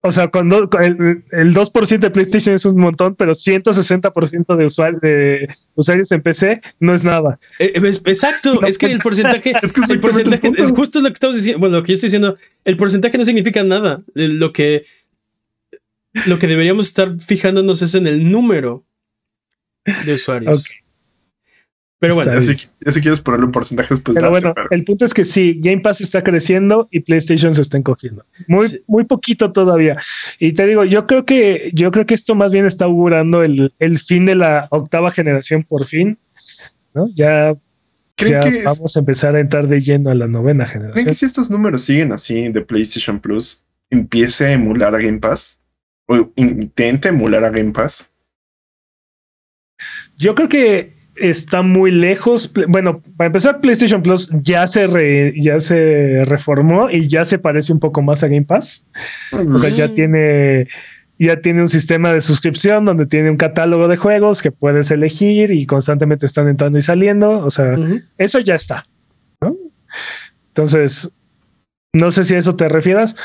O 0.01 0.13
sea, 0.13 0.29
cuando 0.29 0.69
con 0.69 0.81
el, 0.81 1.23
el 1.31 1.53
2% 1.53 1.99
de 1.99 2.09
PlayStation 2.09 2.55
es 2.55 2.63
un 2.65 2.79
montón, 2.79 3.15
pero 3.15 3.33
160% 3.33 4.55
de, 4.55 4.65
usuarios 4.65 5.01
de 5.01 5.49
usuarios 5.75 6.09
en 6.13 6.21
PC 6.21 6.61
no 6.79 6.93
es 6.93 7.03
nada. 7.03 7.37
Eh, 7.59 7.73
eh, 7.75 7.81
es- 7.85 8.01
exacto, 8.05 8.61
No, 8.61 8.67
es 8.67 8.77
que 8.77 8.85
el 8.85 8.99
porcentaje, 9.03 9.53
Es 9.61 9.73
que 9.73 9.81
el 9.93 9.99
porcentaje 9.99 10.51
es 10.57 10.71
justo 10.71 11.01
lo 11.01 11.07
que 11.09 11.13
estamos 11.13 11.35
diciendo, 11.35 11.59
bueno, 11.59 11.77
lo 11.77 11.83
que 11.83 11.89
yo 11.89 11.93
estoy 11.95 12.07
diciendo, 12.07 12.37
el 12.63 12.77
porcentaje 12.77 13.17
no 13.17 13.25
significa 13.25 13.61
nada, 13.63 14.01
Eh, 14.15 14.29
lo 14.29 14.53
que 14.53 14.85
lo 16.25 16.39
que 16.39 16.47
deberíamos 16.47 16.87
estar 16.87 17.19
fijándonos 17.19 17.81
es 17.81 17.93
en 17.93 18.07
el 18.07 18.31
número 18.31 18.85
de 20.05 20.13
usuarios. 20.13 20.61
Ok. 20.65 20.78
Pero 22.01 22.15
bueno, 22.15 22.33
Ya 22.33 22.41
si, 22.41 22.55
ya 22.55 22.91
si 22.93 23.01
quieres 23.01 23.19
ponerle 23.19 23.45
un 23.47 23.51
porcentaje, 23.51 23.89
pues 23.97 24.15
Pero 24.15 24.27
date, 24.27 24.29
bueno, 24.29 24.53
pero- 24.55 24.67
el 24.71 24.85
punto 24.85 25.03
es 25.03 25.13
que 25.13 25.25
sí, 25.25 25.59
Game 25.61 25.81
Pass 25.81 25.99
está 25.99 26.21
creciendo 26.23 26.87
y 26.91 27.01
PlayStation 27.01 27.53
se 27.53 27.61
está 27.61 27.77
encogiendo. 27.77 28.25
Muy, 28.47 28.67
Sí. 28.67 28.81
muy 28.87 29.03
poquito 29.03 29.51
todavía. 29.51 29.97
Y 30.39 30.53
te 30.53 30.65
digo, 30.65 30.85
yo 30.85 31.05
creo 31.07 31.25
que, 31.25 31.71
yo 31.73 31.91
creo 31.91 32.05
que 32.05 32.13
esto 32.13 32.35
más 32.35 32.53
bien 32.53 32.65
está 32.65 32.85
augurando 32.85 33.43
el, 33.43 33.73
el 33.79 33.99
fin 33.99 34.25
de 34.25 34.35
la 34.35 34.67
octava 34.71 35.11
generación 35.11 35.63
por 35.63 35.85
fin. 35.85 36.17
¿no? 36.93 37.09
Ya, 37.13 37.53
¿Creen, 38.15 38.33
ya 38.33 38.39
que 38.49 38.57
es- 38.59 38.63
vamos 38.63 38.95
a 38.95 38.99
empezar 38.99 39.35
a 39.35 39.41
entrar 39.41 39.67
de 39.67 39.81
lleno 39.81 40.09
a 40.09 40.15
la 40.15 40.27
novena 40.27 40.63
¿Creen 40.63 40.79
generación. 40.81 41.05
que 41.05 41.13
si 41.13 41.25
estos 41.25 41.49
números 41.51 41.81
siguen 41.83 42.13
así 42.13 42.47
de 42.47 42.61
PlayStation 42.61 43.19
Plus, 43.19 43.65
empiece 43.89 44.45
a 44.45 44.53
emular 44.53 44.95
a 44.95 44.99
Game 44.99 45.19
Pass? 45.19 45.59
¿O 46.07 46.31
intente 46.37 47.09
emular 47.09 47.43
a 47.43 47.49
Game 47.49 47.71
Pass? 47.71 48.09
Yo 50.17 50.33
creo 50.35 50.49
que 50.49 50.93
está 51.19 51.61
muy 51.61 51.91
lejos. 51.91 52.51
Bueno, 52.67 53.01
para 53.17 53.27
empezar, 53.27 53.61
PlayStation 53.61 54.01
Plus 54.01 54.29
ya 54.41 54.67
se 54.67 54.87
re- 54.87 55.33
ya 55.35 55.59
se 55.59 56.23
reformó 56.25 56.89
y 56.89 57.07
ya 57.07 57.25
se 57.25 57.39
parece 57.39 57.73
un 57.73 57.79
poco 57.79 58.01
más 58.01 58.23
a 58.23 58.27
Game 58.27 58.45
Pass. 58.45 58.85
O 59.53 59.57
sea, 59.57 59.69
ya 59.69 59.87
tiene, 59.93 60.67
ya 61.17 61.41
tiene 61.41 61.61
un 61.61 61.69
sistema 61.69 62.13
de 62.13 62.21
suscripción 62.21 62.85
donde 62.85 63.05
tiene 63.05 63.29
un 63.29 63.37
catálogo 63.37 63.87
de 63.87 63.97
juegos 63.97 64.41
que 64.41 64.51
puedes 64.51 64.89
elegir 64.91 65.51
y 65.51 65.65
constantemente 65.65 66.25
están 66.25 66.47
entrando 66.47 66.77
y 66.77 66.81
saliendo. 66.81 67.39
O 67.45 67.49
sea, 67.49 67.75
eso 68.17 68.39
ya 68.39 68.55
está. 68.55 68.83
¿no? 69.41 69.55
Entonces, 70.49 71.11
no 71.93 72.11
sé 72.11 72.23
si 72.23 72.35
a 72.35 72.37
eso 72.39 72.55
te 72.55 72.69
refieras, 72.69 73.15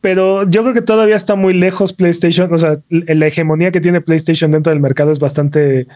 pero 0.00 0.48
yo 0.48 0.62
creo 0.62 0.74
que 0.74 0.82
todavía 0.82 1.16
está 1.16 1.34
muy 1.34 1.54
lejos 1.54 1.92
PlayStation. 1.92 2.52
O 2.52 2.58
sea, 2.58 2.74
la 2.90 3.26
hegemonía 3.26 3.70
que 3.70 3.80
tiene 3.80 4.00
PlayStation 4.00 4.50
dentro 4.50 4.70
del 4.72 4.80
mercado 4.80 5.10
es 5.10 5.18
bastante, 5.18 5.86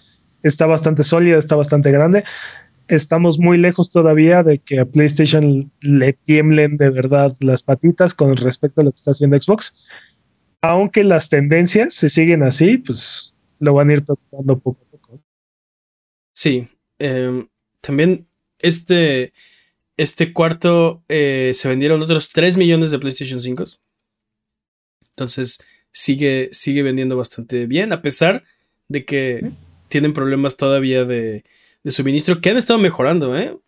está 0.43 0.67
bastante 0.67 1.05
sólida, 1.05 1.39
está 1.39 1.57
bastante 1.57 1.91
grande. 1.91 2.25
Estamos 2.89 3.39
muy 3.39 3.59
lejos 3.59 3.91
todavía 3.91 4.43
de 4.43 4.59
que 4.59 4.81
a 4.81 4.87
PlayStation 4.87 5.71
le 5.81 6.13
tiemblen 6.15 6.77
de 6.77 6.91
verdad 6.91 7.37
las 7.41 7.63
patitas 7.63 8.15
con 8.15 8.37
respecto 8.37 8.81
a 8.81 8.85
lo 8.85 8.91
que 8.91 8.97
está 8.97 9.11
haciendo 9.11 9.41
Xbox. 9.41 9.87
Aunque 10.63 11.05
las 11.05 11.29
tendencias 11.29 11.95
se 11.95 12.09
siguen 12.09 12.43
así, 12.43 12.79
pues 12.79 13.37
lo 13.61 13.75
van 13.75 13.91
a 13.91 13.93
ir 13.93 14.05
preocupando 14.05 14.59
poco 14.59 14.85
a 14.87 14.91
poco. 14.91 15.21
Sí. 16.33 16.69
Em, 16.99 17.47
también 17.81 18.27
este, 18.59 19.33
este 19.97 20.33
cuarto 20.33 21.03
eh, 21.09 21.53
se 21.55 21.69
vendieron 21.69 22.01
otros 22.03 22.31
3 22.31 22.57
millones 22.57 22.91
de 22.91 22.99
PlayStation 22.99 23.41
5. 23.41 23.65
Entonces 25.11 25.61
sigue, 25.93 26.49
sigue 26.53 26.83
vendiendo 26.83 27.17
bastante 27.17 27.67
bien, 27.67 27.93
a 27.93 28.03
pesar 28.03 28.45
de 28.89 29.05
que 29.05 29.53
tienen 29.89 30.13
problemas 30.13 30.57
todavía 30.57 31.05
de, 31.05 31.45
de 31.83 31.91
suministro 31.91 32.41
que 32.41 32.51
han 32.51 32.57
estado 32.57 32.79
mejorando. 32.79 33.37
¿eh? 33.37 33.59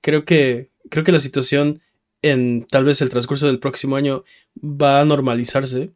Creo, 0.00 0.24
que, 0.24 0.70
creo 0.90 1.04
que 1.04 1.12
la 1.12 1.18
situación 1.18 1.80
en 2.22 2.66
tal 2.68 2.84
vez 2.84 3.00
el 3.00 3.10
transcurso 3.10 3.46
del 3.46 3.60
próximo 3.60 3.96
año 3.96 4.24
va 4.62 5.00
a 5.00 5.04
normalizarse. 5.04 5.92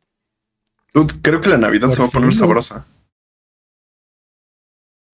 Creo 1.22 1.40
que 1.40 1.48
la 1.48 1.58
Navidad 1.58 1.88
se 1.88 2.00
va 2.00 2.08
a 2.08 2.10
poner 2.10 2.34
sabrosa. 2.34 2.86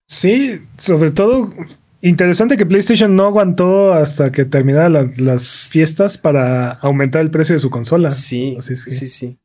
Sí, 0.07 0.61
sobre 0.77 1.11
todo 1.11 1.53
interesante 2.01 2.57
que 2.57 2.65
PlayStation 2.65 3.15
no 3.15 3.25
aguantó 3.25 3.93
hasta 3.93 4.31
que 4.31 4.45
terminaran 4.45 5.13
las 5.17 5.67
fiestas 5.69 6.17
para 6.17 6.71
aumentar 6.71 7.21
el 7.21 7.31
precio 7.31 7.55
de 7.55 7.59
su 7.59 7.69
consola. 7.69 8.09
Sí, 8.09 8.57
sí, 8.61 8.75
sí, 8.75 9.07
sí. 9.07 9.37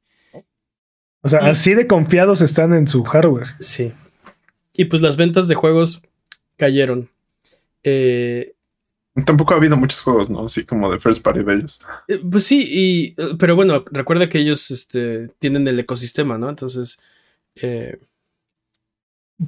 O 1.21 1.29
sea, 1.29 1.41
así 1.41 1.75
de 1.75 1.87
confiados 1.87 2.43
están 2.43 2.75
en 2.75 2.89
su 2.89 3.03
hardware. 3.05 3.49
Sí. 3.59 3.93
Y 4.77 4.87
pues 4.87 5.03
las 5.03 5.17
ventas 5.17 5.49
de 5.49 5.55
juegos 5.55 6.03
cayeron. 6.57 7.09
Eh, 7.83 8.55
Tampoco 9.25 9.55
ha 9.55 9.59
habido 9.59 9.77
muchos 9.77 10.01
juegos, 10.01 10.29
¿no? 10.29 10.45
Así 10.45 10.65
como 10.65 10.91
de 10.91 10.99
first 10.99 11.23
party 11.23 11.45
de 11.45 11.55
ellos. 11.55 11.81
Eh, 12.09 12.21
pues 12.29 12.45
sí, 12.45 12.67
y, 12.69 13.15
pero 13.39 13.55
bueno, 13.55 13.85
recuerda 13.93 14.29
que 14.29 14.39
ellos 14.39 14.73
este, 14.73 15.29
tienen 15.39 15.69
el 15.69 15.79
ecosistema, 15.79 16.37
¿no? 16.37 16.49
Entonces, 16.49 16.99
eh, 17.55 17.99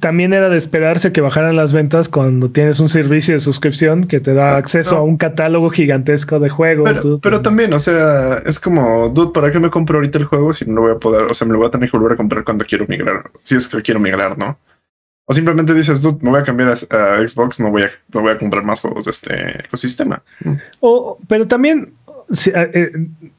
también 0.01 0.33
era 0.33 0.49
de 0.49 0.59
esperarse 0.59 1.11
que 1.11 1.20
bajaran 1.20 1.57
las 1.57 1.72
ventas 1.72 2.09
cuando 2.09 2.49
tienes 2.49 2.79
un 2.79 2.89
servicio 2.89 3.35
de 3.35 3.41
suscripción 3.41 4.05
que 4.05 4.20
te 4.20 4.35
da 4.35 4.57
acceso 4.57 4.97
a 4.97 5.03
un 5.03 5.16
catálogo 5.16 5.70
gigantesco 5.70 6.39
de 6.39 6.49
juegos. 6.49 7.07
Pero, 7.20 7.43
también, 7.43 7.72
o 7.72 7.79
sea, 7.81 8.39
es 8.47 8.61
como, 8.61 9.09
dude, 9.09 9.33
¿para 9.33 9.51
qué 9.51 9.59
me 9.59 9.70
compro 9.70 9.99
ahorita 9.99 10.18
el 10.18 10.24
juego 10.27 10.53
si 10.53 10.64
no 10.64 10.74
lo 10.74 10.81
voy 10.83 10.93
a 10.93 10.99
poder? 10.99 11.22
O 11.31 11.35
sea, 11.35 11.47
me 11.47 11.55
lo 11.55 11.59
voy 11.59 11.68
a 11.68 11.70
tener 11.70 11.91
que 11.91 11.97
volver 11.97 12.12
a 12.12 12.16
comprar 12.16 12.45
cuando 12.45 12.64
quiero 12.64 12.87
migrar, 12.87 13.24
si 13.43 13.57
es 13.57 13.66
que 13.66 13.83
quiero 13.83 13.99
migrar, 13.99 14.39
¿no? 14.39 14.59
O 15.27 15.35
simplemente 15.35 15.74
dices, 15.74 16.03
dude, 16.03 16.18
me 16.22 16.31
voy 16.31 16.41
a 16.41 16.43
cambiar 16.45 16.70
a, 16.70 17.27
Xbox, 17.27 17.59
no 17.59 17.70
voy 17.70 17.83
a, 17.83 17.91
no 18.14 18.20
voy 18.22 18.33
a 18.33 18.39
comprar 18.39 18.64
más 18.64 18.81
juegos 18.81 19.07
de 19.07 19.11
este 19.11 19.64
ecosistema. 19.64 20.22
O, 20.79 21.18
pero 21.27 21.49
también 21.49 21.93
eh, 22.47 22.70
eh, 22.72 22.93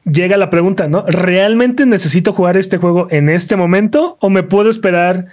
llega 0.04 0.36
la 0.36 0.50
pregunta, 0.50 0.86
¿no? 0.86 1.04
¿Realmente 1.06 1.86
necesito 1.86 2.32
jugar 2.32 2.58
este 2.58 2.76
juego 2.76 3.08
en 3.10 3.30
este 3.30 3.56
momento 3.56 4.18
o 4.20 4.28
me 4.28 4.42
puedo 4.42 4.68
esperar? 4.68 5.26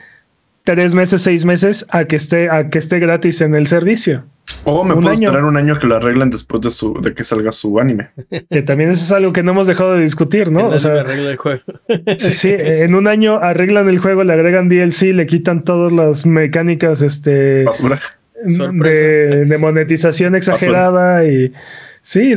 Tres 0.65 0.93
meses, 0.93 1.21
seis 1.21 1.45
meses 1.45 1.85
a 1.89 2.03
que 2.05 2.17
esté, 2.17 2.49
a 2.49 2.69
que 2.69 2.79
esté 2.79 2.99
gratis 2.99 3.39
en 3.39 3.55
el 3.55 3.67
servicio. 3.67 4.25
O 4.63 4.83
me 4.83 4.93
puedo 4.95 5.11
esperar 5.11 5.43
un 5.43 5.57
año 5.57 5.77
que 5.79 5.87
lo 5.87 5.95
arreglen 5.95 6.29
después 6.29 6.61
de 6.61 6.71
su, 6.71 6.99
de 7.01 7.13
que 7.13 7.23
salga 7.23 7.51
su 7.51 7.79
anime. 7.79 8.09
Que 8.49 8.61
también 8.61 8.89
eso 8.89 9.03
es 9.03 9.11
algo 9.11 9.31
que 9.31 9.43
no 9.43 9.51
hemos 9.51 9.67
dejado 9.67 9.93
de 9.93 10.01
discutir, 10.01 10.51
¿no? 10.51 10.69
O 10.69 10.77
sea, 10.77 11.01
arregla 11.01 11.31
el 11.31 11.37
juego. 11.37 11.61
sí, 12.17 12.31
sí, 12.31 12.55
en 12.57 12.95
un 12.95 13.07
año 13.07 13.37
arreglan 13.37 13.87
el 13.87 13.99
juego, 13.99 14.23
le 14.23 14.33
agregan 14.33 14.67
DLC, 14.67 15.13
le 15.13 15.27
quitan 15.27 15.63
todas 15.63 15.91
las 15.91 16.25
mecánicas, 16.25 17.01
este, 17.01 17.63
Basura. 17.63 17.99
De, 18.43 19.45
de, 19.45 19.57
monetización 19.57 20.35
exagerada 20.35 21.25
y 21.25 21.53
sí, 22.01 22.33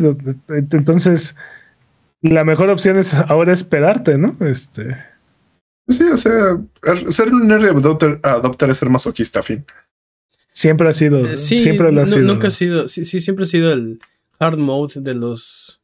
entonces 0.48 1.36
la 2.22 2.44
mejor 2.44 2.70
opción 2.70 2.98
es 2.98 3.14
ahora 3.14 3.52
esperarte, 3.52 4.16
¿no? 4.16 4.36
Este. 4.40 4.96
Sí, 5.88 6.04
o 6.04 6.16
sea, 6.16 6.58
er, 6.82 7.12
ser 7.12 7.32
un 7.32 7.50
early 7.50 7.68
adopter, 7.68 8.70
es 8.70 8.76
ser 8.76 8.90
masoquista, 8.90 9.42
fin. 9.42 9.64
Siempre 10.52 10.88
ha 10.88 10.92
sido. 10.92 11.26
Eh, 11.26 11.36
sí, 11.36 11.58
siempre 11.58 11.90
lo 11.90 12.02
ha 12.02 12.06
sido. 12.06 12.22
Nunca 12.22 12.48
ha 12.48 12.50
sido. 12.50 12.88
Sí, 12.88 13.04
sí, 13.04 13.20
siempre 13.20 13.44
ha 13.44 13.46
sido 13.46 13.72
el 13.72 14.00
hard 14.38 14.58
mode 14.58 15.00
de 15.00 15.14
los. 15.14 15.80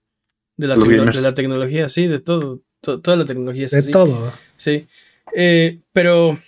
De 0.57 0.67
la, 0.67 0.77
de 0.77 1.23
la 1.23 1.35
tecnología, 1.35 1.89
sí, 1.89 2.07
de 2.07 2.21
todo. 2.21 2.61
toda 2.81 3.17
la 3.17 3.25
tecnología 3.25 3.67
es 3.67 3.73
De 3.73 3.93
todo. 3.93 4.33
Sí. 4.57 4.87
Eh, 5.35 5.81
pero. 5.93 6.39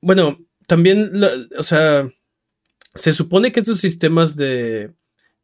Bueno, 0.00 0.38
también. 0.66 1.12
o 1.56 1.62
sea. 1.62 2.10
Se 2.94 3.12
supone 3.12 3.52
que 3.52 3.60
estos 3.60 3.78
sistemas 3.80 4.34
de. 4.34 4.90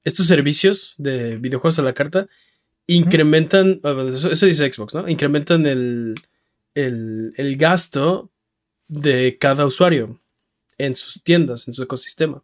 Estos 0.03 0.27
servicios 0.27 0.95
de 0.99 1.37
videojuegos 1.37 1.79
a 1.79 1.83
la 1.83 1.93
carta. 1.93 2.27
Incrementan. 2.87 3.81
eso 3.85 4.47
dice 4.47 4.73
Xbox, 4.73 4.95
¿no? 4.95 5.09
Incrementan 5.09 5.67
el 5.67 6.15
el, 6.75 7.57
gasto 7.57 8.31
de 8.89 9.37
cada 9.39 9.67
usuario 9.67 10.21
en 10.79 10.95
sus 10.95 11.23
tiendas, 11.23 11.69
en 11.69 11.75
su 11.75 11.83
ecosistema. 11.83 12.43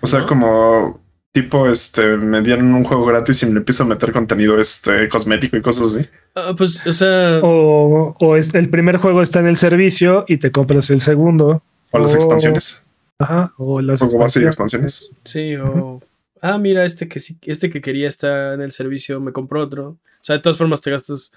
O 0.00 0.06
sea, 0.06 0.26
como 0.26 1.02
tipo, 1.32 1.68
este, 1.68 2.16
me 2.16 2.40
dieron 2.42 2.72
un 2.74 2.84
juego 2.84 3.04
gratis 3.04 3.42
y 3.42 3.46
me 3.46 3.58
empiezo 3.58 3.82
a 3.82 3.86
meter 3.86 4.12
contenido 4.12 4.58
este, 4.58 5.08
cosmético 5.08 5.56
y 5.56 5.62
cosas 5.62 5.96
así. 5.96 6.08
Ah, 6.34 6.54
pues, 6.56 6.86
o 6.86 6.92
sea. 6.92 7.40
O, 7.42 8.14
o 8.18 8.36
el 8.36 8.70
primer 8.70 8.96
juego 8.98 9.22
está 9.22 9.40
en 9.40 9.48
el 9.48 9.56
servicio 9.56 10.24
y 10.28 10.38
te 10.38 10.52
compras 10.52 10.90
el 10.90 11.00
segundo. 11.00 11.62
O, 11.90 11.98
las 11.98 12.14
expansiones. 12.14 12.82
Ajá, 13.18 13.52
o 13.56 13.80
las 13.80 14.02
expansiones. 14.02 15.12
Sí, 15.24 15.56
o. 15.56 16.00
Ah, 16.40 16.58
mira, 16.58 16.84
este 16.84 17.08
que 17.08 17.18
sí, 17.18 17.36
este 17.42 17.70
que 17.70 17.80
quería 17.80 18.08
está 18.08 18.54
en 18.54 18.60
el 18.60 18.70
servicio, 18.70 19.20
me 19.20 19.32
compró 19.32 19.62
otro. 19.62 19.88
O 19.88 19.98
sea, 20.20 20.36
de 20.36 20.42
todas 20.42 20.58
formas 20.58 20.80
te 20.80 20.90
gastas 20.90 21.32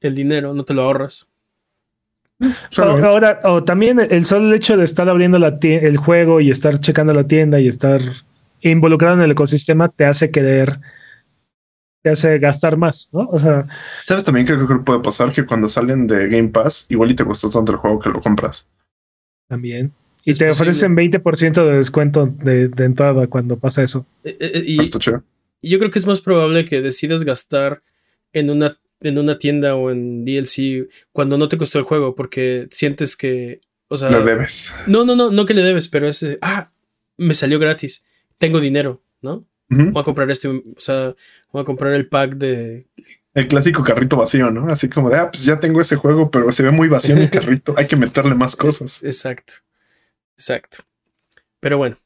el 0.00 0.14
dinero, 0.14 0.54
no 0.54 0.64
te 0.64 0.74
lo 0.74 0.82
ahorras. 0.82 1.28
Ahora, 2.76 3.40
o 3.44 3.64
también 3.64 3.98
el 3.98 4.24
solo 4.24 4.54
hecho 4.54 4.76
de 4.76 4.84
estar 4.84 5.08
abriendo 5.08 5.38
la 5.38 5.58
el 5.60 5.96
juego 5.96 6.40
y 6.40 6.50
estar 6.50 6.78
checando 6.78 7.12
la 7.12 7.24
tienda 7.24 7.58
y 7.58 7.66
estar 7.66 8.00
involucrado 8.60 9.16
en 9.16 9.22
el 9.22 9.32
ecosistema 9.32 9.88
te 9.88 10.04
hace 10.04 10.30
querer, 10.30 10.78
te 12.02 12.10
hace 12.10 12.38
gastar 12.38 12.76
más, 12.76 13.10
¿no? 13.12 13.28
O 13.30 13.38
sea, 13.38 13.66
¿sabes 14.06 14.22
también 14.22 14.46
qué 14.46 14.54
creo 14.54 14.68
que 14.68 14.76
puede 14.76 15.00
pasar? 15.00 15.32
Que 15.32 15.44
cuando 15.44 15.68
salen 15.68 16.06
de 16.06 16.28
Game 16.28 16.48
Pass, 16.50 16.86
igual 16.90 17.10
y 17.10 17.14
te 17.14 17.24
costó 17.24 17.50
tanto 17.50 17.72
el 17.72 17.78
juego 17.78 17.98
que 17.98 18.10
lo 18.10 18.20
compras. 18.20 18.68
También. 19.48 19.92
Y 20.24 20.34
te 20.34 20.50
ofrecen 20.50 20.94
20% 20.94 21.64
de 21.64 21.76
descuento 21.76 22.26
de, 22.26 22.70
entrada 22.78 23.26
cuando 23.28 23.56
pasa 23.56 23.82
eso. 23.82 24.04
Eh, 24.22 24.36
eh, 24.38 24.50
eh, 24.54 24.64
y, 24.66 25.70
yo 25.70 25.78
creo 25.78 25.90
que 25.90 25.98
es 25.98 26.06
más 26.06 26.20
probable 26.20 26.64
que 26.64 26.82
decidas 26.82 27.24
gastar 27.24 27.82
en 28.32 28.50
una 28.50 28.76
en 29.00 29.18
una 29.18 29.38
tienda 29.38 29.74
o 29.74 29.90
en 29.90 30.24
DLC 30.24 30.88
cuando 31.12 31.38
no 31.38 31.48
te 31.48 31.58
costó 31.58 31.78
el 31.78 31.84
juego 31.84 32.14
porque 32.14 32.68
sientes 32.70 33.16
que, 33.16 33.60
o 33.88 33.96
sea, 33.96 34.10
le 34.10 34.22
debes. 34.22 34.74
No, 34.86 35.04
no, 35.04 35.14
no, 35.14 35.30
no 35.30 35.46
que 35.46 35.54
le 35.54 35.62
debes, 35.62 35.88
pero 35.88 36.08
es, 36.08 36.24
ah, 36.40 36.70
me 37.16 37.34
salió 37.34 37.58
gratis, 37.58 38.04
tengo 38.38 38.60
dinero, 38.60 39.02
¿no? 39.20 39.44
Voy 39.70 40.00
a 40.00 40.04
comprar 40.04 40.30
este, 40.30 40.48
o 40.48 40.62
sea, 40.78 41.14
voy 41.52 41.60
a 41.60 41.64
comprar 41.64 41.92
el 41.92 42.08
pack 42.08 42.36
de... 42.36 42.86
El 43.34 43.48
clásico 43.48 43.84
carrito 43.84 44.16
vacío, 44.16 44.50
¿no? 44.50 44.68
Así 44.70 44.88
como 44.88 45.10
de, 45.10 45.18
ah, 45.18 45.30
pues 45.30 45.44
ya 45.44 45.60
tengo 45.60 45.80
ese 45.80 45.96
juego, 45.96 46.30
pero 46.30 46.50
se 46.52 46.62
ve 46.62 46.70
muy 46.70 46.88
vacío 46.88 47.14
en 47.14 47.22
el 47.22 47.30
carrito, 47.30 47.74
hay 47.76 47.86
que 47.86 47.96
meterle 47.96 48.34
más 48.34 48.56
cosas. 48.56 49.04
Exacto, 49.04 49.52
exacto. 50.32 50.78
Pero 51.60 51.76
bueno, 51.76 51.98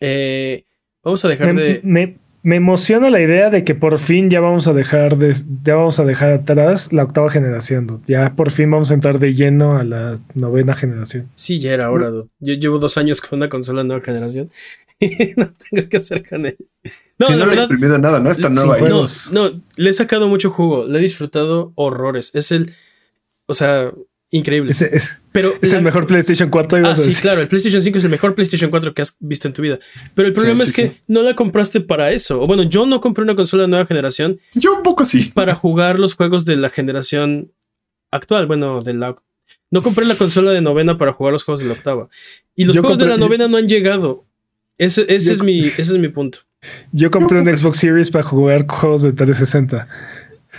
eh, 0.00 0.64
vamos 1.02 1.24
a 1.24 1.28
dejar 1.28 1.54
de 1.54 1.80
me 1.82 2.18
emociona 2.54 3.10
la 3.10 3.20
idea 3.20 3.50
de 3.50 3.64
que 3.64 3.74
por 3.74 3.98
fin 3.98 4.30
ya 4.30 4.40
vamos 4.40 4.68
a 4.68 4.72
dejar 4.72 5.16
de, 5.16 5.34
ya 5.64 5.74
vamos 5.74 5.98
a 5.98 6.04
dejar 6.04 6.30
atrás 6.30 6.92
la 6.92 7.02
octava 7.02 7.28
generación. 7.28 8.00
Ya 8.06 8.36
por 8.36 8.52
fin 8.52 8.70
vamos 8.70 8.92
a 8.92 8.94
entrar 8.94 9.18
de 9.18 9.34
lleno 9.34 9.76
a 9.76 9.82
la 9.82 10.14
novena 10.34 10.76
generación. 10.76 11.28
Sí, 11.34 11.58
ya 11.58 11.72
era 11.72 11.90
hora. 11.90 12.12
Yo 12.38 12.54
llevo 12.54 12.78
dos 12.78 12.98
años 12.98 13.20
con 13.20 13.38
una 13.40 13.48
consola 13.48 13.82
nueva 13.82 14.00
generación 14.04 14.52
y 15.00 15.34
no 15.36 15.48
tengo 15.70 15.88
que 15.88 15.96
hacer 15.96 16.24
con 16.24 16.46
él. 16.46 16.56
No, 17.18 17.30
no 17.30 17.46
le 17.46 17.52
he 17.52 17.56
exprimido 17.56 17.98
nada, 17.98 18.20
¿no? 18.20 18.30
Está 18.30 18.48
nueva. 18.48 18.78
No, 18.88 19.06
no, 19.32 19.62
le 19.76 19.90
he 19.90 19.92
sacado 19.92 20.28
mucho 20.28 20.50
jugo. 20.50 20.86
Le 20.86 21.00
he 21.00 21.02
disfrutado 21.02 21.72
horrores. 21.74 22.32
Es 22.32 22.52
el, 22.52 22.74
o 23.46 23.54
sea, 23.54 23.90
Increíble. 24.30 24.72
Es, 24.72 24.84
pero 25.32 25.54
es 25.60 25.72
el 25.72 25.82
mejor 25.82 26.06
PlayStation 26.06 26.50
4. 26.50 26.86
Ah, 26.86 26.94
sí, 26.94 27.14
claro. 27.20 27.42
El 27.42 27.48
PlayStation 27.48 27.82
5 27.82 27.98
es 27.98 28.04
el 28.04 28.10
mejor 28.10 28.34
PlayStation 28.34 28.70
4 28.70 28.94
que 28.94 29.02
has 29.02 29.16
visto 29.20 29.46
en 29.46 29.54
tu 29.54 29.62
vida. 29.62 29.78
Pero 30.14 30.28
el 30.28 30.34
problema 30.34 30.64
es 30.64 30.72
que 30.74 30.96
no 31.06 31.22
la 31.22 31.34
compraste 31.34 31.80
para 31.80 32.10
eso. 32.10 32.42
O 32.42 32.46
bueno, 32.46 32.64
yo 32.64 32.86
no 32.86 33.00
compré 33.00 33.22
una 33.22 33.36
consola 33.36 33.62
de 33.62 33.68
nueva 33.68 33.86
generación. 33.86 34.40
Yo 34.54 34.74
un 34.74 34.82
poco 34.82 35.04
sí. 35.04 35.30
Para 35.34 35.54
jugar 35.54 35.98
los 35.98 36.14
juegos 36.14 36.44
de 36.44 36.56
la 36.56 36.70
generación 36.70 37.52
actual. 38.10 38.46
Bueno, 38.46 38.80
de 38.80 38.94
la. 38.94 39.16
No 39.70 39.82
compré 39.82 40.06
la 40.06 40.16
consola 40.16 40.52
de 40.52 40.60
novena 40.60 40.98
para 40.98 41.12
jugar 41.12 41.32
los 41.32 41.44
juegos 41.44 41.60
de 41.60 41.66
la 41.66 41.74
octava. 41.74 42.08
Y 42.54 42.64
los 42.64 42.76
juegos 42.78 42.98
de 42.98 43.06
la 43.06 43.16
novena 43.16 43.46
no 43.46 43.58
han 43.58 43.68
llegado. 43.68 44.24
Ese, 44.78 45.06
es 45.08 45.42
mi, 45.42 45.66
ese 45.66 45.80
es 45.80 45.98
mi 45.98 46.08
punto. 46.08 46.40
Yo 46.92 47.10
compré 47.10 47.40
un 47.40 47.56
Xbox 47.56 47.78
Series 47.78 48.10
para 48.10 48.24
jugar 48.24 48.66
juegos 48.66 49.02
de 49.02 49.12
360. 49.12 49.88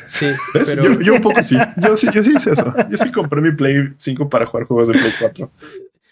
Sí, 0.07 0.25
¿Ves? 0.53 0.69
pero 0.75 0.93
Yo, 0.93 1.01
yo 1.01 1.13
un 1.15 1.21
poco 1.21 1.43
sí. 1.43 1.57
Yo 1.77 1.95
sí, 1.97 2.07
yo 2.13 2.23
sí 2.23 2.33
hice 2.35 2.51
eso. 2.51 2.73
Yo 2.89 2.97
sí 2.97 3.11
compré 3.11 3.41
mi 3.41 3.51
Play 3.51 3.93
5 3.97 4.29
para 4.29 4.45
jugar 4.45 4.65
juegos 4.67 4.87
de 4.87 4.93
Play 4.95 5.11
4 5.19 5.51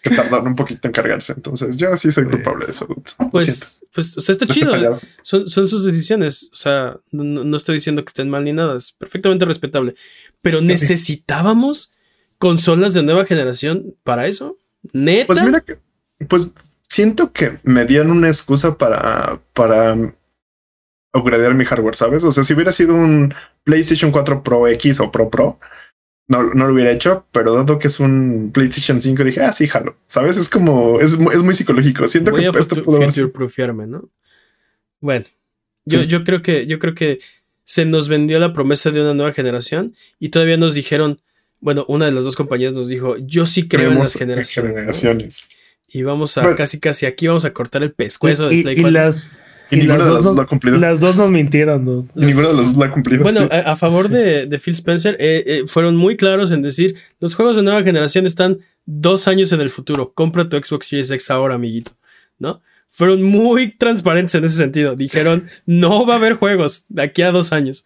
que 0.02 0.10
tardaron 0.14 0.46
un 0.46 0.54
poquito 0.54 0.86
en 0.86 0.92
cargarse. 0.92 1.32
Entonces, 1.32 1.76
yo 1.76 1.96
sí 1.96 2.12
soy 2.12 2.26
culpable 2.26 2.66
de 2.66 2.70
eso. 2.70 2.86
pues, 3.32 3.84
pues, 3.92 4.16
o 4.16 4.20
sea, 4.20 4.32
está 4.34 4.46
chido. 4.46 5.00
Son, 5.22 5.48
son 5.48 5.66
sus 5.66 5.82
decisiones. 5.84 6.48
O 6.52 6.56
sea, 6.56 6.96
no, 7.10 7.24
no- 7.24 7.42
no 7.42 7.56
estoy 7.56 7.74
diciendo 7.74 8.04
que 8.04 8.10
estén 8.10 8.30
mal 8.30 8.44
ni 8.44 8.52
nada. 8.52 8.76
Es 8.76 8.92
perfectamente 8.92 9.44
respetable. 9.44 9.96
Pero 10.42 10.60
necesitábamos 10.60 11.92
consolas 12.38 12.94
de 12.94 13.02
nueva 13.02 13.24
generación 13.24 13.96
para 14.04 14.28
eso. 14.28 14.58
Neta. 14.92 15.26
Pues 15.26 15.42
mira 15.42 15.60
que, 15.62 15.78
pues 16.28 16.52
siento 16.88 17.32
que 17.32 17.58
me 17.64 17.84
dieron 17.84 18.12
una 18.12 18.28
excusa 18.28 18.78
para, 18.78 19.40
para 19.54 20.14
upgradear 21.16 21.54
mi 21.54 21.64
hardware, 21.64 21.96
¿sabes? 21.96 22.24
O 22.24 22.30
sea, 22.30 22.44
si 22.44 22.54
hubiera 22.54 22.72
sido 22.72 22.94
un 22.94 23.34
PlayStation 23.64 24.10
4 24.10 24.42
Pro 24.42 24.68
X 24.68 25.00
o 25.00 25.10
Pro 25.10 25.30
Pro, 25.30 25.58
no, 26.28 26.42
no 26.54 26.66
lo 26.66 26.74
hubiera 26.74 26.90
hecho, 26.90 27.26
pero 27.32 27.54
dado 27.54 27.78
que 27.78 27.88
es 27.88 28.00
un 28.00 28.50
PlayStation 28.52 29.00
5, 29.00 29.24
dije, 29.24 29.42
ah, 29.42 29.52
sí, 29.52 29.68
jalo, 29.68 29.96
¿sabes? 30.06 30.36
Es 30.36 30.48
como, 30.48 31.00
es, 31.00 31.12
es 31.12 31.42
muy 31.42 31.54
psicológico. 31.54 32.06
Siento 32.08 32.32
Voy 32.32 32.40
que 32.40 32.46
a 32.48 32.60
esto 32.60 32.82
pudo 32.82 32.96
haber 32.96 33.10
¿no? 33.88 34.08
Bueno, 35.00 35.24
yo, 35.84 36.00
Sí. 36.00 36.06
yo 36.06 36.24
creo 36.24 36.42
que, 36.42 36.66
yo 36.66 36.78
creo 36.78 36.94
que 36.94 37.20
se 37.64 37.84
nos 37.84 38.08
vendió 38.08 38.38
la 38.38 38.52
promesa 38.52 38.90
de 38.90 39.02
una 39.02 39.14
nueva 39.14 39.32
generación 39.32 39.94
y 40.18 40.30
todavía 40.30 40.56
nos 40.56 40.74
dijeron, 40.74 41.20
bueno, 41.60 41.84
una 41.88 42.06
de 42.06 42.12
las 42.12 42.24
dos 42.24 42.36
compañías 42.36 42.72
nos 42.72 42.88
dijo, 42.88 43.16
yo 43.18 43.46
sí 43.46 43.68
creo 43.68 43.82
en 43.82 43.86
creemos 43.88 44.06
las 44.08 44.14
en 44.16 44.18
generaciones. 44.20 44.70
¿no? 44.70 44.76
generaciones. 44.76 45.48
Y 45.88 46.02
vamos 46.02 46.36
a 46.38 46.42
Bueno. 46.42 46.56
casi 46.56 46.80
casi 46.80 47.06
aquí 47.06 47.28
vamos 47.28 47.44
a 47.44 47.52
cortar 47.52 47.82
el 47.82 47.92
pescuezo 47.92 48.50
y, 48.50 48.58
de 48.58 48.62
Play 48.62 48.78
y 48.78 48.80
4. 48.82 48.90
las, 48.90 49.38
Y, 49.70 49.76
Y 49.76 49.78
ninguno 49.80 49.98
las 49.98 50.06
de 50.06 50.12
dos 50.12 50.16
los 50.18 50.24
dos 50.24 50.36
lo 50.36 50.42
ha 50.42 50.46
cumplido. 50.46 50.78
las 50.78 51.00
dos 51.00 51.16
nos 51.16 51.30
mintieron, 51.30 51.84
¿no? 51.84 52.08
Y 52.14 52.26
ninguno 52.26 52.48
de 52.48 52.54
los 52.54 52.66
dos 52.68 52.76
lo 52.76 52.84
ha 52.84 52.92
cumplido. 52.92 53.22
Bueno, 53.22 53.40
sí. 53.40 53.48
a, 53.50 53.72
a 53.72 53.76
favor 53.76 54.08
de, 54.08 54.46
de 54.46 54.58
Phil 54.58 54.74
Spencer, 54.74 55.16
eh, 55.18 55.42
eh, 55.46 55.62
fueron 55.66 55.96
muy 55.96 56.16
claros 56.16 56.52
en 56.52 56.62
decir, 56.62 56.96
los 57.20 57.34
juegos 57.34 57.56
de 57.56 57.62
nueva 57.62 57.82
generación 57.82 58.26
están 58.26 58.58
dos 58.84 59.26
años 59.28 59.50
en 59.52 59.60
el 59.60 59.70
futuro, 59.70 60.12
compra 60.14 60.48
tu 60.48 60.56
Xbox 60.56 60.86
Series 60.86 61.10
X 61.10 61.30
ahora, 61.30 61.56
amiguito, 61.56 61.92
¿no? 62.38 62.60
Fueron 62.88 63.22
muy 63.24 63.72
transparentes 63.76 64.34
en 64.36 64.44
ese 64.44 64.56
sentido. 64.56 64.94
Dijeron, 64.94 65.44
no 65.66 66.06
va 66.06 66.14
a 66.14 66.16
haber 66.18 66.34
juegos 66.34 66.84
de 66.88 67.02
aquí 67.02 67.22
a 67.22 67.32
dos 67.32 67.52
años. 67.52 67.84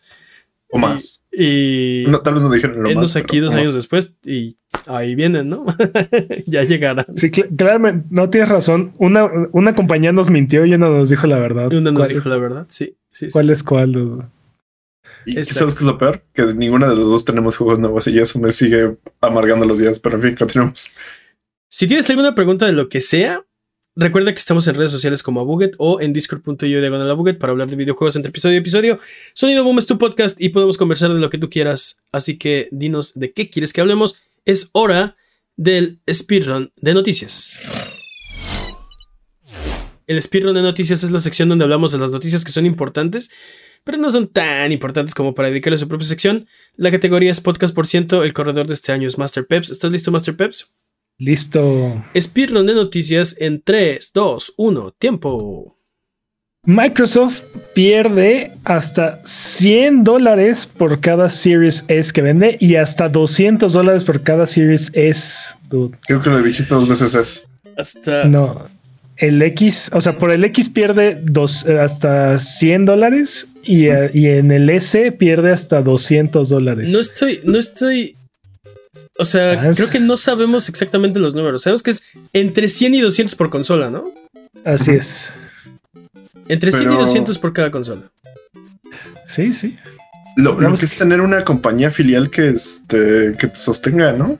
o 0.70 0.78
más. 0.78 1.24
Y 1.32 2.04
No, 2.08 2.20
tal 2.20 2.34
vez 2.34 2.42
no 2.42 2.50
dijeron 2.50 2.82
lo 2.82 2.94
más. 2.94 3.16
aquí 3.16 3.38
dos 3.40 3.54
años 3.54 3.68
más. 3.68 3.74
después 3.74 4.14
y 4.24 4.56
ahí 4.86 5.14
vienen, 5.14 5.48
¿no? 5.48 5.64
ya 6.46 6.64
llegarán. 6.64 7.06
Sí, 7.14 7.28
cl- 7.28 7.54
claramente, 7.56 8.06
no 8.10 8.30
tienes 8.30 8.48
razón. 8.48 8.92
Una, 8.98 9.30
una 9.52 9.74
compañía 9.74 10.12
nos 10.12 10.30
mintió 10.30 10.64
y 10.66 10.74
una 10.74 10.88
nos 10.88 11.10
dijo 11.10 11.26
la 11.26 11.38
verdad. 11.38 11.72
Una 11.72 11.90
nos 11.92 12.06
¿Cuál, 12.06 12.14
dijo 12.14 12.28
la 12.28 12.36
verdad, 12.38 12.66
sí. 12.68 12.96
sí, 13.10 13.26
sí, 13.26 13.32
cuál 13.32 13.46
sí. 13.48 13.52
es 13.52 13.62
cuál? 13.62 13.92
dude? 13.92 14.24
Y 15.26 15.36
Exacto. 15.38 15.58
¿sabes 15.60 15.74
qué 15.74 15.80
es 15.80 15.90
lo 15.90 15.98
peor? 15.98 16.22
Que 16.32 16.46
ninguno 16.54 16.88
de 16.88 16.96
los 16.96 17.04
dos 17.04 17.24
tenemos 17.24 17.56
juegos 17.56 17.78
nuevos 17.78 18.06
y 18.06 18.18
eso 18.18 18.38
me 18.38 18.52
sigue 18.52 18.96
amargando 19.20 19.66
los 19.66 19.78
días. 19.78 19.98
Pero 19.98 20.16
en 20.16 20.22
fin, 20.22 20.34
continuamos. 20.34 20.92
Si 21.68 21.86
tienes 21.86 22.08
alguna 22.10 22.34
pregunta 22.34 22.64
de 22.66 22.72
lo 22.72 22.88
que 22.88 23.00
sea, 23.00 23.44
recuerda 23.96 24.32
que 24.32 24.38
estamos 24.38 24.66
en 24.66 24.76
redes 24.76 24.90
sociales 24.90 25.22
como 25.22 25.40
Abuget 25.40 25.74
o 25.78 26.00
en 26.00 26.12
discord.io 26.14 26.80
diagonal 26.80 27.10
Abuget 27.10 27.38
para 27.38 27.50
hablar 27.50 27.68
de 27.68 27.76
videojuegos 27.76 28.16
entre 28.16 28.30
episodio 28.30 28.54
y 28.56 28.58
episodio. 28.60 28.98
Sonido 29.34 29.62
Boom 29.62 29.78
es 29.78 29.86
tu 29.86 29.98
podcast 29.98 30.40
y 30.40 30.48
podemos 30.50 30.78
conversar 30.78 31.12
de 31.12 31.18
lo 31.20 31.28
que 31.28 31.38
tú 31.38 31.50
quieras. 31.50 32.02
Así 32.12 32.38
que 32.38 32.68
dinos 32.72 33.12
de 33.14 33.32
qué 33.32 33.50
quieres 33.50 33.72
que 33.72 33.80
hablemos. 33.82 34.22
Es 34.50 34.68
hora 34.72 35.16
del 35.56 36.00
speedrun 36.12 36.72
de 36.74 36.92
noticias. 36.92 37.60
El 40.08 40.20
speedrun 40.20 40.54
de 40.54 40.62
noticias 40.62 41.04
es 41.04 41.12
la 41.12 41.20
sección 41.20 41.48
donde 41.48 41.62
hablamos 41.62 41.92
de 41.92 41.98
las 41.98 42.10
noticias 42.10 42.44
que 42.44 42.50
son 42.50 42.66
importantes, 42.66 43.30
pero 43.84 43.96
no 43.96 44.10
son 44.10 44.26
tan 44.26 44.72
importantes 44.72 45.14
como 45.14 45.36
para 45.36 45.50
dedicarle 45.50 45.78
su 45.78 45.86
propia 45.86 46.08
sección. 46.08 46.48
La 46.74 46.90
categoría 46.90 47.30
es 47.30 47.40
podcast 47.40 47.72
por 47.72 47.86
ciento. 47.86 48.24
El 48.24 48.32
corredor 48.32 48.66
de 48.66 48.74
este 48.74 48.90
año 48.90 49.06
es 49.06 49.18
Master 49.18 49.46
Peps. 49.46 49.70
¿Estás 49.70 49.92
listo, 49.92 50.10
Master 50.10 50.36
Peps? 50.36 50.74
Listo. 51.16 52.04
Speedrun 52.18 52.66
de 52.66 52.74
noticias 52.74 53.36
en 53.38 53.62
3, 53.62 54.10
2, 54.12 54.54
1, 54.56 54.96
tiempo. 54.98 55.79
Microsoft 56.66 57.42
pierde 57.74 58.52
hasta 58.64 59.20
100 59.24 60.04
dólares 60.04 60.66
por 60.66 61.00
cada 61.00 61.30
Series 61.30 61.84
S 61.88 62.12
que 62.12 62.20
vende 62.22 62.56
y 62.60 62.76
hasta 62.76 63.08
200 63.08 63.72
dólares 63.72 64.04
por 64.04 64.22
cada 64.22 64.46
Series 64.46 64.90
S. 64.92 65.54
dude. 65.70 65.96
Creo 66.06 66.20
que 66.22 66.30
lo 66.30 66.42
dijiste 66.42 66.74
dos 66.74 66.86
veces. 66.88 67.14
Es 67.14 67.44
Hasta. 67.76 68.24
No. 68.24 68.66
El 69.16 69.40
X, 69.42 69.90
o 69.92 70.00
sea, 70.00 70.16
por 70.16 70.30
el 70.30 70.44
X 70.44 70.70
pierde 70.70 71.18
dos, 71.22 71.66
eh, 71.66 71.78
hasta 71.78 72.38
100 72.38 72.86
dólares 72.86 73.48
y, 73.62 73.86
eh, 73.88 74.10
y 74.14 74.28
en 74.28 74.50
el 74.50 74.70
S 74.70 75.12
pierde 75.12 75.52
hasta 75.52 75.82
200 75.82 76.48
dólares. 76.48 76.90
No 76.90 77.00
estoy. 77.00 77.40
No 77.44 77.58
estoy. 77.58 78.16
O 79.18 79.24
sea, 79.24 79.60
Ah, 79.60 79.72
creo 79.74 79.90
que 79.90 80.00
no 80.00 80.16
sabemos 80.16 80.68
exactamente 80.70 81.18
los 81.18 81.34
números. 81.34 81.62
Sabemos 81.62 81.82
que 81.82 81.90
es 81.90 82.02
entre 82.32 82.68
100 82.68 82.94
y 82.94 83.00
200 83.00 83.34
por 83.34 83.50
consola, 83.50 83.90
¿no? 83.90 84.10
Así 84.64 84.92
es. 84.92 85.34
Entre 86.48 86.70
100 86.72 86.82
y 86.82 86.86
Pero- 86.86 87.00
200 87.00 87.38
por 87.38 87.52
cada 87.52 87.70
consola. 87.70 88.02
Sí, 89.26 89.52
sí. 89.52 89.76
lo, 90.36 90.56
que 90.56 90.84
es 90.84 90.96
tener 90.96 91.20
una 91.20 91.44
compañía 91.44 91.90
filial 91.90 92.30
que, 92.30 92.48
este, 92.50 93.34
que 93.38 93.46
te 93.48 93.56
sostenga, 93.56 94.12
¿no? 94.12 94.38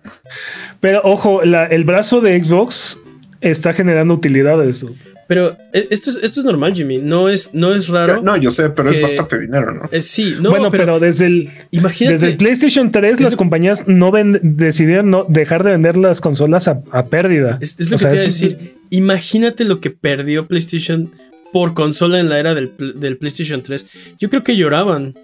Pero 0.80 1.01
ojo, 1.05 1.43
la- 1.45 1.66
el 1.66 1.84
brazo 1.84 2.20
de 2.20 2.43
Xbox 2.43 2.99
está 3.41 3.72
generando 3.72 4.14
utilidades. 4.14 4.86
Pero 5.28 5.57
eh, 5.72 5.86
esto 5.91 6.11
es, 6.11 6.16
esto 6.24 6.41
es 6.41 6.45
normal, 6.47 6.74
Jimmy. 6.74 6.99
No 6.99 7.28
es, 7.28 7.55
no 7.55 7.72
es 7.74 7.86
raro. 7.88 8.20
No, 8.20 8.36
yo 8.36 8.51
sé, 8.51 8.70
pero 8.70 8.91
es 8.91 9.01
bastante 9.01 9.38
dinero, 9.38 9.72
¿no? 9.72 9.88
Eh, 9.93 10.03
sí, 10.03 10.36
no, 10.41 10.51
bueno, 10.51 10.70
pero, 10.72 10.84
pero, 10.86 11.01
desde 11.01 11.26
el 11.26 11.51
imagínate. 11.70 12.14
desde 12.14 12.28
el 12.32 12.36
PlayStation 12.36 12.91
3 12.91 13.14
Es 13.14 13.20
las 13.20 13.36
compañías 13.36 13.86
no 13.86 14.11
ven- 14.11 14.41
decidieron 14.43 15.11
no 15.11 15.24
dejar 15.28 15.62
de 15.62 15.70
vender 15.70 15.97
las 15.97 16.20
consolas 16.20 16.66
a, 16.66 16.82
a 16.91 17.07
pérdida. 17.07 17.59
Es, 17.61 17.78
es 17.78 17.91
lo 17.91 17.97
O 17.97 17.99
que 17.99 18.03
sea, 18.03 18.09
te 18.11 18.14
iba 18.16 18.24
a 18.24 18.26
es- 18.28 18.41
decir. 18.41 18.74
Imagínate 18.91 19.64
lo 19.64 19.80
que 19.80 19.91
perdió 19.91 20.47
PlayStation 20.49 21.12
por 21.53 21.74
consola 21.74 22.20
en 22.20 22.28
la 22.28 22.38
era 22.38 22.55
del, 22.55 22.72
del 22.96 23.16
PlayStation 23.16 23.62
3. 23.62 23.86
Yo 24.18 24.30
creo 24.30 24.42
que 24.44 24.57
lloraban. 24.57 25.14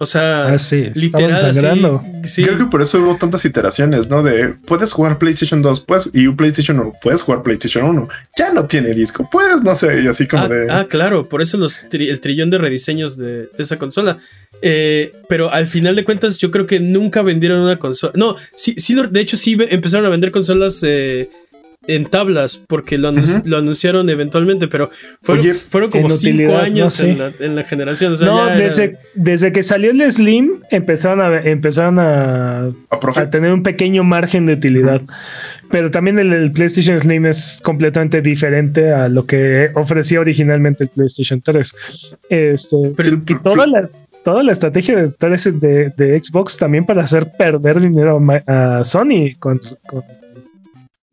O 0.00 0.06
sea, 0.06 0.46
Ah, 0.46 0.58
sí, 0.60 0.84
literal. 0.94 1.36
sangrando. 1.40 2.04
sí. 2.22 2.42
Creo 2.44 2.56
que 2.56 2.66
por 2.66 2.82
eso 2.82 3.00
hubo 3.00 3.16
tantas 3.16 3.44
iteraciones, 3.44 4.08
¿no? 4.08 4.22
De 4.22 4.54
puedes 4.64 4.92
jugar 4.92 5.18
PlayStation 5.18 5.60
2 5.60 5.80
pues, 5.80 6.10
y 6.14 6.28
un 6.28 6.36
PlayStation 6.36 6.78
1, 6.78 6.92
puedes 7.02 7.22
jugar 7.22 7.42
PlayStation 7.42 7.84
1. 7.84 8.08
Ya 8.38 8.52
no 8.52 8.66
tiene 8.66 8.94
disco, 8.94 9.28
puedes, 9.28 9.60
no 9.62 9.74
sé, 9.74 10.02
y 10.02 10.06
así 10.06 10.28
como 10.28 10.44
ah, 10.44 10.48
de. 10.48 10.70
ah, 10.72 10.86
claro, 10.88 11.28
por 11.28 11.42
eso 11.42 11.58
los 11.58 11.82
tri- 11.90 12.10
el 12.10 12.20
trillón 12.20 12.48
de 12.50 12.58
rediseños 12.58 13.16
de, 13.16 13.46
de 13.46 13.50
esa 13.58 13.76
consola. 13.76 14.18
Eh, 14.62 15.12
pero 15.28 15.52
al 15.52 15.66
final 15.66 15.96
de 15.96 16.04
cuentas, 16.04 16.38
yo 16.38 16.52
creo 16.52 16.66
que 16.68 16.78
nunca 16.78 17.22
vendieron 17.22 17.58
una 17.60 17.76
consola. 17.80 18.12
No, 18.14 18.36
sí, 18.54 18.74
sí, 18.78 18.94
de 19.10 19.20
hecho, 19.20 19.36
sí 19.36 19.56
empezaron 19.68 20.06
a 20.06 20.10
vender 20.10 20.30
consolas 20.30 20.80
eh, 20.86 21.28
en 21.88 22.04
tablas 22.06 22.64
porque 22.68 22.96
lo, 22.98 23.08
anunciaron 23.08 24.08
eventualmente, 24.10 24.68
pero 24.68 24.90
fueron, 25.20 25.44
Oye, 25.44 25.54
fueron 25.54 25.90
como 25.90 26.10
cinco 26.10 26.56
años 26.56 27.00
no, 27.00 27.04
sí. 27.06 27.10
en, 27.10 27.18
la, 27.18 27.32
en 27.40 27.56
la 27.56 27.64
generación. 27.64 28.12
O 28.12 28.16
sea, 28.16 28.26
no, 28.28 28.48
era- 28.48 28.56
desde, 29.14 29.52
que 29.52 29.62
salió 29.62 29.90
el 29.90 30.12
Slim 30.12 30.60
empezaron 30.70 31.20
a 31.20 31.40
empezaron 31.40 31.98
a, 31.98 32.58
a 32.66 32.72
a 32.90 33.00
Profit. 33.00 33.30
tener 33.30 33.52
un 33.52 33.62
pequeño 33.62 34.04
margen 34.04 34.46
de 34.46 34.52
utilidad. 34.52 35.02
Pero 35.70 35.90
también 35.90 36.18
el, 36.18 36.32
el 36.32 36.52
PlayStation 36.52 36.98
Slim 37.00 37.26
es 37.26 37.60
completamente 37.64 38.22
diferente 38.22 38.92
a 38.92 39.08
lo 39.08 39.26
que 39.26 39.70
ofrecía 39.74 40.20
originalmente 40.20 40.84
el 40.84 40.90
PlayStation 40.90 41.40
3. 41.42 41.74
Este, 42.28 42.76
Pero- 42.96 43.20
y 43.26 43.34
toda 43.42 43.66
la, 43.66 43.88
toda 44.24 44.42
la 44.42 44.52
estrategia 44.52 44.96
de, 44.96 45.12
de, 45.60 45.92
de 45.96 46.20
Xbox 46.22 46.56
también 46.58 46.84
para 46.84 47.02
hacer 47.02 47.32
perder 47.38 47.80
dinero 47.80 48.20
a, 48.46 48.82
Sony 48.84 49.34
con, 49.38 49.58
con, 49.86 50.02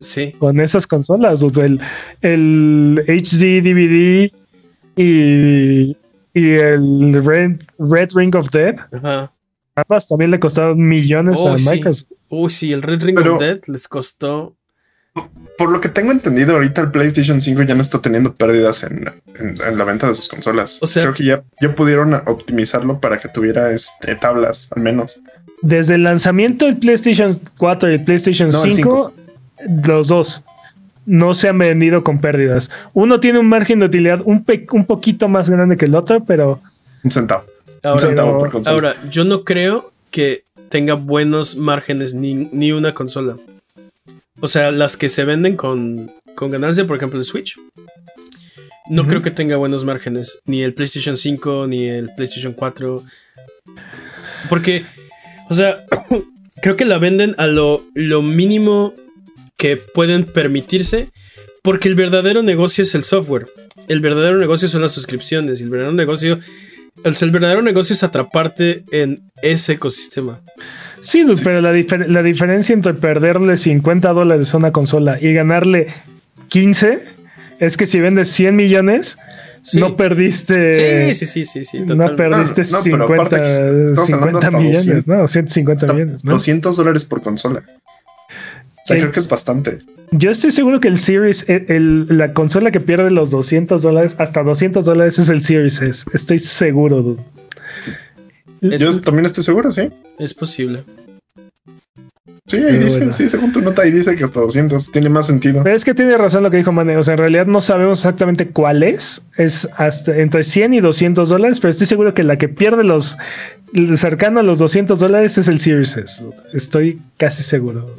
Sí. 0.00 0.32
con 0.38 0.60
esas 0.60 0.86
consolas. 0.86 1.42
O 1.42 1.50
sea, 1.50 1.64
el, 1.64 1.80
el 2.22 3.04
HD 3.06 3.62
DVD 3.62 4.30
y, 4.96 5.96
y 6.34 6.50
el 6.50 7.24
Red, 7.24 7.60
Red 7.78 8.08
Ring 8.14 8.34
of 8.36 8.50
Death, 8.50 8.78
Ajá. 8.92 9.30
ambas 9.74 10.08
también 10.08 10.30
le 10.30 10.40
costaron 10.40 10.78
millones 10.86 11.40
Oh, 11.42 11.52
a 11.54 11.58
sí. 11.58 11.68
Microsoft. 11.70 12.10
Uy, 12.28 12.50
sí, 12.50 12.72
el 12.72 12.82
Red 12.82 13.02
Ring 13.02 13.16
Pero- 13.16 13.34
of 13.36 13.40
Death 13.40 13.68
les 13.68 13.88
costó. 13.88 14.54
Por 15.56 15.70
lo 15.72 15.80
que 15.80 15.88
tengo 15.88 16.12
entendido, 16.12 16.52
ahorita 16.52 16.82
el 16.82 16.90
PlayStation 16.90 17.40
5 17.40 17.62
ya 17.62 17.74
no 17.74 17.80
está 17.80 18.02
teniendo 18.02 18.34
pérdidas 18.34 18.82
en, 18.82 19.10
en- 19.38 19.58
en 19.66 19.78
la 19.78 19.84
venta 19.84 20.06
de 20.08 20.14
sus 20.14 20.28
consolas. 20.28 20.78
O 20.82 20.86
sea- 20.86 21.04
creo 21.04 21.14
que 21.14 21.24
ya, 21.24 21.42
ya 21.60 21.74
pudieron 21.74 22.12
optimizarlo 22.26 23.00
para 23.00 23.16
que 23.18 23.28
tuviera 23.28 23.72
este, 23.72 24.14
tablas, 24.16 24.70
al 24.76 24.82
menos. 24.82 25.20
Desde 25.62 25.94
el 25.94 26.02
lanzamiento 26.02 26.66
del 26.66 26.76
PlayStation 26.76 27.38
4 27.56 27.90
y 27.90 27.94
el 27.94 28.04
PlayStation 28.04 28.50
No, 28.50 28.62
el 28.64 28.72
5, 28.74 29.12
los 29.86 30.08
dos 30.08 30.42
no 31.06 31.34
se 31.34 31.48
han 31.48 31.58
vendido 31.58 32.02
con 32.02 32.20
pérdidas. 32.20 32.70
Uno 32.92 33.20
tiene 33.20 33.38
un 33.38 33.48
margen 33.48 33.78
de 33.80 33.86
utilidad 33.86 34.20
un, 34.24 34.44
pe- 34.44 34.66
un 34.72 34.84
poquito 34.86 35.28
más 35.28 35.48
grande 35.50 35.76
que 35.76 35.84
el 35.84 35.94
otro, 35.94 36.24
pero 36.24 36.60
Un 37.04 37.10
centavo. 37.10 37.44
un 37.66 37.74
Ahora, 37.90 38.00
centavo 38.00 38.28
pero- 38.30 38.38
por 38.40 38.50
consola. 38.50 38.74
ahora, 38.74 38.96
yo 39.10 39.24
no 39.24 39.44
creo 39.44 39.92
que 40.10 40.42
tenga 40.68 40.94
buenos 40.94 41.56
márgenes 41.56 42.14
ni, 42.14 42.34
ni 42.34 42.72
una 42.72 42.92
consola. 42.94 43.36
O 44.40 44.48
sea, 44.48 44.70
las 44.72 44.96
que 44.96 45.08
se 45.08 45.24
venden 45.24 45.56
con, 45.56 46.10
con 46.34 46.50
ganancia, 46.50 46.86
por 46.86 46.96
ejemplo, 46.96 47.18
el 47.20 47.24
Switch. 47.24 47.56
No 48.88 49.06
creo 49.06 49.22
que 49.22 49.30
tenga 49.30 49.56
buenos 49.56 49.84
márgenes. 49.84 50.40
Ni 50.44 50.62
el 50.62 50.74
PlayStation 50.74 51.16
5, 51.16 51.66
ni 51.68 51.86
el 51.88 52.10
PlayStation 52.16 52.52
4. 52.52 53.02
Porque, 54.48 54.86
o 55.48 55.54
sea, 55.54 55.84
creo 56.62 56.76
que 56.76 56.84
la 56.84 56.98
venden 56.98 57.34
a 57.38 57.46
lo, 57.46 57.84
lo 57.94 58.22
mínimo 58.22 58.94
que 59.56 59.76
pueden 59.76 60.24
permitirse. 60.24 61.08
Porque 61.62 61.88
el 61.88 61.94
verdadero 61.96 62.42
negocio 62.42 62.82
es 62.84 62.94
el 62.94 63.02
software. 63.02 63.46
El 63.88 64.00
verdadero 64.00 64.38
negocio 64.38 64.68
son 64.68 64.82
las 64.82 64.92
suscripciones. 64.92 65.60
El 65.60 65.70
verdadero 65.70 65.94
negocio. 65.96 66.38
El, 67.04 67.14
el 67.20 67.30
verdadero 67.30 67.60
negocio 67.62 67.92
es 67.94 68.02
atraparte 68.04 68.84
en 68.92 69.22
ese 69.42 69.72
ecosistema. 69.74 70.40
Sí, 71.00 71.24
dude, 71.24 71.40
pero 71.44 71.60
la, 71.60 71.72
difer- 71.74 72.06
la 72.06 72.22
diferencia 72.22 72.72
entre 72.72 72.94
perderle 72.94 73.56
50 73.56 74.12
dólares 74.12 74.54
a 74.54 74.56
una 74.58 74.72
consola 74.72 75.18
y 75.20 75.32
ganarle 75.34 75.88
15 76.48 77.00
es 77.58 77.76
que 77.76 77.86
si 77.86 78.00
vendes 78.00 78.30
100 78.30 78.54
millones, 78.56 79.18
Sí. 79.62 79.80
no 79.80 79.96
perdiste. 79.96 81.12
Sí, 81.14 81.26
sí, 81.26 81.26
sí, 81.26 81.44
sí, 81.44 81.64
sí. 81.64 81.80
No 81.80 81.96
total- 81.96 82.16
perdiste 82.16 82.62
No, 82.62 82.78
no, 82.78 82.84
pero 82.84 83.06
50, 83.08 83.14
aparte 83.14 83.36
que 83.36 83.46
estamos 83.46 84.12
hablando 84.12 84.40
50 84.40 84.46
hasta 84.46 84.58
millones, 84.58 84.86
200. 84.86 85.06
no, 85.06 85.28
150 85.28 85.84
Está 85.86 85.92
millones. 85.94 86.24
¿no? 86.24 86.32
200 86.32 86.76
dólares 86.76 87.04
por 87.04 87.20
consola. 87.22 87.62
O 88.86 88.88
sea, 88.88 88.96
Sí. 88.96 89.00
creo 89.02 89.12
que 89.12 89.18
es 89.18 89.28
bastante. 89.28 89.78
Yo 90.12 90.30
estoy 90.30 90.52
seguro 90.52 90.78
que 90.78 90.86
el 90.86 90.96
Series, 90.96 91.44
el- 91.48 91.64
el- 91.68 92.06
la 92.18 92.32
consola 92.32 92.70
que 92.70 92.78
pierde 92.78 93.10
los 93.10 93.32
200 93.32 93.82
dólares, 93.82 94.14
hasta 94.18 94.44
200 94.44 94.84
dólares 94.84 95.18
es 95.18 95.28
el 95.28 95.42
Series 95.42 95.82
S. 95.82 96.04
Estoy 96.14 96.38
seguro, 96.38 97.02
dude. 97.02 97.22
Es, 98.60 98.80
Yo 98.80 99.00
también 99.00 99.26
estoy 99.26 99.42
seguro, 99.42 99.72
sí. 99.72 99.88
es 100.20 100.32
posible. 100.34 100.84
Sí, 102.46 102.58
ahí 102.58 102.62
Pero 102.62 102.84
dice, 102.84 102.98
bueno. 102.98 103.12
sí, 103.12 103.28
según 103.28 103.50
tu 103.50 103.60
nota, 103.60 103.82
ahí 103.82 103.90
dice 103.90 104.14
que 104.14 104.22
hasta 104.22 104.38
200 104.38 104.92
tiene 104.92 105.08
más 105.08 105.26
sentido. 105.26 105.64
Pero 105.64 105.74
es 105.74 105.84
que 105.84 105.92
tiene 105.94 106.16
razón 106.16 106.44
lo 106.44 106.50
que 106.52 106.58
dijo 106.58 106.70
Mane. 106.70 106.96
O 106.96 107.02
sea, 107.02 107.14
en 107.14 107.18
realidad 107.18 107.46
no 107.46 107.60
sabemos 107.60 107.98
exactamente 107.98 108.46
cuál 108.50 108.84
es. 108.84 109.26
Es 109.36 109.68
hasta 109.76 110.16
entre 110.16 110.44
100 110.44 110.72
y 110.74 110.80
200 110.80 111.28
dólares, 111.28 111.58
pero 111.58 111.72
estoy 111.72 111.88
seguro 111.88 112.14
que 112.14 112.22
la 112.22 112.38
que 112.38 112.46
pierde 112.48 112.84
los 112.84 113.18
cercano 113.96 114.38
a 114.38 114.42
los 114.44 114.60
200 114.60 115.00
dólares 115.00 115.38
es 115.38 115.48
el 115.48 115.58
Series 115.58 115.96
S. 115.96 116.24
Estoy 116.54 117.00
casi 117.16 117.42
seguro. 117.42 117.92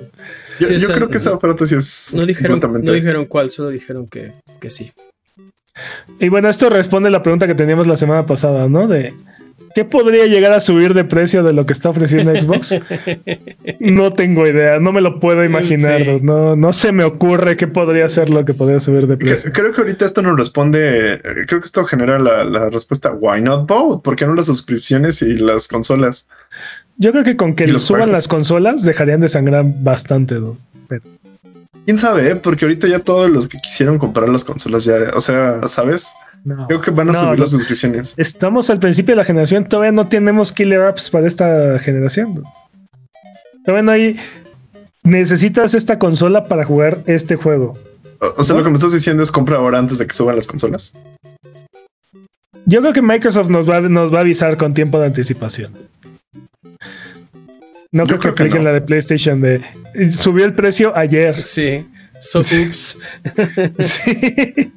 Yo, 0.59 0.67
Sí, 0.67 0.77
yo 0.77 0.77
o 0.77 0.87
sea, 0.87 0.95
creo 0.95 1.09
que 1.09 1.17
esa 1.17 1.33
oferta 1.33 1.65
sí 1.65 1.75
es 1.75 2.13
No 2.13 2.25
dijeron, 2.25 2.59
no 2.59 2.91
dijeron 2.91 3.25
cuál, 3.25 3.51
solo 3.51 3.69
dijeron 3.69 4.07
que, 4.07 4.33
que 4.59 4.69
sí. 4.69 4.91
Y 6.19 6.29
bueno, 6.29 6.49
esto 6.49 6.69
responde 6.69 7.09
a 7.09 7.11
la 7.11 7.21
pregunta 7.21 7.47
que 7.47 7.55
teníamos 7.55 7.87
la 7.87 7.95
semana 7.95 8.25
pasada, 8.25 8.67
¿no? 8.67 8.87
De 8.87 9.13
¿qué 9.77 9.85
podría 9.85 10.25
llegar 10.25 10.53
a 10.53 10.59
subir 10.59 10.95
de 10.95 11.03
precio 11.03 11.43
de 11.43 11.53
lo 11.53 11.67
que 11.67 11.73
está 11.73 11.89
ofreciendo 11.91 12.33
Xbox? 12.33 12.79
no 13.79 14.11
tengo 14.13 14.47
idea, 14.47 14.79
no 14.79 14.91
me 14.91 15.01
lo 15.01 15.19
puedo 15.19 15.43
imaginar. 15.43 16.03
Sí. 16.03 16.19
No, 16.23 16.55
no 16.55 16.73
se 16.73 16.91
me 16.91 17.03
ocurre 17.03 17.57
qué 17.57 17.67
podría 17.67 18.07
ser 18.07 18.31
lo 18.31 18.43
que 18.43 18.55
podría 18.55 18.79
subir 18.79 19.05
de 19.05 19.17
precio. 19.17 19.51
Creo 19.53 19.71
que 19.71 19.81
ahorita 19.81 20.05
esto 20.05 20.23
nos 20.23 20.35
responde, 20.35 21.13
eh, 21.13 21.21
creo 21.45 21.59
que 21.59 21.67
esto 21.67 21.85
genera 21.85 22.17
la, 22.17 22.43
la 22.43 22.71
respuesta, 22.71 23.13
why 23.13 23.39
not 23.39 23.67
both? 23.67 24.01
¿Por 24.01 24.15
qué 24.15 24.25
no 24.25 24.33
las 24.33 24.47
suscripciones 24.47 25.21
y 25.21 25.37
las 25.37 25.67
consolas? 25.67 26.27
Yo 26.97 27.11
creo 27.11 27.23
que 27.23 27.35
con 27.37 27.53
que 27.55 27.67
le 27.67 27.79
suban 27.79 28.11
las 28.11 28.27
consolas 28.27 28.83
dejarían 28.83 29.21
de 29.21 29.27
sangrar 29.29 29.63
bastante. 29.65 30.35
¿no? 30.35 30.57
Pero- 30.87 31.03
¿Quién 31.85 31.95
sabe? 31.97 32.31
eh? 32.31 32.35
Porque 32.35 32.65
ahorita 32.65 32.87
ya 32.87 32.99
todos 32.99 33.29
los 33.29 33.47
que 33.47 33.59
quisieron 33.59 33.97
comprar 33.99 34.27
las 34.29 34.43
consolas 34.43 34.83
ya, 34.83 35.11
o 35.15 35.21
sea, 35.21 35.65
¿sabes? 35.67 36.13
no. 36.43 36.67
Creo 36.67 36.81
que 36.81 36.91
van 36.91 37.09
a 37.09 37.13
No, 37.13 37.19
subir 37.19 37.39
las 37.39 37.51
suscripciones. 37.51 38.13
Estamos 38.17 38.69
al 38.69 38.79
principio 38.79 39.13
de 39.13 39.17
la 39.17 39.23
generación, 39.23 39.63
todavía 39.69 39.91
no 39.91 40.07
tenemos 40.07 40.51
killer 40.51 40.81
apps 40.81 41.09
para 41.09 41.27
esta 41.27 41.79
generación. 41.79 42.43
Todavía 43.63 43.83
no 43.83 43.91
hay. 43.91 44.17
Necesitas 45.03 45.73
esta 45.75 45.97
consola 45.99 46.45
para 46.45 46.65
jugar 46.65 46.99
este 47.05 47.35
juego. 47.37 47.77
O, 48.19 48.33
o 48.37 48.43
sea, 48.43 48.55
lo 48.57 48.63
que 48.63 48.69
me 48.69 48.75
estás 48.75 48.91
diciendo 48.93 49.23
es 49.23 49.31
compra 49.31 49.57
ahora 49.57 49.77
antes 49.77 49.97
de 49.99 50.07
que 50.07 50.13
suban 50.13 50.35
las 50.35 50.47
consolas. 50.47 50.93
Yo 52.65 52.81
creo 52.81 52.91
que 52.91 53.01
Microsoft 53.01 53.49
nos 53.49 53.69
va, 53.69 53.79
nos 53.81 54.13
va 54.13 54.17
a 54.17 54.21
avisar 54.21 54.57
con 54.57 54.73
tiempo 54.73 54.99
de 54.99 55.05
anticipación. 55.05 55.73
No 57.97 58.03
Yo 58.05 58.17
creo 58.19 58.19
que 58.19 58.19
creo 58.19 58.35
que 58.35 58.43
apliquen 58.43 58.63
no. 58.63 58.69
la 58.69 58.73
de 58.73 58.81
PlayStation 58.81 59.41
de 59.41 59.61
subió 60.11 60.45
el 60.45 60.53
precio 60.53 60.95
ayer. 60.95 61.41
Sí. 61.41 61.85
So, 62.19 62.39
oops. 62.39 62.99
Sí. 63.79 64.71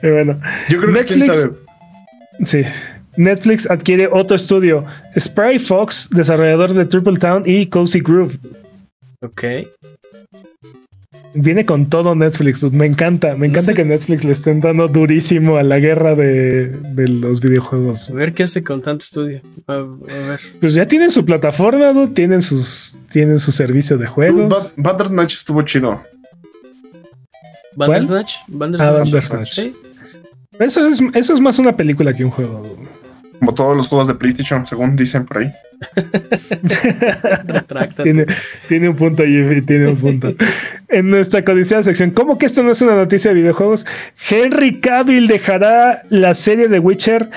Pero 0.00 0.14
bueno, 0.14 0.40
Yo 0.68 0.80
creo 0.80 0.92
que 0.94 1.04
quién 1.04 1.20
Netflix- 1.20 1.34
sabe. 1.42 1.54
sí. 2.44 2.62
Netflix 3.16 3.70
adquiere 3.70 4.08
otro 4.12 4.36
estudio, 4.36 4.84
Spray 5.18 5.58
Fox, 5.58 6.08
desarrollador 6.10 6.74
de 6.74 6.84
Triple 6.84 7.18
Town 7.18 7.42
y 7.46 7.66
Cozy 7.66 8.00
Groove. 8.00 8.38
Ok. 9.22 9.42
Viene 11.38 11.66
con 11.66 11.90
todo 11.90 12.14
Netflix. 12.14 12.62
Me 12.72 12.86
encanta, 12.86 13.36
me 13.36 13.46
encanta 13.48 13.66
sé. 13.72 13.74
que 13.74 13.84
Netflix 13.84 14.24
le 14.24 14.32
estén 14.32 14.60
dando 14.60 14.88
durísimo 14.88 15.58
a 15.58 15.62
la 15.62 15.78
guerra 15.78 16.14
de, 16.14 16.68
de 16.68 17.08
los 17.08 17.40
videojuegos. 17.40 18.08
A 18.10 18.14
ver 18.14 18.32
qué 18.32 18.44
hace 18.44 18.64
con 18.64 18.80
tanto 18.80 19.02
estudio. 19.04 19.42
A, 19.66 19.74
a 19.74 19.80
ver. 19.82 20.40
Pues 20.60 20.72
ya 20.72 20.86
tienen 20.86 21.10
su 21.10 21.26
plataforma, 21.26 21.92
¿no? 21.92 22.08
tienen 22.10 22.40
sus, 22.40 22.96
tienen 23.12 23.38
su 23.38 23.52
servicio 23.52 23.98
de 23.98 24.06
juegos. 24.06 24.48
Bad- 24.48 24.72
Bandersnatch 24.82 25.34
estuvo 25.34 25.60
chido. 25.62 26.00
Bandersnatch. 27.76 28.32
Ah, 28.40 28.44
Bandersnatch. 28.48 28.98
Bandersnatch. 29.04 29.52
Sí. 29.52 29.76
Eso 30.58 30.86
es, 30.88 31.02
eso 31.12 31.34
es 31.34 31.40
más 31.40 31.58
una 31.58 31.74
película 31.74 32.14
que 32.14 32.24
un 32.24 32.30
juego. 32.30 32.76
Como 33.38 33.52
todos 33.54 33.76
los 33.76 33.88
juegos 33.88 34.08
de 34.08 34.14
PlayStation, 34.14 34.66
según 34.66 34.96
dicen 34.96 35.24
por 35.26 35.38
ahí. 35.38 35.52
Tiene, 38.02 38.26
tiene 38.68 38.88
un 38.88 38.96
punto, 38.96 39.24
Jimmy, 39.24 39.62
tiene 39.62 39.88
un 39.88 39.96
punto. 39.96 40.34
en 40.88 41.10
nuestra 41.10 41.44
codiciada 41.44 41.82
sección, 41.82 42.10
¿cómo 42.10 42.38
que 42.38 42.46
esto 42.46 42.62
no 42.62 42.70
es 42.70 42.80
una 42.82 42.94
noticia 42.96 43.30
de 43.32 43.40
videojuegos? 43.40 43.86
Henry 44.30 44.80
Cavill 44.80 45.26
dejará 45.26 46.02
la 46.08 46.34
serie 46.34 46.68
de 46.68 46.78
Witcher 46.78 47.30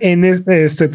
en 0.00 0.24
es- 0.24 0.46
este, 0.46 0.88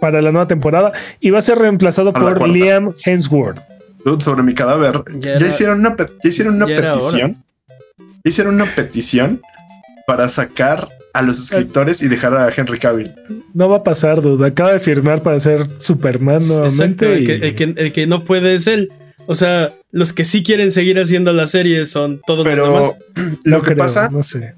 para 0.00 0.22
la 0.22 0.32
nueva 0.32 0.46
temporada 0.48 0.92
y 1.20 1.30
va 1.30 1.38
a 1.38 1.42
ser 1.42 1.58
reemplazado 1.58 2.10
A 2.10 2.12
por. 2.12 2.48
Liam 2.48 2.92
Hemsworth. 3.04 3.60
Dude, 4.04 4.22
sobre 4.22 4.42
mi 4.42 4.54
cadáver. 4.54 5.02
Ya 5.18 5.20
Ya, 5.20 5.34
era- 5.36 5.46
hicieron 5.48 5.80
una, 5.80 5.94
pe- 5.96 6.08
ya 6.22 6.28
hicieron 6.28 6.54
una 6.56 6.66
petición. 6.92 7.36
Ya 7.98 8.28
hicieron 8.30 8.54
una 8.54 8.64
petición 8.66 9.40
para 10.06 10.28
sacar 10.28 10.88
a 11.14 11.22
los 11.22 11.38
escritores 11.40 12.02
y 12.02 12.08
dejar 12.08 12.36
a 12.36 12.50
Henry 12.54 12.78
Cavill. 12.78 13.12
No 13.54 13.68
va 13.68 13.78
a 13.78 13.82
pasar, 13.84 14.22
dude. 14.22 14.46
Acaba 14.46 14.72
de 14.72 14.80
firmar 14.80 15.22
para 15.22 15.38
ser 15.40 15.62
Superman 15.78 16.36
Exacto. 16.36 16.60
nuevamente. 16.62 17.12
El 17.16 17.24
que, 17.26 17.32
y- 17.36 17.42
el, 17.48 17.54
que, 17.54 17.64
el 17.76 17.92
que 17.92 18.06
no 18.06 18.24
puede 18.24 18.54
es 18.54 18.66
él. 18.66 18.90
O 19.26 19.34
sea, 19.34 19.72
los 19.92 20.12
que 20.12 20.24
sí 20.24 20.42
quieren 20.42 20.72
seguir 20.72 20.98
haciendo 20.98 21.32
la 21.32 21.46
serie 21.46 21.84
son 21.84 22.20
todos 22.26 22.46
los 22.46 22.56
demás. 22.58 22.96
lo 23.44 23.58
no 23.58 23.62
que 23.62 23.66
creo, 23.74 23.78
pasa, 23.78 24.08
no 24.10 24.22
sé. 24.22 24.54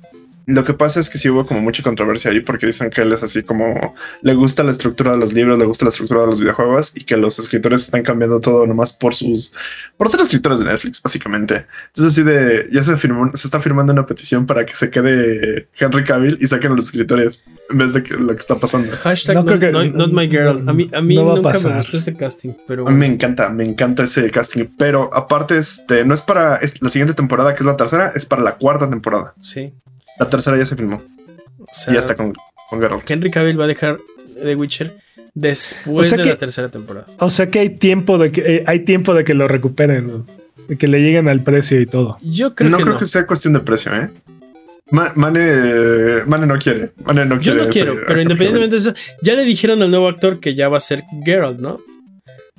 Lo 0.47 0.64
que 0.64 0.74
pasa 0.74 1.01
es 1.01 1.09
que 1.09 1.18
sí 1.18 1.28
hubo 1.30 1.47
como 1.47 1.61
mucha 1.61 1.82
controversia 1.82 2.30
ahí 2.30 2.40
porque 2.40 2.66
dicen 2.66 2.90
que 2.90 3.01
él 3.03 3.12
es 3.12 3.22
así 3.22 3.42
como 3.42 3.95
le 4.22 4.34
gusta 4.34 4.62
la 4.62 4.70
estructura 4.72 5.12
de 5.12 5.18
los 5.18 5.32
libros, 5.32 5.59
le 5.59 5.64
gusta 5.64 5.84
la 5.86 5.88
estructura 5.90 6.20
de 6.22 6.26
los 6.26 6.40
videojuegos 6.40 6.92
y 6.97 7.05
que 7.05 7.16
los 7.16 7.38
escritores 7.38 7.82
están 7.82 8.03
cambiando 8.03 8.40
todo 8.40 8.66
nomás 8.66 8.92
por 8.92 9.14
sus 9.14 9.55
por 9.97 10.11
ser 10.11 10.20
escritores 10.20 10.59
de 10.59 10.66
Netflix, 10.66 11.03
básicamente. 11.03 11.64
Entonces 11.88 12.12
así 12.12 12.22
de 12.22 12.68
ya 12.70 12.82
se 12.82 12.97
firmó, 12.97 13.30
se 13.34 13.47
está 13.47 13.59
firmando 13.61 13.92
una 13.92 14.07
petición 14.07 14.45
para 14.47 14.66
que 14.66 14.74
se 14.74 14.90
quede 14.90 15.68
Henry 15.78 16.05
Cavill 16.05 16.36
y 16.40 16.47
saquen 16.47 16.72
a 16.72 16.74
los 16.76 16.86
escritores 16.86 17.42
en 17.70 17.78
vez 17.78 17.95
de 17.95 18.03
que 18.03 18.14
lo 18.14 18.28
que 18.28 18.36
está 18.38 18.57
pasando. 18.57 18.92
Hashtag 18.92 19.36
No 19.36 19.42
not, 19.45 19.49
creo 19.59 19.61
que- 19.61 19.72
not- 19.72 19.95
not 19.95 20.12
my 20.12 20.28
girl. 20.28 20.68
A 20.68 20.72
mí, 20.72 20.90
a 20.92 21.01
mí 21.01 21.14
no 21.16 21.26
va 21.26 21.32
a 21.32 21.36
nunca 21.36 21.59
me 21.68 21.76
gustó 21.76 21.97
ese 21.97 22.14
casting, 22.14 22.51
pero 22.66 22.86
A 22.86 22.90
mí 22.90 22.99
me 22.99 23.07
encanta, 23.07 23.49
me 23.49 23.64
encanta 23.64 24.03
ese 24.05 24.30
casting, 24.30 24.66
pero 24.78 25.09
aparte 25.14 25.57
este 25.57 26.05
no 26.05 26.12
es 26.14 26.22
para 26.22 26.57
es- 26.57 26.82
la 26.82 26.88
siguiente 26.90 27.14
temporada 27.14 27.55
que 27.55 27.61
es 27.61 27.66
la 27.66 27.76
tercera, 27.76 28.12
es 28.14 28.26
para 28.26 28.42
la 28.42 28.57
cuarta 28.57 28.88
temporada. 28.90 29.34
sí. 29.40 29.72
La 30.19 30.29
tercera 30.31 30.57
ya 30.57 30.65
se 30.65 30.77
filmó 30.77 31.03
O 31.59 31.67
sea, 31.73 31.93
y 31.93 31.95
ya 31.95 32.01
está 32.01 32.15
con 32.15 32.33
con 32.71 32.81
Geralt. 32.81 33.09
Henry 33.11 33.31
Cavill 33.31 33.59
va 33.61 33.65
a 33.65 33.69
dejar 33.69 33.99
The 34.43 34.55
Witcher 34.57 34.97
después 35.35 36.07
O 36.07 36.09
sea 36.11 36.17
de 36.19 36.23
que- 36.25 36.29
la 36.31 36.39
tercera 36.39 36.69
temporada. 36.69 37.07
O 37.19 37.29
sea 37.31 37.51
que 37.51 37.59
hay 37.61 37.71
tiempo 37.71 38.17
de 38.19 38.33
que 38.33 38.41
eh, 38.57 38.65
hay 38.67 38.81
tiempo 38.81 39.15
de 39.15 39.25
que 39.25 39.35
lo 39.35 39.47
recuperen, 39.49 40.07
¿no? 40.07 40.27
de 40.69 40.77
que 40.79 40.89
le 40.89 41.01
lleguen 41.03 41.29
al 41.29 41.43
precio 41.43 41.79
y 41.81 41.87
todo. 41.87 42.17
Yo 42.23 42.55
creo 42.55 42.71
no 42.71 42.79
que 42.79 42.83
creo 42.85 42.95
no. 42.95 42.99
que 43.01 43.07
sea 43.07 43.27
cuestión 43.27 43.53
de 43.53 43.61
precio, 43.61 43.95
¿eh? 43.95 44.09
Ma- 44.91 45.12
Mane, 45.15 46.25
Mane 46.27 46.47
no 46.47 46.59
quiere. 46.59 46.93
Mane 47.05 47.27
no 47.27 47.35
Yo 47.41 47.53
quiere. 47.53 47.65
no 47.67 47.71
quiero, 47.71 47.95
pero 48.07 48.21
independientemente 48.23 48.75
de 48.75 48.79
eso, 48.79 48.95
ya 49.23 49.35
le 49.35 49.45
dijeron 49.45 49.83
al 49.83 49.91
nuevo 49.91 50.09
actor 50.09 50.41
que 50.41 50.55
ya 50.55 50.69
va 50.69 50.77
a 50.79 50.81
ser 50.81 51.03
Geralt, 51.25 51.59
¿no? 51.59 51.81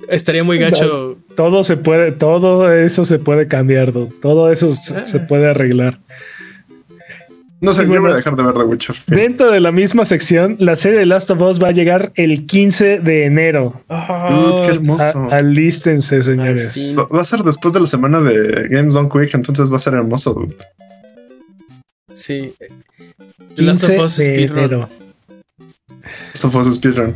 Estaría 0.08 0.44
muy 0.44 0.58
gacho. 0.58 1.18
Todo 1.36 1.64
se 1.64 1.76
puede, 1.76 2.12
todo 2.12 2.70
eso 2.72 3.04
se 3.04 3.18
puede 3.18 3.48
cambiar, 3.48 3.92
dude. 3.92 4.12
todo 4.20 4.52
eso 4.52 4.70
Ah. 4.94 5.04
se 5.06 5.18
puede 5.20 5.48
arreglar. 5.48 5.98
No 7.60 7.72
sé, 7.72 7.78
Sí, 7.78 7.82
yo 7.84 7.88
bueno. 7.88 8.02
voy 8.02 8.12
a 8.12 8.16
dejar 8.16 8.36
de 8.36 8.42
ver 8.42 8.52
The 8.54 8.62
Witcher. 8.64 8.96
Dentro 9.06 9.50
de 9.50 9.60
la 9.60 9.72
misma 9.72 10.04
sección, 10.04 10.56
la 10.58 10.76
serie 10.76 10.98
de 10.98 11.06
Last 11.06 11.30
of 11.30 11.40
Us 11.40 11.62
va 11.62 11.68
a 11.68 11.72
llegar 11.72 12.12
el 12.14 12.46
15 12.46 12.98
de 13.00 13.24
enero. 13.24 13.80
Dude, 13.88 14.62
qué 14.66 14.72
hermoso. 14.72 15.28
A- 15.30 15.36
alístense, 15.36 16.22
señores. 16.22 16.94
Va 16.98 17.04
va 17.06 17.20
a 17.22 17.24
ser 17.24 17.42
después 17.42 17.72
de 17.72 17.80
la 17.80 17.86
semana 17.86 18.20
de 18.20 18.68
Games 18.68 18.92
Done 18.92 19.08
Quick, 19.08 19.34
entonces 19.34 19.72
va 19.72 19.76
a 19.76 19.78
ser 19.78 19.94
hermoso, 19.94 20.34
dude. 20.34 20.54
Sí. 22.12 22.52
Last 23.56 23.80
15 23.86 23.98
of 23.98 24.04
Us 24.04 24.16
de 24.18 24.24
Speedrun. 24.24 24.58
enero. 24.58 24.88
Eso 26.34 26.50
fue 26.50 26.62
su 26.62 26.72
speedrun. 26.74 27.14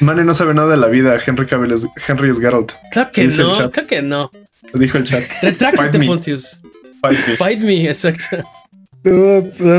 Mane 0.00 0.24
no 0.24 0.32
sabe 0.34 0.54
nada 0.54 0.68
de 0.70 0.76
la 0.78 0.88
vida. 0.88 1.18
Henry 1.24 1.46
Cavill 1.46 1.72
es, 1.72 1.86
Henry 2.08 2.30
es 2.30 2.40
Geralt. 2.40 2.72
Claro 2.90 3.10
que 3.12 3.26
no, 3.26 3.52
claro 3.52 3.86
que 3.86 4.02
no. 4.02 4.30
Lo 4.72 4.80
dijo 4.80 4.98
el 4.98 5.04
chat. 5.04 5.22
Retráctate. 5.42 6.06
Pontius. 6.06 6.62
Fight 7.00 7.18
me. 7.28 7.36
Fight 7.36 7.60
me, 7.60 7.88
exacto. 7.88 8.36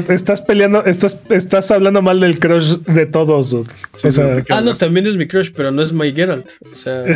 estás 0.10 0.42
peleando, 0.42 0.84
estás, 0.86 1.18
estás 1.30 1.70
hablando 1.72 2.02
mal 2.02 2.20
del 2.20 2.40
crush 2.40 2.78
de 2.80 3.06
todos. 3.06 3.52
dude. 3.52 3.70
Sí, 3.96 4.08
O 4.08 4.12
sea, 4.12 4.26
¿de 4.26 4.42
qué 4.44 4.52
Ah, 4.54 4.62
no, 4.62 4.74
también 4.74 5.06
es 5.08 5.16
mi 5.16 5.28
crush, 5.28 5.52
pero 5.56 5.72
no 5.72 5.82
es 5.84 5.94
My 5.94 6.12
Geralt. 6.12 6.48
O 6.72 6.76
sea, 6.76 7.04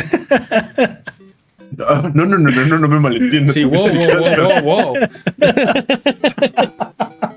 Ah, 1.80 2.10
No, 2.14 2.24
no, 2.24 2.38
no, 2.38 2.48
no, 2.50 2.64
no, 2.64 2.78
no 2.78 2.86
me 2.88 3.00
malentiendas. 3.00 3.52
sí, 3.54 3.64
wow, 3.64 3.88
wow, 3.88 3.90
wow, 3.90 4.62
wow, 4.62 4.62
wow. 4.62 4.94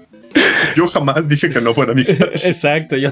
Yo 0.76 0.86
jamás 0.88 1.28
dije 1.28 1.50
que 1.50 1.60
no 1.60 1.74
fuera 1.74 1.94
mi 1.96 2.06
crush. 2.06 2.42
Exacto, 2.46 2.96
yo. 2.96 3.12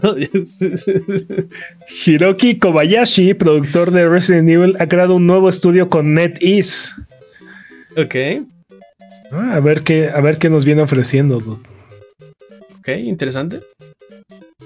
Hiroki 2.05 2.59
Kobayashi, 2.59 3.33
productor 3.33 3.89
de 3.91 4.07
Resident 4.07 4.47
Evil, 4.49 4.75
ha 4.79 4.87
creado 4.87 5.15
un 5.15 5.25
nuevo 5.25 5.49
estudio 5.49 5.89
con 5.89 6.13
NetEase. 6.13 6.91
ok, 7.97 8.15
Ah, 9.31 9.55
A 9.55 9.59
ver 9.59 9.83
qué, 9.83 10.09
a 10.09 10.21
ver 10.21 10.37
qué 10.37 10.49
nos 10.49 10.65
viene 10.65 10.81
ofreciendo. 10.81 11.39
dude. 11.39 11.59
ok, 12.79 12.89
interesante. 13.03 13.61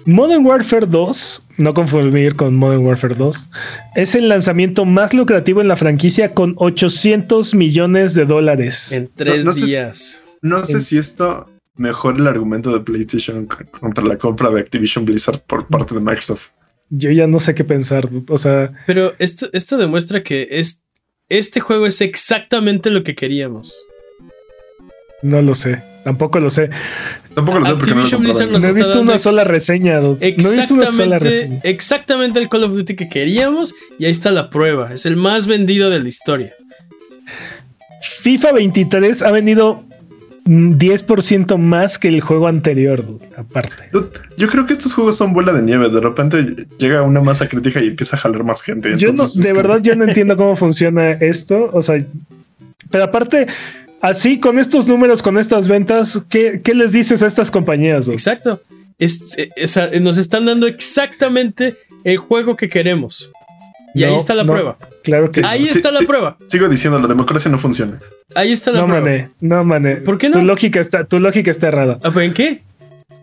Modern 0.05 0.45
Warfare 0.45 0.88
2, 0.88 1.45
no 1.57 1.74
confundir 1.74 2.36
con 2.36 2.55
Modern 2.55 2.86
Warfare 2.86 3.14
2, 3.16 3.49
es 3.95 4.16
el 4.16 4.30
lanzamiento 4.30 4.86
más 4.86 5.14
lucrativo 5.14 5.62
en 5.62 5.68
la 5.68 5.76
franquicia 5.76 6.34
con 6.34 6.55
800 6.57 7.53
millones 7.53 8.16
de 8.16 8.26
dólares. 8.26 8.91
En 8.91 9.09
tres 9.16 9.45
no 9.45 9.53
días. 9.53 10.22
No 10.41 10.66
sé 10.66 10.82
si 10.82 10.97
esto 10.97 11.47
mejora 11.76 12.18
el 12.18 12.28
argumento 12.28 12.74
de 12.74 12.80
PlayStation 12.80 13.47
contra 13.80 14.03
la 14.03 14.18
compra 14.18 14.49
de 14.49 14.59
Activision 14.59 15.05
Blizzard 15.05 15.41
por 15.41 15.68
parte 15.68 15.93
de 15.93 16.01
Microsoft. 16.01 16.49
Yo 16.89 17.12
ya 17.12 17.28
no 17.28 17.39
sé 17.39 17.53
qué 17.53 17.64
pensar. 17.64 18.09
O 18.28 18.38
sea, 18.38 18.72
Pero 18.88 19.14
esto, 19.20 19.49
esto 19.53 19.78
demuestra 19.78 20.24
que 20.24 20.47
es, 20.49 20.82
este 21.30 21.59
juego 21.59 21.86
es 21.86 22.01
exactamente 22.01 22.89
lo 22.89 23.03
que 23.03 23.14
queríamos. 23.14 23.76
No 25.22 25.41
lo 25.41 25.55
sé. 25.55 25.82
Tampoco 26.03 26.39
lo 26.39 26.49
sé. 26.49 26.69
Tampoco 27.36 27.59
lo 27.59 27.65
sé 27.65 27.76
porque 27.76 27.93
no 27.93 28.03
lo 28.03 28.19
Blizzard 28.19 28.49
nos 28.49 28.63
No 28.63 28.69
he 28.69 28.74
visto 28.74 29.01
una 29.01 29.19
sola 29.19 29.43
reseña. 29.43 29.99
No 30.01 30.17
he 30.19 30.32
visto 30.32 30.74
una 30.74 30.86
sola 30.88 31.17
Exactamente, 31.17 31.30
reseña. 31.30 31.59
exactamente 31.63 32.39
el 32.39 32.49
Call 32.49 32.63
of 32.63 32.74
Duty 32.74 32.95
que 32.95 33.07
queríamos 33.07 33.74
y 33.99 34.05
ahí 34.05 34.11
está 34.11 34.32
la 34.32 34.49
prueba. 34.49 34.91
Es 34.93 35.05
el 35.05 35.15
más 35.15 35.47
vendido 35.47 35.89
de 35.89 35.99
la 35.99 36.09
historia. 36.09 36.53
FIFA 38.01 38.53
23 38.53 39.22
ha 39.22 39.32
vendido 39.32 39.84
mm, 40.45 40.74
10% 40.74 41.57
más 41.57 41.99
que 41.99 42.07
el 42.07 42.19
juego 42.22 42.47
anterior, 42.47 43.05
dude, 43.05 43.30
aparte. 43.38 43.89
Yo 44.38 44.47
creo 44.47 44.65
que 44.65 44.74
estos 44.74 44.93
juegos 44.93 45.17
son 45.17 45.34
bola 45.34 45.53
de 45.53 45.61
nieve. 45.61 45.89
De 45.89 45.99
repente 45.99 46.65
llega 46.80 47.03
una 47.03 47.22
masa 47.22 47.47
crítica 47.47 47.80
y 47.80 47.89
empieza 47.89 48.15
a 48.15 48.19
jalar 48.19 48.43
más 48.43 48.63
gente. 48.63 48.91
Yo 48.97 49.13
no, 49.13 49.28
de 49.28 49.53
verdad, 49.53 49.80
yo 49.84 49.95
no 49.95 50.05
entiendo 50.05 50.36
cómo 50.36 50.55
funciona 50.55 51.11
esto. 51.11 51.69
O 51.74 51.82
sea, 51.84 52.03
pero 52.89 53.05
aparte, 53.05 53.47
así 54.02 54.39
con 54.39 54.60
estos 54.60 54.88
números, 54.88 55.22
con 55.22 55.38
estas 55.38 55.68
ventas, 55.68 56.26
¿qué, 56.30 56.62
qué 56.64 56.74
les 56.74 56.91
dices 56.93 57.22
a 57.24 57.28
estas 57.28 57.52
compañías? 57.52 58.08
Exacto. 58.10 58.62
Es- 58.99 59.38
eh, 59.38 59.49
o 59.64 59.68
sea, 59.68 59.89
nos 59.99 60.18
están 60.18 60.45
dando 60.45 60.68
exactamente 60.68 61.78
el 62.04 62.18
juego 62.18 62.56
que 62.56 62.70
queremos. 62.70 63.32
Y 63.93 64.04
ahí 64.06 64.16
está 64.16 64.34
la 64.34 64.43
no, 64.45 64.54
prueba. 64.54 64.78
Claro 65.04 65.28
que 65.30 65.41
Sí. 65.41 65.41
Ahí 65.45 65.66
sí, 65.66 65.78
está 65.78 65.91
la 65.91 65.99
sí. 65.99 66.06
prueba. 66.06 66.38
Sigo 66.47 66.70
diciendo, 66.70 66.97
la 66.99 67.08
democracia 67.10 67.52
no 67.52 67.58
funciona. 67.60 67.99
Ahí 68.36 68.52
está 68.54 68.72
la 68.72 68.80
no, 68.82 68.86
prueba. 68.86 69.02
mané, 69.04 69.30
no, 69.41 69.64
mané. 69.66 69.95
¿Por 69.97 70.18
qué 70.18 70.30
no? 70.30 70.39
Tu 70.39 70.45
lógica 70.45 70.80
está, 70.80 71.04
tu 71.04 71.20
lógica 71.20 71.52
está 71.52 71.68
errada. 71.68 71.97
Ah, 72.04 72.10
¿pero 72.14 72.22
¿En 72.22 72.34
qué? 72.34 72.62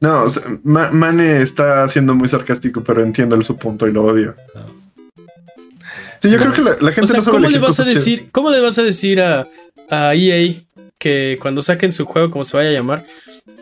No, 0.03 0.25
o 0.25 0.29
sea, 0.29 0.43
Ma- 0.65 0.91
Mane 0.93 1.41
está 1.41 1.89
siendo 1.89 2.15
muy 2.15 2.29
sarcástico, 2.29 2.85
pero 2.85 3.03
entiendo 3.03 3.35
el- 3.35 3.45
su 3.45 3.57
punto 3.57 3.89
y 3.89 3.93
lo 3.93 4.05
odio. 4.05 4.35
Sí, 6.21 6.31
yo 6.31 6.37
creo 6.37 6.53
que 6.53 6.63
la, 6.63 6.71
la 6.81 6.93
gente 6.93 7.03
O 7.03 7.07
sea, 7.07 7.17
no 7.17 7.23
sabe 7.23 7.37
¿cómo 7.37 7.49
le 7.49 7.59
vas 7.59 7.79
a 7.81 7.85
chidas. 7.85 7.95
decir, 8.05 8.29
cómo 8.31 8.51
le 8.51 8.61
vas 8.61 8.79
a 8.79 8.83
decir 8.83 9.21
a, 9.21 9.47
a 9.91 10.15
EA 10.15 10.53
que 10.99 11.39
cuando 11.41 11.63
saquen 11.63 11.93
su 11.93 12.05
juego, 12.05 12.31
como 12.31 12.45
se 12.45 12.57
vaya 12.57 12.71
a 12.71 12.73
llamar, 12.73 13.07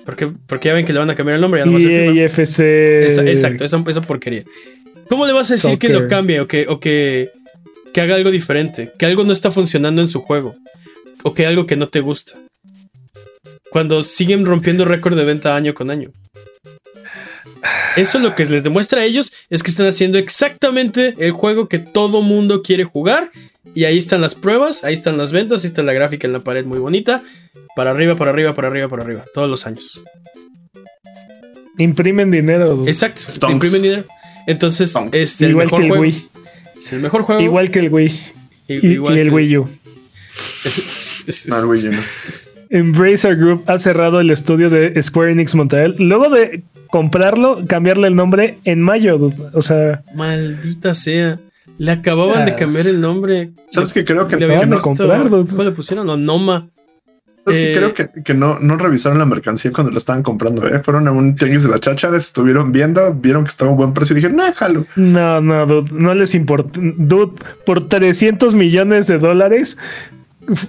porque, 0.04 0.32
porque 0.46 0.68
ya 0.68 0.74
ven 0.74 0.86
que 0.86 0.92
le 0.92 0.98
van 0.98 1.10
a 1.10 1.14
cambiar 1.14 1.36
el 1.36 1.40
nombre, 1.42 1.60
ya 1.60 1.66
no 1.66 1.72
va 1.72 1.78
a 1.78 1.80
ser 1.80 2.10
FIFA. 2.10 2.40
IFC. 2.42 2.60
Esa- 3.06 3.28
exacto, 3.30 3.64
esa, 3.64 3.82
esa 3.88 4.00
porquería. 4.02 4.44
¿Cómo 5.08 5.26
le 5.26 5.32
vas 5.32 5.50
a 5.50 5.54
decir 5.54 5.78
que 5.78 5.88
lo 5.88 6.08
cambie 6.08 6.40
o 6.40 6.48
que, 6.48 6.66
o 6.68 6.80
que, 6.80 7.30
que 7.92 8.00
haga 8.00 8.14
algo 8.16 8.30
diferente? 8.30 8.90
Que 8.98 9.06
algo 9.06 9.22
no 9.24 9.32
está 9.32 9.50
funcionando 9.50 10.00
en 10.00 10.08
su 10.08 10.20
juego. 10.20 10.56
O 11.22 11.34
que 11.34 11.46
algo 11.46 11.66
que 11.66 11.76
no 11.76 11.88
te 11.88 12.00
gusta. 12.00 12.34
Cuando 13.70 14.02
siguen 14.02 14.46
rompiendo 14.46 14.84
récord 14.84 15.16
de 15.16 15.24
venta 15.24 15.54
año 15.54 15.74
con 15.74 15.90
año. 15.90 16.10
Eso 17.96 18.18
lo 18.18 18.34
que 18.34 18.44
les 18.46 18.62
demuestra 18.62 19.00
a 19.00 19.04
ellos 19.04 19.32
es 19.50 19.62
que 19.62 19.70
están 19.70 19.86
haciendo 19.86 20.18
exactamente 20.18 21.14
el 21.18 21.30
juego 21.32 21.68
que 21.68 21.78
todo 21.78 22.22
mundo 22.22 22.62
quiere 22.62 22.84
jugar. 22.84 23.30
Y 23.74 23.84
ahí 23.84 23.98
están 23.98 24.20
las 24.20 24.34
pruebas, 24.34 24.84
ahí 24.84 24.94
están 24.94 25.18
las 25.18 25.32
ventas, 25.32 25.62
ahí 25.62 25.68
está 25.68 25.82
la 25.82 25.92
gráfica 25.92 26.26
en 26.26 26.32
la 26.32 26.40
pared 26.40 26.64
muy 26.64 26.78
bonita. 26.78 27.22
Para 27.74 27.90
arriba, 27.90 28.16
para 28.16 28.30
arriba, 28.30 28.54
para 28.54 28.68
arriba, 28.68 28.88
para 28.88 29.02
arriba. 29.02 29.24
Todos 29.34 29.50
los 29.50 29.66
años. 29.66 30.00
Imprimen 31.78 32.30
dinero. 32.30 32.84
Exacto. 32.86 33.20
Stonks. 33.28 33.52
Imprimen 33.52 33.82
dinero. 33.82 34.04
Entonces, 34.46 34.90
Stonks. 34.90 35.16
es 35.18 35.42
el 35.42 35.50
Igual 35.50 35.66
mejor 35.66 35.80
que 35.80 35.84
el 35.86 35.90
juego. 35.90 36.02
Wii. 36.02 36.28
Es 36.78 36.92
el 36.92 37.00
mejor 37.00 37.22
juego. 37.22 37.40
Igual 37.42 37.70
que 37.70 37.78
el 37.80 37.88
Wii. 37.92 38.20
Y, 38.68 38.86
igual 38.86 39.16
y 39.16 39.20
el 39.20 39.28
que- 39.28 39.34
Wii 39.34 39.56
U. 39.58 39.68
No, 41.48 41.58
el 41.58 41.64
Wii 41.66 41.88
U 41.88 41.92
no. 41.92 41.98
Embracer 42.70 43.36
Group 43.36 43.64
ha 43.66 43.78
cerrado 43.78 44.20
el 44.20 44.30
estudio 44.30 44.70
de 44.70 45.00
Square 45.02 45.32
Enix 45.32 45.54
Montreal 45.54 45.94
luego 45.98 46.30
de 46.30 46.62
comprarlo, 46.90 47.64
cambiarle 47.66 48.08
el 48.08 48.16
nombre 48.16 48.58
en 48.64 48.80
mayo. 48.82 49.18
dude. 49.18 49.36
O 49.52 49.62
sea, 49.62 50.02
Maldita 50.14 50.94
sea. 50.94 51.38
Le 51.78 51.90
acababan 51.92 52.46
de 52.46 52.52
Ah. 52.52 52.56
cambiar 52.56 52.86
el 52.86 53.00
nombre. 53.00 53.50
¿Sabes 53.70 53.92
que 53.92 54.04
Creo 54.04 54.26
que, 54.28 54.36
Le 54.36 54.46
habían 54.46 54.70
no, 54.70 54.78
comprar. 54.78 55.28
¿Cómo 55.28 55.62
le 55.62 55.72
pusieron? 55.72 56.06
¿sabes 57.44 57.58
que 57.58 57.72
eh, 57.72 57.76
creo 57.76 57.94
que, 57.94 58.08
que 58.24 58.34
no, 58.34 58.58
no 58.60 58.76
revisaron 58.76 59.18
la 59.18 59.26
mercancía 59.26 59.72
cuando 59.72 59.90
la 59.92 59.98
estaban 59.98 60.22
comprando. 60.22 60.66
¿eh? 60.66 60.80
Fueron 60.82 61.06
a 61.06 61.12
un 61.12 61.36
tianguis 61.36 61.62
de 61.64 61.68
la 61.68 61.78
cháchara, 61.78 62.16
estuvieron 62.16 62.72
viendo, 62.72 63.12
vieron 63.14 63.44
que 63.44 63.48
estaba 63.50 63.68
a 63.68 63.72
un 63.72 63.78
buen 63.78 63.92
precio 63.94 64.14
y 64.14 64.16
dijeron, 64.16 64.36
no, 64.38 64.52
jalo. 64.54 64.86
no, 64.96 65.40
no, 65.40 65.66
dude, 65.66 65.90
no 65.92 66.14
les 66.14 66.34
importa. 66.34 66.80
Dude, 66.82 67.32
por 67.64 67.88
300 67.88 68.54
millones 68.54 69.06
de 69.06 69.18
dólares 69.18 69.76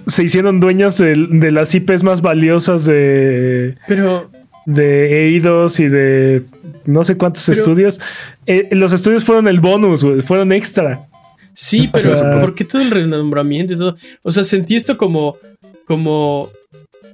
se 0.08 0.24
hicieron 0.24 0.60
dueños 0.60 0.98
de, 0.98 1.14
de 1.30 1.50
las 1.52 1.74
IPs 1.74 2.02
más 2.04 2.20
valiosas 2.20 2.84
de, 2.84 3.76
Pero, 3.86 4.30
de 4.68 5.26
Eidos 5.28 5.80
y 5.80 5.88
de 5.88 6.42
no 6.84 7.02
sé 7.02 7.16
cuántos 7.16 7.44
Pero- 7.46 7.58
estudios. 7.58 8.00
Eh, 8.46 8.68
los 8.72 8.92
estudios 8.92 9.24
fueron 9.24 9.48
el 9.48 9.60
bonus, 9.60 10.04
fueron 10.26 10.52
extra. 10.52 11.06
sí, 11.54 11.88
pero 11.92 12.14
sea- 12.14 12.38
¿por 12.38 12.54
qué 12.54 12.64
todo 12.64 12.82
el 12.82 12.90
renombramiento 12.90 13.74
y 13.74 13.76
todo? 13.78 13.96
O 14.22 14.30
sea, 14.30 14.44
sentí 14.44 14.76
esto 14.76 14.96
como, 14.98 15.36
como 15.86 16.50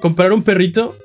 comprar 0.00 0.32
un 0.32 0.42
perrito, 0.42 0.96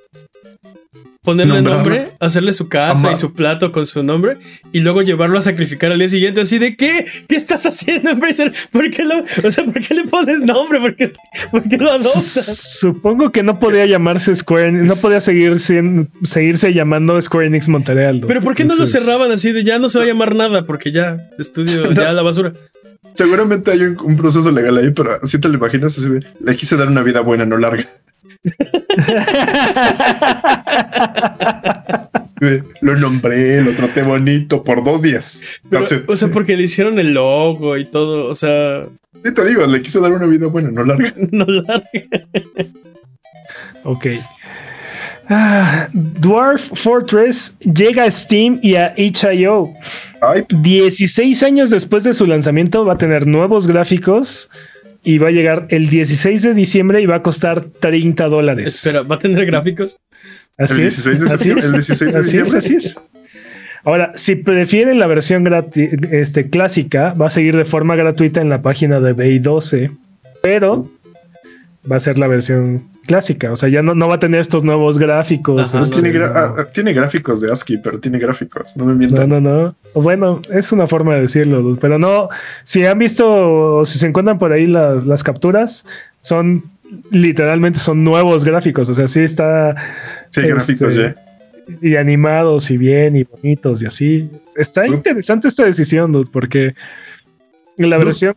ponerle 1.23 1.55
Nombrarlo. 1.55 1.79
nombre, 1.83 2.11
hacerle 2.19 2.53
su 2.53 2.69
casa 2.69 3.11
y 3.11 3.15
su 3.15 3.33
plato 3.33 3.71
con 3.71 3.85
su 3.85 4.01
nombre 4.03 4.37
y 4.71 4.79
luego 4.79 5.01
llevarlo 5.01 5.37
a 5.37 5.41
sacrificar 5.41 5.91
al 5.91 5.99
día 5.99 6.07
siguiente 6.09 6.41
así 6.41 6.59
de 6.59 6.75
¿qué? 6.77 7.05
¿Qué 7.27 7.35
estás 7.35 7.65
haciendo, 7.65 8.09
Embracer? 8.11 8.53
¿Por 8.71 8.89
qué 8.89 9.03
lo, 9.03 9.15
o 9.45 9.51
sea, 9.51 9.65
¿por 9.65 9.81
qué 9.85 9.93
le 9.95 10.03
pones 10.05 10.39
nombre? 10.39 10.79
¿Por 10.79 10.95
qué, 10.95 11.11
por 11.51 11.67
qué 11.67 11.77
lo 11.77 11.89
adoptas? 11.91 12.77
Supongo 12.79 13.31
que 13.31 13.43
no 13.43 13.59
podía 13.59 13.85
llamarse 13.85 14.33
Square 14.33 14.69
Enix, 14.69 14.85
no 14.85 14.95
podía 14.95 15.19
seguir 15.21 15.59
sin- 15.59 16.09
seguirse 16.23 16.73
llamando 16.73 17.21
Square 17.21 17.47
Enix 17.47 17.67
Montreal. 17.67 18.23
Pero 18.25 18.41
¿por 18.41 18.55
qué 18.55 18.63
no 18.65 18.75
lo 18.75 18.85
cerraban 18.85 19.31
así 19.31 19.51
de 19.51 19.63
ya 19.63 19.77
no 19.77 19.89
se 19.89 19.99
va 19.99 20.05
a 20.05 20.07
llamar 20.07 20.35
nada? 20.35 20.65
Porque 20.65 20.91
ya, 20.91 21.17
estudio, 21.37 21.91
ya 21.93 22.13
la 22.13 22.21
basura. 22.21 22.53
Seguramente 23.13 23.71
hay 23.71 23.81
un, 23.81 23.97
un 24.01 24.15
proceso 24.17 24.51
legal 24.51 24.77
ahí, 24.77 24.91
pero 24.91 25.19
si 25.25 25.39
te 25.39 25.49
lo 25.49 25.55
imaginas 25.55 25.97
así 25.97 26.09
de, 26.09 26.19
le 26.43 26.55
quise 26.55 26.77
dar 26.77 26.87
una 26.87 27.03
vida 27.03 27.19
buena, 27.21 27.45
no 27.45 27.57
larga. 27.57 27.85
Lo 32.79 32.95
nombré, 32.95 33.61
lo 33.61 33.73
traté 33.73 34.01
bonito 34.01 34.63
por 34.63 34.81
dos 34.81 35.01
días. 35.01 35.43
Pero, 35.69 35.83
o 36.07 36.15
sea, 36.15 36.29
porque 36.29 36.55
le 36.55 36.63
hicieron 36.63 36.97
el 36.97 37.13
logo 37.13 37.75
y 37.75 37.83
todo, 37.83 38.27
o 38.27 38.35
sea, 38.35 38.85
Sí 39.23 39.33
te 39.33 39.45
digo, 39.45 39.65
le 39.65 39.81
quise 39.81 39.99
dar 39.99 40.11
una 40.11 40.27
vida 40.27 40.47
buena, 40.47 40.71
no 40.71 40.83
larga. 40.83 41.13
no 41.31 41.45
larga. 41.45 41.83
Ok. 43.83 44.07
Ah, 45.29 45.87
Dwarf 45.93 46.71
Fortress 46.73 47.55
llega 47.59 48.05
a 48.05 48.11
Steam 48.11 48.59
y 48.63 48.75
a 48.75 48.93
itch.io. 48.97 49.73
Ay, 50.21 50.43
16 50.49 51.43
años 51.43 51.69
después 51.69 52.03
de 52.03 52.13
su 52.13 52.25
lanzamiento 52.25 52.83
va 52.83 52.93
a 52.93 52.97
tener 52.97 53.27
nuevos 53.27 53.67
gráficos 53.67 54.49
y 55.03 55.17
va 55.17 55.27
a 55.29 55.31
llegar 55.31 55.67
el 55.69 55.89
16 55.89 56.41
de 56.43 56.53
diciembre 56.53 57.01
y 57.01 57.05
va 57.05 57.15
a 57.17 57.21
costar 57.21 57.65
30 57.79 58.27
dólares. 58.27 58.67
Espera, 58.83 59.01
¿va 59.03 59.15
a 59.15 59.19
tener 59.19 59.45
gráficos? 59.45 59.97
Así 60.57 60.81
El 60.81 60.87
es. 60.87 61.05
16 61.05 61.19
de 61.21 61.25
así 61.35 61.51
es. 61.51 61.65
el 61.65 61.71
16 61.71 62.13
de 62.13 62.19
Así 62.19 62.37
es, 62.37 62.43
diciembre. 62.53 62.57
así 62.59 62.75
es. 62.75 62.99
Ahora, 63.85 64.11
si 64.15 64.35
prefieren 64.35 64.99
la 64.99 65.07
versión 65.07 65.47
este, 66.11 66.49
clásica, 66.49 67.13
va 67.13 67.27
a 67.27 67.29
seguir 67.29 67.55
de 67.55 67.63
forma 67.65 67.95
gratuita 67.95 68.41
en 68.41 68.49
la 68.49 68.61
página 68.61 68.99
de 68.99 69.15
BI12, 69.15 69.95
pero 70.41 70.89
va 71.89 71.95
a 71.95 71.99
ser 71.99 72.17
la 72.17 72.27
versión 72.27 72.87
clásica. 73.05 73.51
O 73.51 73.55
sea, 73.55 73.69
ya 73.69 73.81
no, 73.81 73.95
no 73.95 74.07
va 74.07 74.15
a 74.15 74.19
tener 74.19 74.39
estos 74.39 74.63
nuevos 74.63 74.97
gráficos. 74.97 75.73
Ajá, 75.73 75.83
este, 75.83 76.01
tiene, 76.01 76.17
gra- 76.19 76.33
no. 76.33 76.61
ah, 76.61 76.67
tiene 76.73 76.93
gráficos 76.93 77.41
de 77.41 77.51
ASCII, 77.51 77.77
pero 77.77 77.99
tiene 77.99 78.19
gráficos, 78.19 78.75
no 78.77 78.85
me 78.85 78.91
No, 78.93 78.97
mientan. 78.97 79.29
no, 79.29 79.39
no. 79.41 79.75
Bueno, 79.93 80.41
es 80.51 80.71
una 80.71 80.87
forma 80.87 81.15
de 81.15 81.21
decirlo, 81.21 81.77
pero 81.79 81.97
no. 81.99 82.29
Si 82.63 82.85
han 82.85 82.99
visto 82.99 83.77
o 83.79 83.85
si 83.85 83.97
se 83.99 84.07
encuentran 84.07 84.37
por 84.39 84.51
ahí 84.51 84.65
las, 84.67 85.05
las 85.05 85.23
capturas, 85.23 85.85
son 86.21 86.63
literalmente 87.11 87.79
son 87.79 88.03
nuevos 88.03 88.43
gráficos. 88.43 88.89
O 88.89 88.93
sea, 88.93 89.07
sí 89.07 89.21
está. 89.21 89.75
Sí, 90.29 90.41
Este, 90.41 90.47
gráficos 90.53 90.95
ya. 90.95 91.15
y 91.81 91.95
animados 91.95 92.69
y 92.71 92.77
bien 92.77 93.15
y 93.15 93.23
bonitos 93.23 93.81
y 93.83 93.85
así. 93.85 94.29
Está 94.55 94.85
interesante 94.87 95.47
esta 95.47 95.63
decisión, 95.65 96.11
dude, 96.11 96.29
porque 96.31 96.73
la 97.77 97.97
versión 97.97 98.35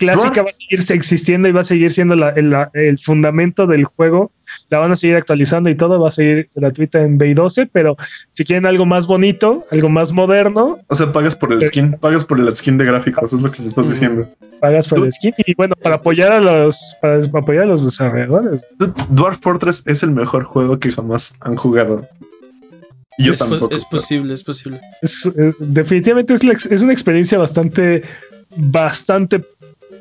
clásica 0.00 0.42
va 0.42 0.50
a 0.50 0.52
seguir 0.52 0.80
existiendo 0.96 1.48
y 1.48 1.52
va 1.52 1.60
a 1.60 1.64
seguir 1.64 1.92
siendo 1.92 2.16
la- 2.16 2.30
el, 2.30 2.50
la- 2.50 2.70
el 2.74 2.98
fundamento 2.98 3.66
del 3.66 3.84
juego. 3.84 4.32
La 4.68 4.78
van 4.78 4.90
a 4.90 4.96
seguir 4.96 5.14
actualizando 5.16 5.70
y 5.70 5.76
todo 5.76 6.00
va 6.00 6.08
a 6.08 6.10
seguir 6.10 6.48
gratuita 6.54 7.00
en 7.02 7.18
B12, 7.18 7.70
pero 7.72 7.96
si 8.32 8.44
quieren 8.44 8.66
algo 8.66 8.84
más 8.84 9.06
bonito, 9.06 9.64
algo 9.70 9.88
más 9.88 10.12
moderno, 10.12 10.78
O 10.88 10.94
sea, 10.94 11.12
pagas 11.12 11.36
por 11.36 11.52
el 11.52 11.64
skin, 11.66 11.92
pagas 12.00 12.24
por 12.24 12.40
el 12.40 12.50
skin 12.50 12.76
de 12.76 12.84
gráficos, 12.84 13.32
es 13.32 13.40
lo 13.42 13.50
que 13.50 13.60
me 13.62 13.66
estás 13.68 13.88
diciendo. 13.90 14.28
pagas 14.60 14.88
por 14.88 14.98
el 15.04 15.12
skin. 15.12 15.32
Y 15.46 15.54
bueno, 15.54 15.76
para 15.80 15.96
apoyar 15.96 16.32
a 16.32 16.40
los, 16.40 16.96
para 17.00 17.18
apoyar 17.18 17.62
a 17.64 17.66
los 17.66 17.84
desarrolladores. 17.84 18.66
Dwarf 19.10 19.38
Fortress 19.40 19.86
es 19.86 20.02
el 20.02 20.10
mejor 20.10 20.42
juego 20.44 20.78
que 20.80 20.90
jamás 20.90 21.34
han 21.40 21.54
jugado. 21.56 22.08
Y 23.18 23.24
yo 23.26 23.32
es, 23.32 23.38
po- 23.38 23.44
tampoco. 23.48 23.74
es 23.74 23.84
posible, 23.84 24.34
es 24.34 24.42
posible. 24.42 24.80
Es, 25.02 25.26
eh, 25.26 25.52
definitivamente 25.60 26.34
es, 26.34 26.42
la 26.42 26.52
es 26.54 26.82
una 26.82 26.92
experiencia 26.92 27.38
bastante, 27.38 28.02
bastante 28.56 29.44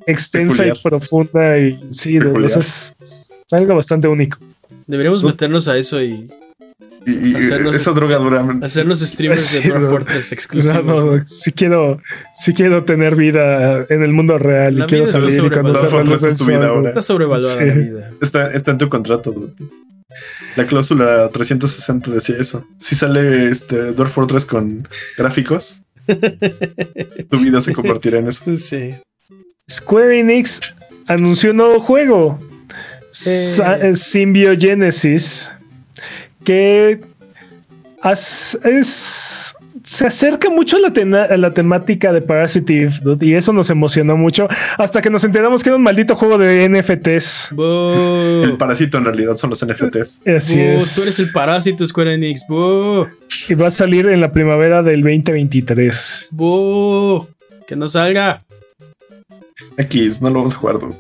extensa 0.10 0.64
Peculiar. 0.64 0.78
y 0.78 0.82
profunda 0.82 1.57
y 1.57 1.80
sí, 1.91 2.20
de- 2.20 2.28
o 2.28 2.49
sea, 2.49 2.60
es, 2.62 2.95
es 2.99 3.53
algo 3.53 3.76
bastante 3.76 4.07
único. 4.07 4.38
Deberíamos 4.88 5.24
meternos 5.24 5.68
a 5.68 5.78
eso 5.78 6.01
y 6.01 6.30
Y, 7.05 7.12
y 7.12 7.34
Hacernos- 7.36 7.76
esa 7.76 7.91
droga 7.91 8.18
dura. 8.18 8.45
hacernos 8.62 8.99
streamers 8.99 9.53
de 9.53 9.62
Dwarf 9.70 9.84
no. 9.84 9.89
Fortress 9.89 10.32
No, 10.32 10.34
exclusivos. 10.36 10.86
no, 10.86 11.24
sí 11.26 11.51
quiero, 11.53 12.01
sí 12.34 12.53
quiero 12.53 12.84
tener 12.84 13.16
vida 13.16 13.86
en 13.89 14.03
el 14.03 14.12
mundo 14.12 14.38
real 14.38 14.78
La 14.78 14.84
y 14.84 14.88
quiero 14.88 15.07
salir 15.07 15.30
y 15.45 15.49
conocer 15.49 15.89
sobrevalorada. 15.89 16.03
la 16.03 16.10
luz 16.12 16.24
Es 16.24 16.38
tu 16.38 16.45
vida 16.45 16.68
ahora. 16.68 16.89
Está 16.89 17.01
sobrevaluada 17.01 17.53
Sí. 17.53 17.66
la 17.66 17.74
vida. 17.74 18.12
Está, 18.22 18.51
está 18.53 18.72
en 18.72 18.78
tu 18.80 18.89
contrato, 18.89 19.32
dude. 19.32 19.53
La 20.57 20.66
cláusula 20.66 21.30
360 21.30 22.12
decía 22.12 22.36
eso. 22.38 22.66
Si 22.80 22.95
sale 22.95 23.49
este 23.49 23.93
Dwarf 23.93 24.12
Fortress 24.14 24.45
con 24.45 24.86
gráficos, 25.18 25.84
tu 27.30 27.38
vida 27.39 27.62
se 27.62 27.74
convertirá 27.74 28.20
en 28.20 28.28
eso. 28.28 28.43
Sí. 28.57 28.93
Square 29.70 30.20
Enix 30.20 30.62
anunció 31.08 31.52
un 31.52 31.58
nuevo 31.58 31.80
juego, 31.80 32.40
Sa- 33.12 33.78
eh, 33.80 33.96
Symbiogenesis, 33.96 35.52
que 36.44 37.00
as- 38.02 38.58
es, 38.64 39.56
se 39.84 40.06
acerca 40.08 40.50
mucho 40.50 40.78
a 40.78 40.80
la, 40.82 40.94
tena- 40.94 41.24
a 41.24 41.38
la 41.38 41.54
temática 41.54 42.12
de 42.14 42.22
Parasitive, 42.22 42.94
dude, 43.02 43.26
y 43.26 43.34
eso 43.34 43.52
nos 43.54 43.70
emocionó 43.70 44.16
mucho, 44.18 44.48
hasta 44.78 45.02
que 45.02 45.10
nos 45.10 45.24
enteramos 45.24 45.64
que 45.64 45.70
era 45.70 45.78
un 45.78 45.84
maldito 45.84 46.16
juego 46.16 46.38
de 46.38 46.66
NFTs. 46.70 47.50
Boo. 47.52 48.44
El 48.44 48.58
parásito 48.58 48.98
en 49.00 49.06
realidad 49.06 49.36
son 49.36 49.50
los 49.50 49.64
NFTs. 49.66 50.22
Así 50.28 50.58
Boo, 50.58 50.78
es. 50.78 50.96
Tú 50.96 51.02
eres 51.02 51.20
el 51.20 51.32
parásito 51.32 51.86
Square 51.86 52.14
Enix. 52.14 52.42
Boo. 52.48 53.08
Y 53.48 53.54
va 53.56 53.68
a 53.68 53.72
salir 53.72 54.08
en 54.08 54.22
la 54.22 54.32
primavera 54.32 54.84
del 54.84 55.02
2023. 55.02 56.28
Boo. 56.32 57.28
Que 57.68 57.76
no 57.76 57.88
salga. 57.88 58.44
X, 59.80 60.22
no 60.22 60.30
lo 60.30 60.36
vamos 60.40 60.56
a 60.56 60.58
jugar, 60.58 60.80
dude. 60.80 60.96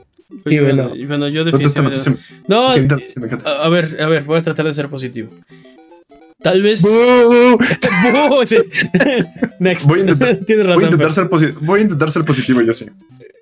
Y 0.45 0.55
Y 0.55 0.59
bueno, 0.59 0.83
bueno. 0.89 0.95
y 0.95 1.05
bueno, 1.05 1.27
yo 1.27 1.43
No 1.43 1.51
te 1.51 1.57
definitivamente. 1.57 2.21
No, 2.47 2.69
siéntate, 2.69 3.07
siéntate. 3.07 3.47
a, 3.47 3.63
a 3.65 3.69
ver, 3.69 4.01
a 4.01 4.07
ver, 4.07 4.23
voy 4.23 4.39
a 4.39 4.41
tratar 4.41 4.65
de 4.65 4.73
ser 4.73 4.87
positivo. 4.89 5.29
Tal 6.41 6.61
vez. 6.61 6.83
Next. 9.59 9.87
Voy 9.87 9.99
a 9.99 10.01
intentar- 10.03 10.37
Tienes 10.45 10.65
Voy 10.65 10.73
a, 10.73 10.75
razón. 10.75 10.83
intentar 10.93 11.13
ser 11.13 11.29
posi- 11.29 11.55
voy 11.61 11.79
a 11.79 11.83
intentar 11.83 12.11
ser 12.11 12.23
positivo, 12.25 12.61
yo 12.61 12.73
sí. 12.73 12.85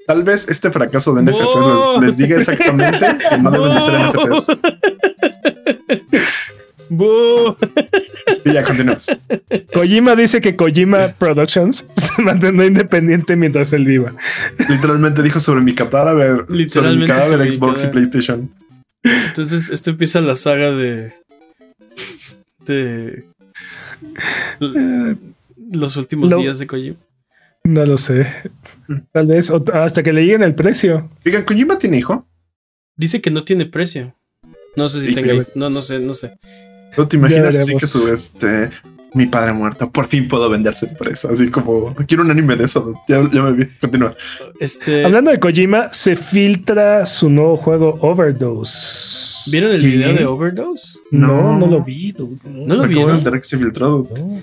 Tal 0.07 0.23
vez 0.23 0.47
este 0.49 0.71
fracaso 0.71 1.13
de 1.13 1.21
NFTs 1.23 1.39
¡No! 1.39 1.99
les, 2.01 2.17
les 2.17 2.17
diga 2.17 2.37
exactamente 2.37 2.97
que 3.29 3.37
no 3.39 3.51
deben 3.51 3.73
de 3.75 3.81
ser 3.81 3.93
NFTs. 4.07 4.47
Y 6.89 8.53
ya 8.53 8.63
continuamos. 8.63 9.07
Kojima 9.73 10.15
dice 10.15 10.41
que 10.41 10.55
Kojima 10.55 11.09
Productions 11.09 11.85
se 11.95 12.21
mantendrá 12.21 12.65
independiente 12.65 13.35
mientras 13.35 13.73
él 13.73 13.85
viva. 13.85 14.13
Literalmente 14.69 15.21
dijo 15.21 15.39
sobre 15.39 15.61
mi 15.61 15.73
cadáver, 15.75 16.37
sobre 16.45 16.51
mi 16.53 16.57
Literalmente 16.57 17.07
cadáver 17.07 17.29
sobre 17.31 17.45
mi 17.45 17.51
Xbox 17.51 17.83
y. 17.83 17.87
PlayStation. 17.87 18.51
Entonces, 19.03 19.69
esto 19.69 19.89
empieza 19.91 20.21
la 20.21 20.35
saga 20.35 20.71
de. 20.71 21.13
de. 22.65 23.25
Eh, 24.59 25.15
los 25.71 25.97
últimos 25.97 26.31
No. 26.31 26.37
días 26.37 26.59
de 26.59 26.67
Kojima. 26.67 26.97
No 27.63 27.85
lo 27.85 27.97
sé. 27.97 28.27
Tal 29.11 29.27
vez 29.27 29.49
o- 29.49 29.63
hasta 29.73 30.01
que 30.03 30.13
le 30.13 30.21
lleguen 30.21 30.43
el 30.43 30.55
precio. 30.55 31.09
Digan, 31.25 31.43
¿Kojima 31.43 31.77
tiene 31.77 31.97
hijo? 31.97 32.25
Dice 32.95 33.21
que 33.21 33.29
no 33.31 33.43
tiene 33.43 33.65
precio. 33.65 34.15
No 34.75 34.87
sé 34.89 35.01
si 35.01 35.07
Sí, 35.07 35.15
tenga. 35.15 35.33
No, 35.55 35.69
no 35.69 35.81
sé, 35.81 35.99
no 35.99 36.13
sé. 36.13 36.37
¿No 36.97 37.07
te 37.07 37.17
imaginas 37.17 37.55
así 37.55 37.75
que 37.77 37.85
su 37.87 38.11
este 38.11 38.69
mi 39.13 39.25
padre 39.25 39.53
muerto, 39.53 39.89
por 39.89 40.05
fin 40.07 40.27
puedo 40.27 40.49
venderse 40.49 40.87
por 40.87 41.07
eso? 41.07 41.29
Así 41.31 41.49
como 41.49 41.95
quiero 42.07 42.23
un 42.23 42.31
anime 42.31 42.55
de 42.55 42.65
eso. 42.65 42.93
Ya, 43.07 43.27
ya 43.31 43.41
me 43.41 43.51
vi. 43.53 43.65
Continúa. 43.81 44.13
Este. 44.59 45.05
Hablando 45.05 45.31
de 45.31 45.39
Kojima, 45.39 45.89
se 45.91 46.15
filtra 46.15 47.05
su 47.05 47.29
nuevo 47.29 47.55
juego 47.57 47.97
Overdose. 48.01 49.49
¿Vieron 49.49 49.71
el 49.71 49.81
¿Qué? 49.81 49.87
video 49.87 50.13
de 50.13 50.25
Overdose? 50.25 50.99
No, 51.11 51.27
No. 51.53 51.59
no 51.59 51.67
lo 51.67 51.83
vi. 51.83 52.11
dude, 52.11 52.37
¿No 52.43 52.75
lo 52.75 52.83
vieron? 52.87 53.15
enterar 53.17 53.39
que 53.39 53.47
se 53.47 53.57
filtró. 53.57 54.07
No. 54.15 54.41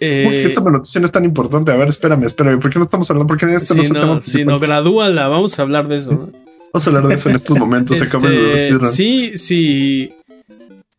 Eh, 0.00 0.22
¿Por 0.24 0.32
qué 0.32 0.46
esta 0.46 0.60
noticia 0.62 1.00
no 1.00 1.04
es 1.04 1.12
tan 1.12 1.24
importante? 1.24 1.70
A 1.70 1.76
ver, 1.76 1.86
espérame, 1.88 2.24
espérame. 2.24 2.58
¿Por 2.58 2.70
qué 2.72 2.78
no 2.80 2.84
estamos 2.86 3.08
hablando? 3.08 3.28
¿Por 3.28 3.38
qué 3.38 3.54
este 3.54 3.74
no 3.74 3.80
es 3.80 3.86
si 3.86 3.92
el 3.94 4.00
tema 4.00 4.14
no, 4.16 4.22
si 4.22 4.44
no, 4.44 4.58
gradúala. 4.58 5.28
Vamos 5.28 5.56
a 5.58 5.62
hablar 5.62 5.86
de 5.86 5.98
eso. 5.98 6.10
¿no? 6.10 6.30
Vamos 6.72 6.86
a 6.86 6.90
hablar 6.90 7.06
de 7.06 7.14
eso 7.14 7.28
en 7.28 7.36
estos 7.36 7.56
momentos. 7.56 7.96
Se 7.98 8.04
acaban 8.04 8.34
los 8.34 8.54
Este, 8.60 8.66
speedruns. 8.68 8.94
sí, 8.96 9.32
sí. 9.36 10.12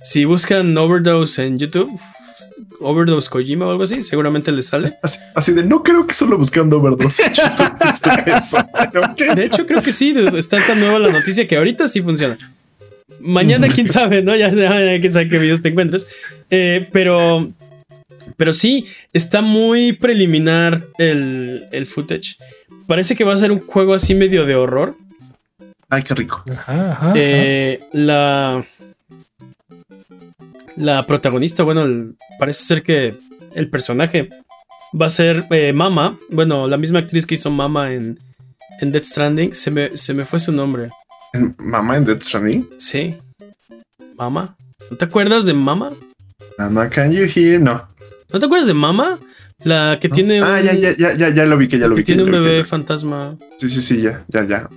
Si 0.03 0.25
buscan 0.25 0.77
Overdose 0.77 1.45
en 1.45 1.57
YouTube, 1.57 1.89
Overdose 2.79 3.29
Kojima 3.29 3.67
o 3.67 3.71
algo 3.71 3.83
así, 3.83 4.01
seguramente 4.01 4.51
les 4.51 4.67
sale. 4.67 4.89
Así, 5.01 5.19
así 5.35 5.53
de 5.53 5.63
no 5.63 5.83
creo 5.83 6.05
que 6.05 6.13
solo 6.13 6.37
buscando 6.37 6.77
overdose 6.77 7.23
en 7.23 7.33
YouTube 7.33 7.87
sea 8.01 8.23
eso. 8.37 8.57
De 9.35 9.45
hecho, 9.45 9.65
creo 9.65 9.81
que 9.81 9.91
sí, 9.93 10.13
está 10.37 10.59
tan 10.65 10.79
nueva 10.79 10.99
la 10.99 11.09
noticia 11.09 11.47
que 11.47 11.57
ahorita 11.57 11.87
sí 11.87 12.01
funciona. 12.01 12.37
Mañana, 13.19 13.67
quién 13.69 13.87
sabe, 13.87 14.21
¿no? 14.21 14.35
Ya, 14.35 14.49
ya, 14.53 14.79
ya 14.79 14.99
quién 14.99 15.13
sabe 15.13 15.29
qué 15.29 15.39
videos 15.39 15.61
te 15.61 15.69
encuentres. 15.69 16.05
Eh, 16.49 16.89
pero, 16.91 17.49
pero 18.35 18.51
sí, 18.51 18.85
está 19.13 19.41
muy 19.41 19.93
preliminar 19.93 20.83
el, 20.97 21.65
el 21.71 21.85
footage. 21.85 22.37
Parece 22.85 23.15
que 23.15 23.23
va 23.23 23.33
a 23.33 23.37
ser 23.37 23.51
un 23.53 23.59
juego 23.59 23.93
así 23.93 24.13
medio 24.13 24.45
de 24.45 24.55
horror. 24.55 24.97
Ay, 25.89 26.03
qué 26.03 26.15
rico. 26.15 26.43
Ajá, 26.51 26.91
ajá, 26.91 27.13
Eh, 27.15 27.81
la. 27.93 28.65
La 30.77 31.05
protagonista, 31.05 31.63
bueno, 31.63 31.83
el- 31.83 32.15
parece 32.39 32.63
ser 32.65 32.83
que 32.83 33.15
el 33.53 33.69
personaje 33.69 34.29
va 34.99 35.05
a 35.07 35.09
ser 35.09 35.45
eh, 35.51 35.73
Mama. 35.73 36.17
Bueno, 36.29 36.67
la 36.67 36.77
misma 36.77 36.99
actriz 36.99 37.25
que 37.25 37.35
hizo 37.35 37.49
Mama 37.51 37.93
en, 37.93 38.19
en 38.79 38.91
Death 38.91 39.03
Stranding. 39.05 39.53
Se 39.53 39.71
me, 39.71 39.95
se 39.95 40.13
me 40.13 40.25
fue 40.25 40.39
su 40.39 40.51
nombre. 40.51 40.89
¿En 41.33 41.55
Mamá 41.59 41.97
en 41.97 42.05
Death 42.05 42.23
Stranding. 42.23 42.69
Sí. 42.77 43.15
Mama. 44.17 44.55
¿No 44.89 44.97
te 44.97 45.05
acuerdas 45.05 45.45
de 45.45 45.53
Mama? 45.53 45.91
Mama, 46.57 46.89
can 46.89 47.11
you 47.11 47.25
hear? 47.33 47.59
No. 47.59 47.87
¿No 48.31 48.39
te 48.39 48.45
acuerdas 48.45 48.67
de 48.67 48.73
Mama? 48.73 49.19
La 49.63 49.97
que 50.01 50.09
tiene 50.09 50.41
un, 50.41 50.47
Ah, 50.47 50.59
ya, 50.59 50.73
ya, 50.73 50.91
ya, 50.97 51.13
ya, 51.13 51.29
ya 51.29 51.45
lo 51.45 51.55
vi 51.57 51.67
que 51.67 51.79
ya 51.79 51.87
lo 51.87 51.95
que 51.95 52.01
vi. 52.01 52.03
que 52.03 52.13
tiene 52.13 52.23
un 52.23 52.31
bebé 52.31 52.63
fantasma. 52.65 53.37
Sí, 53.57 53.69
sí, 53.69 53.81
sí, 53.81 54.01
ya, 54.01 54.23
ya, 54.27 54.43
ya. 54.43 54.69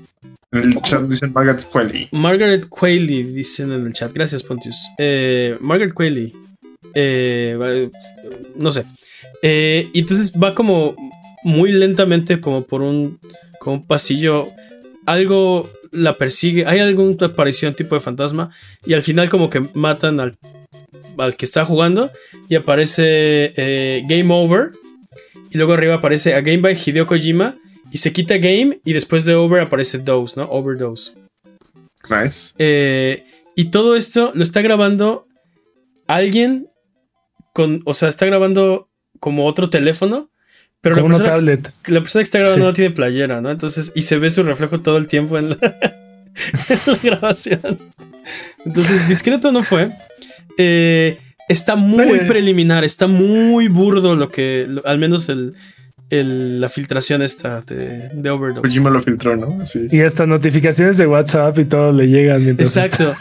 El 0.59 0.81
chat 0.83 1.03
dicen 1.03 1.33
Margaret 1.33 1.65
Qualley. 1.71 2.09
Margaret 2.13 2.69
Qualley, 2.69 3.23
dicen 3.25 3.73
en 3.73 3.87
el 3.87 3.93
chat. 3.93 4.13
Gracias, 4.13 4.43
Pontius. 4.43 4.77
Eh, 4.99 5.57
Margaret 5.61 5.95
Qualley. 5.95 6.35
Eh, 6.95 7.91
no 8.57 8.71
sé. 8.71 8.85
Eh, 9.43 9.91
y 9.93 10.01
entonces 10.01 10.33
va 10.33 10.55
como 10.55 10.97
muy 11.45 11.71
lentamente, 11.73 12.41
como 12.41 12.67
por 12.67 12.83
un, 12.83 13.19
como 13.61 13.77
un 13.77 13.87
pasillo. 13.87 14.49
Algo 15.05 15.69
la 15.93 16.15
persigue. 16.15 16.67
Hay 16.67 16.79
alguna 16.79 17.27
aparición 17.27 17.75
tipo 17.75 17.95
de 17.95 18.01
fantasma. 18.01 18.51
Y 18.85 18.95
al 18.95 19.03
final, 19.03 19.29
como 19.29 19.51
que 19.51 19.65
matan 19.75 20.21
al, 20.21 20.37
al 21.19 21.37
que 21.37 21.45
está 21.45 21.65
jugando. 21.65 22.11
Y 22.49 22.55
aparece 22.55 23.53
eh, 23.57 24.03
Game 24.09 24.33
Over. 24.33 24.73
Y 25.51 25.59
luego 25.59 25.75
arriba 25.75 25.95
aparece 25.95 26.35
A 26.35 26.41
Game 26.41 26.59
by 26.59 26.77
Hideo 26.77 27.07
Kojima. 27.07 27.57
Y 27.97 27.99
se 27.99 28.13
quita 28.13 28.37
Game. 28.37 28.79
Y 28.85 28.93
después 28.93 29.25
de 29.25 29.35
Over 29.35 29.63
aparece 29.63 29.97
Dose, 29.97 30.35
¿no? 30.39 30.45
Overdose. 30.51 31.13
Nice. 32.11 32.53
Eh, 32.59 33.25
y 33.57 33.71
todo 33.71 33.97
esto 33.97 34.33
lo 34.35 34.43
está 34.43 34.61
grabando 34.61 35.27
alguien 36.07 36.69
con, 37.55 37.81
o 37.87 37.95
sea, 37.95 38.11
está 38.11 38.27
grabando 38.27 38.91
como 39.19 39.47
otro 39.47 39.71
teléfono, 39.71 40.29
pero 40.83 40.97
la 40.97 41.05
una 41.05 41.17
persona, 41.17 41.37
tablet. 41.37 41.73
que, 41.83 41.93
la 41.93 42.01
persona 42.03 42.21
que 42.21 42.25
está 42.25 42.39
grabando 42.41 42.65
Sí. 42.67 42.69
no 42.69 42.73
tiene 42.75 42.91
playera, 42.95 43.41
¿no? 43.41 43.51
Entonces, 43.51 43.93
y 43.95 44.03
se 44.03 44.19
ve 44.19 44.29
su 44.29 44.43
reflejo 44.43 44.81
todo 44.83 44.99
el 44.99 45.09
tiempo 45.09 45.39
en 45.39 45.49
la, 45.49 45.57
en 46.69 46.79
la 46.87 46.99
grabación. 47.03 47.79
Entonces, 48.67 49.09
discreto 49.09 49.53
no 49.53 49.65
fue. 49.65 49.89
Eh, 50.59 51.19
está 51.49 51.77
muy 51.77 52.19
preliminar, 52.29 52.85
está 52.85 53.07
muy 53.07 53.69
burdo 53.69 54.17
lo 54.17 54.29
que, 54.29 54.67
lo- 54.69 54.87
al 54.87 54.99
menos 54.99 55.31
el, 55.31 55.55
el- 56.11 56.61
la 56.61 56.69
filtración 56.69 57.23
esta 57.23 57.61
de, 57.63 58.09
de 58.13 58.31
Overdose. 58.31 58.63
Kojima 58.69 58.91
lo 58.91 59.01
filtró, 59.01 59.37
¿no? 59.37 59.67
Sí. 59.67 59.89
Y 59.91 60.01
hasta 60.03 60.27
notificaciones 60.27 60.99
de 60.99 61.07
WhatsApp 61.07 61.59
y 61.59 61.65
todo 61.65 61.93
le 61.93 62.07
llegan. 62.09 62.45
mientras 62.45 62.77
Exacto. 62.77 63.15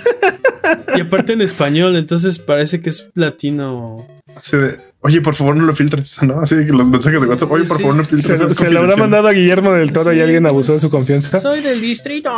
Y 0.95 1.01
aparte 1.01 1.33
en 1.33 1.41
español, 1.41 1.95
entonces 1.95 2.39
parece 2.39 2.81
que 2.81 2.89
es 2.89 3.09
latino. 3.15 4.05
Así 4.35 4.57
de, 4.57 4.77
oye, 5.01 5.21
por 5.21 5.35
favor, 5.35 5.55
no 5.55 5.63
lo 5.65 5.73
filtres, 5.75 6.21
¿no? 6.23 6.39
Así 6.41 6.55
que 6.55 6.71
los 6.73 6.89
mensajes 6.89 7.19
de 7.21 7.27
WhatsApp, 7.27 7.51
oye, 7.51 7.65
por 7.65 7.77
Sí. 7.77 7.83
favor, 7.83 7.95
no 7.97 8.03
filtres. 8.05 8.25
Se, 8.25 8.35
se 8.35 8.43
lo 8.43 8.47
habrá 8.47 8.53
confidencial". 8.93 8.99
mandado 8.99 9.27
a 9.27 9.31
Guillermo 9.33 9.73
del 9.73 9.91
Toro 9.91 10.13
y 10.13 10.21
alguien 10.21 10.45
abusó 10.47 10.73
de 10.73 10.79
su 10.79 10.89
pues, 10.89 11.01
confianza. 11.05 11.39
Soy 11.39 11.61
del 11.61 11.81
distrito. 11.81 12.31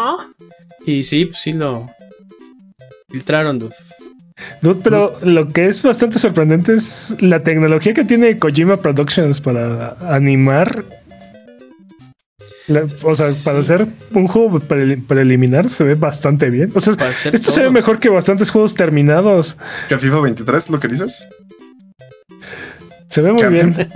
Y 0.86 1.04
sí, 1.04 1.26
pues 1.26 1.40
sí 1.40 1.54
lo 1.54 1.90
filtraron, 3.10 3.60
dude. 3.60 3.76
Dude, 4.62 4.82
pero 4.84 5.18
lo 5.24 5.50
que 5.50 5.66
es 5.68 5.82
bastante 5.84 6.20
sorprendente 6.20 6.74
es 6.76 7.16
la 7.20 7.42
tecnología 7.42 7.94
que 7.94 8.04
tiene 8.06 8.38
Kojima 8.38 8.78
Productions 8.78 9.42
para 9.42 9.98
animar. 10.10 10.84
La- 12.68 12.86
o 13.04 13.16
sea, 13.16 13.30
Sí. 13.32 13.46
para 13.46 13.60
hacer 13.60 13.88
un 14.12 14.28
juego 14.28 14.60
pre- 14.60 14.98
preliminar 14.98 15.70
se 15.70 15.84
ve 15.86 15.96
bastante 15.96 16.50
bien. 16.50 16.72
O 16.76 16.80
sea, 16.82 16.94
esto 17.32 17.52
se 17.52 17.62
ve 17.62 17.70
mejor 17.70 17.98
que 18.00 18.10
bastantes 18.10 18.50
juegos 18.52 18.76
terminados. 18.76 19.58
¿Que 19.88 19.98
FIFA 19.98 20.20
23 20.22 20.70
lo 20.70 20.80
que 20.80 20.88
dices? 20.90 21.26
Se 23.10 23.22
ve 23.22 23.32
muy 23.32 23.46
bien. 23.48 23.74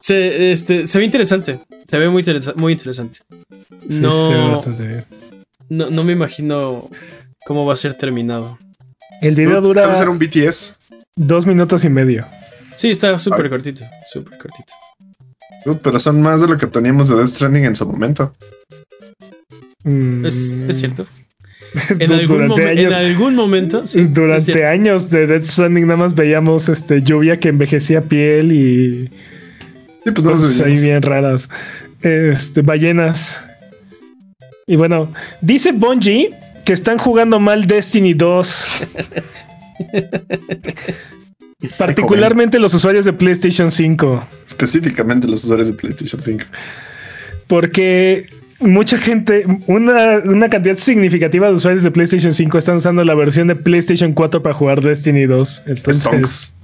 Se, 0.00 0.52
este, 0.52 0.86
se 0.86 0.98
ve 0.98 1.04
interesante. 1.04 1.58
Se 1.88 1.98
ve 1.98 2.08
muy, 2.08 2.22
interesa- 2.22 2.54
muy 2.54 2.72
interesante. 2.72 3.18
Sí, 3.88 4.00
no, 4.00 4.12
se 4.28 4.32
ve 4.34 4.48
bastante 4.48 4.86
bien. 4.86 5.04
no, 5.70 5.90
no 5.90 6.04
me 6.04 6.12
imagino 6.12 6.88
cómo 7.46 7.66
va 7.66 7.74
a 7.74 7.76
ser 7.76 7.94
terminado. 7.94 8.58
El 9.20 9.34
video 9.34 9.60
dura 9.60 9.86
vez 9.86 10.00
era 10.00 10.10
un 10.10 10.18
BTS. 10.18 10.76
dos 11.16 11.46
minutos 11.46 11.84
y 11.84 11.88
medio. 11.88 12.26
Sí, 12.76 12.90
está 12.90 13.18
súper 13.18 13.48
cortito. 13.50 13.84
Súper 14.10 14.38
cortito. 14.38 14.72
Pero 15.82 15.98
son 15.98 16.22
más 16.22 16.40
de 16.42 16.48
lo 16.48 16.56
que 16.56 16.66
teníamos 16.66 17.08
de 17.08 17.16
Death 17.16 17.28
Stranding 17.28 17.64
en 17.64 17.76
su 17.76 17.86
momento. 17.86 18.32
Mm, 19.84 20.24
Es, 20.24 20.36
es 20.36 20.78
cierto. 20.78 21.04
En 21.98 22.10
algún, 22.12 22.58
en 22.58 23.34
momento. 23.34 23.86
sí, 23.86 24.04
durante 24.04 24.64
años 24.64 25.10
de 25.10 25.26
Death 25.26 25.44
Stranding 25.44 25.86
nada 25.86 25.98
más 25.98 26.14
veíamos 26.14 26.68
este 26.70 27.02
lluvia 27.02 27.38
que 27.38 27.50
envejecía 27.50 28.00
piel 28.00 28.52
y 28.52 29.10
Sí, 30.04 30.10
pues 30.12 30.24
no 30.24 30.30
cosas 30.30 30.60
ahí 30.62 30.80
bien 30.80 31.02
raras. 31.02 31.50
Este, 32.00 32.62
ballenas. 32.62 33.42
Y 34.66 34.76
bueno, 34.76 35.12
dice 35.42 35.72
Bungie 35.72 36.30
que 36.68 36.74
están 36.74 36.98
jugando 36.98 37.40
mal 37.40 37.66
Destiny 37.66 38.12
2. 38.12 38.86
Particularmente 41.78 42.58
los 42.58 42.74
usuarios 42.74 43.06
de 43.06 43.14
PlayStation 43.14 43.70
5. 43.70 44.28
Específicamente 44.46 45.26
los 45.26 45.44
usuarios 45.44 45.68
de 45.68 45.72
PlayStation 45.72 46.20
5. 46.20 46.44
Porque 47.46 48.26
mucha 48.60 48.98
gente, 48.98 49.46
una, 49.66 50.18
una 50.18 50.50
cantidad 50.50 50.76
significativa 50.76 51.48
de 51.48 51.54
usuarios 51.54 51.84
de 51.84 51.90
PlayStation 51.90 52.34
5 52.34 52.58
están 52.58 52.76
usando 52.76 53.02
la 53.02 53.14
versión 53.14 53.48
de 53.48 53.56
PlayStation 53.56 54.12
4 54.12 54.42
para 54.42 54.54
jugar 54.54 54.82
Destiny 54.82 55.24
2. 55.24 55.62
Entonces 55.68 56.54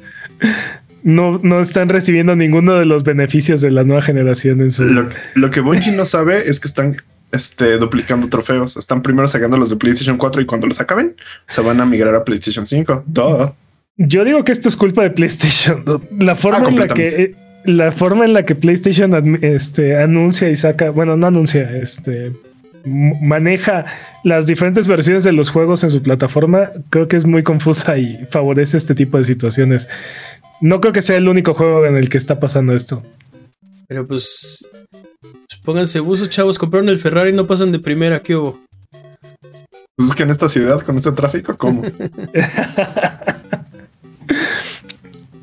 no, 1.02 1.40
no 1.42 1.62
están 1.62 1.88
recibiendo 1.88 2.36
ninguno 2.36 2.74
de 2.74 2.84
los 2.84 3.04
beneficios 3.04 3.62
de 3.62 3.70
la 3.70 3.84
nueva 3.84 4.02
generación 4.02 4.60
en 4.60 4.70
su... 4.70 4.84
Lo, 4.84 5.08
lo 5.34 5.50
que 5.50 5.60
Bungie 5.60 5.96
no 5.96 6.04
sabe 6.04 6.46
es 6.46 6.60
que 6.60 6.68
están 6.68 6.94
este, 7.34 7.78
duplicando 7.78 8.28
trofeos. 8.28 8.76
Están 8.76 9.02
primero 9.02 9.26
sacando 9.26 9.56
los 9.58 9.70
de 9.70 9.76
PlayStation 9.76 10.16
4 10.16 10.42
y 10.42 10.46
cuando 10.46 10.66
los 10.66 10.80
acaben, 10.80 11.16
se 11.48 11.60
van 11.60 11.80
a 11.80 11.86
migrar 11.86 12.14
a 12.14 12.24
PlayStation 12.24 12.66
5. 12.66 13.04
Duh. 13.06 13.52
Yo 13.96 14.24
digo 14.24 14.44
que 14.44 14.52
esto 14.52 14.68
es 14.68 14.76
culpa 14.76 15.02
de 15.02 15.10
PlayStation. 15.10 15.84
La 16.18 16.34
forma 16.34 16.66
Ah, 16.66 16.68
en 16.68 16.78
la 16.78 16.88
que 16.88 17.06
eh, 17.06 17.34
la 17.64 17.92
forma 17.92 18.24
en 18.24 18.32
la 18.32 18.44
que 18.44 18.54
PlayStation 18.54 19.38
este, 19.42 19.96
anuncia 19.96 20.50
y 20.50 20.56
saca, 20.56 20.90
bueno, 20.90 21.16
no 21.16 21.26
anuncia, 21.26 21.62
este 21.76 22.32
maneja 22.86 23.86
las 24.24 24.46
diferentes 24.46 24.86
versiones 24.86 25.24
de 25.24 25.32
los 25.32 25.48
juegos 25.48 25.82
en 25.84 25.90
su 25.90 26.02
plataforma, 26.02 26.70
creo 26.90 27.08
que 27.08 27.16
es 27.16 27.26
muy 27.26 27.42
confusa 27.42 27.96
y 27.96 28.26
favorece 28.28 28.76
este 28.76 28.94
tipo 28.94 29.16
de 29.16 29.24
situaciones. 29.24 29.88
No 30.60 30.80
creo 30.80 30.92
que 30.92 31.02
sea 31.02 31.16
el 31.16 31.28
único 31.28 31.54
juego 31.54 31.86
en 31.86 31.96
el 31.96 32.08
que 32.08 32.18
está 32.18 32.38
pasando 32.38 32.74
esto. 32.74 33.02
Pero 33.88 34.06
pues, 34.06 34.64
pues 34.90 35.60
pónganse 35.64 36.00
buzos, 36.00 36.30
chavos. 36.30 36.58
Compraron 36.58 36.88
el 36.88 36.98
Ferrari 36.98 37.30
y 37.30 37.34
no 37.34 37.46
pasan 37.46 37.70
de 37.72 37.78
primera. 37.78 38.20
¿Qué 38.20 38.34
hubo? 38.36 38.60
Pues 39.96 40.08
es 40.10 40.14
que 40.14 40.22
en 40.24 40.30
esta 40.30 40.48
ciudad, 40.48 40.80
con 40.80 40.96
este 40.96 41.12
tráfico, 41.12 41.56
¿cómo? 41.56 41.82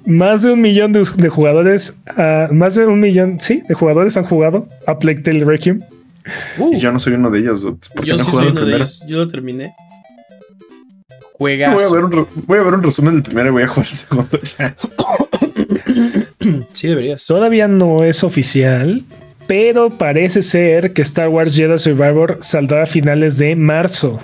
Más 0.05 0.43
de 0.43 0.51
un 0.51 0.61
millón 0.61 0.91
de, 0.93 1.07
de 1.17 1.29
jugadores, 1.29 1.95
ah, 2.17 2.49
más 2.51 2.75
de 2.75 2.85
un 2.87 2.99
millón, 2.99 3.39
sí, 3.39 3.61
de 3.67 3.73
jugadores 3.75 4.17
han 4.17 4.23
jugado 4.25 4.67
a 4.87 4.97
Plague 4.97 5.21
Tale 5.21 5.45
Requiem. 5.45 5.81
Uh, 6.57 6.73
Y 6.73 6.79
yo 6.79 6.91
no 6.91 6.99
soy 6.99 7.13
uno 7.13 7.29
de 7.29 7.39
ellos. 7.39 7.65
porque 7.95 8.09
yo 8.09 8.15
no 8.17 8.21
he 8.21 8.25
sí 8.25 8.31
jugado 8.31 8.49
soy 8.49 8.51
uno 8.51 8.59
de 8.61 8.65
primero. 8.65 8.83
ellos. 8.83 9.03
Yo 9.07 9.17
lo 9.17 9.27
terminé. 9.27 9.73
Voy 11.39 11.61
a, 11.63 11.71
Juegazo. 11.71 11.93
ver 11.95 12.03
un, 12.05 12.11
re- 12.11 12.25
voy 12.47 12.57
a 12.59 12.63
ver 12.63 12.73
un 12.73 12.83
resumen 12.83 13.13
del 13.15 13.23
primero 13.23 13.49
y 13.49 13.51
voy 13.51 13.63
a 13.63 13.67
jugar 13.67 13.87
el 13.89 13.95
segundo. 13.95 14.39
ya. 14.59 14.75
Sí, 16.73 16.87
deberías. 16.87 17.25
Todavía 17.25 17.67
no 17.67 18.03
es 18.03 18.23
oficial, 18.23 19.03
pero 19.47 19.89
parece 19.89 20.41
ser 20.41 20.93
que 20.93 21.01
Star 21.01 21.29
Wars 21.29 21.55
Jedi 21.55 21.77
Survivor 21.77 22.37
saldrá 22.41 22.83
a 22.83 22.85
finales 22.85 23.37
de 23.37 23.55
marzo. 23.55 24.19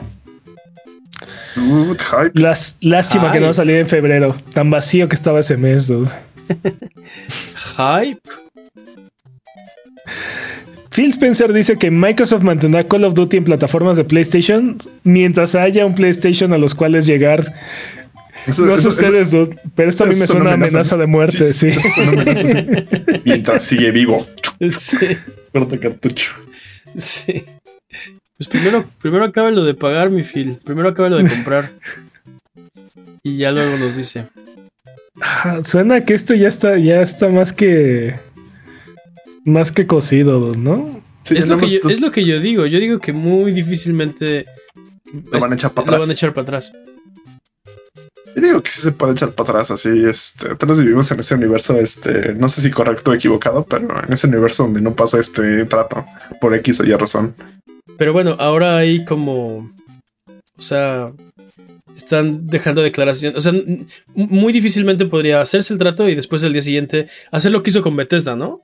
Dude, 1.55 1.97
hype. 1.99 2.39
Las, 2.39 2.78
lástima 2.82 3.32
que 3.32 3.39
no 3.39 3.45
Ay. 3.45 3.47
va 3.47 3.51
a 3.51 3.53
salir 3.53 3.76
en 3.78 3.88
febrero. 3.88 4.36
Tan 4.53 4.70
vacío 4.70 5.07
que 5.09 5.15
estaba 5.15 5.39
ese 5.39 5.57
mes, 5.57 5.88
dude. 5.88 6.09
Hype. 7.78 8.22
Phil 10.91 11.09
Spencer 11.09 11.53
dice 11.53 11.78
que 11.78 11.91
Microsoft 11.91 12.41
mantendrá 12.41 12.84
Call 12.84 13.03
of 13.03 13.13
Duty 13.13 13.38
en 13.38 13.43
plataformas 13.43 13.97
de 13.97 14.03
PlayStation 14.03 14.78
mientras 15.03 15.53
haya 15.53 15.86
un 15.86 15.93
PlayStation 15.93 16.53
a 16.53 16.57
los 16.57 16.74
cuales 16.74 17.05
llegar. 17.05 17.53
Eso- 18.47 18.65
No 18.65 18.77
sé 18.77 18.87
ustedes, 18.87 19.35
pero 19.75 19.89
esto 19.89 20.03
a 20.03 20.07
mí 20.07 20.15
me 20.15 20.25
suena 20.25 20.53
amenaza. 20.53 20.77
amenaza 20.77 20.97
de 20.97 21.05
muerte, 21.07 21.53
sí. 21.53 21.69
amenaza. 22.07 22.65
Mientras 23.25 23.63
sigue 23.63 23.91
vivo. 23.91 24.25
Sí, 24.69 24.97
Corta 25.51 25.77
cartucho. 25.79 26.31
sí. 26.97 27.43
Pues 28.37 28.47
primero, 28.47 28.85
primero 29.01 29.25
acabe 29.25 29.51
lo 29.51 29.63
de 29.63 29.73
pagar, 29.73 30.09
mi 30.11 30.23
Phil. 30.23 30.59
Primero 30.63 30.89
acabe 30.89 31.09
lo 31.09 31.17
de 31.17 31.27
comprar. 31.29 31.71
Y 33.23 33.37
ya 33.37 33.51
luego 33.51 33.77
nos 33.77 33.95
dice. 33.95 34.27
Ah, 35.19 35.61
Suena 35.65 36.05
que 36.05 36.13
esto 36.13 36.35
ya 36.35 36.47
está, 36.47 36.77
ya 36.77 37.01
está 37.01 37.29
más 37.29 37.51
que 37.51 38.15
más 39.43 39.71
que 39.71 39.87
cocido, 39.87 40.53
¿no? 40.55 41.01
Sí, 41.23 41.35
es, 41.37 41.47
lo 41.47 41.57
que 41.57 41.65
yo, 41.67 41.79
es 41.89 41.99
lo 41.99 42.11
que 42.11 42.25
yo 42.25 42.39
digo. 42.39 42.65
Yo 42.67 42.79
digo 42.79 42.99
que 42.99 43.11
muy 43.13 43.51
difícilmente 43.51 44.45
Lo 45.31 45.39
van 45.39 45.51
a 45.51 45.55
echar 45.55 45.71
para 45.71 45.91
lo 45.91 45.99
van 45.99 46.09
a 46.09 46.13
echar 46.13 46.33
para 46.33 46.43
atrás. 46.43 46.71
Yo 48.38 48.43
digo 48.43 48.61
que 48.61 48.69
sí 48.69 48.81
se 48.81 48.91
puede 48.91 49.13
echar 49.13 49.31
para 49.31 49.49
atrás 49.49 49.71
así. 49.71 49.89
Este, 50.05 50.55
todos 50.57 50.79
vivimos 50.79 51.09
en 51.09 51.19
ese 51.19 51.33
universo, 51.33 51.75
este, 51.79 52.35
no 52.35 52.47
sé 52.47 52.61
si 52.61 52.69
correcto 52.69 53.09
o 53.09 53.13
equivocado, 53.15 53.65
pero 53.65 54.03
en 54.05 54.13
ese 54.13 54.27
universo 54.27 54.61
donde 54.61 54.79
no 54.79 54.95
pasa 54.95 55.19
este 55.19 55.65
trato 55.65 56.05
por 56.39 56.53
X 56.53 56.81
o 56.81 56.85
Y 56.85 56.93
razón. 56.93 57.33
Pero 57.97 58.13
bueno, 58.13 58.35
ahora 58.38 58.77
hay 58.77 59.03
como. 59.05 59.71
O 60.55 60.61
sea. 60.61 61.11
Están 61.95 62.45
dejando 62.45 62.83
declaración. 62.83 63.35
O 63.35 63.41
sea, 63.41 63.53
muy 64.13 64.53
difícilmente 64.53 65.07
podría 65.07 65.41
hacerse 65.41 65.73
el 65.73 65.79
trato 65.79 66.07
y 66.07 66.13
después 66.13 66.43
el 66.43 66.53
día 66.53 66.61
siguiente 66.61 67.07
hacer 67.31 67.51
lo 67.51 67.63
que 67.63 67.71
hizo 67.71 67.81
con 67.81 67.95
Bethesda, 67.95 68.35
¿no? 68.35 68.61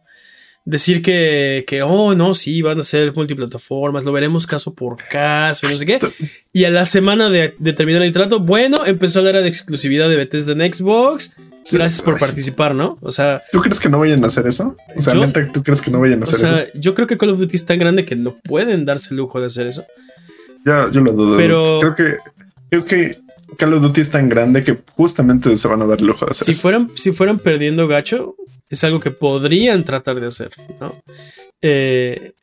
Decir 0.66 1.02
que, 1.02 1.66
que, 1.68 1.82
oh, 1.84 2.16
no, 2.16 2.34
sí, 2.34 2.62
van 2.62 2.80
a 2.80 2.84
ser 2.84 3.14
multiplataformas, 3.14 4.06
lo 4.06 4.14
veremos 4.14 4.48
caso 4.48 4.74
por 4.74 4.96
caso, 5.10 5.68
y 5.68 5.72
no 5.72 5.76
sé 5.76 5.86
qué. 5.86 6.00
Y 6.54 6.64
a 6.64 6.70
la 6.70 6.86
semana 6.86 7.30
de, 7.30 7.54
de 7.60 7.74
terminar 7.74 8.02
el 8.02 8.14
trato, 8.14 8.40
bueno, 8.40 8.86
empezó 8.86 9.22
la 9.22 9.32
era 9.32 9.42
de 9.42 9.50
exclusividad 9.50 10.08
de 10.08 10.16
Bethesda 10.16 10.54
en 10.54 10.74
Xbox. 10.74 11.34
Sí. 11.64 11.78
Gracias 11.78 12.02
por 12.02 12.18
participar, 12.18 12.76
¿no? 12.76 12.98
O 13.02 13.12
sea, 13.12 13.42
¿Tú 13.52 13.60
crees 13.62 13.80
que 13.82 13.90
no 13.90 14.00
vayan 14.00 14.24
a 14.24 14.28
hacer 14.28 14.48
eso? 14.48 14.78
O 14.96 15.02
sea, 15.02 15.14
Yo- 15.14 15.26
neta, 15.26 15.52
¿tú 15.52 15.64
crees 15.64 15.82
que 15.82 15.92
no 15.92 16.00
vayan 16.00 16.20
a 16.20 16.22
o 16.22 16.24
hacer 16.30 16.40
sea, 16.40 16.60
eso? 16.62 16.72
yo 16.76 16.94
creo 16.96 17.08
que 17.08 17.18
Call 17.18 17.30
of 17.32 17.40
Duty 17.40 17.56
es 17.58 17.66
tan 17.66 17.80
grande 17.80 18.06
que 18.06 18.16
no 18.16 18.36
pueden 18.36 18.86
darse 18.86 19.10
el 19.12 19.18
lujo 19.18 19.40
de 19.42 19.48
hacer 19.48 19.68
eso. 19.68 19.86
Ya, 20.66 20.90
yo 20.92 21.02
lo 21.02 21.12
dudo. 21.12 21.36
Pero- 21.38 21.80
creo 21.82 21.96
que 21.96 22.18
creo 22.70 22.86
que 22.86 23.18
Call 23.58 23.74
of 23.74 23.82
Duty 23.82 24.02
es 24.02 24.10
tan 24.10 24.30
grande 24.30 24.64
que 24.64 24.78
justamente 24.96 25.56
se 25.56 25.68
van 25.68 25.82
a 25.82 25.86
dar 25.86 26.00
el 26.00 26.08
lujo 26.08 26.26
de 26.26 26.32
hacer 26.32 26.46
si 26.46 26.52
eso. 26.52 26.62
fueran, 26.62 26.90
si 26.96 27.12
fueran 27.12 27.40
perdiendo 27.40 27.88
gacho, 27.88 28.36
es 28.70 28.84
algo 28.84 29.00
que 29.00 29.12
podrían 29.12 29.84
tratar 29.84 30.20
de 30.20 30.28
hacer, 30.28 30.52
¿no? 30.80 30.94
Eh, 31.62 32.34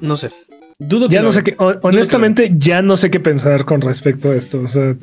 no 0.00 0.16
sé. 0.16 0.30
Dudo 0.78 1.08
que 1.08 1.14
Ya 1.14 1.20
lo 1.22 1.28
no 1.28 1.32
sé 1.32 1.42
qué, 1.42 1.56
hon- 1.56 1.78
honestamente, 1.82 2.50
ya 2.56 2.82
no 2.82 2.96
sé 2.96 3.10
qué 3.10 3.18
pensar 3.20 3.64
con 3.64 3.80
respecto 3.80 4.30
a 4.30 4.36
esto. 4.36 4.60
O 4.60 4.68
sea, 4.68 4.94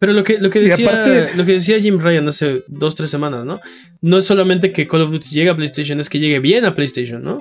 Pero 0.00 0.12
lo 0.12 0.24
que, 0.24 0.38
lo 0.38 0.50
que 0.50 0.60
decía, 0.60 0.86
aparte- 0.88 1.30
lo 1.36 1.44
que 1.44 1.52
decía 1.52 1.78
Jim 1.80 2.00
Ryan 2.00 2.26
hace 2.28 2.64
dos, 2.68 2.96
tres 2.96 3.10
semanas, 3.10 3.44
¿no? 3.44 3.60
No 4.00 4.18
es 4.18 4.24
solamente 4.24 4.72
que 4.72 4.88
Call 4.88 5.02
of 5.02 5.10
Duty 5.12 5.28
llegue 5.30 5.50
a 5.50 5.56
PlayStation, 5.56 6.00
es 6.00 6.08
que 6.08 6.18
llegue 6.18 6.40
bien 6.40 6.64
a 6.64 6.74
PlayStation, 6.74 7.22
¿no? 7.22 7.38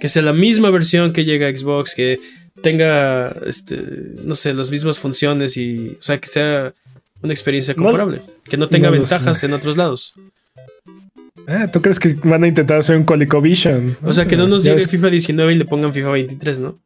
Que 0.00 0.08
sea 0.08 0.22
la 0.22 0.32
misma 0.32 0.70
versión 0.70 1.12
que 1.12 1.24
llega 1.24 1.48
a 1.48 1.56
Xbox, 1.56 1.94
que 1.94 2.20
tenga, 2.60 3.34
este, 3.46 3.80
no 4.24 4.34
sé, 4.34 4.52
las 4.54 4.70
mismas 4.70 4.98
funciones 4.98 5.56
y, 5.56 5.96
o 5.98 6.02
sea, 6.02 6.18
que 6.18 6.28
sea 6.28 6.74
una 7.22 7.32
experiencia 7.32 7.74
No- 7.76 7.84
comparable, 7.84 8.20
que 8.44 8.56
no 8.56 8.68
tenga 8.68 8.88
no 8.90 8.92
ventajas 8.98 9.38
sé. 9.38 9.46
en 9.46 9.52
otros 9.54 9.76
lados. 9.76 10.14
ah, 11.46 11.68
¿tú 11.72 11.80
crees 11.80 11.98
que 11.98 12.14
van 12.24 12.44
a 12.44 12.48
intentar 12.48 12.78
hacer 12.78 12.96
un 12.96 13.04
ColecoVision? 13.04 13.98
O 14.02 14.12
sea, 14.12 14.26
que 14.26 14.36
no 14.36 14.46
nos 14.48 14.64
Ya 14.64 14.74
llegue 14.74 14.86
FIFA 14.88 15.08
19 15.10 15.52
y 15.52 15.56
le 15.58 15.64
pongan 15.64 15.92
FIFA 15.94 16.10
23, 16.10 16.58
¿no? 16.58 16.78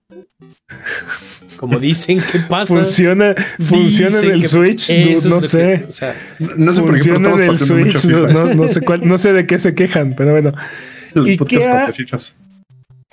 como 1.56 1.78
dicen 1.78 2.20
que 2.20 2.38
pasa. 2.40 2.66
Funciona, 2.74 3.34
funciona 3.66 4.20
en 4.20 4.30
el 4.32 4.46
Switch, 4.46 4.90
no, 5.26 5.40
sé. 5.40 5.58
que- 5.58 5.84
o 5.88 5.92
sea, 5.92 6.14
No 6.38 6.72
sé 6.72 6.82
por 6.82 7.00
qué, 7.02 7.10
en 7.10 7.24
el 7.26 7.58
Switch, 7.58 8.04
no, 8.06 8.54
no 8.54 8.68
sé 8.68 8.80
cuál, 8.82 9.06
no 9.06 9.16
sé 9.18 9.32
de 9.32 9.46
qué 9.46 9.58
se 9.58 9.74
quejan, 9.74 10.14
pero 10.16 10.32
bueno. 10.32 10.52
Es 11.06 11.14
el 11.14 11.28
¿Y 11.28 11.36
podcast 11.36 11.62
qué 11.62 11.68
ha-. 11.70 11.86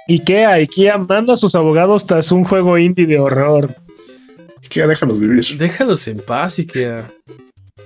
IKEA, 0.07 0.51
IKEA 0.53 0.97
manda 0.97 1.33
a 1.33 1.37
sus 1.37 1.55
abogados 1.55 2.05
tras 2.05 2.31
un 2.31 2.43
juego 2.43 2.77
indie 2.77 3.05
de 3.05 3.19
horror. 3.19 3.75
Que 4.69 4.85
déjalos 4.87 5.19
vivir. 5.19 5.45
déjalos 5.57 6.07
en 6.07 6.19
paz 6.19 6.59
y 6.59 6.65
que. 6.65 7.01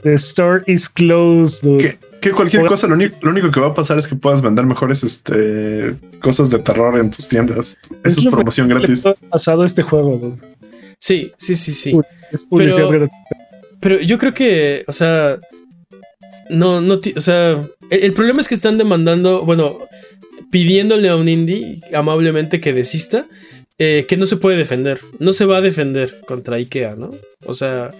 The 0.04 0.14
store 0.14 0.64
is 0.68 0.88
closed, 0.88 1.64
dude. 1.68 1.78
Que, 1.80 1.98
que 2.22 2.32
cualquier 2.32 2.62
Por- 2.62 2.70
cosa, 2.70 2.88
lo 2.88 2.94
único, 2.96 3.18
lo 3.22 3.32
único 3.32 3.50
que 3.52 3.60
va 3.60 3.68
a 3.68 3.74
pasar 3.74 3.98
es 3.98 4.08
que 4.08 4.16
puedas 4.16 4.42
vender 4.42 4.66
mejores 4.66 5.04
este, 5.04 5.96
cosas 6.22 6.50
de 6.50 6.60
terror 6.60 6.98
en 7.00 7.10
tus 7.10 7.28
tiendas. 7.28 7.78
Es 8.04 8.14
Eso 8.18 8.22
es 8.30 8.34
promoción 8.36 8.68
gratis. 8.68 9.04
pasado 9.30 9.64
este 9.66 9.82
juego, 9.84 10.18
dude. 10.18 10.38
Sí, 11.00 11.32
sí, 11.38 11.56
sí, 11.56 11.74
sí. 11.74 12.00
Es 12.32 12.46
publicidad 12.46 12.88
Pero- 12.88 13.00
gratis. 13.00 13.18
Pero 13.80 14.02
yo 14.02 14.18
creo 14.18 14.34
que, 14.34 14.84
o 14.88 14.92
sea, 14.92 15.38
no, 16.50 16.82
no, 16.82 17.00
o 17.16 17.22
sea, 17.22 17.52
el, 17.90 18.04
el 18.04 18.14
problema 18.14 18.40
es 18.42 18.48
que 18.48 18.56
están 18.56 18.78
demandando, 18.78 19.44
bueno, 19.46 19.80
pidiéndole 20.52 21.10
a 21.10 21.16
un 21.16 21.28
indie 21.28 21.80
amablemente 21.94 22.60
que 22.62 22.74
desista, 22.74 23.26
eh, 23.80 24.06
que 24.08 24.18
no 24.18 24.26
se 24.26 24.38
puede 24.38 24.58
defender, 24.58 25.00
no 25.20 25.34
se 25.34 25.46
va 25.46 25.58
a 25.58 25.62
defender 25.62 26.22
contra 26.26 26.56
IKEA, 26.58 26.96
¿no? 26.96 27.12
O 27.46 27.54
sea, 27.54 27.92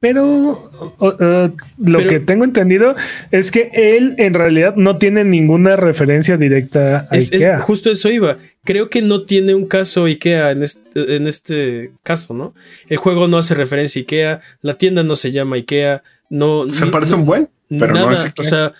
Pero 0.00 0.24
o- 0.24 0.94
o, 0.98 1.10
eh, 1.18 1.50
lo 1.84 1.98
Pero- 1.98 2.08
que 2.08 2.20
tengo 2.20 2.44
entendido 2.44 2.94
es 3.32 3.50
que 3.50 3.68
él 3.74 4.14
en 4.18 4.32
realidad 4.32 4.76
no 4.76 4.96
tiene 4.96 5.24
ninguna 5.24 5.74
referencia 5.74 6.36
directa 6.36 7.08
a 7.10 7.16
es, 7.16 7.32
es- 7.32 7.40
IKEA. 7.40 7.58
justo 7.58 7.90
eso 7.90 8.08
iba. 8.08 8.38
Creo 8.64 8.90
que 8.90 9.02
no 9.02 9.24
tiene 9.24 9.56
un 9.56 9.66
caso 9.66 10.04
IKEA 10.04 10.52
en 10.52 10.62
este, 10.62 11.16
en 11.16 11.26
este 11.26 11.90
caso, 12.04 12.32
¿no? 12.32 12.54
El 12.88 12.98
juego 12.98 13.26
no 13.26 13.38
hace 13.38 13.56
referencia 13.56 13.98
a 13.98 14.02
IKEA, 14.02 14.40
la 14.62 14.74
tienda 14.74 15.02
no 15.02 15.16
se 15.16 15.32
llama 15.32 15.56
IKEA, 15.56 16.04
no... 16.30 16.72
Se 16.72 16.84
ni- 16.84 16.92
parece 16.92 17.14
no- 17.14 17.18
un 17.18 17.26
buen, 17.26 17.48
pero 17.68 17.92
nada, 17.92 18.06
no 18.06 18.12
es 18.12 18.20
o 18.22 18.26
IKEA. 18.28 18.48
sea, 18.48 18.72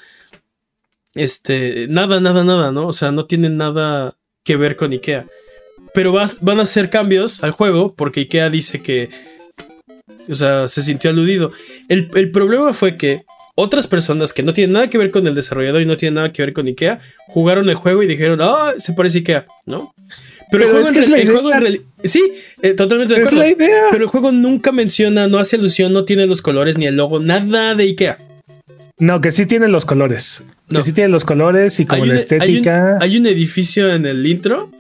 este, 1.23 1.87
nada, 1.89 2.21
nada, 2.21 2.45
nada, 2.45 2.73
¿no? 2.73 2.87
O 2.87 2.93
sea, 2.93 3.11
no 3.11 3.27
tiene 3.27 3.49
nada 3.51 4.17
que 4.45 4.57
ver 4.57 4.77
con 4.77 4.93
IKEA. 4.93 5.27
Pero 5.95 6.13
vas- 6.13 6.39
van 6.41 6.59
a 6.59 6.63
hacer 6.63 6.91
cambios 6.91 7.43
al 7.43 7.51
juego 7.51 7.95
porque 7.97 8.21
IKEA 8.21 8.51
dice 8.51 8.83
que, 8.83 9.11
o 10.29 10.35
sea, 10.35 10.69
se 10.69 10.83
sintió 10.83 11.11
aludido. 11.11 11.53
El, 11.89 12.11
el 12.15 12.31
problema 12.31 12.73
fue 12.73 12.97
que 12.97 13.25
otras 13.55 13.87
personas 13.87 14.33
que 14.33 14.43
no 14.43 14.55
tienen 14.55 14.75
nada 14.75 14.89
que 14.89 14.99
ver 14.99 15.11
con 15.11 15.27
el 15.27 15.35
desarrollador 15.35 15.83
y 15.83 15.87
no 15.87 15.97
tienen 15.97 16.15
nada 16.15 16.33
que 16.33 16.43
ver 16.43 16.53
con 16.53 16.67
IKEA 16.67 17.01
jugaron 17.27 17.69
el 17.69 17.75
juego 17.75 18.03
y 18.03 18.07
dijeron, 18.07 18.39
ah, 18.41 18.75
se 18.79 18.93
parece 18.93 19.19
a 19.19 19.21
IKEA, 19.21 19.47
¿no? 19.67 19.93
Pero, 20.51 20.65
el 20.65 20.71
juego, 20.71 20.89
es 20.89 21.07
en 21.09 21.15
el 21.15 21.31
juego 21.31 21.53
en 21.53 21.83
Sí, 22.05 22.23
eh, 22.63 22.73
totalmente 22.75 23.15
de 23.15 23.21
acuerdo. 23.21 23.45
Pero 23.91 24.05
el 24.05 24.09
juego 24.09 24.33
nunca 24.33 24.73
menciona, 24.73 25.27
no 25.27 25.39
hace 25.39 25.57
alusión, 25.57 25.93
no 25.93 26.05
tiene 26.05 26.27
los 26.27 26.41
colores 26.41 26.79
ni 26.79 26.87
el 26.87 26.97
logo, 26.97 27.21
nada 27.21 27.75
de 27.75 27.85
IKEA. 27.85 28.19
No, 29.01 29.21
que 29.21 29.31
sí 29.33 29.47
tiene 29.47 29.69
los 29.69 29.85
colores. 29.87 30.45
No. 30.71 30.81
Que 30.81 30.85
sí 30.85 30.93
tiene 30.93 31.09
los 31.11 31.25
colores 31.25 31.79
y 31.81 31.87
como 31.87 32.03
Hay 32.03 32.09
la 32.09 32.15
un- 32.15 32.19
estética 32.21 32.87
Hay 32.87 32.97
un, 32.97 33.03
hay 33.03 33.17
un 33.19 33.27
edificio 33.27 33.93
en 33.95 34.05
el 34.07 34.27
intro 34.27 34.71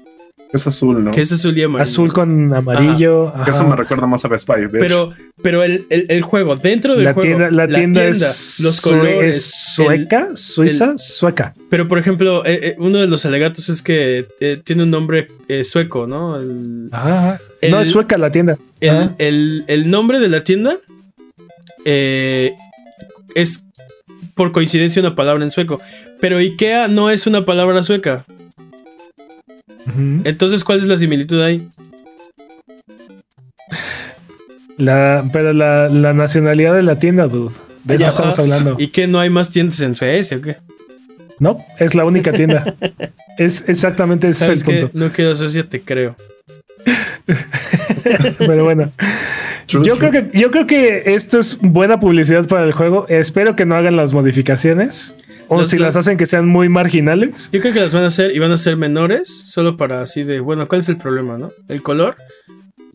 Es 0.53 0.67
azul, 0.67 1.05
¿no? 1.05 1.11
que 1.13 1.21
es 1.21 1.31
azul 1.33 1.57
y 1.57 1.63
amarillo. 1.63 1.83
azul 1.85 2.13
con 2.13 2.53
amarillo. 2.55 3.33
Eso 3.47 3.67
me 3.69 3.77
recuerda 3.77 4.07
más 4.07 4.25
a 4.25 4.29
Best 4.29 4.49
Buy. 4.49 4.63
de 4.63 4.67
hecho. 4.67 4.79
Pero, 4.81 5.13
pero 5.43 5.63
el, 5.63 5.87
el- 5.91 6.07
el 6.09 6.23
juego, 6.23 6.57
dentro 6.57 6.95
del 6.97 7.05
la 7.05 7.13
juego, 7.15 7.29
tienda, 7.29 7.51
la 7.51 7.69
tienda 7.69 8.05
es, 8.05 8.59
los 8.61 8.81
colores. 8.81 9.37
es 9.37 9.45
sueca, 9.75 10.31
suiza, 10.35 10.95
sueca. 10.99 11.55
pero, 11.71 11.87
por 11.87 11.99
ejemplo, 11.99 12.45
eh, 12.45 12.61
eh, 12.71 12.75
uno 12.79 12.99
de 12.99 13.07
los 13.07 13.25
alegatos 13.25 13.69
es 13.69 13.83
que 13.83 14.27
eh, 14.41 14.61
tiene 14.65 14.83
un 14.83 14.91
nombre 14.91 15.29
eh, 15.49 15.63
sueco, 15.65 16.07
¿no? 16.09 16.41
El, 16.41 16.89
Ajá. 16.93 17.39
El- 17.61 17.71
no, 17.71 17.81
es 17.81 17.89
sueca 17.91 18.19
la 18.19 18.33
tienda. 18.33 18.59
el, 18.81 18.91
Ajá. 18.91 19.15
el- 19.19 19.65
el 19.69 19.91
nombre 19.91 20.19
de 20.19 20.29
la 20.29 20.43
tienda 20.45 20.79
eh, 21.85 22.53
es 23.35 23.65
por 24.39 24.53
coincidencia 24.53 25.03
una 25.03 25.17
palabra 25.17 25.43
en 25.43 25.51
sueco. 25.51 25.81
Pero 26.21 26.39
IKEA 26.39 26.87
no 26.87 27.11
es 27.11 27.27
una 27.27 27.45
palabra 27.45 27.83
sueca. 27.83 28.25
Entonces, 30.25 30.63
¿cuál 30.63 30.79
es 30.79 30.85
la 30.87 30.97
similitud 30.97 31.43
ahí? 31.43 31.69
La, 34.77 35.29
pero 35.33 35.53
la, 35.53 35.89
la 35.89 36.13
nacionalidad 36.13 36.75
de 36.75 36.85
la 36.85 37.01
tienda, 37.01 37.27
dude. 37.27 37.53
De 37.83 37.97
eso 37.97 38.07
estamos 38.07 38.39
hablando. 38.39 38.77
¿Y 38.79 38.89
que 38.89 39.09
no 39.09 39.19
hay 39.19 39.29
más 39.29 39.51
tiendas 39.51 39.81
en 39.81 39.97
Suecia 39.97 40.37
o 40.37 40.41
qué? 40.41 40.59
No, 41.41 41.65
es 41.81 41.97
la 41.97 42.05
única 42.05 42.33
tienda. 42.33 42.77
es 43.39 43.65
exactamente 43.67 44.29
ese 44.29 44.53
es 44.53 44.61
¿Sabes 44.61 44.69
el 44.69 44.89
punto. 44.89 44.99
No 44.99 45.13
queda 45.13 45.35
Suecia, 45.35 45.65
te 45.65 45.81
creo. 45.81 46.17
Pero 48.39 48.65
bueno, 48.65 48.93
True, 49.69 49.85
yo 49.85 49.97
true. 49.97 50.09
creo 50.11 50.31
que 50.31 50.39
yo 50.39 50.51
creo 50.51 50.67
que 50.67 51.03
esto 51.15 51.39
es 51.39 51.59
buena 51.61 52.01
publicidad 52.01 52.47
para 52.49 52.65
el 52.65 52.73
juego. 52.73 53.07
Espero 53.09 53.55
que 53.55 53.67
no 53.67 53.77
hagan 53.77 53.97
las 53.97 54.15
modificaciones 54.15 55.15
o 55.49 55.59
Las- 55.59 55.69
si 55.71 55.77
las- 55.79 55.89
las 55.95 55.97
hacen 55.97 56.17
que 56.17 56.27
sean 56.27 56.49
muy 56.49 56.69
marginales. 56.69 57.51
Yo 57.53 57.61
creo 57.61 57.73
que 57.75 57.81
las 57.81 57.93
van 57.95 58.05
a 58.05 58.07
hacer 58.09 58.35
y 58.35 58.39
van 58.39 58.51
a 58.51 58.57
ser 58.57 58.77
menores, 58.77 59.29
solo 59.29 59.77
para 59.77 60.01
así 60.03 60.23
de, 60.25 60.41
bueno, 60.41 60.67
¿cuál 60.69 60.81
es 60.81 60.89
el 60.89 60.97
problema, 60.97 61.37
no? 61.39 61.53
El 61.69 61.83
color 61.83 62.17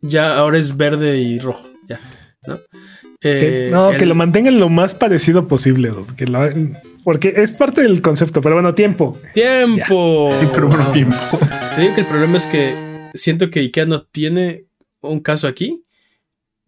ya 0.02 0.36
ahora 0.36 0.58
es 0.58 0.76
verde 0.76 1.18
y 1.20 1.40
rojo, 1.40 1.68
ya, 1.88 2.00
¿no? 2.48 2.58
Que- 3.22 3.68
Eh, 3.68 3.70
no, 3.72 3.92
el- 3.92 3.98
que 3.98 4.06
lo 4.06 4.16
mantengan 4.16 4.60
lo 4.60 4.68
más 4.68 4.96
parecido 4.96 5.48
posible, 5.48 5.92
que 6.18 6.26
lo 6.26 6.40
porque 7.06 7.34
es 7.38 7.52
parte 7.52 7.82
del 7.82 8.02
concepto. 8.02 8.42
Pero 8.42 8.56
bueno, 8.56 8.74
tiempo. 8.74 9.18
¡Tiempo! 9.34 10.30
Pero 10.54 10.68
bueno, 10.68 10.86
tiempo. 10.92 11.16
Te 11.76 11.82
digo 11.82 11.96
que 11.96 12.02
el 12.02 12.08
problema 12.08 12.38
es 12.38 12.46
que 12.46 12.74
siento 13.14 13.50
que 13.50 13.60
IKEA 13.62 13.86
no 13.86 14.04
tiene 14.04 14.66
un 15.02 15.20
caso 15.20 15.48
aquí, 15.48 15.83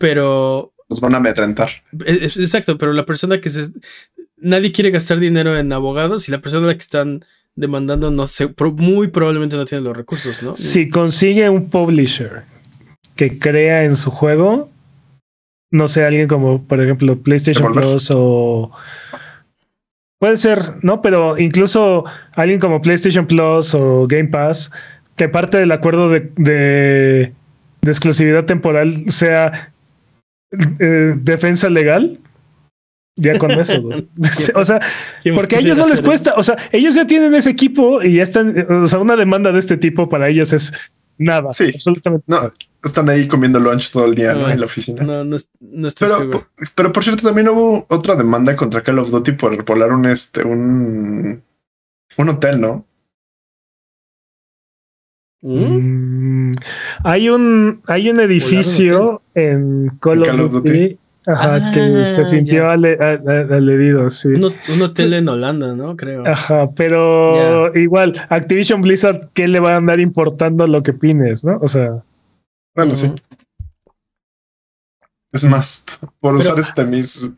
pero... 0.06 0.72
Nos 0.88 1.02
van 1.02 1.16
a 1.16 1.18
amedrentar. 1.18 1.70
es- 2.06 2.22
es- 2.22 2.38
Exacto, 2.38 2.78
pero 2.78 2.94
la 2.94 3.06
persona 3.08 3.42
que 3.42 3.50
se... 3.50 3.66
Nadie 4.38 4.72
quiere 4.72 4.92
gastar 4.92 5.18
dinero 5.20 5.58
en 5.58 5.74
abogados 5.74 6.28
y 6.28 6.32
la 6.32 6.42
persona 6.42 6.66
a 6.66 6.68
la 6.68 6.74
que 6.76 6.82
están 6.82 7.22
demandando 7.56 8.12
no 8.12 8.28
sé, 8.28 8.54
muy 8.78 9.08
probablemente 9.08 9.56
no 9.56 9.66
tiene 9.66 9.84
los 9.84 9.98
recursos, 9.98 10.44
¿no? 10.44 10.56
Si 10.58 10.90
consigue 10.90 11.50
un 11.50 11.70
publisher 11.72 12.44
que 13.16 13.40
crea 13.40 13.84
en 13.86 13.96
su 13.96 14.12
juego, 14.12 14.70
no 15.72 15.88
sé, 15.88 16.06
alguien 16.06 16.28
como, 16.28 16.62
por 16.64 16.80
ejemplo, 16.82 17.18
PlayStation 17.20 17.70
Devolver. 17.72 17.90
Plus 17.92 18.12
o. 18.14 18.72
Puede 20.20 20.38
ser, 20.38 20.60
¿no? 20.84 21.02
Pero 21.02 21.38
incluso 21.40 22.04
alguien 22.34 22.60
como 22.60 22.82
PlayStation 22.82 23.26
Plus 23.26 23.74
o 23.74 24.06
Game 24.08 24.28
Pass, 24.30 24.72
que 25.16 25.30
parte 25.30 25.58
del 25.58 25.72
acuerdo 25.72 26.10
de, 26.10 26.30
de, 26.36 27.34
de 27.82 27.92
exclusividad 27.92 28.46
temporal 28.46 29.06
sea 29.10 29.74
eh, 30.80 31.14
defensa 31.18 31.70
legal. 31.70 32.20
Ya 33.18 33.38
con 33.40 33.52
eso. 33.52 33.80
¿no? 33.82 33.96
o 34.56 34.66
sea, 34.66 34.80
¿Quién 35.24 35.36
porque 35.36 35.56
a 35.56 35.60
ellos 35.60 35.78
no 35.78 35.88
les 35.88 36.02
cuesta, 36.02 36.34
o 36.36 36.44
sea, 36.44 36.58
ellos 36.72 36.96
ya 36.96 37.08
tienen 37.08 37.34
ese 37.34 37.50
equipo 37.50 38.02
y 38.04 38.16
ya 38.16 38.24
están, 38.24 38.54
o 38.70 38.88
sea, 38.88 39.00
una 39.00 39.16
demanda 39.16 39.52
de 39.54 39.60
este 39.60 39.78
tipo 39.78 40.10
para 40.10 40.28
ellos 40.28 40.52
es 40.52 40.74
nada, 41.18 41.54
Sí. 41.54 41.72
absolutamente. 41.74 42.26
No, 42.28 42.52
están 42.84 43.10
ahí 43.10 43.26
comiendo 43.26 43.58
lunch 43.58 43.92
todo 43.92 44.04
el 44.06 44.16
día, 44.16 44.34
¿no? 44.34 44.50
En 44.50 44.60
la 44.60 44.66
oficina. 44.66 45.02
No, 45.02 45.24
no, 45.24 45.38
es- 45.38 45.50
no 45.62 45.88
estoy 45.88 46.08
Pero, 46.10 46.20
seguro. 46.20 46.40
por- 46.58 46.68
pero 46.76 46.92
por 46.92 47.04
cierto, 47.06 47.24
también 47.24 47.48
hubo 47.48 47.86
otra 47.90 48.16
demanda 48.16 48.54
contra 48.58 48.82
Call 48.84 49.00
of 49.00 49.10
Duty 49.12 49.32
por 49.32 49.64
volar 49.64 49.94
un 49.94 50.06
este, 50.08 50.44
un, 50.44 51.42
un 52.18 52.30
hotel, 52.30 52.60
¿no? 52.60 52.86
¿Mm? 55.48 56.50
Mm, 56.50 56.56
hay 57.04 57.30
un, 57.30 57.82
hay 57.86 58.10
un 58.10 58.20
edificio 58.20 59.22
en 59.36 59.90
Call, 60.02 60.24
En 60.24 60.30
of, 60.32 60.36
Call 60.36 60.46
of 60.46 60.52
Duty, 60.54 60.70
Duty. 60.72 61.00
ajá, 61.28 61.56
Ah, 61.56 61.72
que 61.72 62.06
se 62.08 62.26
sintió 62.26 62.68
ale- 62.70 62.98
a- 63.00 63.20
a- 63.32 63.56
aledido, 63.58 64.10
sí. 64.10 64.30
Un, 64.30 64.46
ho- 64.46 64.54
un 64.74 64.82
hotel 64.82 65.14
en 65.14 65.30
Holanda, 65.30 65.76
¿no? 65.76 65.96
Creo. 65.96 66.26
Ajá, 66.26 66.70
pero 66.76 67.76
igual, 67.78 68.20
Activision 68.30 68.82
Blizzard, 68.82 69.30
¿qué 69.36 69.48
le 69.48 69.60
va 69.60 69.74
a 69.74 69.78
andar 69.78 70.00
importando 70.00 70.66
lo 70.66 70.82
que 70.82 70.94
pines, 70.94 71.44
no? 71.46 71.60
O 71.62 71.68
sea, 71.68 72.04
Bueno, 72.76 72.96
sí. 72.96 73.12
Es 75.32 75.44
más, 75.46 75.84
por 76.20 76.32
Pero- 76.32 76.40
usar 76.40 76.58
este 76.60 76.86
mis. 76.86 77.32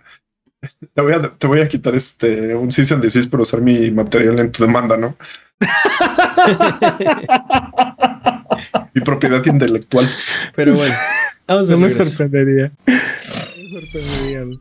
Te 0.94 1.02
voy, 1.02 1.14
a, 1.14 1.22
te 1.22 1.46
voy 1.46 1.62
a 1.62 1.68
quitar 1.68 1.94
este 1.94 2.56
un 2.56 2.72
cease 2.72 2.94
and 2.94 3.04
desist 3.04 3.30
por 3.30 3.42
usar 3.42 3.62
mi 3.62 3.92
material 3.92 4.40
en 4.40 4.52
tu 4.52 4.64
demanda, 4.64 4.98
¿no? 4.98 5.16
Mi 8.94 9.02
propiedad 9.02 9.44
intelectual. 9.46 10.08
Pero 10.56 10.74
bueno, 10.74 10.96
vamos 11.48 11.68
de 11.68 11.76
no 11.76 11.82
me 11.82 11.90
sorprendería. 11.90 12.72
No 12.88 12.94
me 12.94 13.70
sorprendería. 13.70 14.58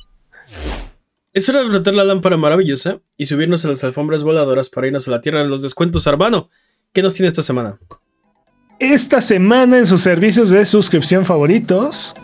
Es 1.32 1.48
hora 1.48 1.62
de 1.62 1.70
frotar 1.70 1.94
la 1.94 2.04
lámpara 2.04 2.36
maravillosa 2.36 3.00
y 3.16 3.26
subirnos 3.26 3.64
a 3.64 3.68
las 3.68 3.84
alfombras 3.84 4.22
voladoras 4.22 4.70
para 4.70 4.86
irnos 4.86 5.06
a 5.08 5.10
la 5.10 5.20
tierra 5.20 5.42
de 5.42 5.48
los 5.48 5.62
descuentos. 5.62 6.06
Arbano, 6.06 6.50
¿qué 6.92 7.02
nos 7.02 7.14
tiene 7.14 7.28
esta 7.28 7.42
semana? 7.42 7.78
Esta 8.78 9.20
semana 9.20 9.78
en 9.78 9.86
sus 9.86 10.02
servicios 10.02 10.50
de 10.50 10.64
suscripción 10.64 11.24
favoritos. 11.24 12.14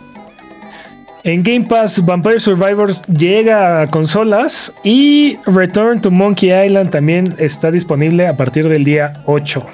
En 1.25 1.41
Game 1.41 1.65
Pass, 1.65 2.03
Vampire 2.05 2.37
Survivors 2.37 3.01
llega 3.03 3.81
a 3.81 3.87
consolas 3.87 4.73
y 4.83 5.37
Return 5.45 6.01
to 6.01 6.11
Monkey 6.11 6.51
Island 6.51 6.91
también 6.91 7.33
está 7.37 7.71
disponible 7.71 8.27
a 8.27 8.35
partir 8.35 8.67
del 8.67 8.83
día 8.83 9.13
8. 9.25 9.65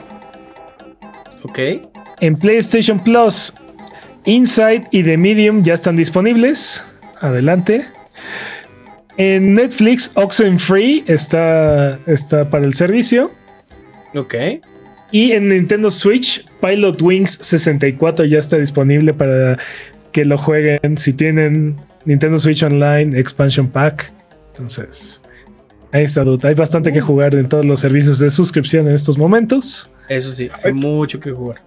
Ok. 1.44 1.60
En 2.20 2.36
PlayStation 2.36 3.00
Plus, 3.00 3.52
Inside 4.26 4.84
y 4.92 5.02
The 5.02 5.18
Medium 5.18 5.64
ya 5.64 5.74
están 5.74 5.96
disponibles. 5.96 6.84
Adelante. 7.22 7.84
En 9.18 9.56
Netflix, 9.56 10.12
Oxenfree 10.14 11.04
está, 11.08 11.98
está 12.06 12.48
para 12.48 12.64
el 12.64 12.76
servicio. 12.76 13.32
Ok. 14.14 14.36
Y 15.12 15.32
en 15.32 15.50
Nintendo 15.50 15.90
Switch, 15.90 16.46
Pilot 16.62 17.02
Wings 17.02 17.40
64 17.42 18.26
ya 18.26 18.38
está 18.38 18.58
disponible 18.58 19.16
para 19.16 19.58
que 20.12 20.26
lo 20.26 20.38
jueguen 20.38 20.98
si 20.98 21.14
tienen 21.14 21.76
Nintendo 22.06 22.38
Switch 22.38 22.64
Online 22.64 23.18
Expansion 23.18 23.68
Pack. 23.68 24.12
Entonces, 24.54 25.22
ahí 25.92 26.04
está. 26.04 26.24
Hay 26.44 26.54
bastante 26.54 26.92
que 26.92 27.02
jugar 27.02 27.36
en 27.36 27.48
todos 27.48 27.66
los 27.66 27.80
servicios 27.80 28.20
de 28.20 28.30
suscripción 28.30 28.88
en 28.88 28.94
estos 28.94 29.18
momentos. 29.18 29.90
Eso 30.10 30.36
sí, 30.36 30.50
hay 30.64 30.74
mucho 30.74 31.20
que 31.20 31.32
jugar. 31.32 31.62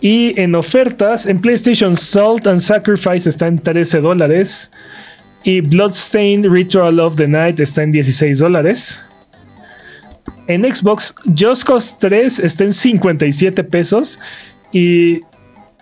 Y 0.00 0.38
en 0.40 0.54
ofertas, 0.54 1.26
en 1.26 1.40
PlayStation 1.40 1.96
Salt 1.96 2.46
and 2.46 2.60
Sacrifice 2.60 3.28
está 3.28 3.46
en 3.46 3.58
13 3.58 4.00
dólares. 4.00 4.70
Y 5.44 5.60
Bloodstained 5.60 6.46
Ritual 6.50 7.00
of 7.00 7.16
the 7.16 7.26
Night 7.26 7.60
está 7.60 7.82
en 7.82 7.92
16 7.92 8.38
dólares. 8.38 9.02
En 10.48 10.62
Xbox, 10.62 11.14
Just 11.38 11.64
Cause 11.64 11.94
3 12.00 12.40
está 12.40 12.64
en 12.64 12.72
57 12.72 13.64
pesos. 13.64 14.18
Y 14.72 15.20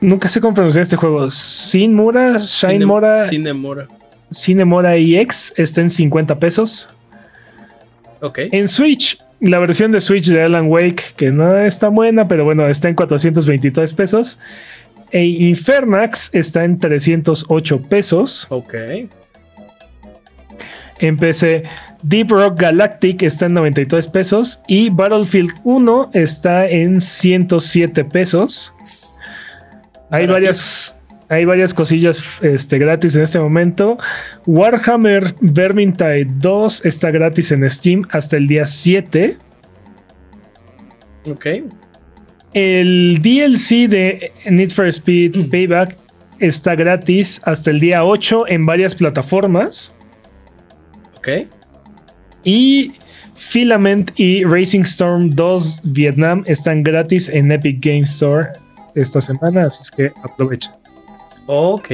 nunca 0.00 0.28
sé 0.28 0.40
cómo 0.40 0.54
pronunciar 0.54 0.82
este 0.82 0.96
juego. 0.96 1.30
Sin 1.30 1.94
Mura, 1.94 2.36
Shine 2.38 2.86
Mora. 2.86 3.26
Cinemora. 3.26 3.88
Cinemora 4.32 4.96
EX 4.96 5.54
está 5.56 5.80
en 5.80 5.90
50 5.90 6.38
pesos. 6.38 6.88
Ok. 8.20 8.40
En 8.52 8.68
Switch, 8.68 9.18
la 9.40 9.58
versión 9.58 9.92
de 9.92 10.00
Switch 10.00 10.28
de 10.28 10.42
Alan 10.42 10.68
Wake, 10.68 11.02
que 11.16 11.30
no 11.30 11.56
es 11.58 11.78
tan 11.78 11.94
buena, 11.94 12.26
pero 12.28 12.44
bueno, 12.44 12.66
está 12.66 12.88
en 12.88 12.94
423 12.94 13.94
pesos. 13.94 14.38
E 15.10 15.24
Infernax 15.24 16.30
está 16.34 16.64
en 16.64 16.78
308 16.78 17.82
pesos. 17.82 18.46
Ok. 18.50 18.74
En 21.00 21.16
PC, 21.16 21.62
Deep 22.02 22.30
Rock 22.30 22.60
Galactic 22.60 23.22
está 23.22 23.46
en 23.46 23.54
93 23.54 24.06
pesos. 24.08 24.60
Y 24.66 24.90
Battlefield 24.90 25.52
1 25.64 26.10
está 26.12 26.68
en 26.68 27.00
107 27.00 28.04
pesos. 28.04 28.74
Hay 30.10 30.26
varias, 30.26 30.98
hay 31.28 31.44
varias 31.44 31.74
cosillas 31.74 32.22
este, 32.42 32.78
gratis 32.78 33.14
en 33.16 33.22
este 33.22 33.38
momento. 33.38 33.98
Warhammer 34.46 35.34
Vermintide 35.40 36.26
2 36.36 36.84
está 36.84 37.10
gratis 37.10 37.52
en 37.52 37.68
Steam 37.68 38.02
hasta 38.10 38.36
el 38.36 38.46
día 38.46 38.64
7. 38.64 39.36
Ok. 41.26 41.46
El 42.54 43.20
DLC 43.22 43.88
de 43.88 44.32
Need 44.48 44.70
for 44.70 44.86
Speed 44.86 45.50
Payback 45.50 45.96
está 46.38 46.74
gratis 46.74 47.40
hasta 47.44 47.70
el 47.70 47.80
día 47.80 48.04
8 48.04 48.48
en 48.48 48.64
varias 48.64 48.94
plataformas. 48.94 49.94
Ok. 51.16 51.28
Y 52.44 52.92
Filament 53.34 54.10
y 54.16 54.44
Racing 54.44 54.80
Storm 54.80 55.34
2 55.34 55.82
Vietnam 55.84 56.42
están 56.46 56.82
gratis 56.82 57.28
en 57.28 57.52
Epic 57.52 57.84
Game 57.84 58.02
Store 58.02 58.48
esta 58.94 59.20
semana, 59.20 59.66
así 59.66 59.82
es 59.82 59.90
que 59.90 60.12
aprovechen. 60.22 60.72
Ok. 61.46 61.88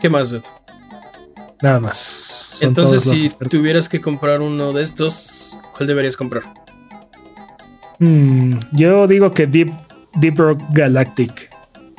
¿Qué 0.00 0.08
más, 0.10 0.30
dude? 0.30 0.42
Nada 1.62 1.80
más. 1.80 1.96
Son 1.98 2.68
Entonces, 2.68 3.02
si 3.02 3.26
ofertas. 3.28 3.48
tuvieras 3.48 3.88
que 3.88 4.00
comprar 4.00 4.40
uno 4.42 4.72
de 4.72 4.82
estos, 4.82 5.58
¿cuál 5.76 5.86
deberías 5.86 6.16
comprar? 6.16 6.42
Hmm, 7.98 8.58
yo 8.72 9.06
digo 9.06 9.30
que 9.30 9.46
Deep, 9.46 9.72
Deep 10.16 10.38
Rock 10.38 10.60
Galactic 10.72 11.50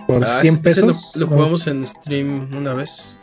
por 0.07 0.23
Ah, 0.23 0.27
100 0.27 0.55
ese- 0.65 0.69
ese 0.69 0.81
lo- 0.81 0.87
pesos. 0.87 1.15
Lo, 1.17 1.25
¿no? 1.27 1.35
jugamos 1.35 1.67
en 1.67 1.85
stream 1.85 2.49
una 2.55 2.73
vez. 2.73 3.17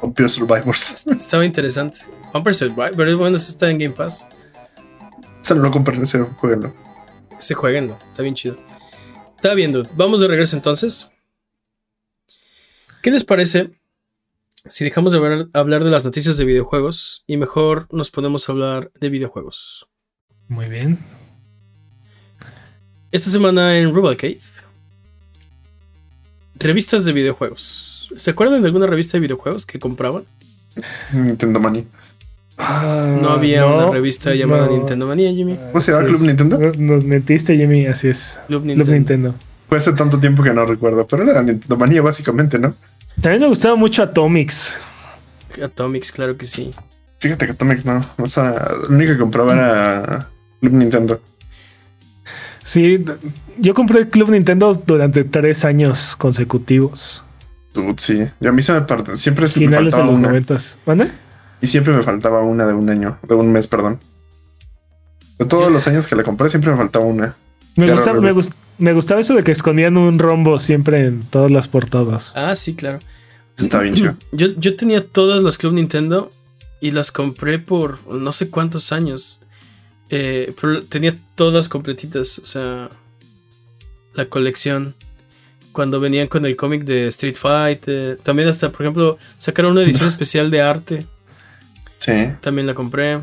Vampire 0.00 0.28
Survivors. 0.28 1.06
Estaba 1.06 1.44
interesante. 1.44 1.98
Vampire 2.32 2.54
Survivor, 2.54 2.92
pero 2.96 3.18
bueno, 3.18 3.36
ese 3.36 3.50
está 3.52 3.70
en 3.70 3.78
Game 3.78 3.94
Pass. 3.94 4.26
Se 5.42 5.54
no 5.54 5.62
lo 5.62 5.70
compren 5.70 6.02
ese 6.02 6.20
juego. 6.20 6.72
Se 7.38 7.54
jueguenlo, 7.54 7.98
está 8.10 8.22
bien 8.22 8.34
chido. 8.34 8.56
Está 9.44 9.54
bien, 9.54 9.72
dude. 9.72 9.90
Vamos 9.94 10.22
de 10.22 10.26
regreso 10.28 10.56
entonces. 10.56 11.10
¿Qué 13.02 13.10
les 13.10 13.24
parece 13.24 13.72
si 14.64 14.84
dejamos 14.84 15.12
de 15.12 15.18
ver- 15.18 15.48
hablar 15.52 15.84
de 15.84 15.90
las 15.90 16.02
noticias 16.02 16.38
de 16.38 16.46
videojuegos 16.46 17.24
y 17.26 17.36
mejor 17.36 17.86
nos 17.92 18.10
ponemos 18.10 18.48
a 18.48 18.52
hablar 18.52 18.90
de 18.98 19.10
videojuegos? 19.10 19.86
Muy 20.48 20.64
bien. 20.70 20.98
Esta 23.12 23.28
semana 23.28 23.76
en 23.78 23.92
Rubalcade, 23.92 24.40
revistas 26.54 27.04
de 27.04 27.12
videojuegos. 27.12 28.14
¿Se 28.16 28.30
acuerdan 28.30 28.62
de 28.62 28.68
alguna 28.68 28.86
revista 28.86 29.18
de 29.18 29.20
videojuegos 29.20 29.66
que 29.66 29.78
compraban? 29.78 30.24
Nintendo 31.12 31.60
No 32.56 33.30
había 33.30 33.66
una 33.66 33.90
revista 33.90 34.34
llamada 34.34 34.64
Ah, 34.64 34.68
no. 34.70 34.76
Nintendo 34.76 35.06
Manía, 35.06 35.30
Jimmy. 35.32 35.56
¿Cómo 35.56 35.80
se 35.80 35.92
llama 35.92 36.04
Club 36.06 36.16
es. 36.16 36.22
Nintendo? 36.22 36.58
No- 36.58 36.72
Nos 36.94 37.04
metiste, 37.04 37.56
Jimmy, 37.56 37.86
así 37.86 38.08
es. 38.08 38.40
Club 38.46 38.62
Club 38.62 38.66
Nintendo. 38.76 38.92
Nintendo. 38.92 39.34
Fue 39.68 39.78
hace 39.78 39.92
tanto 39.94 40.18
tiempo 40.20 40.42
que 40.42 40.52
no 40.52 40.64
recuerdo, 40.64 41.06
pero 41.06 41.28
era 41.28 41.42
Nintendo 41.42 41.76
Manía 41.76 42.02
básicamente, 42.02 42.58
¿no? 42.58 42.74
También 43.20 43.42
me 43.42 43.48
gustaba 43.48 43.74
mucho 43.76 44.02
Atomics. 44.02 44.78
Atomics, 45.62 46.12
claro 46.12 46.36
que 46.36 46.46
sí. 46.46 46.72
Fíjate 47.18 47.46
que 47.46 47.52
Atomics 47.52 47.84
no. 47.84 48.00
O 48.18 48.28
sea, 48.28 48.70
lo 48.88 48.94
único 48.94 49.12
que 49.12 49.18
compraba 49.18 49.52
era 49.54 50.28
Club 50.60 50.72
Nintendo. 50.74 51.20
Sí, 52.62 53.04
yo 53.58 53.74
compré 53.74 54.00
el 54.00 54.08
Club 54.08 54.30
Nintendo 54.30 54.74
durante 54.86 55.24
tres 55.24 55.64
años 55.64 56.16
consecutivos. 56.16 57.24
Dude, 57.74 57.94
sí. 57.98 58.24
Y 58.40 58.46
a 58.46 58.52
mí 58.52 58.62
se 58.62 58.72
me 58.72 58.80
parte. 58.82 59.16
Siempre 59.16 59.44
es- 59.46 59.56
me 59.56 59.66
Finales 59.66 59.86
de 59.86 59.90
faltaba 59.90 60.10
los 60.12 60.20
noventas. 60.20 60.78
¿Vale? 60.86 61.12
Y 61.64 61.66
siempre 61.66 61.94
me 61.94 62.02
faltaba 62.02 62.42
una 62.42 62.66
de 62.66 62.74
un 62.74 62.90
año, 62.90 63.18
de 63.26 63.34
un 63.34 63.50
mes, 63.50 63.66
perdón. 63.66 63.98
De 65.38 65.46
todos 65.46 65.72
los 65.72 65.86
años 65.88 66.06
que 66.06 66.14
la 66.14 66.22
compré, 66.22 66.50
siempre 66.50 66.70
me 66.70 66.76
faltaba 66.76 67.06
una. 67.06 67.34
Me, 67.76 67.86
Qué 67.86 67.92
gusta- 67.92 68.10
horrible. 68.10 68.32
me, 68.34 68.38
gust- 68.38 68.52
me 68.76 68.92
gustaba 68.92 69.20
eso 69.22 69.34
de 69.34 69.42
que 69.42 69.52
escondían 69.52 69.96
un 69.96 70.18
rombo 70.18 70.58
siempre 70.58 71.06
en 71.06 71.22
todas 71.22 71.50
las 71.50 71.66
portadas. 71.66 72.36
Ah, 72.36 72.54
sí, 72.54 72.74
claro. 72.74 72.98
Está 73.56 73.80
bien 73.80 73.94
chido. 73.94 74.14
Yo, 74.32 74.48
yo 74.58 74.76
tenía 74.76 75.02
todas 75.06 75.42
las 75.42 75.56
Club 75.56 75.72
Nintendo 75.72 76.30
y 76.82 76.90
las 76.90 77.10
compré 77.10 77.58
por 77.58 78.06
no 78.12 78.30
sé 78.32 78.50
cuántos 78.50 78.92
años. 78.92 79.40
Eh, 80.10 80.54
pero 80.60 80.82
tenía 80.82 81.16
todas 81.34 81.70
completitas. 81.70 82.38
O 82.40 82.44
sea, 82.44 82.90
la 84.12 84.26
colección. 84.26 84.94
Cuando 85.72 85.98
venían 85.98 86.28
con 86.28 86.44
el 86.46 86.56
cómic 86.56 86.84
de 86.84 87.08
Street 87.08 87.36
Fighter. 87.36 88.18
También 88.18 88.48
hasta, 88.48 88.70
por 88.70 88.82
ejemplo, 88.82 89.18
sacaron 89.38 89.72
una 89.72 89.82
edición 89.82 90.06
especial 90.14 90.50
de 90.50 90.60
arte. 90.60 91.06
Sí. 92.04 92.28
También 92.40 92.66
la 92.66 92.74
compré. 92.74 93.14
Eh, 93.14 93.22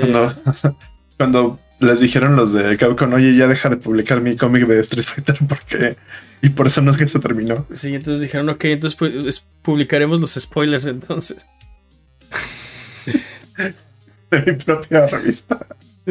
Cuando, 0.00 0.34
cuando 1.18 1.60
les 1.80 2.00
dijeron 2.00 2.36
los 2.36 2.52
de 2.52 2.76
Capcom, 2.76 3.12
oye, 3.12 3.34
ya 3.36 3.46
deja 3.46 3.68
de 3.68 3.76
publicar 3.76 4.20
mi 4.20 4.36
cómic 4.36 4.66
de 4.66 4.80
Street 4.80 5.04
Fighter 5.04 5.36
porque. 5.48 5.96
Y 6.42 6.50
por 6.50 6.66
eso 6.66 6.82
no 6.82 6.90
es 6.90 6.96
que 6.98 7.06
se 7.08 7.18
terminó. 7.20 7.66
Sí, 7.72 7.94
entonces 7.94 8.20
dijeron, 8.20 8.48
ok, 8.50 8.64
entonces 8.66 8.98
pu- 8.98 9.26
es- 9.26 9.46
publicaremos 9.62 10.20
los 10.20 10.34
spoilers 10.34 10.84
entonces. 10.86 11.46
De 14.30 14.40
mi 14.46 14.52
propia 14.52 15.06
revista. 15.06 15.66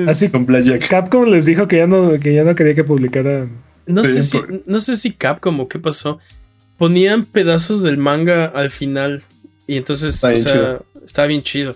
Así- 0.08 0.30
Con 0.32 0.46
Blackjack. 0.46 0.88
Capcom 0.90 1.26
les 1.26 1.46
dijo 1.46 1.68
que 1.68 1.78
ya 1.78 1.88
no, 1.88 2.20
que 2.20 2.34
ya 2.34 2.44
no 2.44 2.56
quería 2.56 2.74
que 2.76 2.84
publicaran. 2.84 3.52
No 3.86 4.04
sé, 4.04 4.22
si, 4.22 4.38
por- 4.38 4.62
no 4.66 4.80
sé 4.80 4.96
si 4.96 5.12
Capcom 5.12 5.60
o 5.60 5.68
qué 5.68 5.78
pasó. 5.80 6.20
Ponían 6.78 7.26
pedazos 7.26 7.84
del 7.84 7.98
manga 7.98 8.46
al 8.46 8.70
final. 8.72 9.24
Y 9.68 9.78
entonces, 9.78 10.16
Está 10.16 10.34
o 10.34 10.38
sea, 10.38 10.52
chido. 10.54 10.86
estaba 11.06 11.28
bien 11.28 11.44
chido. 11.44 11.76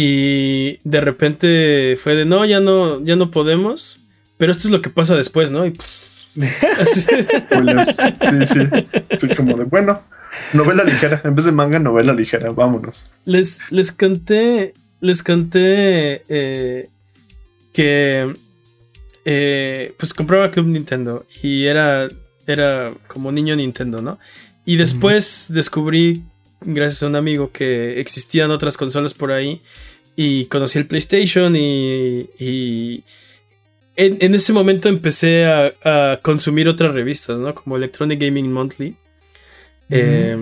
Y 0.00 0.78
de 0.88 1.00
repente 1.00 1.96
fue 2.00 2.14
de 2.14 2.24
no, 2.24 2.44
ya 2.44 2.60
no, 2.60 3.04
ya 3.04 3.16
no 3.16 3.32
podemos. 3.32 3.98
Pero 4.36 4.52
esto 4.52 4.68
es 4.68 4.70
lo 4.70 4.80
que 4.80 4.90
pasa 4.90 5.16
después, 5.16 5.50
¿no? 5.50 5.66
Y, 5.66 5.72
pff, 5.72 5.86
así-. 6.80 7.04
Sí, 8.30 8.46
sí. 8.46 8.60
Sí, 9.18 9.34
como 9.34 9.56
de, 9.56 9.64
bueno, 9.64 10.00
novela 10.52 10.84
ligera. 10.84 11.20
En 11.24 11.34
vez 11.34 11.46
de 11.46 11.50
manga, 11.50 11.80
novela 11.80 12.12
ligera. 12.12 12.52
Vámonos. 12.52 13.10
les, 13.24 13.60
les 13.72 13.90
canté. 13.90 14.72
Les 15.00 15.20
canté 15.20 16.22
eh, 16.28 16.88
que 17.72 18.32
eh, 19.24 19.94
pues 19.98 20.14
compraba 20.14 20.48
Club 20.52 20.66
Nintendo. 20.66 21.26
Y 21.42 21.64
era. 21.64 22.08
Era 22.46 22.94
como 23.08 23.32
niño 23.32 23.56
Nintendo, 23.56 24.00
¿no? 24.00 24.20
Y 24.64 24.76
después 24.76 25.46
descubrí, 25.48 26.22
gracias 26.60 27.02
a 27.02 27.08
un 27.08 27.16
amigo, 27.16 27.50
que 27.50 27.98
existían 28.00 28.52
otras 28.52 28.76
consolas 28.76 29.12
por 29.12 29.32
ahí. 29.32 29.60
Y 30.20 30.46
conocí 30.46 30.80
el 30.80 30.86
PlayStation 30.86 31.54
y. 31.54 32.28
y 32.40 33.04
en, 33.94 34.16
en 34.20 34.34
ese 34.34 34.52
momento 34.52 34.88
empecé 34.88 35.46
a, 35.46 35.72
a 35.84 36.18
consumir 36.22 36.68
otras 36.68 36.92
revistas, 36.92 37.38
¿no? 37.38 37.54
Como 37.54 37.76
Electronic 37.76 38.20
Gaming 38.20 38.52
Monthly. 38.52 38.96
Eh, 39.90 40.36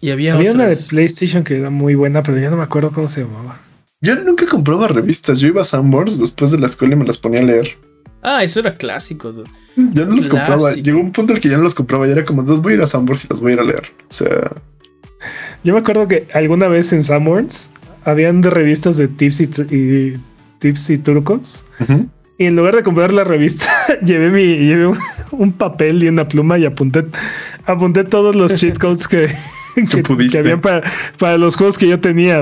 y 0.00 0.10
había, 0.10 0.34
Había 0.34 0.52
una 0.52 0.68
de. 0.68 0.76
PlayStation 0.76 1.42
que 1.42 1.56
era 1.56 1.70
muy 1.70 1.96
buena, 1.96 2.22
pero 2.22 2.38
ya 2.38 2.50
no 2.50 2.56
me 2.56 2.62
acuerdo 2.62 2.92
cómo 2.92 3.08
se 3.08 3.22
llamaba. 3.22 3.60
Yo 4.00 4.14
nunca 4.14 4.46
compraba 4.46 4.86
revistas. 4.86 5.40
Yo 5.40 5.48
iba 5.48 5.62
a 5.62 5.64
Sanborns 5.64 6.20
después 6.20 6.52
de 6.52 6.58
la 6.58 6.66
escuela 6.66 6.94
y 6.94 6.98
me 6.98 7.04
las 7.04 7.18
ponía 7.18 7.40
a 7.40 7.44
leer. 7.44 7.76
Ah, 8.22 8.44
eso 8.44 8.60
era 8.60 8.76
clásico. 8.76 9.32
dude. 9.32 9.50
Yo 9.74 10.06
no 10.06 10.14
los 10.14 10.28
compraba. 10.28 10.72
Llegó 10.74 11.00
un 11.00 11.10
punto 11.10 11.32
en 11.32 11.38
el 11.38 11.42
que 11.42 11.48
ya 11.48 11.56
no 11.56 11.64
los 11.64 11.74
compraba. 11.74 12.06
Y 12.06 12.12
era 12.12 12.24
como, 12.24 12.44
voy 12.44 12.74
a 12.74 12.76
ir 12.76 12.82
a 12.82 12.86
Sanborns 12.86 13.24
y 13.24 13.28
los 13.28 13.40
voy 13.40 13.50
a 13.50 13.54
ir 13.54 13.60
a 13.60 13.64
leer. 13.64 13.82
O 14.08 14.12
sea, 14.12 14.52
Yo 15.64 15.72
me 15.72 15.80
acuerdo 15.80 16.06
que 16.06 16.28
alguna 16.32 16.68
vez 16.68 16.92
en 16.92 17.02
Sanborns 17.02 17.72
habían 18.10 18.40
de 18.40 18.50
revistas 18.50 18.96
de 18.96 19.08
tips 19.08 19.40
y, 19.40 19.46
tru- 19.46 19.72
y 19.72 20.20
tips 20.58 20.90
y 20.90 20.98
trucos. 20.98 21.64
ujú. 21.80 22.08
Y 22.40 22.44
en 22.46 22.54
lugar 22.54 22.76
de 22.76 22.84
comprar 22.84 23.12
la 23.12 23.24
revista, 23.24 23.66
llevé 24.04 24.30
mi 24.30 24.56
llevé 24.58 24.86
un, 24.86 24.96
un 25.32 25.52
papel 25.52 26.02
y 26.04 26.08
una 26.08 26.28
pluma 26.28 26.56
y 26.56 26.66
apunté 26.66 27.04
apunté 27.66 28.04
todos 28.04 28.36
los 28.36 28.54
cheat 28.54 28.78
codes 28.84 29.08
que, 29.08 29.26
que, 29.90 30.02
pudiste. 30.04 30.36
que 30.36 30.38
habían 30.38 30.60
para, 30.60 30.82
para 31.18 31.36
los 31.36 31.56
juegos 31.56 31.76
que 31.78 31.88
yo 31.88 31.98
tenía. 31.98 32.40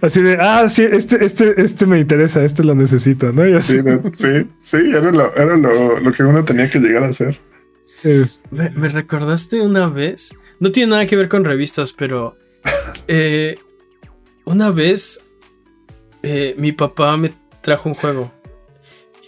Así 0.00 0.22
de, 0.22 0.38
ah, 0.40 0.66
sí, 0.70 0.82
este, 0.90 1.22
este, 1.24 1.60
este 1.60 1.84
me 1.84 2.00
interesa, 2.00 2.42
este 2.42 2.64
lo 2.64 2.74
necesito, 2.74 3.30
¿no? 3.32 3.46
Y 3.46 3.52
así, 3.54 3.78
sí, 3.78 3.82
no, 3.84 4.10
sí, 4.14 4.46
sí, 4.58 4.76
era, 4.90 5.12
lo, 5.12 5.34
era 5.36 5.56
lo, 5.58 6.00
lo 6.00 6.10
que 6.12 6.22
uno 6.22 6.42
tenía 6.44 6.70
que 6.70 6.78
llegar 6.80 7.04
a 7.04 7.08
hacer. 7.08 7.38
es- 8.04 8.42
Me, 8.50 8.70
me 8.70 8.88
recordaste 8.88 9.60
una 9.60 9.88
vez. 9.88 10.34
No 10.58 10.72
tiene 10.72 10.92
nada 10.92 11.04
que 11.06 11.16
ver 11.16 11.28
con 11.28 11.44
revistas, 11.44 11.92
pero. 11.92 12.36
eh, 13.08 13.58
una 14.48 14.70
vez. 14.70 15.24
eh, 16.22 16.54
mi 16.58 16.72
papá 16.72 17.16
me 17.16 17.32
trajo 17.60 17.88
un 17.88 17.94
juego. 17.94 18.32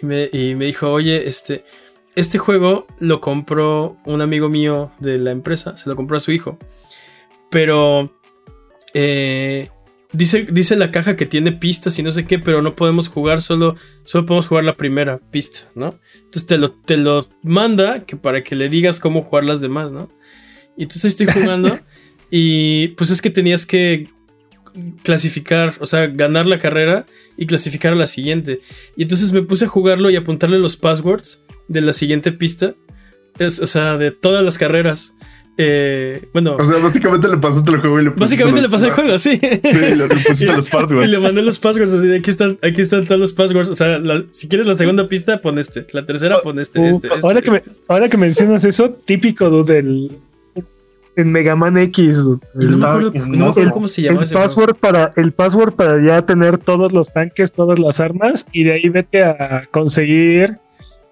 Y 0.01 0.07
me, 0.07 0.29
y 0.33 0.55
me 0.55 0.67
dijo: 0.67 0.91
Oye, 0.91 1.29
este. 1.29 1.65
Este 2.17 2.39
juego 2.39 2.87
lo 2.99 3.21
compró 3.21 3.97
un 4.05 4.21
amigo 4.21 4.49
mío 4.49 4.91
de 4.99 5.19
la 5.19 5.31
empresa. 5.31 5.77
Se 5.77 5.89
lo 5.89 5.97
compró 5.97 6.17
a 6.17 6.21
su 6.21 6.33
hijo. 6.33 6.59
Pero. 7.51 8.13
eh, 8.95 9.71
dice, 10.13 10.47
dice 10.51 10.75
la 10.75 10.91
caja 10.91 11.15
que 11.17 11.27
tiene 11.27 11.53
pistas 11.53 11.99
y 11.99 12.03
no 12.03 12.11
sé 12.11 12.25
qué, 12.27 12.39
pero 12.39 12.63
no 12.63 12.75
podemos 12.75 13.09
jugar 13.09 13.41
solo. 13.41 13.77
Solo 14.05 14.27
podemos 14.27 14.47
jugar 14.49 14.65
la 14.65 14.77
primera 14.77 15.19
pista, 15.31 15.71
¿no? 15.75 16.01
Entonces 16.17 16.47
te 16.47 16.59
lo, 16.59 16.73
te 16.73 16.97
lo 16.97 17.29
manda 17.43 18.05
que 18.05 18.17
para 18.17 18.43
que 18.43 18.57
le 18.57 18.69
digas 18.69 18.99
cómo 19.01 19.23
jugar 19.23 19.45
las 19.45 19.61
demás, 19.61 19.93
¿no? 19.93 20.11
Y 20.77 20.85
entonces 20.85 21.15
estoy 21.17 21.27
jugando 21.27 21.79
y 22.31 22.89
pues 22.89 23.11
es 23.11 23.23
que 23.23 23.31
tenías 23.31 23.67
que 23.67 24.09
clasificar, 25.03 25.75
o 25.81 25.87
sea, 25.87 26.07
ganar 26.09 26.47
la 26.47 26.59
carrera 26.59 27.07
y 27.37 27.47
clasificar 27.47 27.93
a 27.93 27.97
la 27.97 28.07
siguiente. 28.07 28.61
Y 28.97 29.03
entonces 29.03 29.33
me 29.33 29.43
puse 29.43 29.65
a 29.67 29.69
jugarlo 29.69 30.11
y 30.11 30.17
apuntarle 30.17 30.59
los 30.59 30.77
passwords 30.77 31.43
de 31.69 31.81
la 31.81 31.93
siguiente 31.93 32.33
pista, 32.33 32.75
es, 33.39 33.61
o 33.61 33.67
sea, 33.67 33.97
de 33.97 34.11
todas 34.11 34.45
las 34.45 34.59
carreras. 34.59 35.15
Eh, 35.63 36.27
bueno, 36.33 36.57
O 36.59 36.65
sea, 36.65 36.79
básicamente 36.83 37.29
le 37.29 37.37
pasaste 37.37 37.71
el 37.73 37.81
juego 37.81 38.01
y 38.01 38.05
le 38.05 38.11
pusiste 38.13 38.43
básicamente 38.45 38.63
le 38.63 38.69
los- 38.69 38.71
pasé 38.71 38.87
el 38.87 38.93
juego, 38.93 39.19
sí. 39.19 39.31
Sí, 39.41 39.61
le, 39.81 39.97
le 39.97 40.07
pusiste 40.09 40.47
los 40.57 40.67
Y 40.67 40.71
passwords. 40.71 41.11
le 41.11 41.19
mandé 41.19 41.43
los 41.43 41.59
passwords 41.59 41.93
así 41.93 42.07
de 42.07 42.17
aquí 42.19 42.31
están, 42.31 42.59
aquí 42.63 42.81
están 42.81 43.05
todos 43.07 43.21
los 43.21 43.33
passwords. 43.35 43.69
O 43.69 43.77
sea, 43.77 43.99
la- 43.99 44.25
si 44.31 44.49
quieres 44.49 44.67
la 44.67 44.75
segunda 44.77 45.07
pista, 45.09 45.43
pon 45.43 45.59
este. 45.59 45.87
La 45.93 46.07
tercera, 46.07 46.37
pon 46.43 46.59
este. 46.61 46.79
Uh, 46.79 46.87
este, 46.97 47.09
este, 47.09 47.21
ahora, 47.27 47.43
que 47.43 47.51
me, 47.51 47.57
este, 47.59 47.71
este. 47.73 47.85
ahora 47.89 48.09
que 48.09 48.17
mencionas 48.17 48.65
eso, 48.65 48.91
típico 49.05 49.51
dude, 49.51 49.75
del 49.75 50.19
en 51.21 51.31
Mega 51.33 51.55
Man 51.57 51.77
X. 51.79 52.19
Y 52.61 52.67
no 52.67 52.79
me 52.79 52.87
acuerdo, 52.87 53.13
no 53.27 53.53
cómo 53.73 53.89
se 53.89 54.03
llamaba 54.03 54.21
el 54.21 54.25
ese 54.25 54.35
juego. 54.35 54.47
password 54.49 54.77
para 54.77 55.13
el 55.17 55.33
password 55.33 55.73
para 55.75 56.03
ya 56.03 56.25
tener 56.27 56.59
todos 56.59 56.93
los 56.93 57.13
tanques, 57.13 57.53
todas 57.53 57.79
las 57.79 58.01
armas 58.01 58.47
y 58.53 58.65
de 58.65 58.73
ahí 58.73 58.89
vete 58.89 59.23
a 59.25 59.69
conseguir 59.71 60.59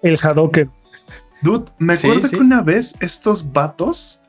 el 0.01 0.17
Hadoken. 0.21 0.69
Dude, 1.41 1.65
me 1.77 1.95
Sí, 1.95 2.07
acuerdo 2.07 2.27
sí. 2.27 2.35
que 2.37 2.41
una 2.41 2.61
vez 2.61 2.95
estos 2.99 3.51
vatos 3.53 4.21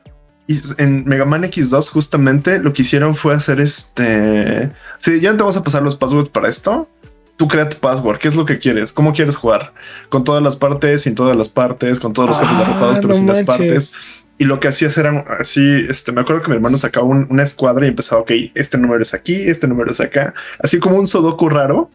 y 0.47 0.57
en 0.77 1.03
Mega 1.05 1.25
Man 1.25 1.43
X2 1.43 1.89
justamente 1.89 2.59
lo 2.59 2.73
que 2.73 2.81
hicieron 2.81 3.15
fue 3.15 3.33
hacer 3.33 3.59
este... 3.61 4.71
Si 4.97 5.19
ya 5.19 5.31
no 5.31 5.37
te 5.37 5.43
vamos 5.43 5.57
a 5.57 5.63
pasar 5.63 5.81
los 5.83 5.95
passwords 5.95 6.29
para 6.29 6.49
esto, 6.49 6.89
tú 7.37 7.47
crea 7.47 7.69
tu 7.69 7.77
password. 7.77 8.17
¿Qué 8.17 8.27
es 8.27 8.35
lo 8.35 8.45
que 8.45 8.57
quieres? 8.57 8.91
¿Cómo 8.91 9.13
quieres 9.13 9.35
jugar? 9.35 9.73
¿Con 10.09 10.23
todas 10.23 10.41
las 10.43 10.55
partes, 10.57 11.01
sin 11.01 11.15
todas 11.15 11.35
las 11.37 11.49
partes, 11.49 11.99
con 11.99 12.13
todos 12.13 12.29
los 12.29 12.39
jefes 12.39 12.57
Ah, 12.57 12.61
derrotados 12.65 12.97
pero 12.99 13.09
no 13.09 13.13
sin 13.15 13.27
las 13.27 13.41
partes? 13.41 13.93
Y 14.41 14.45
lo 14.45 14.59
que 14.59 14.69
hacías 14.69 14.97
era 14.97 15.23
así, 15.39 15.85
este, 15.87 16.11
me 16.11 16.21
acuerdo 16.21 16.41
que 16.41 16.49
mi 16.49 16.55
hermano 16.55 16.75
sacaba 16.75 17.05
un- 17.05 17.27
una 17.29 17.43
escuadra 17.43 17.85
y 17.85 17.89
empezaba, 17.89 18.21
ok, 18.21 18.31
este 18.55 18.75
número 18.79 18.99
es 19.03 19.13
aquí, 19.13 19.35
este 19.35 19.67
número 19.67 19.91
es 19.91 20.01
acá, 20.01 20.33
así 20.63 20.79
como 20.79 20.95
un 20.97 21.05
sudoku 21.05 21.47
raro 21.47 21.91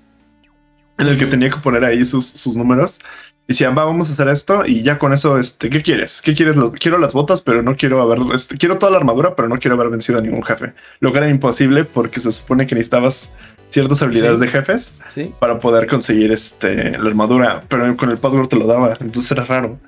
en 0.98 1.09
el 1.09 1.18
que 1.18 1.27
tenía 1.27 1.51
que 1.51 1.56
poner 1.59 1.85
ahí 1.85 2.05
sus, 2.05 2.24
sus 2.24 2.56
números. 2.56 3.01
Y 3.48 3.52
decía, 3.52 3.70
va, 3.70 3.85
vamos 3.85 4.10
a 4.10 4.12
hacer 4.12 4.28
esto 4.28 4.62
y 4.64 4.82
ya 4.85 4.97
con 4.97 5.12
eso, 5.12 5.39
este, 5.40 5.68
¿qué 5.70 5.82
quieres? 5.82 6.23
¿Qué 6.23 6.35
quieres? 6.35 6.55
Lo- 6.55 6.70
quiero 6.70 6.98
las 6.98 7.14
botas, 7.14 7.40
pero 7.40 7.64
no 7.64 7.74
quiero 7.77 8.01
haber, 8.01 8.20
este, 8.32 8.56
quiero 8.56 8.78
toda 8.78 8.93
la 8.93 8.98
armadura, 8.98 9.35
pero 9.35 9.48
no 9.48 9.59
quiero 9.59 9.74
haber 9.74 9.89
vencido 9.90 10.20
a 10.20 10.23
ningún 10.23 10.44
jefe. 10.44 10.73
Lo 11.01 11.10
que 11.10 11.18
era 11.18 11.28
imposible 11.28 11.85
porque 11.85 12.20
se 12.20 12.31
supone 12.31 12.64
que 12.68 12.77
necesitabas 12.77 13.32
ciertas 13.70 14.02
habilidades 14.02 14.39
Sí. 14.39 14.44
de 14.44 14.51
jefes 14.52 14.94
Sí. 15.09 15.35
para 15.40 15.59
poder 15.59 15.89
conseguir 15.89 16.31
este, 16.31 16.97
la 16.97 17.09
armadura, 17.09 17.64
pero 17.68 17.97
con 17.97 18.10
el 18.10 18.18
password 18.18 18.47
te 18.47 18.55
lo 18.56 18.68
daba, 18.68 18.97
entonces 19.01 19.32
era 19.32 19.43
raro. 19.44 19.81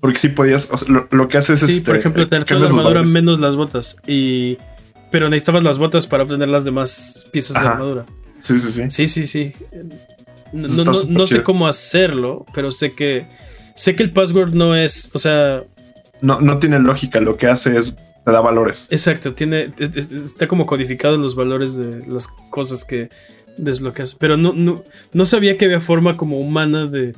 Porque 0.00 0.18
si 0.18 0.28
podías, 0.30 0.68
o 0.72 0.76
sea, 0.78 0.88
lo, 0.88 1.06
lo 1.10 1.28
que 1.28 1.36
haces 1.38 1.62
es... 1.62 1.68
Sí, 1.68 1.76
este, 1.78 1.86
por 1.90 1.96
ejemplo, 1.96 2.26
tener 2.26 2.46
toda 2.46 2.60
la 2.60 2.66
armadura 2.66 3.02
menos 3.02 3.38
las 3.38 3.54
botas. 3.56 3.96
Y. 4.06 4.56
Pero 5.10 5.28
necesitabas 5.28 5.62
las 5.64 5.78
botas 5.78 6.06
para 6.06 6.22
obtener 6.22 6.48
las 6.48 6.64
demás 6.64 7.26
piezas 7.32 7.60
de 7.62 7.68
armadura. 7.68 8.06
Sí, 8.40 8.58
sí, 8.58 8.70
sí. 8.70 8.90
Sí, 8.90 9.08
sí, 9.08 9.26
sí. 9.26 9.52
No, 10.52 11.26
sé 11.26 11.42
cómo 11.42 11.66
hacerlo, 11.68 12.46
pero 12.54 12.70
sé 12.70 12.92
que. 12.92 13.26
Sé 13.74 13.94
que 13.94 14.02
el 14.02 14.12
password 14.12 14.52
no 14.54 14.74
es. 14.74 15.10
O 15.14 15.18
sea, 15.18 15.62
No, 16.20 16.40
no 16.40 16.58
tiene 16.58 16.78
lógica, 16.78 17.20
lo 17.20 17.36
que 17.36 17.46
hace 17.46 17.76
es 17.76 17.96
te 18.24 18.30
da 18.30 18.40
valores. 18.40 18.88
exacto, 18.90 19.34
tiene. 19.34 19.72
es- 19.78 19.96
es- 19.96 20.12
Está 20.12 20.46
como 20.48 20.66
codificado 20.66 21.16
los 21.16 21.34
valores 21.34 21.76
de 21.76 22.06
las 22.06 22.26
cosas 22.50 22.84
que 22.84 23.08
desbloqueas. 23.56 24.14
Pero 24.14 24.36
no, 24.36 24.52
no, 24.54 24.82
no 25.12 25.24
sabía 25.26 25.56
que 25.58 25.64
había 25.66 25.80
forma 25.80 26.16
como 26.16 26.38
humana 26.38 26.86
de, 26.86 27.14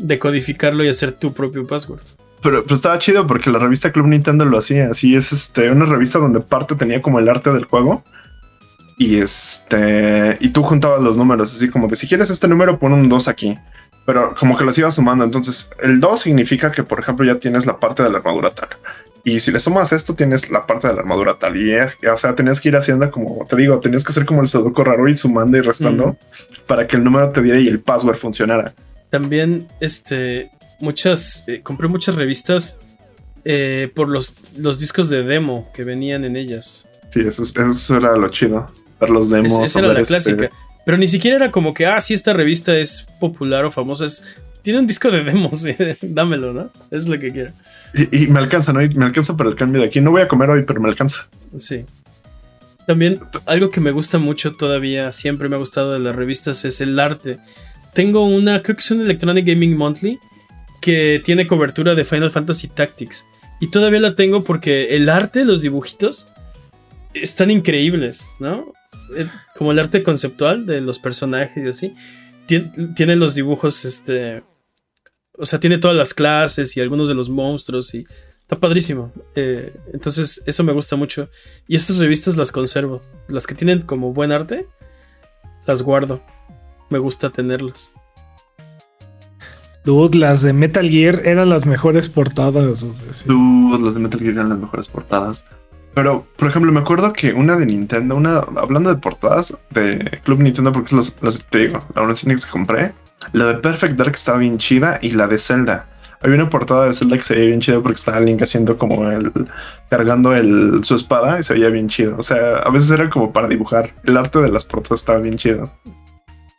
de 0.00 0.18
codificarlo 0.18 0.84
y 0.84 0.88
hacer 0.88 1.12
tu 1.12 1.32
propio 1.32 1.66
password. 1.66 2.00
Pero, 2.42 2.62
pero 2.62 2.74
estaba 2.74 2.98
chido 2.98 3.26
porque 3.26 3.50
la 3.50 3.58
revista 3.58 3.92
Club 3.92 4.06
Nintendo 4.06 4.44
lo 4.44 4.58
hacía. 4.58 4.90
Así 4.90 5.14
es 5.14 5.32
este, 5.32 5.70
una 5.70 5.84
revista 5.84 6.18
donde 6.18 6.40
parte 6.40 6.74
tenía 6.74 7.02
como 7.02 7.18
el 7.18 7.28
arte 7.28 7.52
del 7.52 7.64
juego. 7.64 8.02
Y 8.98 9.18
este, 9.18 10.36
y 10.40 10.50
tú 10.50 10.62
juntabas 10.62 11.00
los 11.00 11.16
números, 11.16 11.54
así 11.54 11.70
como 11.70 11.88
de 11.88 11.96
si 11.96 12.06
quieres 12.06 12.28
este 12.28 12.48
número, 12.48 12.78
pon 12.78 12.92
un 12.92 13.08
2 13.08 13.28
aquí. 13.28 13.58
Pero 14.06 14.34
como 14.34 14.56
que 14.56 14.64
los 14.64 14.78
ibas 14.78 14.94
sumando. 14.94 15.24
Entonces, 15.24 15.70
el 15.82 16.00
2 16.00 16.20
significa 16.20 16.70
que, 16.70 16.82
por 16.82 17.00
ejemplo, 17.00 17.24
ya 17.24 17.38
tienes 17.38 17.66
la 17.66 17.78
parte 17.78 18.02
de 18.02 18.10
la 18.10 18.18
armadura 18.18 18.50
tal. 18.50 18.68
Y 19.24 19.40
si 19.40 19.52
le 19.52 19.60
sumas 19.60 19.92
esto, 19.92 20.14
tienes 20.14 20.50
la 20.50 20.66
parte 20.66 20.88
de 20.88 20.94
la 20.94 21.00
armadura 21.00 21.34
tal. 21.38 21.56
Y, 21.56 21.72
eh, 21.72 21.88
o 22.10 22.16
sea, 22.16 22.34
tenías 22.34 22.60
que 22.60 22.68
ir 22.68 22.76
haciendo 22.76 23.10
como 23.10 23.46
te 23.48 23.56
digo, 23.56 23.78
tenías 23.80 24.04
que 24.04 24.12
hacer 24.12 24.24
como 24.24 24.40
el 24.40 24.48
sudoku 24.48 24.82
raro 24.82 25.08
y 25.08 25.16
sumando 25.16 25.58
y 25.58 25.60
restando 25.60 26.16
para 26.66 26.86
que 26.86 26.96
el 26.96 27.04
número 27.04 27.28
te 27.30 27.42
diera 27.42 27.60
y 27.60 27.68
el 27.68 27.80
password 27.80 28.16
funcionara. 28.16 28.72
También, 29.10 29.66
este, 29.80 30.50
muchas, 30.78 31.44
eh, 31.48 31.60
compré 31.62 31.88
muchas 31.88 32.14
revistas 32.14 32.76
eh, 33.44 33.90
por 33.94 34.08
los, 34.08 34.34
los 34.58 34.78
discos 34.78 35.08
de 35.08 35.22
demo 35.22 35.68
que 35.74 35.82
venían 35.84 36.24
en 36.24 36.36
ellas. 36.36 36.86
Sí, 37.08 37.20
eso, 37.20 37.42
es- 37.42 37.54
eso 37.56 37.96
era 37.96 38.16
lo 38.16 38.28
chido. 38.28 38.70
Ver 39.00 39.10
los 39.10 39.26
Es- 39.26 39.32
demos. 39.32 39.60
esa 39.62 39.78
era 39.80 39.88
la 39.92 40.00
este- 40.00 40.14
clásica. 40.14 40.50
Pero 40.84 40.96
ni 40.96 41.08
siquiera 41.08 41.36
era 41.36 41.50
como 41.50 41.74
que, 41.74 41.86
ah, 41.86 42.00
sí, 42.00 42.14
esta 42.14 42.32
revista 42.32 42.76
es 42.76 43.06
popular 43.18 43.64
o 43.64 43.70
famosa. 43.70 44.04
Es, 44.06 44.24
tiene 44.62 44.78
un 44.78 44.86
disco 44.86 45.10
de 45.10 45.24
demos, 45.24 45.64
eh, 45.66 45.96
dámelo, 46.02 46.52
¿no? 46.52 46.70
Es 46.90 47.08
lo 47.08 47.18
que 47.18 47.32
quiero. 47.32 47.52
Y, 47.94 48.24
y 48.24 48.26
me 48.28 48.38
alcanza, 48.38 48.72
¿no? 48.72 48.82
Y 48.82 48.88
me 48.94 49.04
alcanza 49.06 49.36
para 49.36 49.50
el 49.50 49.56
cambio 49.56 49.80
de 49.80 49.88
aquí. 49.88 50.00
No 50.00 50.10
voy 50.12 50.22
a 50.22 50.28
comer 50.28 50.48
hoy, 50.50 50.62
pero 50.64 50.80
me 50.80 50.88
alcanza. 50.88 51.26
Sí. 51.58 51.84
También 52.86 53.20
algo 53.46 53.70
que 53.70 53.80
me 53.80 53.90
gusta 53.90 54.18
mucho 54.18 54.52
todavía, 54.52 55.12
siempre 55.12 55.48
me 55.48 55.56
ha 55.56 55.58
gustado 55.58 55.92
de 55.92 56.00
las 56.00 56.14
revistas, 56.16 56.64
es 56.64 56.80
el 56.80 56.98
arte. 56.98 57.38
Tengo 57.94 58.24
una, 58.24 58.62
creo 58.62 58.76
que 58.76 58.80
es 58.80 58.90
una 58.90 59.02
Electronic 59.04 59.46
Gaming 59.46 59.76
Monthly, 59.76 60.18
que 60.80 61.20
tiene 61.24 61.46
cobertura 61.46 61.94
de 61.94 62.04
Final 62.04 62.30
Fantasy 62.30 62.68
Tactics. 62.68 63.24
Y 63.60 63.70
todavía 63.70 64.00
la 64.00 64.14
tengo 64.14 64.44
porque 64.44 64.96
el 64.96 65.08
arte, 65.08 65.44
los 65.44 65.60
dibujitos, 65.60 66.28
están 67.12 67.50
increíbles, 67.50 68.30
¿no? 68.38 68.72
Eh, 69.16 69.28
Como 69.56 69.72
el 69.72 69.78
arte 69.78 70.02
conceptual 70.02 70.64
de 70.66 70.80
los 70.80 70.98
personajes 70.98 71.64
y 71.64 71.68
así. 71.68 71.94
Tien- 72.48 72.94
tiene 72.94 73.16
los 73.16 73.34
dibujos, 73.34 73.84
este... 73.84 74.42
O 75.36 75.46
sea, 75.46 75.58
tiene 75.58 75.78
todas 75.78 75.96
las 75.96 76.14
clases 76.14 76.76
y 76.76 76.80
algunos 76.80 77.08
de 77.08 77.14
los 77.14 77.28
monstruos 77.28 77.94
y... 77.94 78.04
Está 78.42 78.58
padrísimo. 78.58 79.12
Eh, 79.36 79.72
entonces, 79.92 80.42
eso 80.44 80.64
me 80.64 80.72
gusta 80.72 80.96
mucho. 80.96 81.28
Y 81.68 81.76
estas 81.76 81.98
revistas 81.98 82.36
las 82.36 82.50
conservo. 82.50 83.00
Las 83.28 83.46
que 83.46 83.54
tienen 83.54 83.82
como 83.82 84.12
buen 84.12 84.32
arte, 84.32 84.66
las 85.66 85.82
guardo. 85.82 86.20
Me 86.90 86.98
gusta 86.98 87.30
tenerlas. 87.30 87.92
Dude, 89.84 90.18
las 90.18 90.42
de 90.42 90.52
Metal 90.52 90.88
Gear 90.88 91.22
eran 91.24 91.48
las 91.48 91.64
mejores 91.66 92.08
portadas. 92.08 92.84
sí. 93.12 93.24
Las 93.82 93.94
de 93.94 94.00
Metal 94.00 94.20
Gear 94.20 94.32
eran 94.34 94.50
las 94.50 94.58
mejores 94.58 94.88
portadas. 94.88 95.44
Pero, 95.94 96.26
por 96.36 96.48
ejemplo, 96.48 96.70
me 96.70 96.80
acuerdo 96.80 97.12
que 97.12 97.32
una 97.32 97.56
de 97.56 97.66
Nintendo, 97.66 98.14
una 98.14 98.38
hablando 98.56 98.90
de 98.94 99.00
portadas 99.00 99.56
de 99.70 100.20
Club 100.24 100.40
Nintendo, 100.40 100.70
porque 100.70 100.86
es 100.86 100.92
los, 100.92 101.16
los- 101.20 101.44
te 101.46 101.58
digo, 101.66 101.84
la 101.96 102.02
única 102.02 102.20
que 102.26 102.36
compré, 102.50 102.92
la 103.32 103.46
de 103.46 103.54
Perfect 103.54 103.96
Dark 103.96 104.12
estaba 104.14 104.38
bien 104.38 104.58
chida 104.58 104.98
y 105.02 105.12
la 105.12 105.26
de 105.26 105.38
Zelda. 105.38 105.86
Había 106.22 106.34
una 106.36 106.50
portada 106.50 106.84
de 106.84 106.92
Zelda 106.92 107.16
que 107.16 107.24
se 107.24 107.34
veía 107.34 107.46
bien 107.46 107.60
chida 107.60 107.80
porque 107.80 107.96
estaba 107.96 108.20
Link 108.20 108.42
haciendo 108.42 108.76
como 108.76 109.08
el 109.10 109.32
cargando 109.88 110.34
el, 110.36 110.84
su 110.84 110.94
espada 110.94 111.40
y 111.40 111.42
se 111.42 111.54
veía 111.54 111.70
bien 111.70 111.88
chido. 111.88 112.14
O 112.18 112.22
sea, 112.22 112.58
a 112.58 112.70
veces 112.70 112.90
era 112.90 113.08
como 113.08 113.32
para 113.32 113.48
dibujar. 113.48 113.94
El 114.04 114.18
arte 114.18 114.38
de 114.40 114.50
las 114.50 114.64
portadas 114.66 115.00
estaba 115.00 115.18
bien 115.18 115.36
chido. 115.38 115.72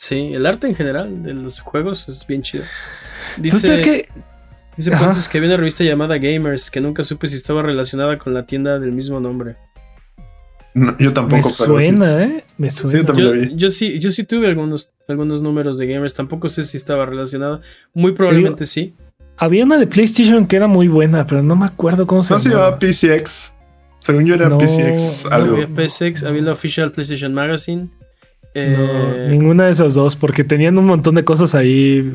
Sí, 0.03 0.31
el 0.33 0.47
arte 0.47 0.65
en 0.65 0.73
general 0.73 1.21
de 1.21 1.35
los 1.35 1.59
juegos 1.59 2.09
es 2.09 2.25
bien 2.25 2.41
chido. 2.41 2.63
Pues 3.37 3.61
Dice, 3.61 3.81
que 3.81 4.09
Dice. 4.75 4.97
Pontus 4.97 5.29
que 5.29 5.37
había 5.37 5.49
una 5.51 5.57
revista 5.57 5.83
llamada 5.83 6.17
Gamers 6.17 6.71
que 6.71 6.81
nunca 6.81 7.03
supe 7.03 7.27
si 7.27 7.35
estaba 7.35 7.61
relacionada 7.61 8.17
con 8.17 8.33
la 8.33 8.47
tienda 8.47 8.79
del 8.79 8.93
mismo 8.93 9.19
nombre. 9.19 9.57
No, 10.73 10.97
yo 10.97 11.09
Me 11.09 11.11
tampoco, 11.11 11.49
sí. 11.49 11.63
suena, 11.65 12.23
¿eh? 12.23 12.43
Me 12.57 12.71
suena. 12.71 12.97
Yo 12.97 13.05
también 13.05 13.27
Yo, 13.27 13.35
lo 13.35 13.41
vi. 13.41 13.55
yo 13.55 13.69
sí, 13.69 13.99
yo 13.99 14.11
sí 14.11 14.23
tuve 14.23 14.47
algunos, 14.47 14.91
algunos 15.07 15.39
números 15.39 15.77
de 15.77 15.85
Gamers, 15.85 16.15
tampoco 16.15 16.49
sé 16.49 16.63
si 16.63 16.77
estaba 16.77 17.05
relacionada. 17.05 17.61
Muy 17.93 18.13
probablemente 18.13 18.65
sí. 18.65 18.95
Había 19.37 19.65
una 19.65 19.77
de 19.77 19.85
PlayStation 19.85 20.47
que 20.47 20.55
era 20.55 20.65
muy 20.65 20.87
buena, 20.87 21.27
pero 21.27 21.43
no 21.43 21.55
me 21.55 21.67
acuerdo 21.67 22.07
cómo 22.07 22.23
se 22.23 22.33
No 22.33 22.39
se 22.39 22.49
llamaba. 22.49 22.79
llamaba 22.79 22.79
PCX. 22.79 23.53
Según 23.99 24.25
yo 24.25 24.33
era 24.33 24.49
No, 24.49 24.57
PCX 24.57 25.25
no, 25.25 25.35
algo. 25.35 25.57
Había 25.57 25.87
PSX, 25.87 26.23
había 26.23 26.41
la 26.41 26.53
Official 26.53 26.91
PlayStation 26.91 27.35
Magazine. 27.35 27.89
No, 28.53 28.61
Eh, 28.61 29.27
ninguna 29.29 29.65
de 29.65 29.71
esas 29.71 29.93
dos, 29.93 30.15
porque 30.15 30.43
tenían 30.43 30.77
un 30.77 30.85
montón 30.85 31.15
de 31.15 31.23
cosas 31.23 31.55
ahí 31.55 32.13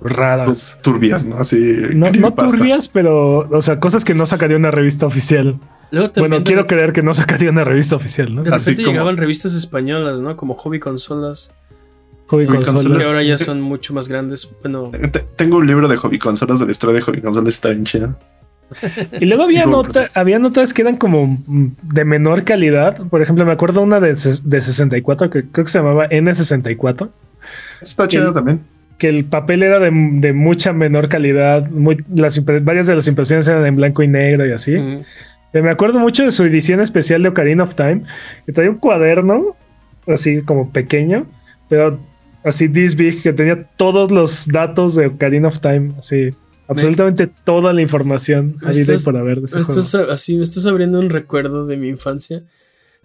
raras. 0.00 0.78
Turbias, 0.82 1.26
¿no? 1.26 1.36
Así. 1.38 1.58
No, 1.94 2.10
no 2.10 2.32
turbias, 2.34 2.88
pero, 2.88 3.38
o 3.50 3.62
sea, 3.62 3.80
cosas 3.80 4.04
que 4.04 4.14
no 4.14 4.26
sacaría 4.26 4.56
una 4.56 4.70
revista 4.70 5.06
oficial. 5.06 5.58
luego 5.90 6.12
Bueno, 6.16 6.38
de, 6.38 6.44
quiero 6.44 6.66
creer 6.66 6.92
que 6.92 7.02
no 7.02 7.14
sacaría 7.14 7.50
una 7.50 7.64
revista 7.64 7.96
oficial, 7.96 8.34
¿no? 8.34 8.42
de 8.42 8.50
Así 8.50 8.70
repente 8.70 8.82
como- 8.84 8.92
llegaban 8.92 9.16
revistas 9.16 9.54
españolas, 9.54 10.20
¿no? 10.20 10.36
Como 10.36 10.54
Hobby 10.54 10.80
Consolas, 10.80 11.52
Hobby 12.26 12.46
Hobby 12.46 12.56
consolas. 12.56 12.74
consolas. 12.82 12.98
que 12.98 13.04
ahora 13.06 13.22
ya 13.22 13.38
son 13.38 13.60
mucho 13.60 13.92
más 13.94 14.08
grandes. 14.08 14.48
Bueno, 14.62 14.90
Te- 15.12 15.24
Tengo 15.36 15.58
un 15.58 15.66
libro 15.66 15.86
de 15.88 15.96
hobby 15.96 16.18
consolas 16.18 16.60
de 16.60 16.66
la 16.66 16.72
historia 16.72 16.96
de 16.96 17.00
hobby 17.02 17.20
consolas, 17.20 17.54
está 17.54 17.68
bien 17.70 17.84
chido. 17.84 18.16
Y 19.20 19.26
luego 19.26 19.44
había, 19.44 19.64
Sí, 19.64 19.70
nota, 19.70 20.08
había 20.14 20.38
notas 20.38 20.72
que 20.72 20.82
eran 20.82 20.96
como 20.96 21.38
de 21.46 22.04
menor 22.04 22.44
calidad. 22.44 22.96
Por 23.08 23.22
ejemplo, 23.22 23.44
me 23.44 23.52
acuerdo 23.52 23.82
una 23.82 24.00
de, 24.00 24.08
de 24.10 24.60
64 24.60 25.30
que 25.30 25.44
creo 25.50 25.64
que 25.64 25.70
se 25.70 25.78
llamaba 25.78 26.08
N64, 26.08 27.10
Está 27.80 28.08
chido 28.08 28.28
El- 28.28 28.32
también. 28.34 28.60
que 28.98 29.08
el 29.08 29.24
papel 29.24 29.62
era 29.62 29.78
de, 29.78 29.90
de 29.92 30.32
mucha 30.32 30.72
menor 30.72 31.08
calidad. 31.08 31.68
Muy, 31.70 32.02
las, 32.14 32.42
varias 32.44 32.86
de 32.86 32.94
las 32.96 33.08
impresiones 33.08 33.46
eran 33.48 33.66
en 33.66 33.76
blanco 33.76 34.02
y 34.02 34.08
negro 34.08 34.46
y 34.46 34.52
así. 34.52 34.72
mm, 34.76 35.02
Me 35.52 35.70
acuerdo 35.70 35.98
mucho 35.98 36.24
de 36.24 36.30
su 36.30 36.44
edición 36.44 36.80
especial 36.80 37.22
de 37.22 37.28
Ocarina 37.30 37.64
of 37.64 37.74
Time, 37.74 38.02
que 38.46 38.52
traía 38.52 38.70
un 38.70 38.78
cuaderno 38.78 39.56
así 40.06 40.42
como 40.42 40.70
pequeño, 40.70 41.26
pero 41.68 41.98
así 42.44 42.68
this 42.68 42.94
big, 42.96 43.22
que 43.22 43.32
tenía 43.32 43.64
todos 43.76 44.10
los 44.10 44.46
datos 44.48 44.94
de 44.96 45.06
Ocarina 45.06 45.48
of 45.48 45.60
Time, 45.60 45.92
así 45.98 46.30
absolutamente 46.68 47.26
toda 47.26 47.72
la 47.72 47.82
información 47.82 48.56
habida 48.62 48.96
por 49.04 49.16
haber 49.16 49.40
de 49.40 49.46
ese 49.46 49.62
juego. 49.62 49.80
estás, 49.80 49.94
así, 50.10 50.36
me 50.36 50.42
estás 50.42 50.66
abriendo 50.66 50.98
un 50.98 51.10
recuerdo 51.10 51.66
de 51.66 51.76
mi 51.76 51.88
infancia. 51.88 52.42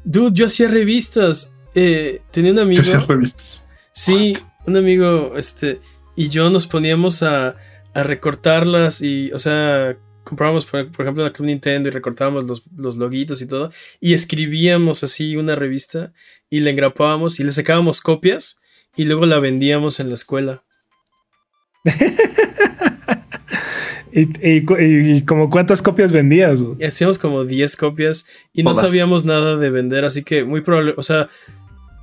Dude, 0.03 0.31
yo 0.34 0.45
hacía 0.45 0.68
revistas. 0.68 1.56
Eh, 1.76 2.22
tenía 2.31 2.52
un 2.52 2.60
amigo. 2.60 2.81
Yo 2.81 2.91
sé 2.91 2.99
revistas. 2.99 3.64
Sí, 3.91 4.34
un 4.65 4.77
amigo, 4.77 5.34
este, 5.36 5.81
y 6.15 6.30
yo 6.30 6.49
nos 6.49 6.68
poníamos 6.68 7.23
a, 7.23 7.56
a 7.94 8.03
recortarlas 8.03 9.02
y, 9.02 9.31
o 9.34 9.38
sea, 9.38 9.98
comprábamos, 10.23 10.65
por, 10.65 10.91
por 10.91 11.06
ejemplo, 11.06 11.23
la 11.23 11.34
Club 11.34 11.48
Nintendo 11.48 11.90
y 11.90 11.91
recortábamos 11.91 12.45
los, 12.45 12.64
los 12.76 12.98
loguitos 12.98 13.41
y 13.41 13.48
todo, 13.48 13.72
y 13.99 14.14
escribíamos 14.14 15.03
así 15.03 15.36
una 15.36 15.56
revista 15.56 16.14
y 16.49 16.60
la 16.61 16.69
engrapábamos 16.69 17.40
y 17.40 17.44
le 17.44 17.52
sacábamos 17.52 18.02
copias 18.02 18.60
y 18.95 19.06
luego 19.06 19.26
la 19.26 19.40
vendíamos 19.40 19.99
en 19.99 20.10
la 20.10 20.15
escuela. 20.15 20.64
Y, 24.11 25.22
como 25.26 25.49
cuántas 25.49 25.81
copias 25.81 26.11
vendías. 26.11 26.64
hacíamos 26.86 27.18
como 27.19 27.45
10 27.45 27.76
copias 27.76 28.26
y 28.53 28.64
no 28.64 28.73
sabíamos 28.73 29.26
nada 29.26 29.56
de 29.57 29.69
vender, 29.69 30.06
así 30.06 30.23
que 30.23 30.44
muy 30.44 30.61
probable, 30.61 30.94
o 30.98 31.03
sea, 31.03 31.30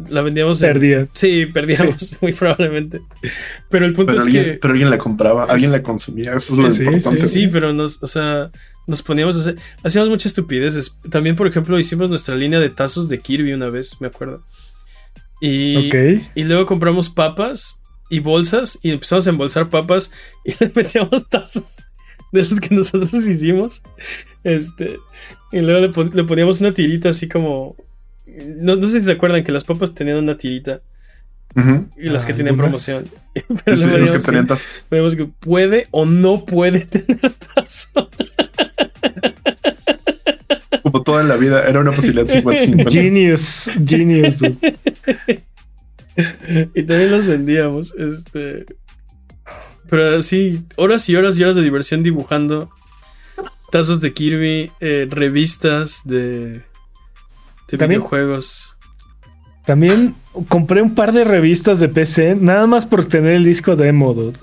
la 0.08 0.20
vendíamos 0.22 0.62
en- 0.62 0.72
Perdía. 0.72 1.08
Sí, 1.14 1.46
perdíamos, 1.46 2.16
muy 2.20 2.32
probablemente. 2.32 3.00
Pero 3.70 3.86
el 3.86 3.92
punto 3.94 4.10
Pero 4.12 4.18
es 4.20 4.26
alguien, 4.26 4.44
que... 4.44 4.52
pero 4.54 4.72
alguien 4.72 4.90
la 4.90 4.98
compraba, 4.98 5.44
alguien 5.44 5.72
la 5.72 5.82
consumía. 5.82 6.34
Eso 6.34 6.52
es 6.52 6.58
lo 6.58 6.70
Sí, 6.70 6.84
importante. 6.84 7.16
sí, 7.20 7.26
Sí, 7.28 7.48
pero 7.50 7.72
nos, 7.72 8.02
o 8.02 8.06
sea, 8.06 8.50
nos 8.86 9.02
poníamos 9.02 9.36
a 9.38 9.40
hacer, 9.40 9.56
hacíamos 9.82 10.10
muchas 10.10 10.26
estupideces. 10.26 10.98
También, 11.10 11.34
por 11.34 11.46
ejemplo, 11.46 11.78
hicimos 11.78 12.08
nuestra 12.10 12.36
línea 12.36 12.60
de 12.60 12.68
tazos 12.70 13.08
de 13.08 13.20
Kirby 13.20 13.52
una 13.54 13.70
vez, 13.70 13.96
me 14.00 14.06
acuerdo. 14.08 14.42
Y, 15.40 15.88
Ok. 15.88 16.22
y 16.34 16.44
luego 16.44 16.66
compramos 16.66 17.10
papas 17.10 17.80
y 18.08 18.20
bolsas 18.20 18.78
y 18.82 18.90
empezamos 18.92 19.26
a 19.26 19.30
embolsar 19.30 19.68
papas 19.70 20.12
y 20.44 20.52
le 20.60 20.70
metíamos 20.74 21.28
tazos 21.28 21.76
de 22.36 22.48
los 22.48 22.60
que 22.60 22.74
nosotros 22.74 23.12
hicimos. 23.28 23.82
Este, 24.44 24.98
y 25.52 25.60
luego 25.60 25.80
le, 25.80 25.88
pon- 25.90 26.10
le 26.14 26.24
poníamos 26.24 26.60
una 26.60 26.72
tirita 26.72 27.08
así 27.10 27.28
como... 27.28 27.76
No, 28.58 28.76
no 28.76 28.86
sé 28.86 29.00
si 29.00 29.06
se 29.06 29.12
acuerdan 29.12 29.42
que 29.44 29.52
las 29.52 29.64
papas 29.64 29.94
tenían 29.94 30.18
una 30.18 30.36
tirita 30.36 30.80
Ujú. 31.56 31.88
y 31.96 32.10
las 32.10 32.26
que 32.26 32.32
Ah, 32.32 32.36
tenían 32.36 32.60
algunas. 32.60 32.84
promoción. 32.84 33.08
Pero 33.64 33.76
Sí, 33.76 33.88
los 33.90 34.12
que 34.12 34.18
tenían 34.18 34.46
tazas. 34.46 34.84
Vemos 34.90 35.16
que 35.16 35.24
puede 35.26 35.86
o 35.90 36.04
no 36.04 36.44
puede 36.44 36.80
tener 36.86 37.32
tazo. 37.54 38.10
Como 40.82 41.02
toda 41.02 41.22
la 41.24 41.36
vida, 41.36 41.66
era 41.66 41.80
una 41.80 41.92
posibilidad 41.92 42.26
50-50. 42.26 42.90
Genius, 42.90 43.70
genius. 43.86 44.42
y 46.74 46.82
también 46.82 47.10
los 47.10 47.26
vendíamos. 47.26 47.94
Este. 47.98 48.66
Pero 49.88 50.20
sí, 50.22 50.62
horas 50.76 51.08
y 51.08 51.16
horas 51.16 51.38
y 51.38 51.42
horas 51.44 51.56
de 51.56 51.62
diversión 51.62 52.02
dibujando 52.02 52.68
tazos 53.70 54.00
de 54.00 54.12
Kirby, 54.12 54.70
eh, 54.80 55.06
revistas 55.10 56.02
de, 56.04 56.62
de 57.68 57.78
También- 57.78 58.00
videojuegos. 58.00 58.72
También 59.64 60.14
compré 60.48 60.80
un 60.80 60.94
par 60.94 61.12
de 61.12 61.24
revistas 61.24 61.80
de 61.80 61.88
PC, 61.88 62.36
nada 62.36 62.66
más 62.68 62.86
por 62.86 63.04
tener 63.06 63.32
el 63.32 63.44
disco 63.44 63.74
demo. 63.74 64.14
dude. 64.14 64.38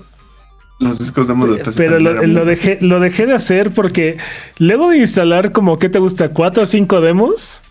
Los 0.80 0.98
discos 0.98 1.28
demos 1.28 1.48
de 1.50 1.64
PC. 1.64 1.78
Pero 1.78 1.98
lo, 1.98 2.22
lo 2.26 2.44
dejé, 2.44 2.76
lo 2.82 3.00
dejé 3.00 3.24
de 3.24 3.32
hacer 3.32 3.70
porque 3.70 4.18
luego 4.58 4.90
de 4.90 4.98
instalar 4.98 5.52
como, 5.52 5.78
¿qué 5.78 5.88
te 5.88 5.98
gusta? 5.98 6.28
¿Cuatro 6.28 6.64
o 6.64 6.66
cinco 6.66 7.00
demos? 7.00 7.62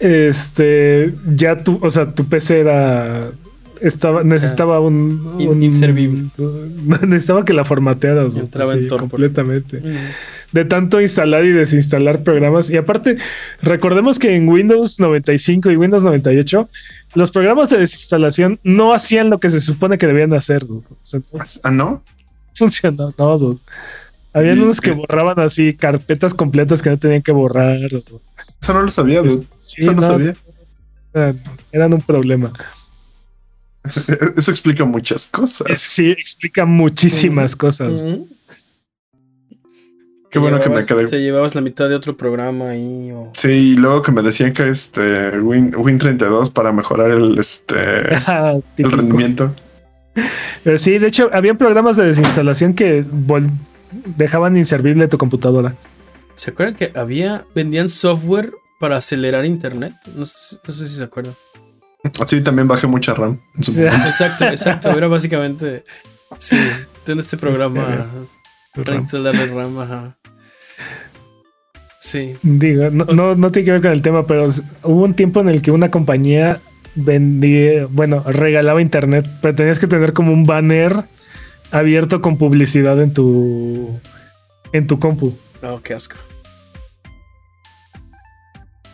Este, 0.00 1.14
ya 1.36 1.62
tu, 1.62 1.78
o 1.82 1.90
sea, 1.90 2.12
tu 2.14 2.24
PC 2.26 2.60
era, 2.60 3.30
estaba, 3.80 4.22
necesitaba 4.24 4.80
un, 4.80 5.26
un- 5.38 5.62
inservible. 5.62 6.26
necesitaba 7.06 7.44
que 7.44 7.52
la 7.52 7.64
formatearas. 7.64 8.34
¿no? 8.36 8.42
Entraba 8.42 8.72
en 8.72 8.80
Sí, 8.82 8.86
torpor. 8.88 9.10
completamente. 9.10 9.78
Mm. 9.80 9.96
De 10.52 10.64
tanto 10.64 11.00
instalar 11.00 11.44
y 11.44 11.50
desinstalar 11.52 12.22
programas. 12.24 12.70
Y 12.70 12.76
aparte, 12.76 13.16
recordemos 13.62 14.18
que 14.18 14.34
en 14.34 14.48
Windows 14.48 14.98
95 14.98 15.70
y 15.70 15.76
Windows 15.76 16.02
98, 16.02 16.68
los 17.14 17.30
programas 17.30 17.70
de 17.70 17.78
desinstalación 17.78 18.58
no 18.64 18.92
hacían 18.92 19.30
lo 19.30 19.38
que 19.38 19.48
se 19.50 19.60
supone 19.60 19.96
que 19.98 20.06
debían 20.08 20.32
hacer. 20.34 20.68
¿no? 20.68 20.76
O 20.76 20.84
sea, 21.02 21.20
no 21.20 21.40
Ah, 21.62 21.70
¿no? 21.70 22.02
funcionó 22.54 23.12
todo. 23.12 23.58
Habían 24.32 24.56
Sí, 24.56 24.60
unos 24.62 24.80
que 24.80 24.92
borraban 24.92 25.40
así 25.40 25.74
carpetas 25.74 26.34
completas 26.34 26.82
que 26.82 26.90
no 26.90 26.98
tenían 26.98 27.22
que 27.22 27.32
borrar. 27.32 27.78
Eso 27.82 28.74
no 28.74 28.82
lo 28.82 28.88
sabía, 28.88 29.22
dude. 29.22 29.44
Sí, 29.56 29.80
Eso 29.80 29.92
no, 29.92 30.00
no, 30.00 30.06
sabía. 30.06 30.34
eran, 31.14 31.40
eran 31.72 31.94
un 31.94 32.02
problema. 32.02 32.52
Eso 34.36 34.50
explica 34.50 34.84
muchas 34.84 35.26
cosas. 35.26 35.80
Sí, 35.80 36.10
explica 36.10 36.64
muchísimas 36.64 37.56
cosas. 37.56 38.04
Mm. 38.04 38.22
Qué 40.30 40.38
bueno 40.38 40.60
que 40.60 40.68
me 40.68 40.84
quedé. 40.86 41.08
Te 41.08 41.20
llevabas 41.20 41.56
la 41.56 41.60
mitad 41.60 41.88
de 41.88 41.96
otro 41.96 42.16
programa 42.16 42.70
ahí. 42.70 43.10
O... 43.12 43.30
Sí, 43.34 43.48
y 43.48 43.72
luego 43.74 44.02
que 44.02 44.12
me 44.12 44.22
decían 44.22 44.52
que 44.52 44.68
este 44.68 45.36
Win, 45.40 45.74
Win 45.76 45.98
32 45.98 46.50
para 46.50 46.70
mejorar 46.72 47.10
el 47.10 47.36
este 47.36 48.14
Ajá, 48.14 48.52
el 48.76 48.90
rendimiento. 48.92 49.52
Pero 50.62 50.78
sí, 50.78 50.98
de 50.98 51.08
hecho, 51.08 51.30
habían 51.32 51.56
programas 51.56 51.96
de 51.96 52.04
desinstalación 52.06 52.74
que 52.74 53.04
dejaban 54.16 54.56
inservible 54.56 55.08
tu 55.08 55.18
computadora. 55.18 55.74
¿Se 56.34 56.50
acuerdan 56.50 56.76
que 56.76 56.92
había, 56.94 57.44
vendían 57.54 57.88
software 57.88 58.52
para 58.78 58.98
acelerar 58.98 59.44
internet? 59.44 59.94
No, 60.14 60.24
sé- 60.26 60.58
no 60.66 60.72
sé 60.72 60.86
si 60.86 60.96
se 60.96 61.02
acuerdan. 61.02 61.34
Así 62.20 62.40
también 62.40 62.68
bajé 62.68 62.86
mucha 62.86 63.14
RAM 63.14 63.40
en 63.56 63.64
su 63.64 63.72
momento. 63.74 63.96
Exacto, 63.96 64.44
exacto. 64.46 64.90
Era 64.90 65.08
básicamente. 65.08 65.84
Sí, 66.38 66.56
ten 67.04 67.18
este 67.18 67.36
programa 67.36 68.06
para 68.74 68.96
instalarle 68.96 69.46
RAM. 69.46 69.78
Ajá. 69.78 70.16
Sí. 72.00 72.34
Digo, 72.42 72.90
no, 72.90 73.04
no, 73.04 73.34
no 73.34 73.52
tiene 73.52 73.66
que 73.66 73.72
ver 73.72 73.82
con 73.82 73.92
el 73.92 74.02
tema, 74.02 74.26
pero 74.26 74.48
hubo 74.84 75.04
un 75.04 75.14
tiempo 75.14 75.40
en 75.40 75.48
el 75.50 75.60
que 75.60 75.70
una 75.70 75.90
compañía 75.90 76.60
vendía, 76.94 77.86
bueno, 77.90 78.22
regalaba 78.26 78.80
internet, 78.80 79.26
pero 79.42 79.54
tenías 79.54 79.78
que 79.78 79.86
tener 79.86 80.12
como 80.12 80.32
un 80.32 80.46
banner 80.46 81.04
abierto 81.70 82.20
con 82.20 82.38
publicidad 82.38 83.00
en 83.02 83.12
tu 83.12 84.00
en 84.72 84.86
tu 84.86 84.98
compu. 84.98 85.36
Oh, 85.62 85.80
qué 85.82 85.94
asco. 85.94 86.16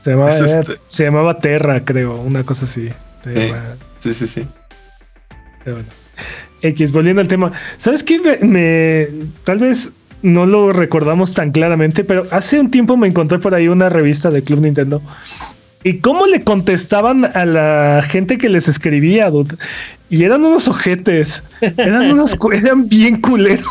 Se 0.06 0.12
llamaba, 0.12 0.30
Es 0.30 0.40
era- 0.52 0.60
este- 0.60 0.76
se 0.86 1.02
llamaba 1.04 1.38
Terra, 1.40 1.84
creo, 1.84 2.14
una 2.20 2.44
cosa 2.44 2.64
así. 2.64 2.88
Eh. 3.24 3.52
Sí, 3.98 4.12
sí, 4.12 4.28
sí. 4.28 4.46
pero 5.64 5.78
bueno. 5.78 5.88
X, 6.62 6.92
volviendo 6.92 7.20
al 7.20 7.26
tema. 7.26 7.50
¿Sabes 7.76 8.04
qué? 8.04 8.20
Me, 8.20 8.36
me- 8.46 9.08
tal 9.42 9.58
vez 9.58 9.90
no 10.22 10.46
lo 10.46 10.72
recordamos 10.72 11.34
tan 11.34 11.50
claramente, 11.50 12.04
pero 12.04 12.24
hace 12.30 12.60
un 12.60 12.70
tiempo 12.70 12.96
me 12.96 13.08
encontré 13.08 13.40
por 13.40 13.52
ahí 13.56 13.66
una 13.66 13.88
revista 13.88 14.30
de 14.30 14.42
Club 14.44 14.60
Nintendo 14.60 15.02
¿Y 15.86 16.00
cómo 16.00 16.26
le 16.26 16.42
contestaban 16.42 17.24
a 17.24 17.46
la 17.46 18.02
gente 18.04 18.38
que 18.38 18.48
les 18.48 18.66
escribía, 18.66 19.30
dude? 19.30 19.54
Y 20.10 20.24
eran 20.24 20.44
unos 20.44 20.66
ojetes. 20.66 21.44
Eran 21.60 22.10
unos 22.10 22.36
eran 22.52 22.88
bien 22.88 23.20
culeros. 23.20 23.64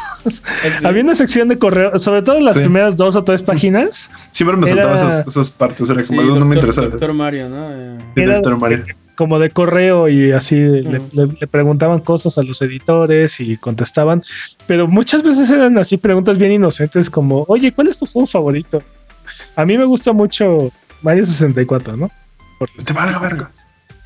Había 0.85 1.03
una 1.03 1.15
sección 1.15 1.49
de 1.49 1.57
correo, 1.59 1.99
sobre 1.99 2.21
todo 2.21 2.39
las 2.39 2.57
primeras 2.57 2.95
dos 2.95 3.17
o 3.17 3.23
tres 3.25 3.43
páginas. 3.43 4.09
Siempre 4.31 4.55
me 4.55 4.65
saltaban 4.65 5.09
esas, 5.09 5.51
partes. 5.51 5.89
Era 5.89 6.01
como 6.03 6.21
no 6.21 6.45
me 6.45 6.55
interesaba. 6.55 6.87
Doctor 6.87 7.11
Mario, 7.11 7.49
¿no? 7.49 7.69
Doctor 8.15 8.57
Mario. 8.59 8.85
Como 9.15 9.37
de 9.37 9.49
correo 9.49 10.07
y 10.07 10.31
así 10.31 10.55
le, 10.55 11.01
le, 11.11 11.47
preguntaban 11.47 11.99
cosas 11.99 12.37
a 12.37 12.43
los 12.43 12.61
editores 12.61 13.41
y 13.41 13.57
contestaban. 13.57 14.23
Pero 14.67 14.87
muchas 14.87 15.21
veces 15.21 15.51
eran 15.51 15.77
así 15.77 15.97
preguntas 15.97 16.37
bien 16.37 16.53
inocentes, 16.53 17.09
como, 17.09 17.43
oye, 17.49 17.73
¿cuál 17.73 17.89
es 17.89 17.99
tu 17.99 18.05
juego 18.05 18.25
favorito? 18.25 18.81
A 19.57 19.65
mí 19.65 19.77
me 19.77 19.83
gusta 19.83 20.13
mucho 20.13 20.71
Mario 21.05 21.25
64, 21.25 21.95
¿no? 21.95 22.11
Porque 22.57 22.73
te 22.83 22.91
valga 22.93 23.19
verga. 23.19 23.51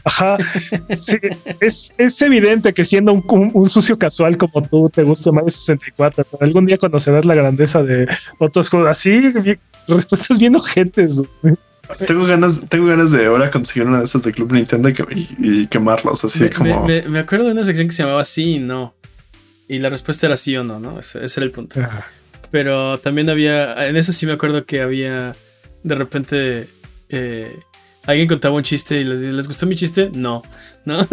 Ajá. 0.03 0.37
Sí, 0.95 1.17
es, 1.59 1.93
es, 1.97 2.21
evidente 2.21 2.73
que 2.73 2.83
siendo 2.83 3.13
un, 3.13 3.51
un, 3.53 3.69
sucio 3.69 3.97
casual 3.97 4.37
como 4.37 4.61
tú 4.67 4.89
te 4.89 5.03
gusta 5.03 5.31
Mario 5.31 5.49
64, 5.49 6.25
pero 6.29 6.43
algún 6.43 6.65
día 6.65 6.77
conocerás 6.77 7.25
la 7.25 7.35
grandeza 7.35 7.83
de 7.83 8.07
otros 8.37 8.69
juegos. 8.69 8.89
Así, 8.89 9.21
respuestas 9.87 10.39
bien 10.39 10.55
ojetes. 10.55 11.21
Tengo 12.05 12.25
ganas, 12.25 12.61
tengo 12.69 12.87
ganas 12.87 13.11
de 13.11 13.25
ahora 13.25 13.49
conseguir 13.49 13.87
una 13.87 13.99
de 13.99 14.05
esas 14.05 14.23
de 14.23 14.31
Club 14.31 14.51
Nintendo 14.51 14.89
y, 14.89 15.65
quemarlos, 15.67 16.23
así 16.25 16.49
como. 16.49 16.85
Me, 16.85 17.19
acuerdo 17.19 17.45
de 17.45 17.51
una 17.53 17.63
sección 17.63 17.87
que 17.87 17.93
se 17.93 18.03
llamaba 18.03 18.25
sí 18.25 18.55
y 18.55 18.59
no. 18.59 18.93
Y 19.67 19.79
la 19.79 19.89
respuesta 19.89 20.27
era 20.27 20.37
sí 20.37 20.55
o 20.57 20.63
no, 20.63 20.79
¿no? 20.79 20.99
Ese, 20.99 21.19
era 21.19 21.45
el 21.45 21.51
punto. 21.51 21.79
Pero 22.51 22.99
también 22.99 23.29
había. 23.29 23.87
En 23.87 23.95
eso 23.95 24.11
sí 24.11 24.25
me 24.25 24.33
acuerdo 24.33 24.65
que 24.65 24.81
había 24.81 25.35
de 25.83 25.95
repente 25.95 26.67
eh, 27.09 27.59
alguien 28.05 28.27
contaba 28.27 28.55
un 28.55 28.63
chiste 28.63 29.01
y 29.01 29.03
les, 29.03 29.19
¿les 29.19 29.47
gustó 29.47 29.65
mi 29.65 29.75
chiste? 29.75 30.09
No, 30.13 30.43
¿no? 30.85 31.05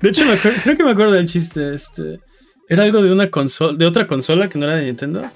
de 0.00 0.08
hecho, 0.08 0.24
creo 0.62 0.76
que 0.76 0.84
me 0.84 0.90
acuerdo 0.90 1.12
del 1.12 1.26
chiste. 1.26 1.74
Este, 1.74 2.20
era 2.68 2.84
algo 2.84 3.02
de 3.02 3.12
una 3.12 3.30
consola, 3.30 3.74
de 3.74 3.86
otra 3.86 4.06
consola 4.06 4.48
que 4.48 4.58
no 4.58 4.66
era 4.66 4.76
de 4.76 4.86
Nintendo. 4.86 5.30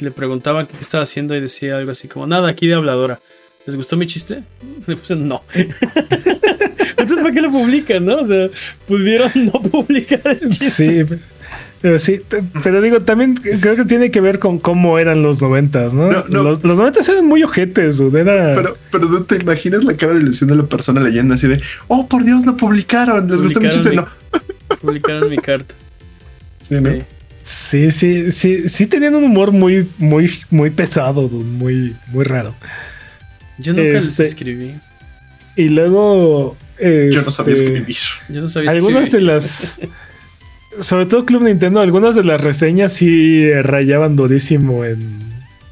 Y 0.00 0.04
le 0.04 0.10
preguntaban 0.10 0.66
qué 0.66 0.76
estaba 0.80 1.04
haciendo 1.04 1.36
y 1.36 1.40
decía 1.40 1.76
algo 1.76 1.90
así 1.90 2.08
como, 2.08 2.26
nada, 2.26 2.48
aquí 2.48 2.66
de 2.66 2.74
habladora. 2.74 3.20
¿Les 3.66 3.76
gustó 3.76 3.96
mi 3.96 4.06
chiste? 4.06 4.42
Le 4.86 4.96
puse 4.96 5.14
no. 5.14 5.42
Entonces, 5.54 7.18
¿para 7.18 7.32
qué 7.32 7.40
lo 7.40 7.50
publican, 7.50 8.04
no? 8.04 8.16
O 8.16 8.26
sea, 8.26 8.48
pudieron 8.86 9.30
no 9.34 9.52
publicar 9.52 10.38
el 10.40 10.48
chiste. 10.48 11.06
Sí, 11.06 11.16
pero 11.82 11.98
sí, 11.98 12.20
pero 12.62 12.80
digo, 12.80 13.02
también 13.02 13.34
creo 13.34 13.74
que 13.74 13.84
tiene 13.84 14.12
que 14.12 14.20
ver 14.20 14.38
con 14.38 14.60
cómo 14.60 15.00
eran 15.00 15.22
los 15.22 15.42
noventas, 15.42 15.92
¿no? 15.92 16.10
Los, 16.28 16.62
noventas 16.62 17.08
eran 17.08 17.26
muy 17.26 17.42
ojetes, 17.42 18.00
era... 18.00 18.54
Pero, 18.54 18.78
pero 18.92 19.08
¿tú 19.08 19.24
te 19.24 19.36
imaginas 19.36 19.82
la 19.84 19.94
cara 19.94 20.14
de 20.14 20.20
ilusión 20.20 20.48
de 20.48 20.56
la 20.56 20.62
persona 20.62 21.00
leyendo 21.00 21.34
así 21.34 21.48
de, 21.48 21.60
oh, 21.88 22.06
por 22.06 22.24
Dios, 22.24 22.46
lo 22.46 22.56
publicaron, 22.56 23.28
les 23.28 23.42
gustó 23.42 23.60
mi 23.60 23.68
chiste, 23.68 23.92
no. 23.96 24.06
Publicaron 24.80 25.28
mi 25.28 25.38
carta. 25.38 25.74
Sí, 26.60 26.76
¿no? 26.76 26.90
Sí, 27.42 27.90
sí, 27.90 28.30
sí, 28.30 28.68
sí 28.68 28.86
tenían 28.86 29.16
un 29.16 29.24
humor 29.24 29.50
muy, 29.50 29.88
muy, 29.98 30.30
muy 30.50 30.70
pesado, 30.70 31.28
muy, 31.28 31.96
muy 32.12 32.24
raro. 32.24 32.54
Yo 33.58 33.72
nunca 33.72 33.94
les 33.94 34.06
este, 34.06 34.22
escribí. 34.22 34.74
Y 35.56 35.68
luego. 35.68 36.56
Yo 36.80 37.22
no 37.22 37.30
sabía 37.32 37.54
este, 37.54 37.66
escribir. 37.66 37.96
Yo 38.28 38.40
no 38.42 38.48
sabía 38.48 38.70
Algunas 38.70 39.10
de 39.10 39.20
las. 39.20 39.80
sobre 40.80 41.06
todo 41.06 41.24
Club 41.24 41.42
Nintendo, 41.42 41.80
algunas 41.80 42.14
de 42.14 42.24
las 42.24 42.40
reseñas 42.40 42.92
sí 42.94 43.52
rayaban 43.62 44.16
durísimo 44.16 44.84
en. 44.84 45.22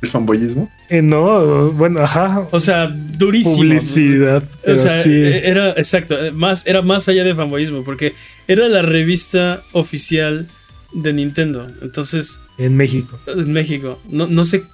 ¿El 0.03 0.09
fanboyismo? 0.09 0.71
Eh, 0.89 1.03
no, 1.03 1.71
bueno, 1.73 2.01
ajá. 2.01 2.47
O 2.53 2.61
sea, 2.61 2.89
durísimo. 2.89 3.57
Publicidad. 3.57 4.43
O 4.67 4.77
sea, 4.79 5.03
sí. 5.03 5.11
Eh, 5.13 5.43
era, 5.45 5.71
exacto, 5.73 6.17
más, 6.33 6.67
era 6.67 6.81
más 6.81 7.07
allá 7.09 7.23
de 7.23 7.35
fanboyismo, 7.35 7.85
porque 7.85 8.15
era 8.49 8.67
la 8.69 8.81
revista 8.81 9.63
oficial 9.73 10.49
de 10.93 11.13
Nintendo. 11.13 11.67
Entonces. 11.83 12.41
En 12.57 12.77
México. 12.77 13.19
En 13.27 13.53
México. 13.53 14.01
No, 14.09 14.27
no 14.27 14.45
se 14.45 14.65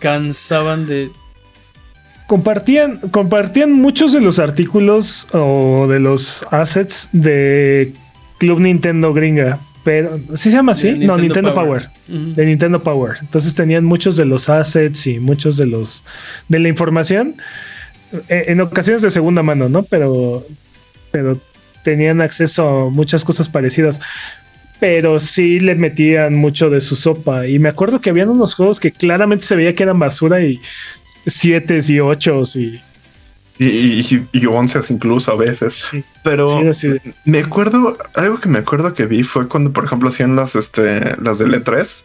cansaban 0.00 0.86
de. 0.86 1.10
Compartían, 2.26 2.98
compartían 3.12 3.72
muchos 3.72 4.12
de 4.12 4.20
los 4.20 4.40
artículos 4.40 5.28
o 5.32 5.86
de 5.88 6.00
los 6.00 6.44
assets 6.50 7.08
de 7.12 7.92
Club 8.38 8.60
Nintendo 8.60 9.12
gringa, 9.12 9.58
pero 9.84 10.18
¿sí 10.34 10.50
se 10.50 10.56
llama 10.56 10.72
así? 10.72 10.92
no, 10.92 11.16
Nintendo 11.16 11.54
Power. 11.54 11.88
De 12.08 12.44
Nintendo 12.44 12.82
Power. 12.82 13.18
Entonces 13.20 13.54
tenían 13.54 13.84
muchos 13.84 14.16
de 14.16 14.24
los 14.24 14.48
assets 14.48 15.06
y 15.06 15.20
muchos 15.20 15.56
de 15.56 15.66
los 15.66 16.04
de 16.48 16.58
la 16.58 16.68
información 16.68 17.36
eh, 18.28 18.44
en 18.48 18.60
ocasiones 18.60 19.02
de 19.02 19.10
segunda 19.10 19.42
mano, 19.42 19.68
¿no? 19.68 19.82
Pero 19.84 20.46
pero 21.10 21.38
tenían 21.82 22.20
acceso 22.20 22.68
a 22.86 22.90
muchas 22.90 23.24
cosas 23.24 23.48
parecidas. 23.48 24.00
Pero 24.80 25.20
sí 25.20 25.60
le 25.60 25.74
metían 25.76 26.34
mucho 26.34 26.68
de 26.68 26.80
su 26.80 26.96
sopa. 26.96 27.46
Y 27.46 27.58
me 27.58 27.68
acuerdo 27.68 28.00
que 28.00 28.10
habían 28.10 28.28
unos 28.28 28.54
juegos 28.54 28.80
que 28.80 28.92
claramente 28.92 29.46
se 29.46 29.56
veía 29.56 29.74
que 29.74 29.84
eran 29.84 29.98
basura 29.98 30.42
y 30.42 30.60
siete 31.26 31.80
y 31.86 32.00
ocho 32.00 32.42
y 32.56 32.80
y, 33.58 34.28
y, 34.32 34.46
once 34.46 34.80
incluso 34.90 35.32
a 35.32 35.36
veces. 35.36 35.90
Pero 36.22 36.46
me 37.24 37.38
acuerdo, 37.38 37.96
algo 38.14 38.38
que 38.38 38.48
me 38.48 38.58
acuerdo 38.58 38.92
que 38.92 39.06
vi 39.06 39.22
fue 39.22 39.48
cuando, 39.48 39.72
por 39.72 39.84
ejemplo, 39.84 40.08
hacían 40.08 40.36
las, 40.36 40.56
este, 40.56 41.16
las 41.20 41.38
de 41.38 41.46
L3. 41.46 42.04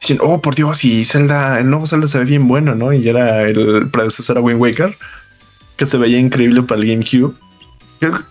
Dicen, 0.00 0.18
oh, 0.20 0.40
por 0.40 0.54
Dios, 0.54 0.84
y 0.84 1.04
Zelda, 1.04 1.60
el 1.60 1.70
nuevo 1.70 1.86
Zelda 1.86 2.08
se 2.08 2.18
ve 2.18 2.24
bien 2.24 2.46
bueno, 2.48 2.74
¿no? 2.74 2.92
Y 2.92 3.08
era 3.08 3.42
el 3.42 3.88
predecesor 3.90 4.38
a 4.38 4.40
Wind 4.40 4.60
Waker, 4.60 4.96
que 5.76 5.86
se 5.86 5.96
veía 5.96 6.18
increíble 6.18 6.62
para 6.62 6.80
el 6.80 6.88
GameCube. 6.88 7.34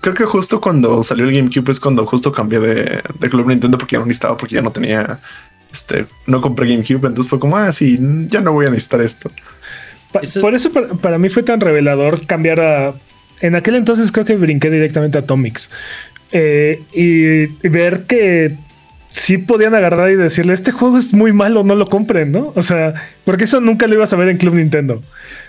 Creo, 0.01 0.13
que 0.13 0.25
justo 0.25 0.59
cuando 0.59 1.01
salió 1.01 1.29
el 1.29 1.33
GameCube 1.33 1.71
es 1.71 1.79
cuando 1.79 2.05
justo 2.05 2.31
cambié 2.31 2.59
de, 2.59 3.01
de 3.19 3.29
Club 3.29 3.47
Nintendo 3.47 3.77
porque 3.77 3.93
ya 3.93 3.99
no 3.99 4.05
necesitaba, 4.05 4.35
porque 4.35 4.55
ya 4.55 4.61
no 4.61 4.71
tenía, 4.71 5.17
este, 5.71 6.05
no 6.25 6.41
compré 6.41 6.67
GameCube. 6.67 7.07
Entonces 7.07 7.29
fue 7.29 7.39
como, 7.39 7.55
ah, 7.55 7.71
sí, 7.71 7.97
ya 8.27 8.41
no 8.41 8.51
voy 8.51 8.65
a 8.65 8.69
necesitar 8.69 9.01
esto 9.01 9.31
por 10.41 10.55
eso 10.55 10.71
para, 10.71 11.17
mí 11.17 11.29
fue 11.29 11.43
tan 11.43 11.61
revelador 11.61 12.25
cambiar 12.25 12.59
a... 12.59 12.93
En 13.41 13.55
aquel 13.55 13.75
entonces 13.75 14.11
creo 14.11 14.25
que 14.25 14.35
brinqué 14.35 14.69
directamente 14.69 15.17
a 15.17 15.21
Atomics. 15.21 15.71
Eh, 16.31 16.81
y, 16.93 17.47
ver 17.67 18.03
que 18.03 18.55
sí 19.09 19.37
podían 19.37 19.75
agarrar 19.75 20.09
y 20.11 20.15
decirle, 20.15 20.53
este 20.53 20.71
juego 20.71 20.97
es 20.97 21.13
muy 21.13 21.33
malo, 21.33 21.63
no 21.63 21.75
lo 21.75 21.87
compren, 21.87 22.31
¿no? 22.31 22.53
O 22.55 22.61
sea, 22.61 22.93
porque 23.25 23.43
eso 23.43 23.59
nunca 23.59 23.87
lo 23.87 23.95
ibas 23.95 24.13
a 24.13 24.15
ver 24.15 24.29
en 24.29 24.37
Club 24.37 24.55
Nintendo. 24.55 25.01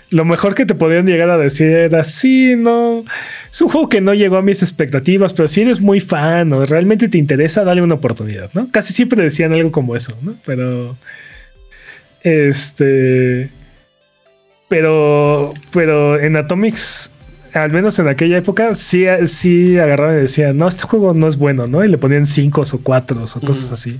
Lo 0.09 0.25
mejor 0.25 0.53
que 0.53 0.65
te 0.65 0.75
podían 0.75 1.05
llegar 1.05 1.29
a 1.29 1.37
decir 1.37 1.67
era, 1.67 2.03
sí, 2.03 2.55
no, 2.57 3.05
es 3.51 3.61
un 3.61 3.69
juego 3.69 3.89
que 3.89 4.01
no 4.01 4.13
llegó 4.13 4.37
a 4.37 4.41
mis 4.41 4.61
expectativas, 4.61 5.33
pero 5.33 5.47
si 5.47 5.61
eres 5.61 5.79
muy 5.79 5.99
fan 5.99 6.51
o 6.53 6.65
realmente 6.65 7.07
te 7.07 7.17
interesa, 7.17 7.63
dale 7.63 7.81
una 7.81 7.95
oportunidad, 7.95 8.49
¿no? 8.53 8.69
Casi 8.69 8.93
siempre 8.93 9.23
decían 9.23 9.53
algo 9.53 9.71
como 9.71 9.95
eso, 9.95 10.15
¿no? 10.21 10.35
Pero, 10.45 10.97
este, 12.23 13.49
pero, 14.67 15.53
pero 15.71 16.19
en 16.19 16.35
Atomics, 16.35 17.11
al 17.53 17.71
menos 17.71 17.99
en 17.99 18.07
aquella 18.07 18.37
época, 18.37 18.75
sí, 18.75 19.05
sí 19.27 19.77
agarraban 19.77 20.17
y 20.17 20.21
decían, 20.21 20.57
no, 20.57 20.67
este 20.67 20.83
juego 20.83 21.13
no 21.13 21.27
es 21.27 21.37
bueno, 21.37 21.67
¿no? 21.67 21.83
Y 21.83 21.87
le 21.87 21.97
ponían 21.97 22.25
cinco 22.25 22.61
o 22.61 22.77
cuatro 22.79 23.23
o 23.23 23.39
cosas 23.41 23.71
así. 23.71 23.99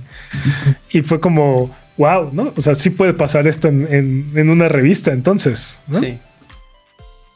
Y 0.90 1.02
fue 1.02 1.20
como, 1.20 1.74
wow, 1.96 2.30
¿no? 2.32 2.52
O 2.56 2.60
sea, 2.60 2.74
sí 2.74 2.90
puede 2.90 3.14
pasar 3.14 3.46
esto 3.46 3.68
en, 3.68 4.48
una 4.50 4.68
revista 4.68 5.12
entonces, 5.12 5.80
¿no? 5.86 6.00
Sí. 6.00 6.18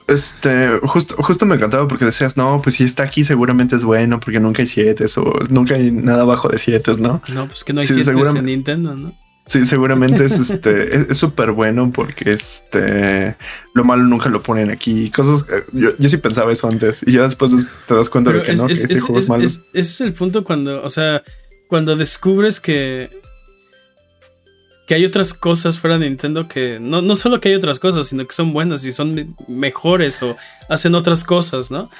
Este, 0.08 0.78
justo, 0.84 1.16
justo 1.18 1.44
me 1.44 1.56
encantaba 1.56 1.86
porque 1.86 2.06
decías, 2.06 2.38
no, 2.38 2.62
pues 2.62 2.76
si 2.76 2.84
está 2.84 3.02
aquí 3.02 3.24
seguramente 3.24 3.76
es 3.76 3.84
bueno 3.84 4.18
porque 4.18 4.40
nunca 4.40 4.62
hay 4.62 4.66
siete 4.66 5.04
o 5.18 5.38
nunca 5.50 5.74
hay 5.74 5.90
nada 5.90 6.22
abajo 6.22 6.48
de 6.48 6.58
siete, 6.58 6.92
¿no? 6.98 7.20
No, 7.28 7.46
pues 7.46 7.62
que 7.62 7.74
no 7.74 7.80
hay 7.80 7.86
siete 7.86 8.10
en 8.10 8.44
Nintendo, 8.46 8.94
¿no? 8.96 9.14
Sí, 9.48 9.64
seguramente 9.64 10.26
es 10.26 10.38
este, 10.38 10.94
es 11.10 11.18
súper 11.18 11.52
bueno 11.52 11.90
porque 11.90 12.32
este 12.32 13.34
lo 13.74 13.82
malo 13.82 14.04
nunca 14.04 14.28
lo 14.28 14.42
ponen 14.42 14.70
aquí. 14.70 15.10
Cosas 15.10 15.46
eh, 15.50 15.64
yo, 15.72 15.96
yo 15.98 16.08
sí 16.08 16.18
pensaba 16.18 16.52
eso 16.52 16.68
antes 16.68 17.02
y 17.06 17.12
ya 17.12 17.22
después 17.22 17.70
te 17.86 17.94
das 17.94 18.10
cuenta 18.10 18.30
de 18.30 18.42
que 18.42 18.52
no, 18.52 18.66
que 18.66 18.74
ese 18.74 19.00
juego 19.00 19.18
es, 19.18 19.28
malo. 19.28 19.42
ese 19.42 19.62
es 19.72 20.00
el 20.02 20.12
punto 20.12 20.44
cuando, 20.44 20.84
o 20.84 20.88
sea, 20.90 21.22
cuando 21.66 21.96
descubres 21.96 22.60
que 22.60 23.10
que 24.86 24.94
hay 24.94 25.04
otras 25.04 25.34
cosas 25.34 25.78
fuera 25.78 25.98
de 25.98 26.08
Nintendo 26.08 26.46
que 26.46 26.78
no, 26.80 27.02
no 27.02 27.16
solo 27.16 27.40
que 27.40 27.48
hay 27.48 27.54
otras 27.54 27.78
cosas, 27.78 28.06
sino 28.06 28.26
que 28.26 28.34
son 28.34 28.52
buenas 28.52 28.84
y 28.84 28.92
son 28.92 29.34
mejores 29.46 30.22
o 30.22 30.36
hacen 30.68 30.94
otras 30.94 31.24
cosas, 31.24 31.70
¿no? 31.70 31.90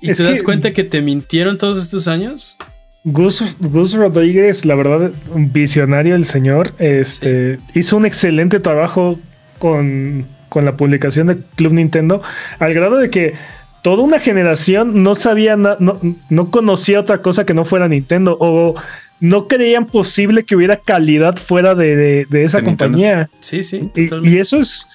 Y 0.00 0.12
te 0.12 0.22
das 0.22 0.42
cuenta 0.42 0.72
que 0.72 0.84
te 0.84 1.00
mintieron 1.00 1.58
todos 1.58 1.78
estos 1.78 2.08
años 2.08 2.56
Gus, 3.04 3.56
Gus, 3.60 3.94
Rodríguez, 3.94 4.64
la 4.64 4.74
verdad, 4.74 5.10
un 5.34 5.52
visionario 5.52 6.14
el 6.14 6.24
señor, 6.24 6.72
este, 6.78 7.58
hizo 7.74 7.96
un 7.96 8.06
excelente 8.06 8.60
trabajo 8.60 9.18
con, 9.58 10.26
la 10.54 10.76
publicación 10.76 11.28
de 11.28 11.38
Club 11.56 11.72
Nintendo, 11.72 12.22
al 12.58 12.74
grado 12.74 12.98
de 12.98 13.10
que 13.10 13.34
toda 13.82 14.04
una 14.04 14.20
generación 14.20 15.02
no 15.02 15.14
sabía, 15.14 15.56
no, 15.56 15.76
no 15.80 16.50
conocía 16.50 17.00
otra 17.00 17.22
cosa 17.22 17.44
que 17.44 17.54
no 17.54 17.64
fuera 17.64 17.88
Nintendo, 17.88 18.36
o 18.38 18.76
no 19.22 19.46
creían 19.46 19.86
posible 19.86 20.44
que 20.44 20.56
hubiera 20.56 20.76
calidad 20.76 21.36
fuera 21.36 21.76
de, 21.76 22.26
esa 22.32 22.60
compañía. 22.60 23.30
Sí, 23.38 23.62
sí. 23.62 23.88
Y, 23.94 24.38
eso 24.38 24.58
es 24.58 24.88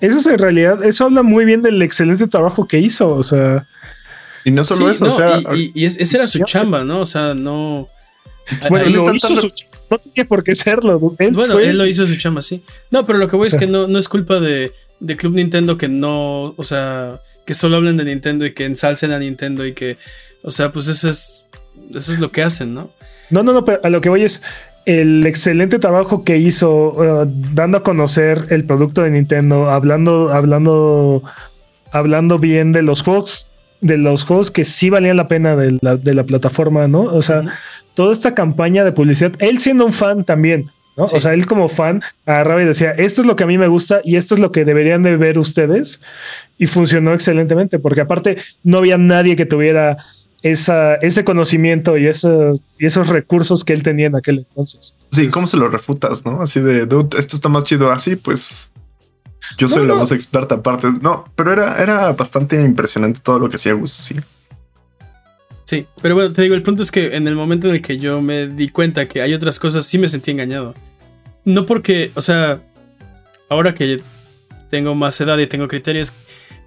eso 0.00 0.18
es 0.18 0.26
en 0.26 0.38
realidad, 0.38 0.84
eso 0.84 1.04
habla 1.04 1.24
muy 1.24 1.44
bien 1.44 1.62
del 1.62 1.82
excelente 1.82 2.28
trabajo 2.28 2.66
que 2.66 2.78
hizo, 2.78 3.10
o 3.10 3.22
sea. 3.24 3.66
Y 4.44 4.50
no 4.50 4.64
solo 4.64 4.90
eso, 4.90 5.06
o 5.06 5.10
sea. 5.10 5.40
Y, 5.54 5.70
y, 5.74 5.84
esa 5.84 6.16
era 6.16 6.26
su 6.26 6.40
chamba, 6.44 6.84
¿no? 6.84 7.00
O 7.00 7.06
sea, 7.06 7.34
no. 7.34 7.88
Bueno, 8.68 9.04
lo 9.04 9.14
hizo 9.14 9.40
su 9.40 9.50
no 9.92 9.98
tiene 9.98 10.26
por 10.26 10.42
qué 10.42 10.54
serlo. 10.54 10.98
bueno, 10.98 11.58
él 11.58 11.76
lo 11.76 11.86
hizo 11.86 12.06
su 12.06 12.16
chamba, 12.16 12.40
sí. 12.40 12.62
No, 12.90 13.04
pero 13.06 13.18
lo 13.18 13.28
que 13.28 13.36
voy 13.36 13.46
es 13.46 13.56
que 13.56 13.66
no, 13.66 13.86
no 13.86 13.98
es 13.98 14.08
culpa 14.08 14.40
de, 14.40 14.72
de 15.00 15.16
Club 15.16 15.34
Nintendo 15.34 15.76
que 15.76 15.88
no, 15.88 16.54
o 16.56 16.64
sea, 16.64 17.20
que 17.44 17.52
solo 17.52 17.76
hablen 17.76 17.98
de 17.98 18.04
Nintendo 18.04 18.46
y 18.46 18.54
que 18.54 18.64
ensalcen 18.64 19.12
a 19.12 19.18
Nintendo 19.18 19.66
y 19.66 19.74
que, 19.74 19.98
o 20.42 20.50
sea, 20.50 20.72
pues 20.72 20.88
eso 20.88 21.10
es, 21.10 21.46
eso 21.94 22.12
es 22.12 22.20
lo 22.20 22.32
que 22.32 22.42
hacen, 22.42 22.72
¿no? 22.72 22.90
No, 23.28 23.42
no, 23.42 23.52
no, 23.52 23.64
pero 23.64 23.80
a 23.82 23.90
lo 23.90 24.00
que 24.00 24.08
voy 24.08 24.24
es 24.24 24.42
el 24.86 25.26
excelente 25.26 25.78
trabajo 25.78 26.24
que 26.24 26.38
hizo 26.38 26.94
uh, 26.94 27.30
dando 27.54 27.78
a 27.78 27.82
conocer 27.82 28.46
el 28.48 28.64
producto 28.64 29.02
de 29.02 29.10
Nintendo, 29.10 29.70
hablando, 29.70 30.32
hablando, 30.32 31.22
hablando 31.90 32.38
bien 32.38 32.72
de 32.72 32.82
los 32.82 33.02
juegos, 33.02 33.50
de 33.82 33.98
los 33.98 34.24
juegos 34.24 34.50
que 34.50 34.64
sí 34.64 34.88
valían 34.88 35.18
la 35.18 35.28
pena 35.28 35.54
de 35.56 35.78
la, 35.82 35.96
de 35.96 36.14
la 36.14 36.24
plataforma, 36.24 36.88
¿no? 36.88 37.02
O 37.02 37.20
sea, 37.20 37.44
toda 37.94 38.12
esta 38.12 38.34
campaña 38.34 38.84
de 38.84 38.92
publicidad, 38.92 39.32
él 39.40 39.58
siendo 39.58 39.84
un 39.84 39.92
fan 39.92 40.24
también, 40.24 40.70
¿no? 40.96 41.04
O 41.04 41.20
sea, 41.20 41.34
él 41.34 41.46
como 41.46 41.68
fan 41.68 42.02
agarraba 42.24 42.62
y 42.62 42.66
decía, 42.66 42.92
esto 42.92 43.20
es 43.22 43.26
lo 43.26 43.36
que 43.36 43.44
a 43.44 43.46
mí 43.46 43.58
me 43.58 43.68
gusta 43.68 44.00
y 44.04 44.16
esto 44.16 44.34
es 44.34 44.40
lo 44.40 44.52
que 44.52 44.64
deberían 44.64 45.02
de 45.02 45.16
ver 45.16 45.38
ustedes. 45.38 46.00
Y 46.58 46.66
funcionó 46.66 47.12
excelentemente, 47.12 47.78
porque 47.78 48.00
aparte 48.00 48.38
no 48.62 48.78
había 48.78 48.98
nadie 48.98 49.34
que 49.34 49.46
tuviera 49.46 49.96
esa, 50.42 50.94
ese 50.96 51.24
conocimiento 51.24 51.98
y 51.98 52.06
esos, 52.06 52.62
y 52.78 52.86
esos 52.86 53.08
recursos 53.08 53.64
que 53.64 53.72
él 53.72 53.82
tenía 53.82 54.06
en 54.06 54.16
aquel 54.16 54.38
entonces. 54.38 54.96
Sí, 55.10 55.28
¿cómo 55.28 55.46
se 55.46 55.56
lo 55.56 55.68
refutas, 55.68 56.24
no? 56.24 56.42
Así 56.42 56.60
de, 56.60 56.86
dude, 56.86 57.18
esto 57.18 57.36
está 57.36 57.48
más 57.48 57.64
chido 57.64 57.90
así, 57.90 58.16
pues 58.16 58.71
yo 59.58 59.68
soy 59.68 59.86
la 59.86 59.94
más 59.94 60.12
experta 60.12 60.56
aparte. 60.56 60.88
No, 61.00 61.24
pero 61.36 61.52
era, 61.52 61.82
era 61.82 62.12
bastante 62.12 62.60
impresionante 62.62 63.20
todo 63.22 63.38
lo 63.38 63.48
que 63.48 63.56
hacía 63.56 63.72
Gus, 63.74 63.90
sí. 63.90 64.16
Sí, 65.64 65.86
pero 66.02 66.14
bueno, 66.14 66.32
te 66.32 66.42
digo, 66.42 66.54
el 66.54 66.62
punto 66.62 66.82
es 66.82 66.90
que 66.90 67.16
en 67.16 67.26
el 67.26 67.34
momento 67.34 67.68
en 67.68 67.76
el 67.76 67.82
que 67.82 67.96
yo 67.96 68.20
me 68.20 68.46
di 68.46 68.68
cuenta 68.68 69.08
que 69.08 69.22
hay 69.22 69.32
otras 69.32 69.58
cosas, 69.58 69.86
sí 69.86 69.98
me 69.98 70.08
sentí 70.08 70.30
engañado. 70.30 70.74
No 71.44 71.66
porque, 71.66 72.10
o 72.14 72.20
sea, 72.20 72.60
ahora 73.48 73.74
que 73.74 74.00
tengo 74.70 74.94
más 74.94 75.20
edad 75.20 75.38
y 75.38 75.46
tengo 75.46 75.68
criterios, 75.68 76.12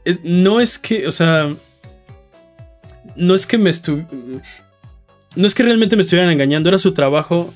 es, 0.05 0.21
no 0.23 0.59
es 0.59 0.77
que, 0.77 1.07
o 1.07 1.11
sea, 1.11 1.53
no 3.15 3.35
es 3.35 3.45
que 3.45 3.57
me 3.57 3.69
estu 3.69 4.05
no 5.35 5.47
es 5.47 5.53
que 5.53 5.63
realmente 5.63 5.95
me 5.95 6.01
estuvieran 6.01 6.31
engañando, 6.31 6.69
era 6.69 6.77
su 6.77 6.93
trabajo 6.93 7.53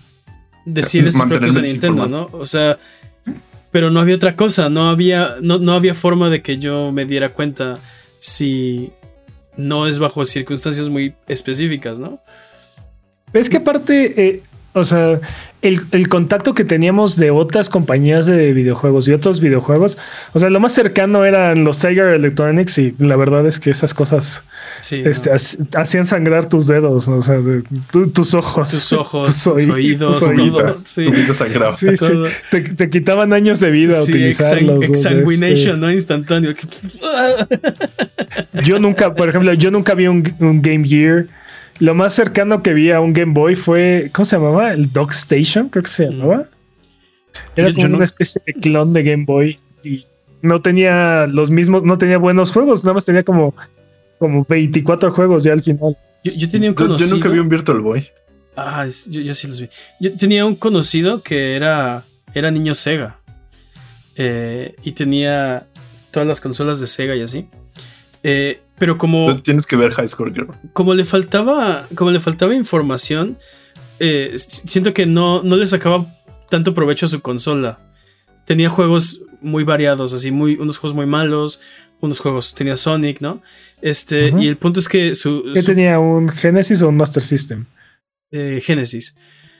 decir 0.65 1.07
estos 1.07 1.25
propios 1.25 1.53
de 1.53 1.61
Nintendo, 1.61 2.07
¿no? 2.07 2.29
O 2.33 2.45
sea, 2.45 2.77
pero 3.71 3.91
no 3.91 3.99
había 3.99 4.15
otra 4.15 4.35
cosa, 4.35 4.69
no 4.69 4.89
había, 4.89 5.35
no, 5.41 5.59
no 5.59 5.73
había 5.73 5.93
forma 5.93 6.29
de 6.29 6.41
que 6.41 6.57
yo 6.57 6.91
me 6.91 7.05
diera 7.05 7.29
cuenta 7.29 7.75
si 8.19 8.91
no 9.55 9.87
es 9.87 9.99
bajo 9.99 10.25
circunstancias 10.25 10.89
muy 10.89 11.13
específicas, 11.27 11.99
¿no? 11.99 12.21
Es 13.33 13.49
que 13.49 13.57
aparte, 13.57 14.27
eh, 14.27 14.43
o 14.73 14.83
sea, 14.83 15.19
el, 15.61 16.07
contacto 16.07 16.53
que 16.53 16.63
teníamos 16.63 17.17
de 17.17 17.31
otras 17.31 17.69
compañías 17.69 18.25
de 18.25 18.53
videojuegos 18.53 19.07
y 19.07 19.11
otros 19.11 19.41
videojuegos, 19.41 19.97
o 20.33 20.39
sea, 20.39 20.49
lo 20.49 20.59
más 20.59 20.73
cercano 20.73 21.25
eran 21.25 21.65
los 21.65 21.79
Tiger 21.79 22.09
Electronics 22.09 22.77
y 22.77 22.95
la 22.97 23.17
verdad 23.17 23.45
es 23.45 23.59
que 23.59 23.69
esas 23.69 23.93
cosas 23.93 24.43
este, 24.89 25.31
hacían 25.75 26.05
sangrar 26.05 26.47
tus 26.47 26.67
dedos, 26.67 27.07
o 27.09 27.21
sea, 27.21 27.39
tus 28.13 28.33
ojos. 28.33 28.69
Tus 28.69 28.93
ojos, 28.99 29.43
tus, 29.43 29.47
oídos, 29.47 30.23
Te, 32.49 32.89
quitaban 32.89 33.33
años 33.33 33.59
de 33.59 33.71
vida 33.71 34.01
utilizarlos. 34.01 34.89
exsanguination, 34.89 35.75
este 35.75 35.77
¿no? 35.77 35.91
Instantáneo. 35.91 36.53
yo 38.63 38.79
nunca, 38.79 39.13
por 39.13 39.27
ejemplo, 39.27 39.53
yo 39.53 39.71
nunca 39.71 39.93
vi 39.93 40.07
un, 40.07 40.33
un 40.39 40.61
Game 40.61 40.87
Gear 40.87 41.27
lo 41.79 41.95
más 41.95 42.13
cercano 42.13 42.61
que 42.61 42.73
vi 42.73 42.91
a 42.91 42.99
un 42.99 43.13
Game 43.13 43.33
Boy 43.33 43.55
fue, 43.55 44.11
¿cómo 44.13 44.25
se 44.25 44.35
llamaba? 44.35 44.73
El 44.73 44.91
Dog 44.91 45.11
Station, 45.11 45.69
creo 45.69 45.83
que 45.83 45.89
se 45.89 46.09
llamaba. 46.09 46.47
Era 47.55 47.73
como 47.73 47.95
una 47.95 48.05
especie 48.05 48.41
de 48.45 48.53
clon 48.53 48.93
de 48.93 49.03
Game 49.03 49.25
Boy 49.25 49.59
y 49.83 50.03
no 50.41 50.61
tenía 50.61 51.27
los 51.27 51.51
mismos, 51.51 51.83
no 51.83 51.97
tenía 51.97 52.17
buenos 52.17 52.51
juegos, 52.51 52.83
nada 52.83 52.95
más 52.95 53.05
tenía 53.05 53.23
como, 53.23 53.53
como 54.17 54.45
24 54.47 55.11
juegos 55.11 55.43
ya 55.43 55.53
al 55.53 55.61
final. 55.61 55.97
Yo, 56.23 56.49
tenía 56.49 56.69
un 56.69 56.75
conocido. 56.75 57.09
Yo, 57.09 57.15
nunca 57.15 57.29
vi 57.29 57.39
un 57.39 57.49
Virtual 57.49 57.79
Boy. 57.79 58.07
Ah, 58.55 58.85
yo, 59.07 59.33
sí 59.33 59.47
los 59.47 59.61
vi. 59.61 59.69
Yo 60.01 60.13
tenía 60.13 60.45
un 60.45 60.55
conocido 60.55 61.23
que 61.23 61.55
era, 61.55 62.03
era 62.33 62.51
niño 62.51 62.73
Sega. 62.73 63.19
Eh, 64.17 64.75
y 64.83 64.91
tenía 64.91 65.67
todas 66.11 66.27
las 66.27 66.41
consolas 66.41 66.81
de 66.81 66.87
Sega 66.87 67.15
y 67.15 67.21
así. 67.21 67.47
Eh, 68.23 68.59
pero 68.79 68.97
como. 68.97 69.39
tienes 69.41 69.67
que 69.67 69.75
ver 69.75 69.91
High 69.91 70.07
Score 70.07 70.33
Girl. 70.33 70.49
Como 70.73 70.93
le 70.93 71.05
faltaba. 71.05 71.85
Como 71.95 72.11
le 72.11 72.19
faltaba 72.19 72.55
información. 72.55 73.37
Eh, 73.99 74.33
siento 74.37 74.93
que 74.93 75.05
no, 75.05 75.43
no 75.43 75.57
le 75.57 75.67
sacaba 75.67 76.07
tanto 76.49 76.73
provecho 76.73 77.05
a 77.05 77.09
su 77.09 77.21
consola. 77.21 77.79
Tenía 78.45 78.69
juegos 78.69 79.21
muy 79.41 79.63
variados, 79.63 80.13
así, 80.13 80.31
muy, 80.31 80.55
unos 80.55 80.77
juegos 80.77 80.95
muy 80.95 81.05
malos, 81.05 81.61
unos 81.99 82.19
juegos. 82.19 82.53
Tenía 82.55 82.77
Sonic, 82.77 83.21
¿no? 83.21 83.41
Este, 83.81 84.33
y 84.37 84.47
el 84.47 84.57
punto 84.57 84.79
es 84.79 84.87
que 84.87 85.15
su. 85.15 85.43
¿Qué 85.53 85.61
tenía? 85.61 85.99
¿Un 85.99 86.29
Genesis 86.29 86.81
o 86.81 86.89
un 86.89 86.97
Master 86.97 87.23
System? 87.23 87.65
Eh, 88.31 88.59
Genesis. 88.63 89.15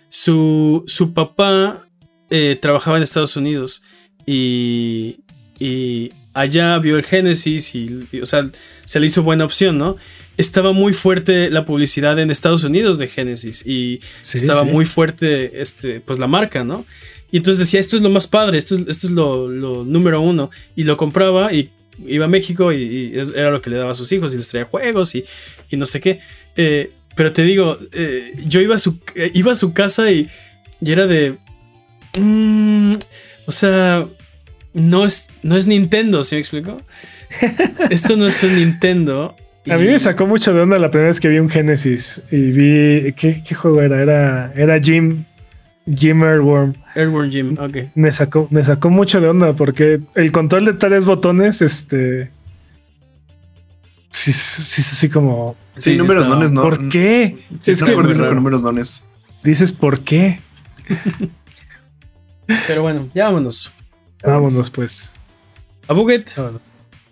Su, 0.10 0.84
su 0.88 1.14
papá 1.14 1.88
eh, 2.30 2.58
trabajaba 2.60 2.98
en 2.98 3.04
Estados 3.04 3.36
Unidos 3.36 3.84
y, 4.26 5.20
y 5.60 6.12
allá 6.40 6.78
vio 6.80 6.98
el 6.98 7.04
Genesis 7.04 7.76
y, 7.76 8.08
o 8.22 8.26
sea, 8.26 8.50
se 8.86 9.00
le 9.00 9.08
hizo 9.08 9.24
buena 9.24 9.46
opción, 9.46 9.78
¿no? 9.78 9.98
Estaba 10.38 10.72
muy 10.72 10.94
fuerte 10.94 11.50
la 11.50 11.66
publicidad 11.66 12.18
en 12.18 12.32
Estados 12.32 12.64
Unidos 12.64 12.98
de 12.98 13.08
Genesis 13.08 13.66
y 13.66 14.00
estaba 14.22 14.64
muy 14.64 14.86
fuerte, 14.86 15.62
este, 15.62 16.00
pues 16.00 16.18
la 16.18 16.28
marca, 16.28 16.64
¿no? 16.64 16.86
Y 17.32 17.38
entonces 17.38 17.60
decía, 17.60 17.80
esto 17.80 17.98
es 17.98 18.02
lo 18.02 18.10
más 18.10 18.28
padre, 18.28 18.58
esto 18.58 18.76
es, 18.76 18.82
esto 18.88 19.08
es 19.08 19.14
lo, 19.14 19.48
número 19.84 20.22
uno. 20.22 20.50
Y 20.76 20.84
lo 20.86 20.98
compraba 20.98 21.54
y 21.54 21.70
iba 22.08 22.26
a 22.26 22.30
México 22.30 22.72
y, 22.72 23.14
era 23.36 23.52
lo 23.52 23.62
que 23.62 23.70
le 23.70 23.78
daba 23.78 23.92
a 23.92 23.96
sus 23.96 24.12
hijos 24.12 24.34
y 24.34 24.38
les 24.38 24.48
traía 24.48 24.66
juegos 24.66 25.14
y, 25.16 25.26
no 25.72 25.86
sé 25.86 26.00
qué. 26.00 26.22
Eh, 26.56 26.92
pero 27.16 27.34
te 27.34 27.44
digo, 27.44 27.78
eh, 27.92 28.34
yo 28.48 28.62
iba 28.62 28.76
a 28.76 28.80
su, 28.80 28.98
eh, 29.16 29.30
iba 29.34 29.52
a 29.52 29.56
su 29.56 29.74
casa 29.74 30.10
y, 30.10 30.30
era 30.82 31.06
de... 31.06 31.38
Mm, 32.18 32.94
o 33.46 33.52
sea, 33.52 34.08
no 34.74 35.06
es, 35.06 35.28
no 35.44 35.56
es 35.56 35.68
Nintendo, 35.68 36.24
¿sí 36.24 36.36
me 36.36 36.42
explico? 36.42 36.82
Esto 37.90 38.16
no 38.16 38.28
es 38.28 38.44
un 38.44 38.56
Nintendo. 38.56 39.36
A 39.70 39.78
mí 39.78 39.86
me 39.86 40.00
sacó 40.00 40.26
mucho 40.26 40.54
de 40.54 40.62
onda 40.62 40.80
la 40.80 40.90
primera 40.90 41.10
vez 41.10 41.20
que 41.20 41.28
vi 41.28 41.38
un 41.40 41.50
Genesis 41.50 42.24
y 42.32 42.52
vi. 42.52 43.14
¿Qué, 43.14 43.44
juego 43.54 43.82
era? 43.82 44.02
Era, 44.02 44.54
era 44.56 44.80
Jim. 44.80 45.24
Jim 45.96 46.24
Airworm. 46.24 46.74
Airworm 46.96 47.30
Jim, 47.30 47.58
ok. 47.60 47.78
Me 47.96 48.12
sacó, 48.12 48.48
me 48.52 48.64
sacó 48.64 48.90
mucho 48.90 49.22
de 49.22 49.28
onda 49.28 49.54
porque 49.54 50.00
el 50.16 50.32
control 50.32 50.66
de 50.66 50.74
tres 50.74 51.06
botones, 51.06 51.62
este. 51.62 52.32
Sí, 54.10 54.34
sí, 54.34 54.82
sí, 54.82 55.10
como. 55.10 55.56
Sí, 55.78 55.96
números 55.98 56.28
dones, 56.28 56.52
¿no? 56.52 56.64
¿Por 56.64 56.90
qué? 56.90 57.46
es 57.66 57.84
que, 57.84 57.96
números 57.96 58.62
dones. 58.62 59.04
Dices, 59.44 59.72
¿por 59.72 60.00
qué? 60.02 60.40
Pero 62.68 62.82
bueno, 62.82 63.08
ya 63.14 63.26
vámonos. 63.26 63.72
Vámonos 64.24 64.70
pues. 64.72 65.12
A 65.90 65.94
Buget, 65.94 66.30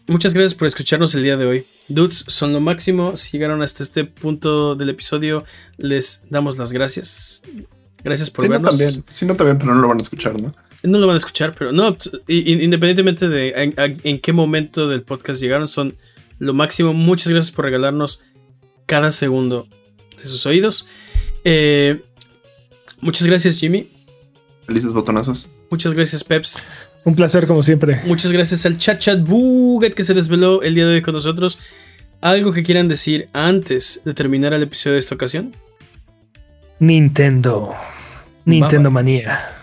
muchas 0.06 0.36
gracias 0.36 0.54
por 0.54 0.68
escucharnos 0.68 1.16
el 1.16 1.24
día 1.24 1.36
de 1.36 1.48
hoy. 1.48 1.66
Dudes 1.88 2.26
son 2.28 2.54
lo 2.54 2.60
máximo. 2.60 3.18
Si 3.18 3.32
llegaron 3.32 3.64
hasta 3.64 3.82
este 3.82 4.04
punto 4.04 4.76
del 4.76 4.90
episodio, 4.90 5.46
les 5.78 6.30
damos 6.30 6.60
las 6.60 6.72
gracias. 6.72 7.42
Gracias 8.04 8.30
por 8.30 8.48
vernos. 8.48 8.62
No, 8.62 8.78
también. 8.78 9.04
Si 9.10 9.26
no, 9.26 9.36
también, 9.36 9.58
pero 9.58 9.74
no 9.74 9.82
lo 9.82 9.88
van 9.88 9.98
a 9.98 10.04
escuchar, 10.04 10.40
¿no? 10.40 10.54
No 10.84 11.00
lo 11.00 11.08
van 11.08 11.16
a 11.16 11.18
escuchar, 11.18 11.56
pero 11.58 11.72
no, 11.72 11.98
independientemente 12.28 13.28
de 13.28 13.74
en, 14.04 14.20
qué 14.20 14.32
momento 14.32 14.88
del 14.88 15.02
podcast 15.02 15.42
llegaron, 15.42 15.68
son 15.68 15.96
lo 16.38 16.54
máximo. 16.54 16.94
Muchas 16.94 17.30
gracias 17.30 17.50
por 17.50 17.66
regalarnos 17.66 18.22
cada 18.86 19.12
segundo 19.12 19.68
de 20.20 20.26
sus 20.28 20.46
oídos. 20.46 20.86
Eh, 21.44 22.00
muchas 23.02 23.26
gracias, 23.26 23.58
Jimmy. 23.58 23.90
Felices 24.68 24.94
botonazos. 24.94 25.50
Muchas 25.72 25.96
gracias, 25.96 26.24
Peps. 26.24 26.62
Un 27.08 27.16
placer, 27.16 27.48
como 27.48 27.64
siempre. 27.64 28.02
Muchas 28.04 28.34
gracias 28.34 28.66
al 28.66 28.78
chat 28.78 29.00
chat 29.00 29.26
Buget 29.26 29.94
que 29.94 30.04
se 30.04 30.14
desveló 30.14 30.62
el 30.62 30.76
día 30.76 30.86
de 30.86 30.96
hoy 30.96 31.02
con 31.02 31.14
nosotros. 31.14 31.58
¿Algo 32.20 32.52
que 32.52 32.64
quieran 32.64 32.90
decir 32.90 33.30
antes 33.32 34.02
de 34.04 34.14
terminar 34.14 34.54
el 34.54 34.64
episodio 34.64 34.96
de 34.96 35.00
esta 35.00 35.16
ocasión? 35.16 35.56
Nintendo. 36.80 37.74
Nintendo 38.44 38.92
manía. 38.92 39.57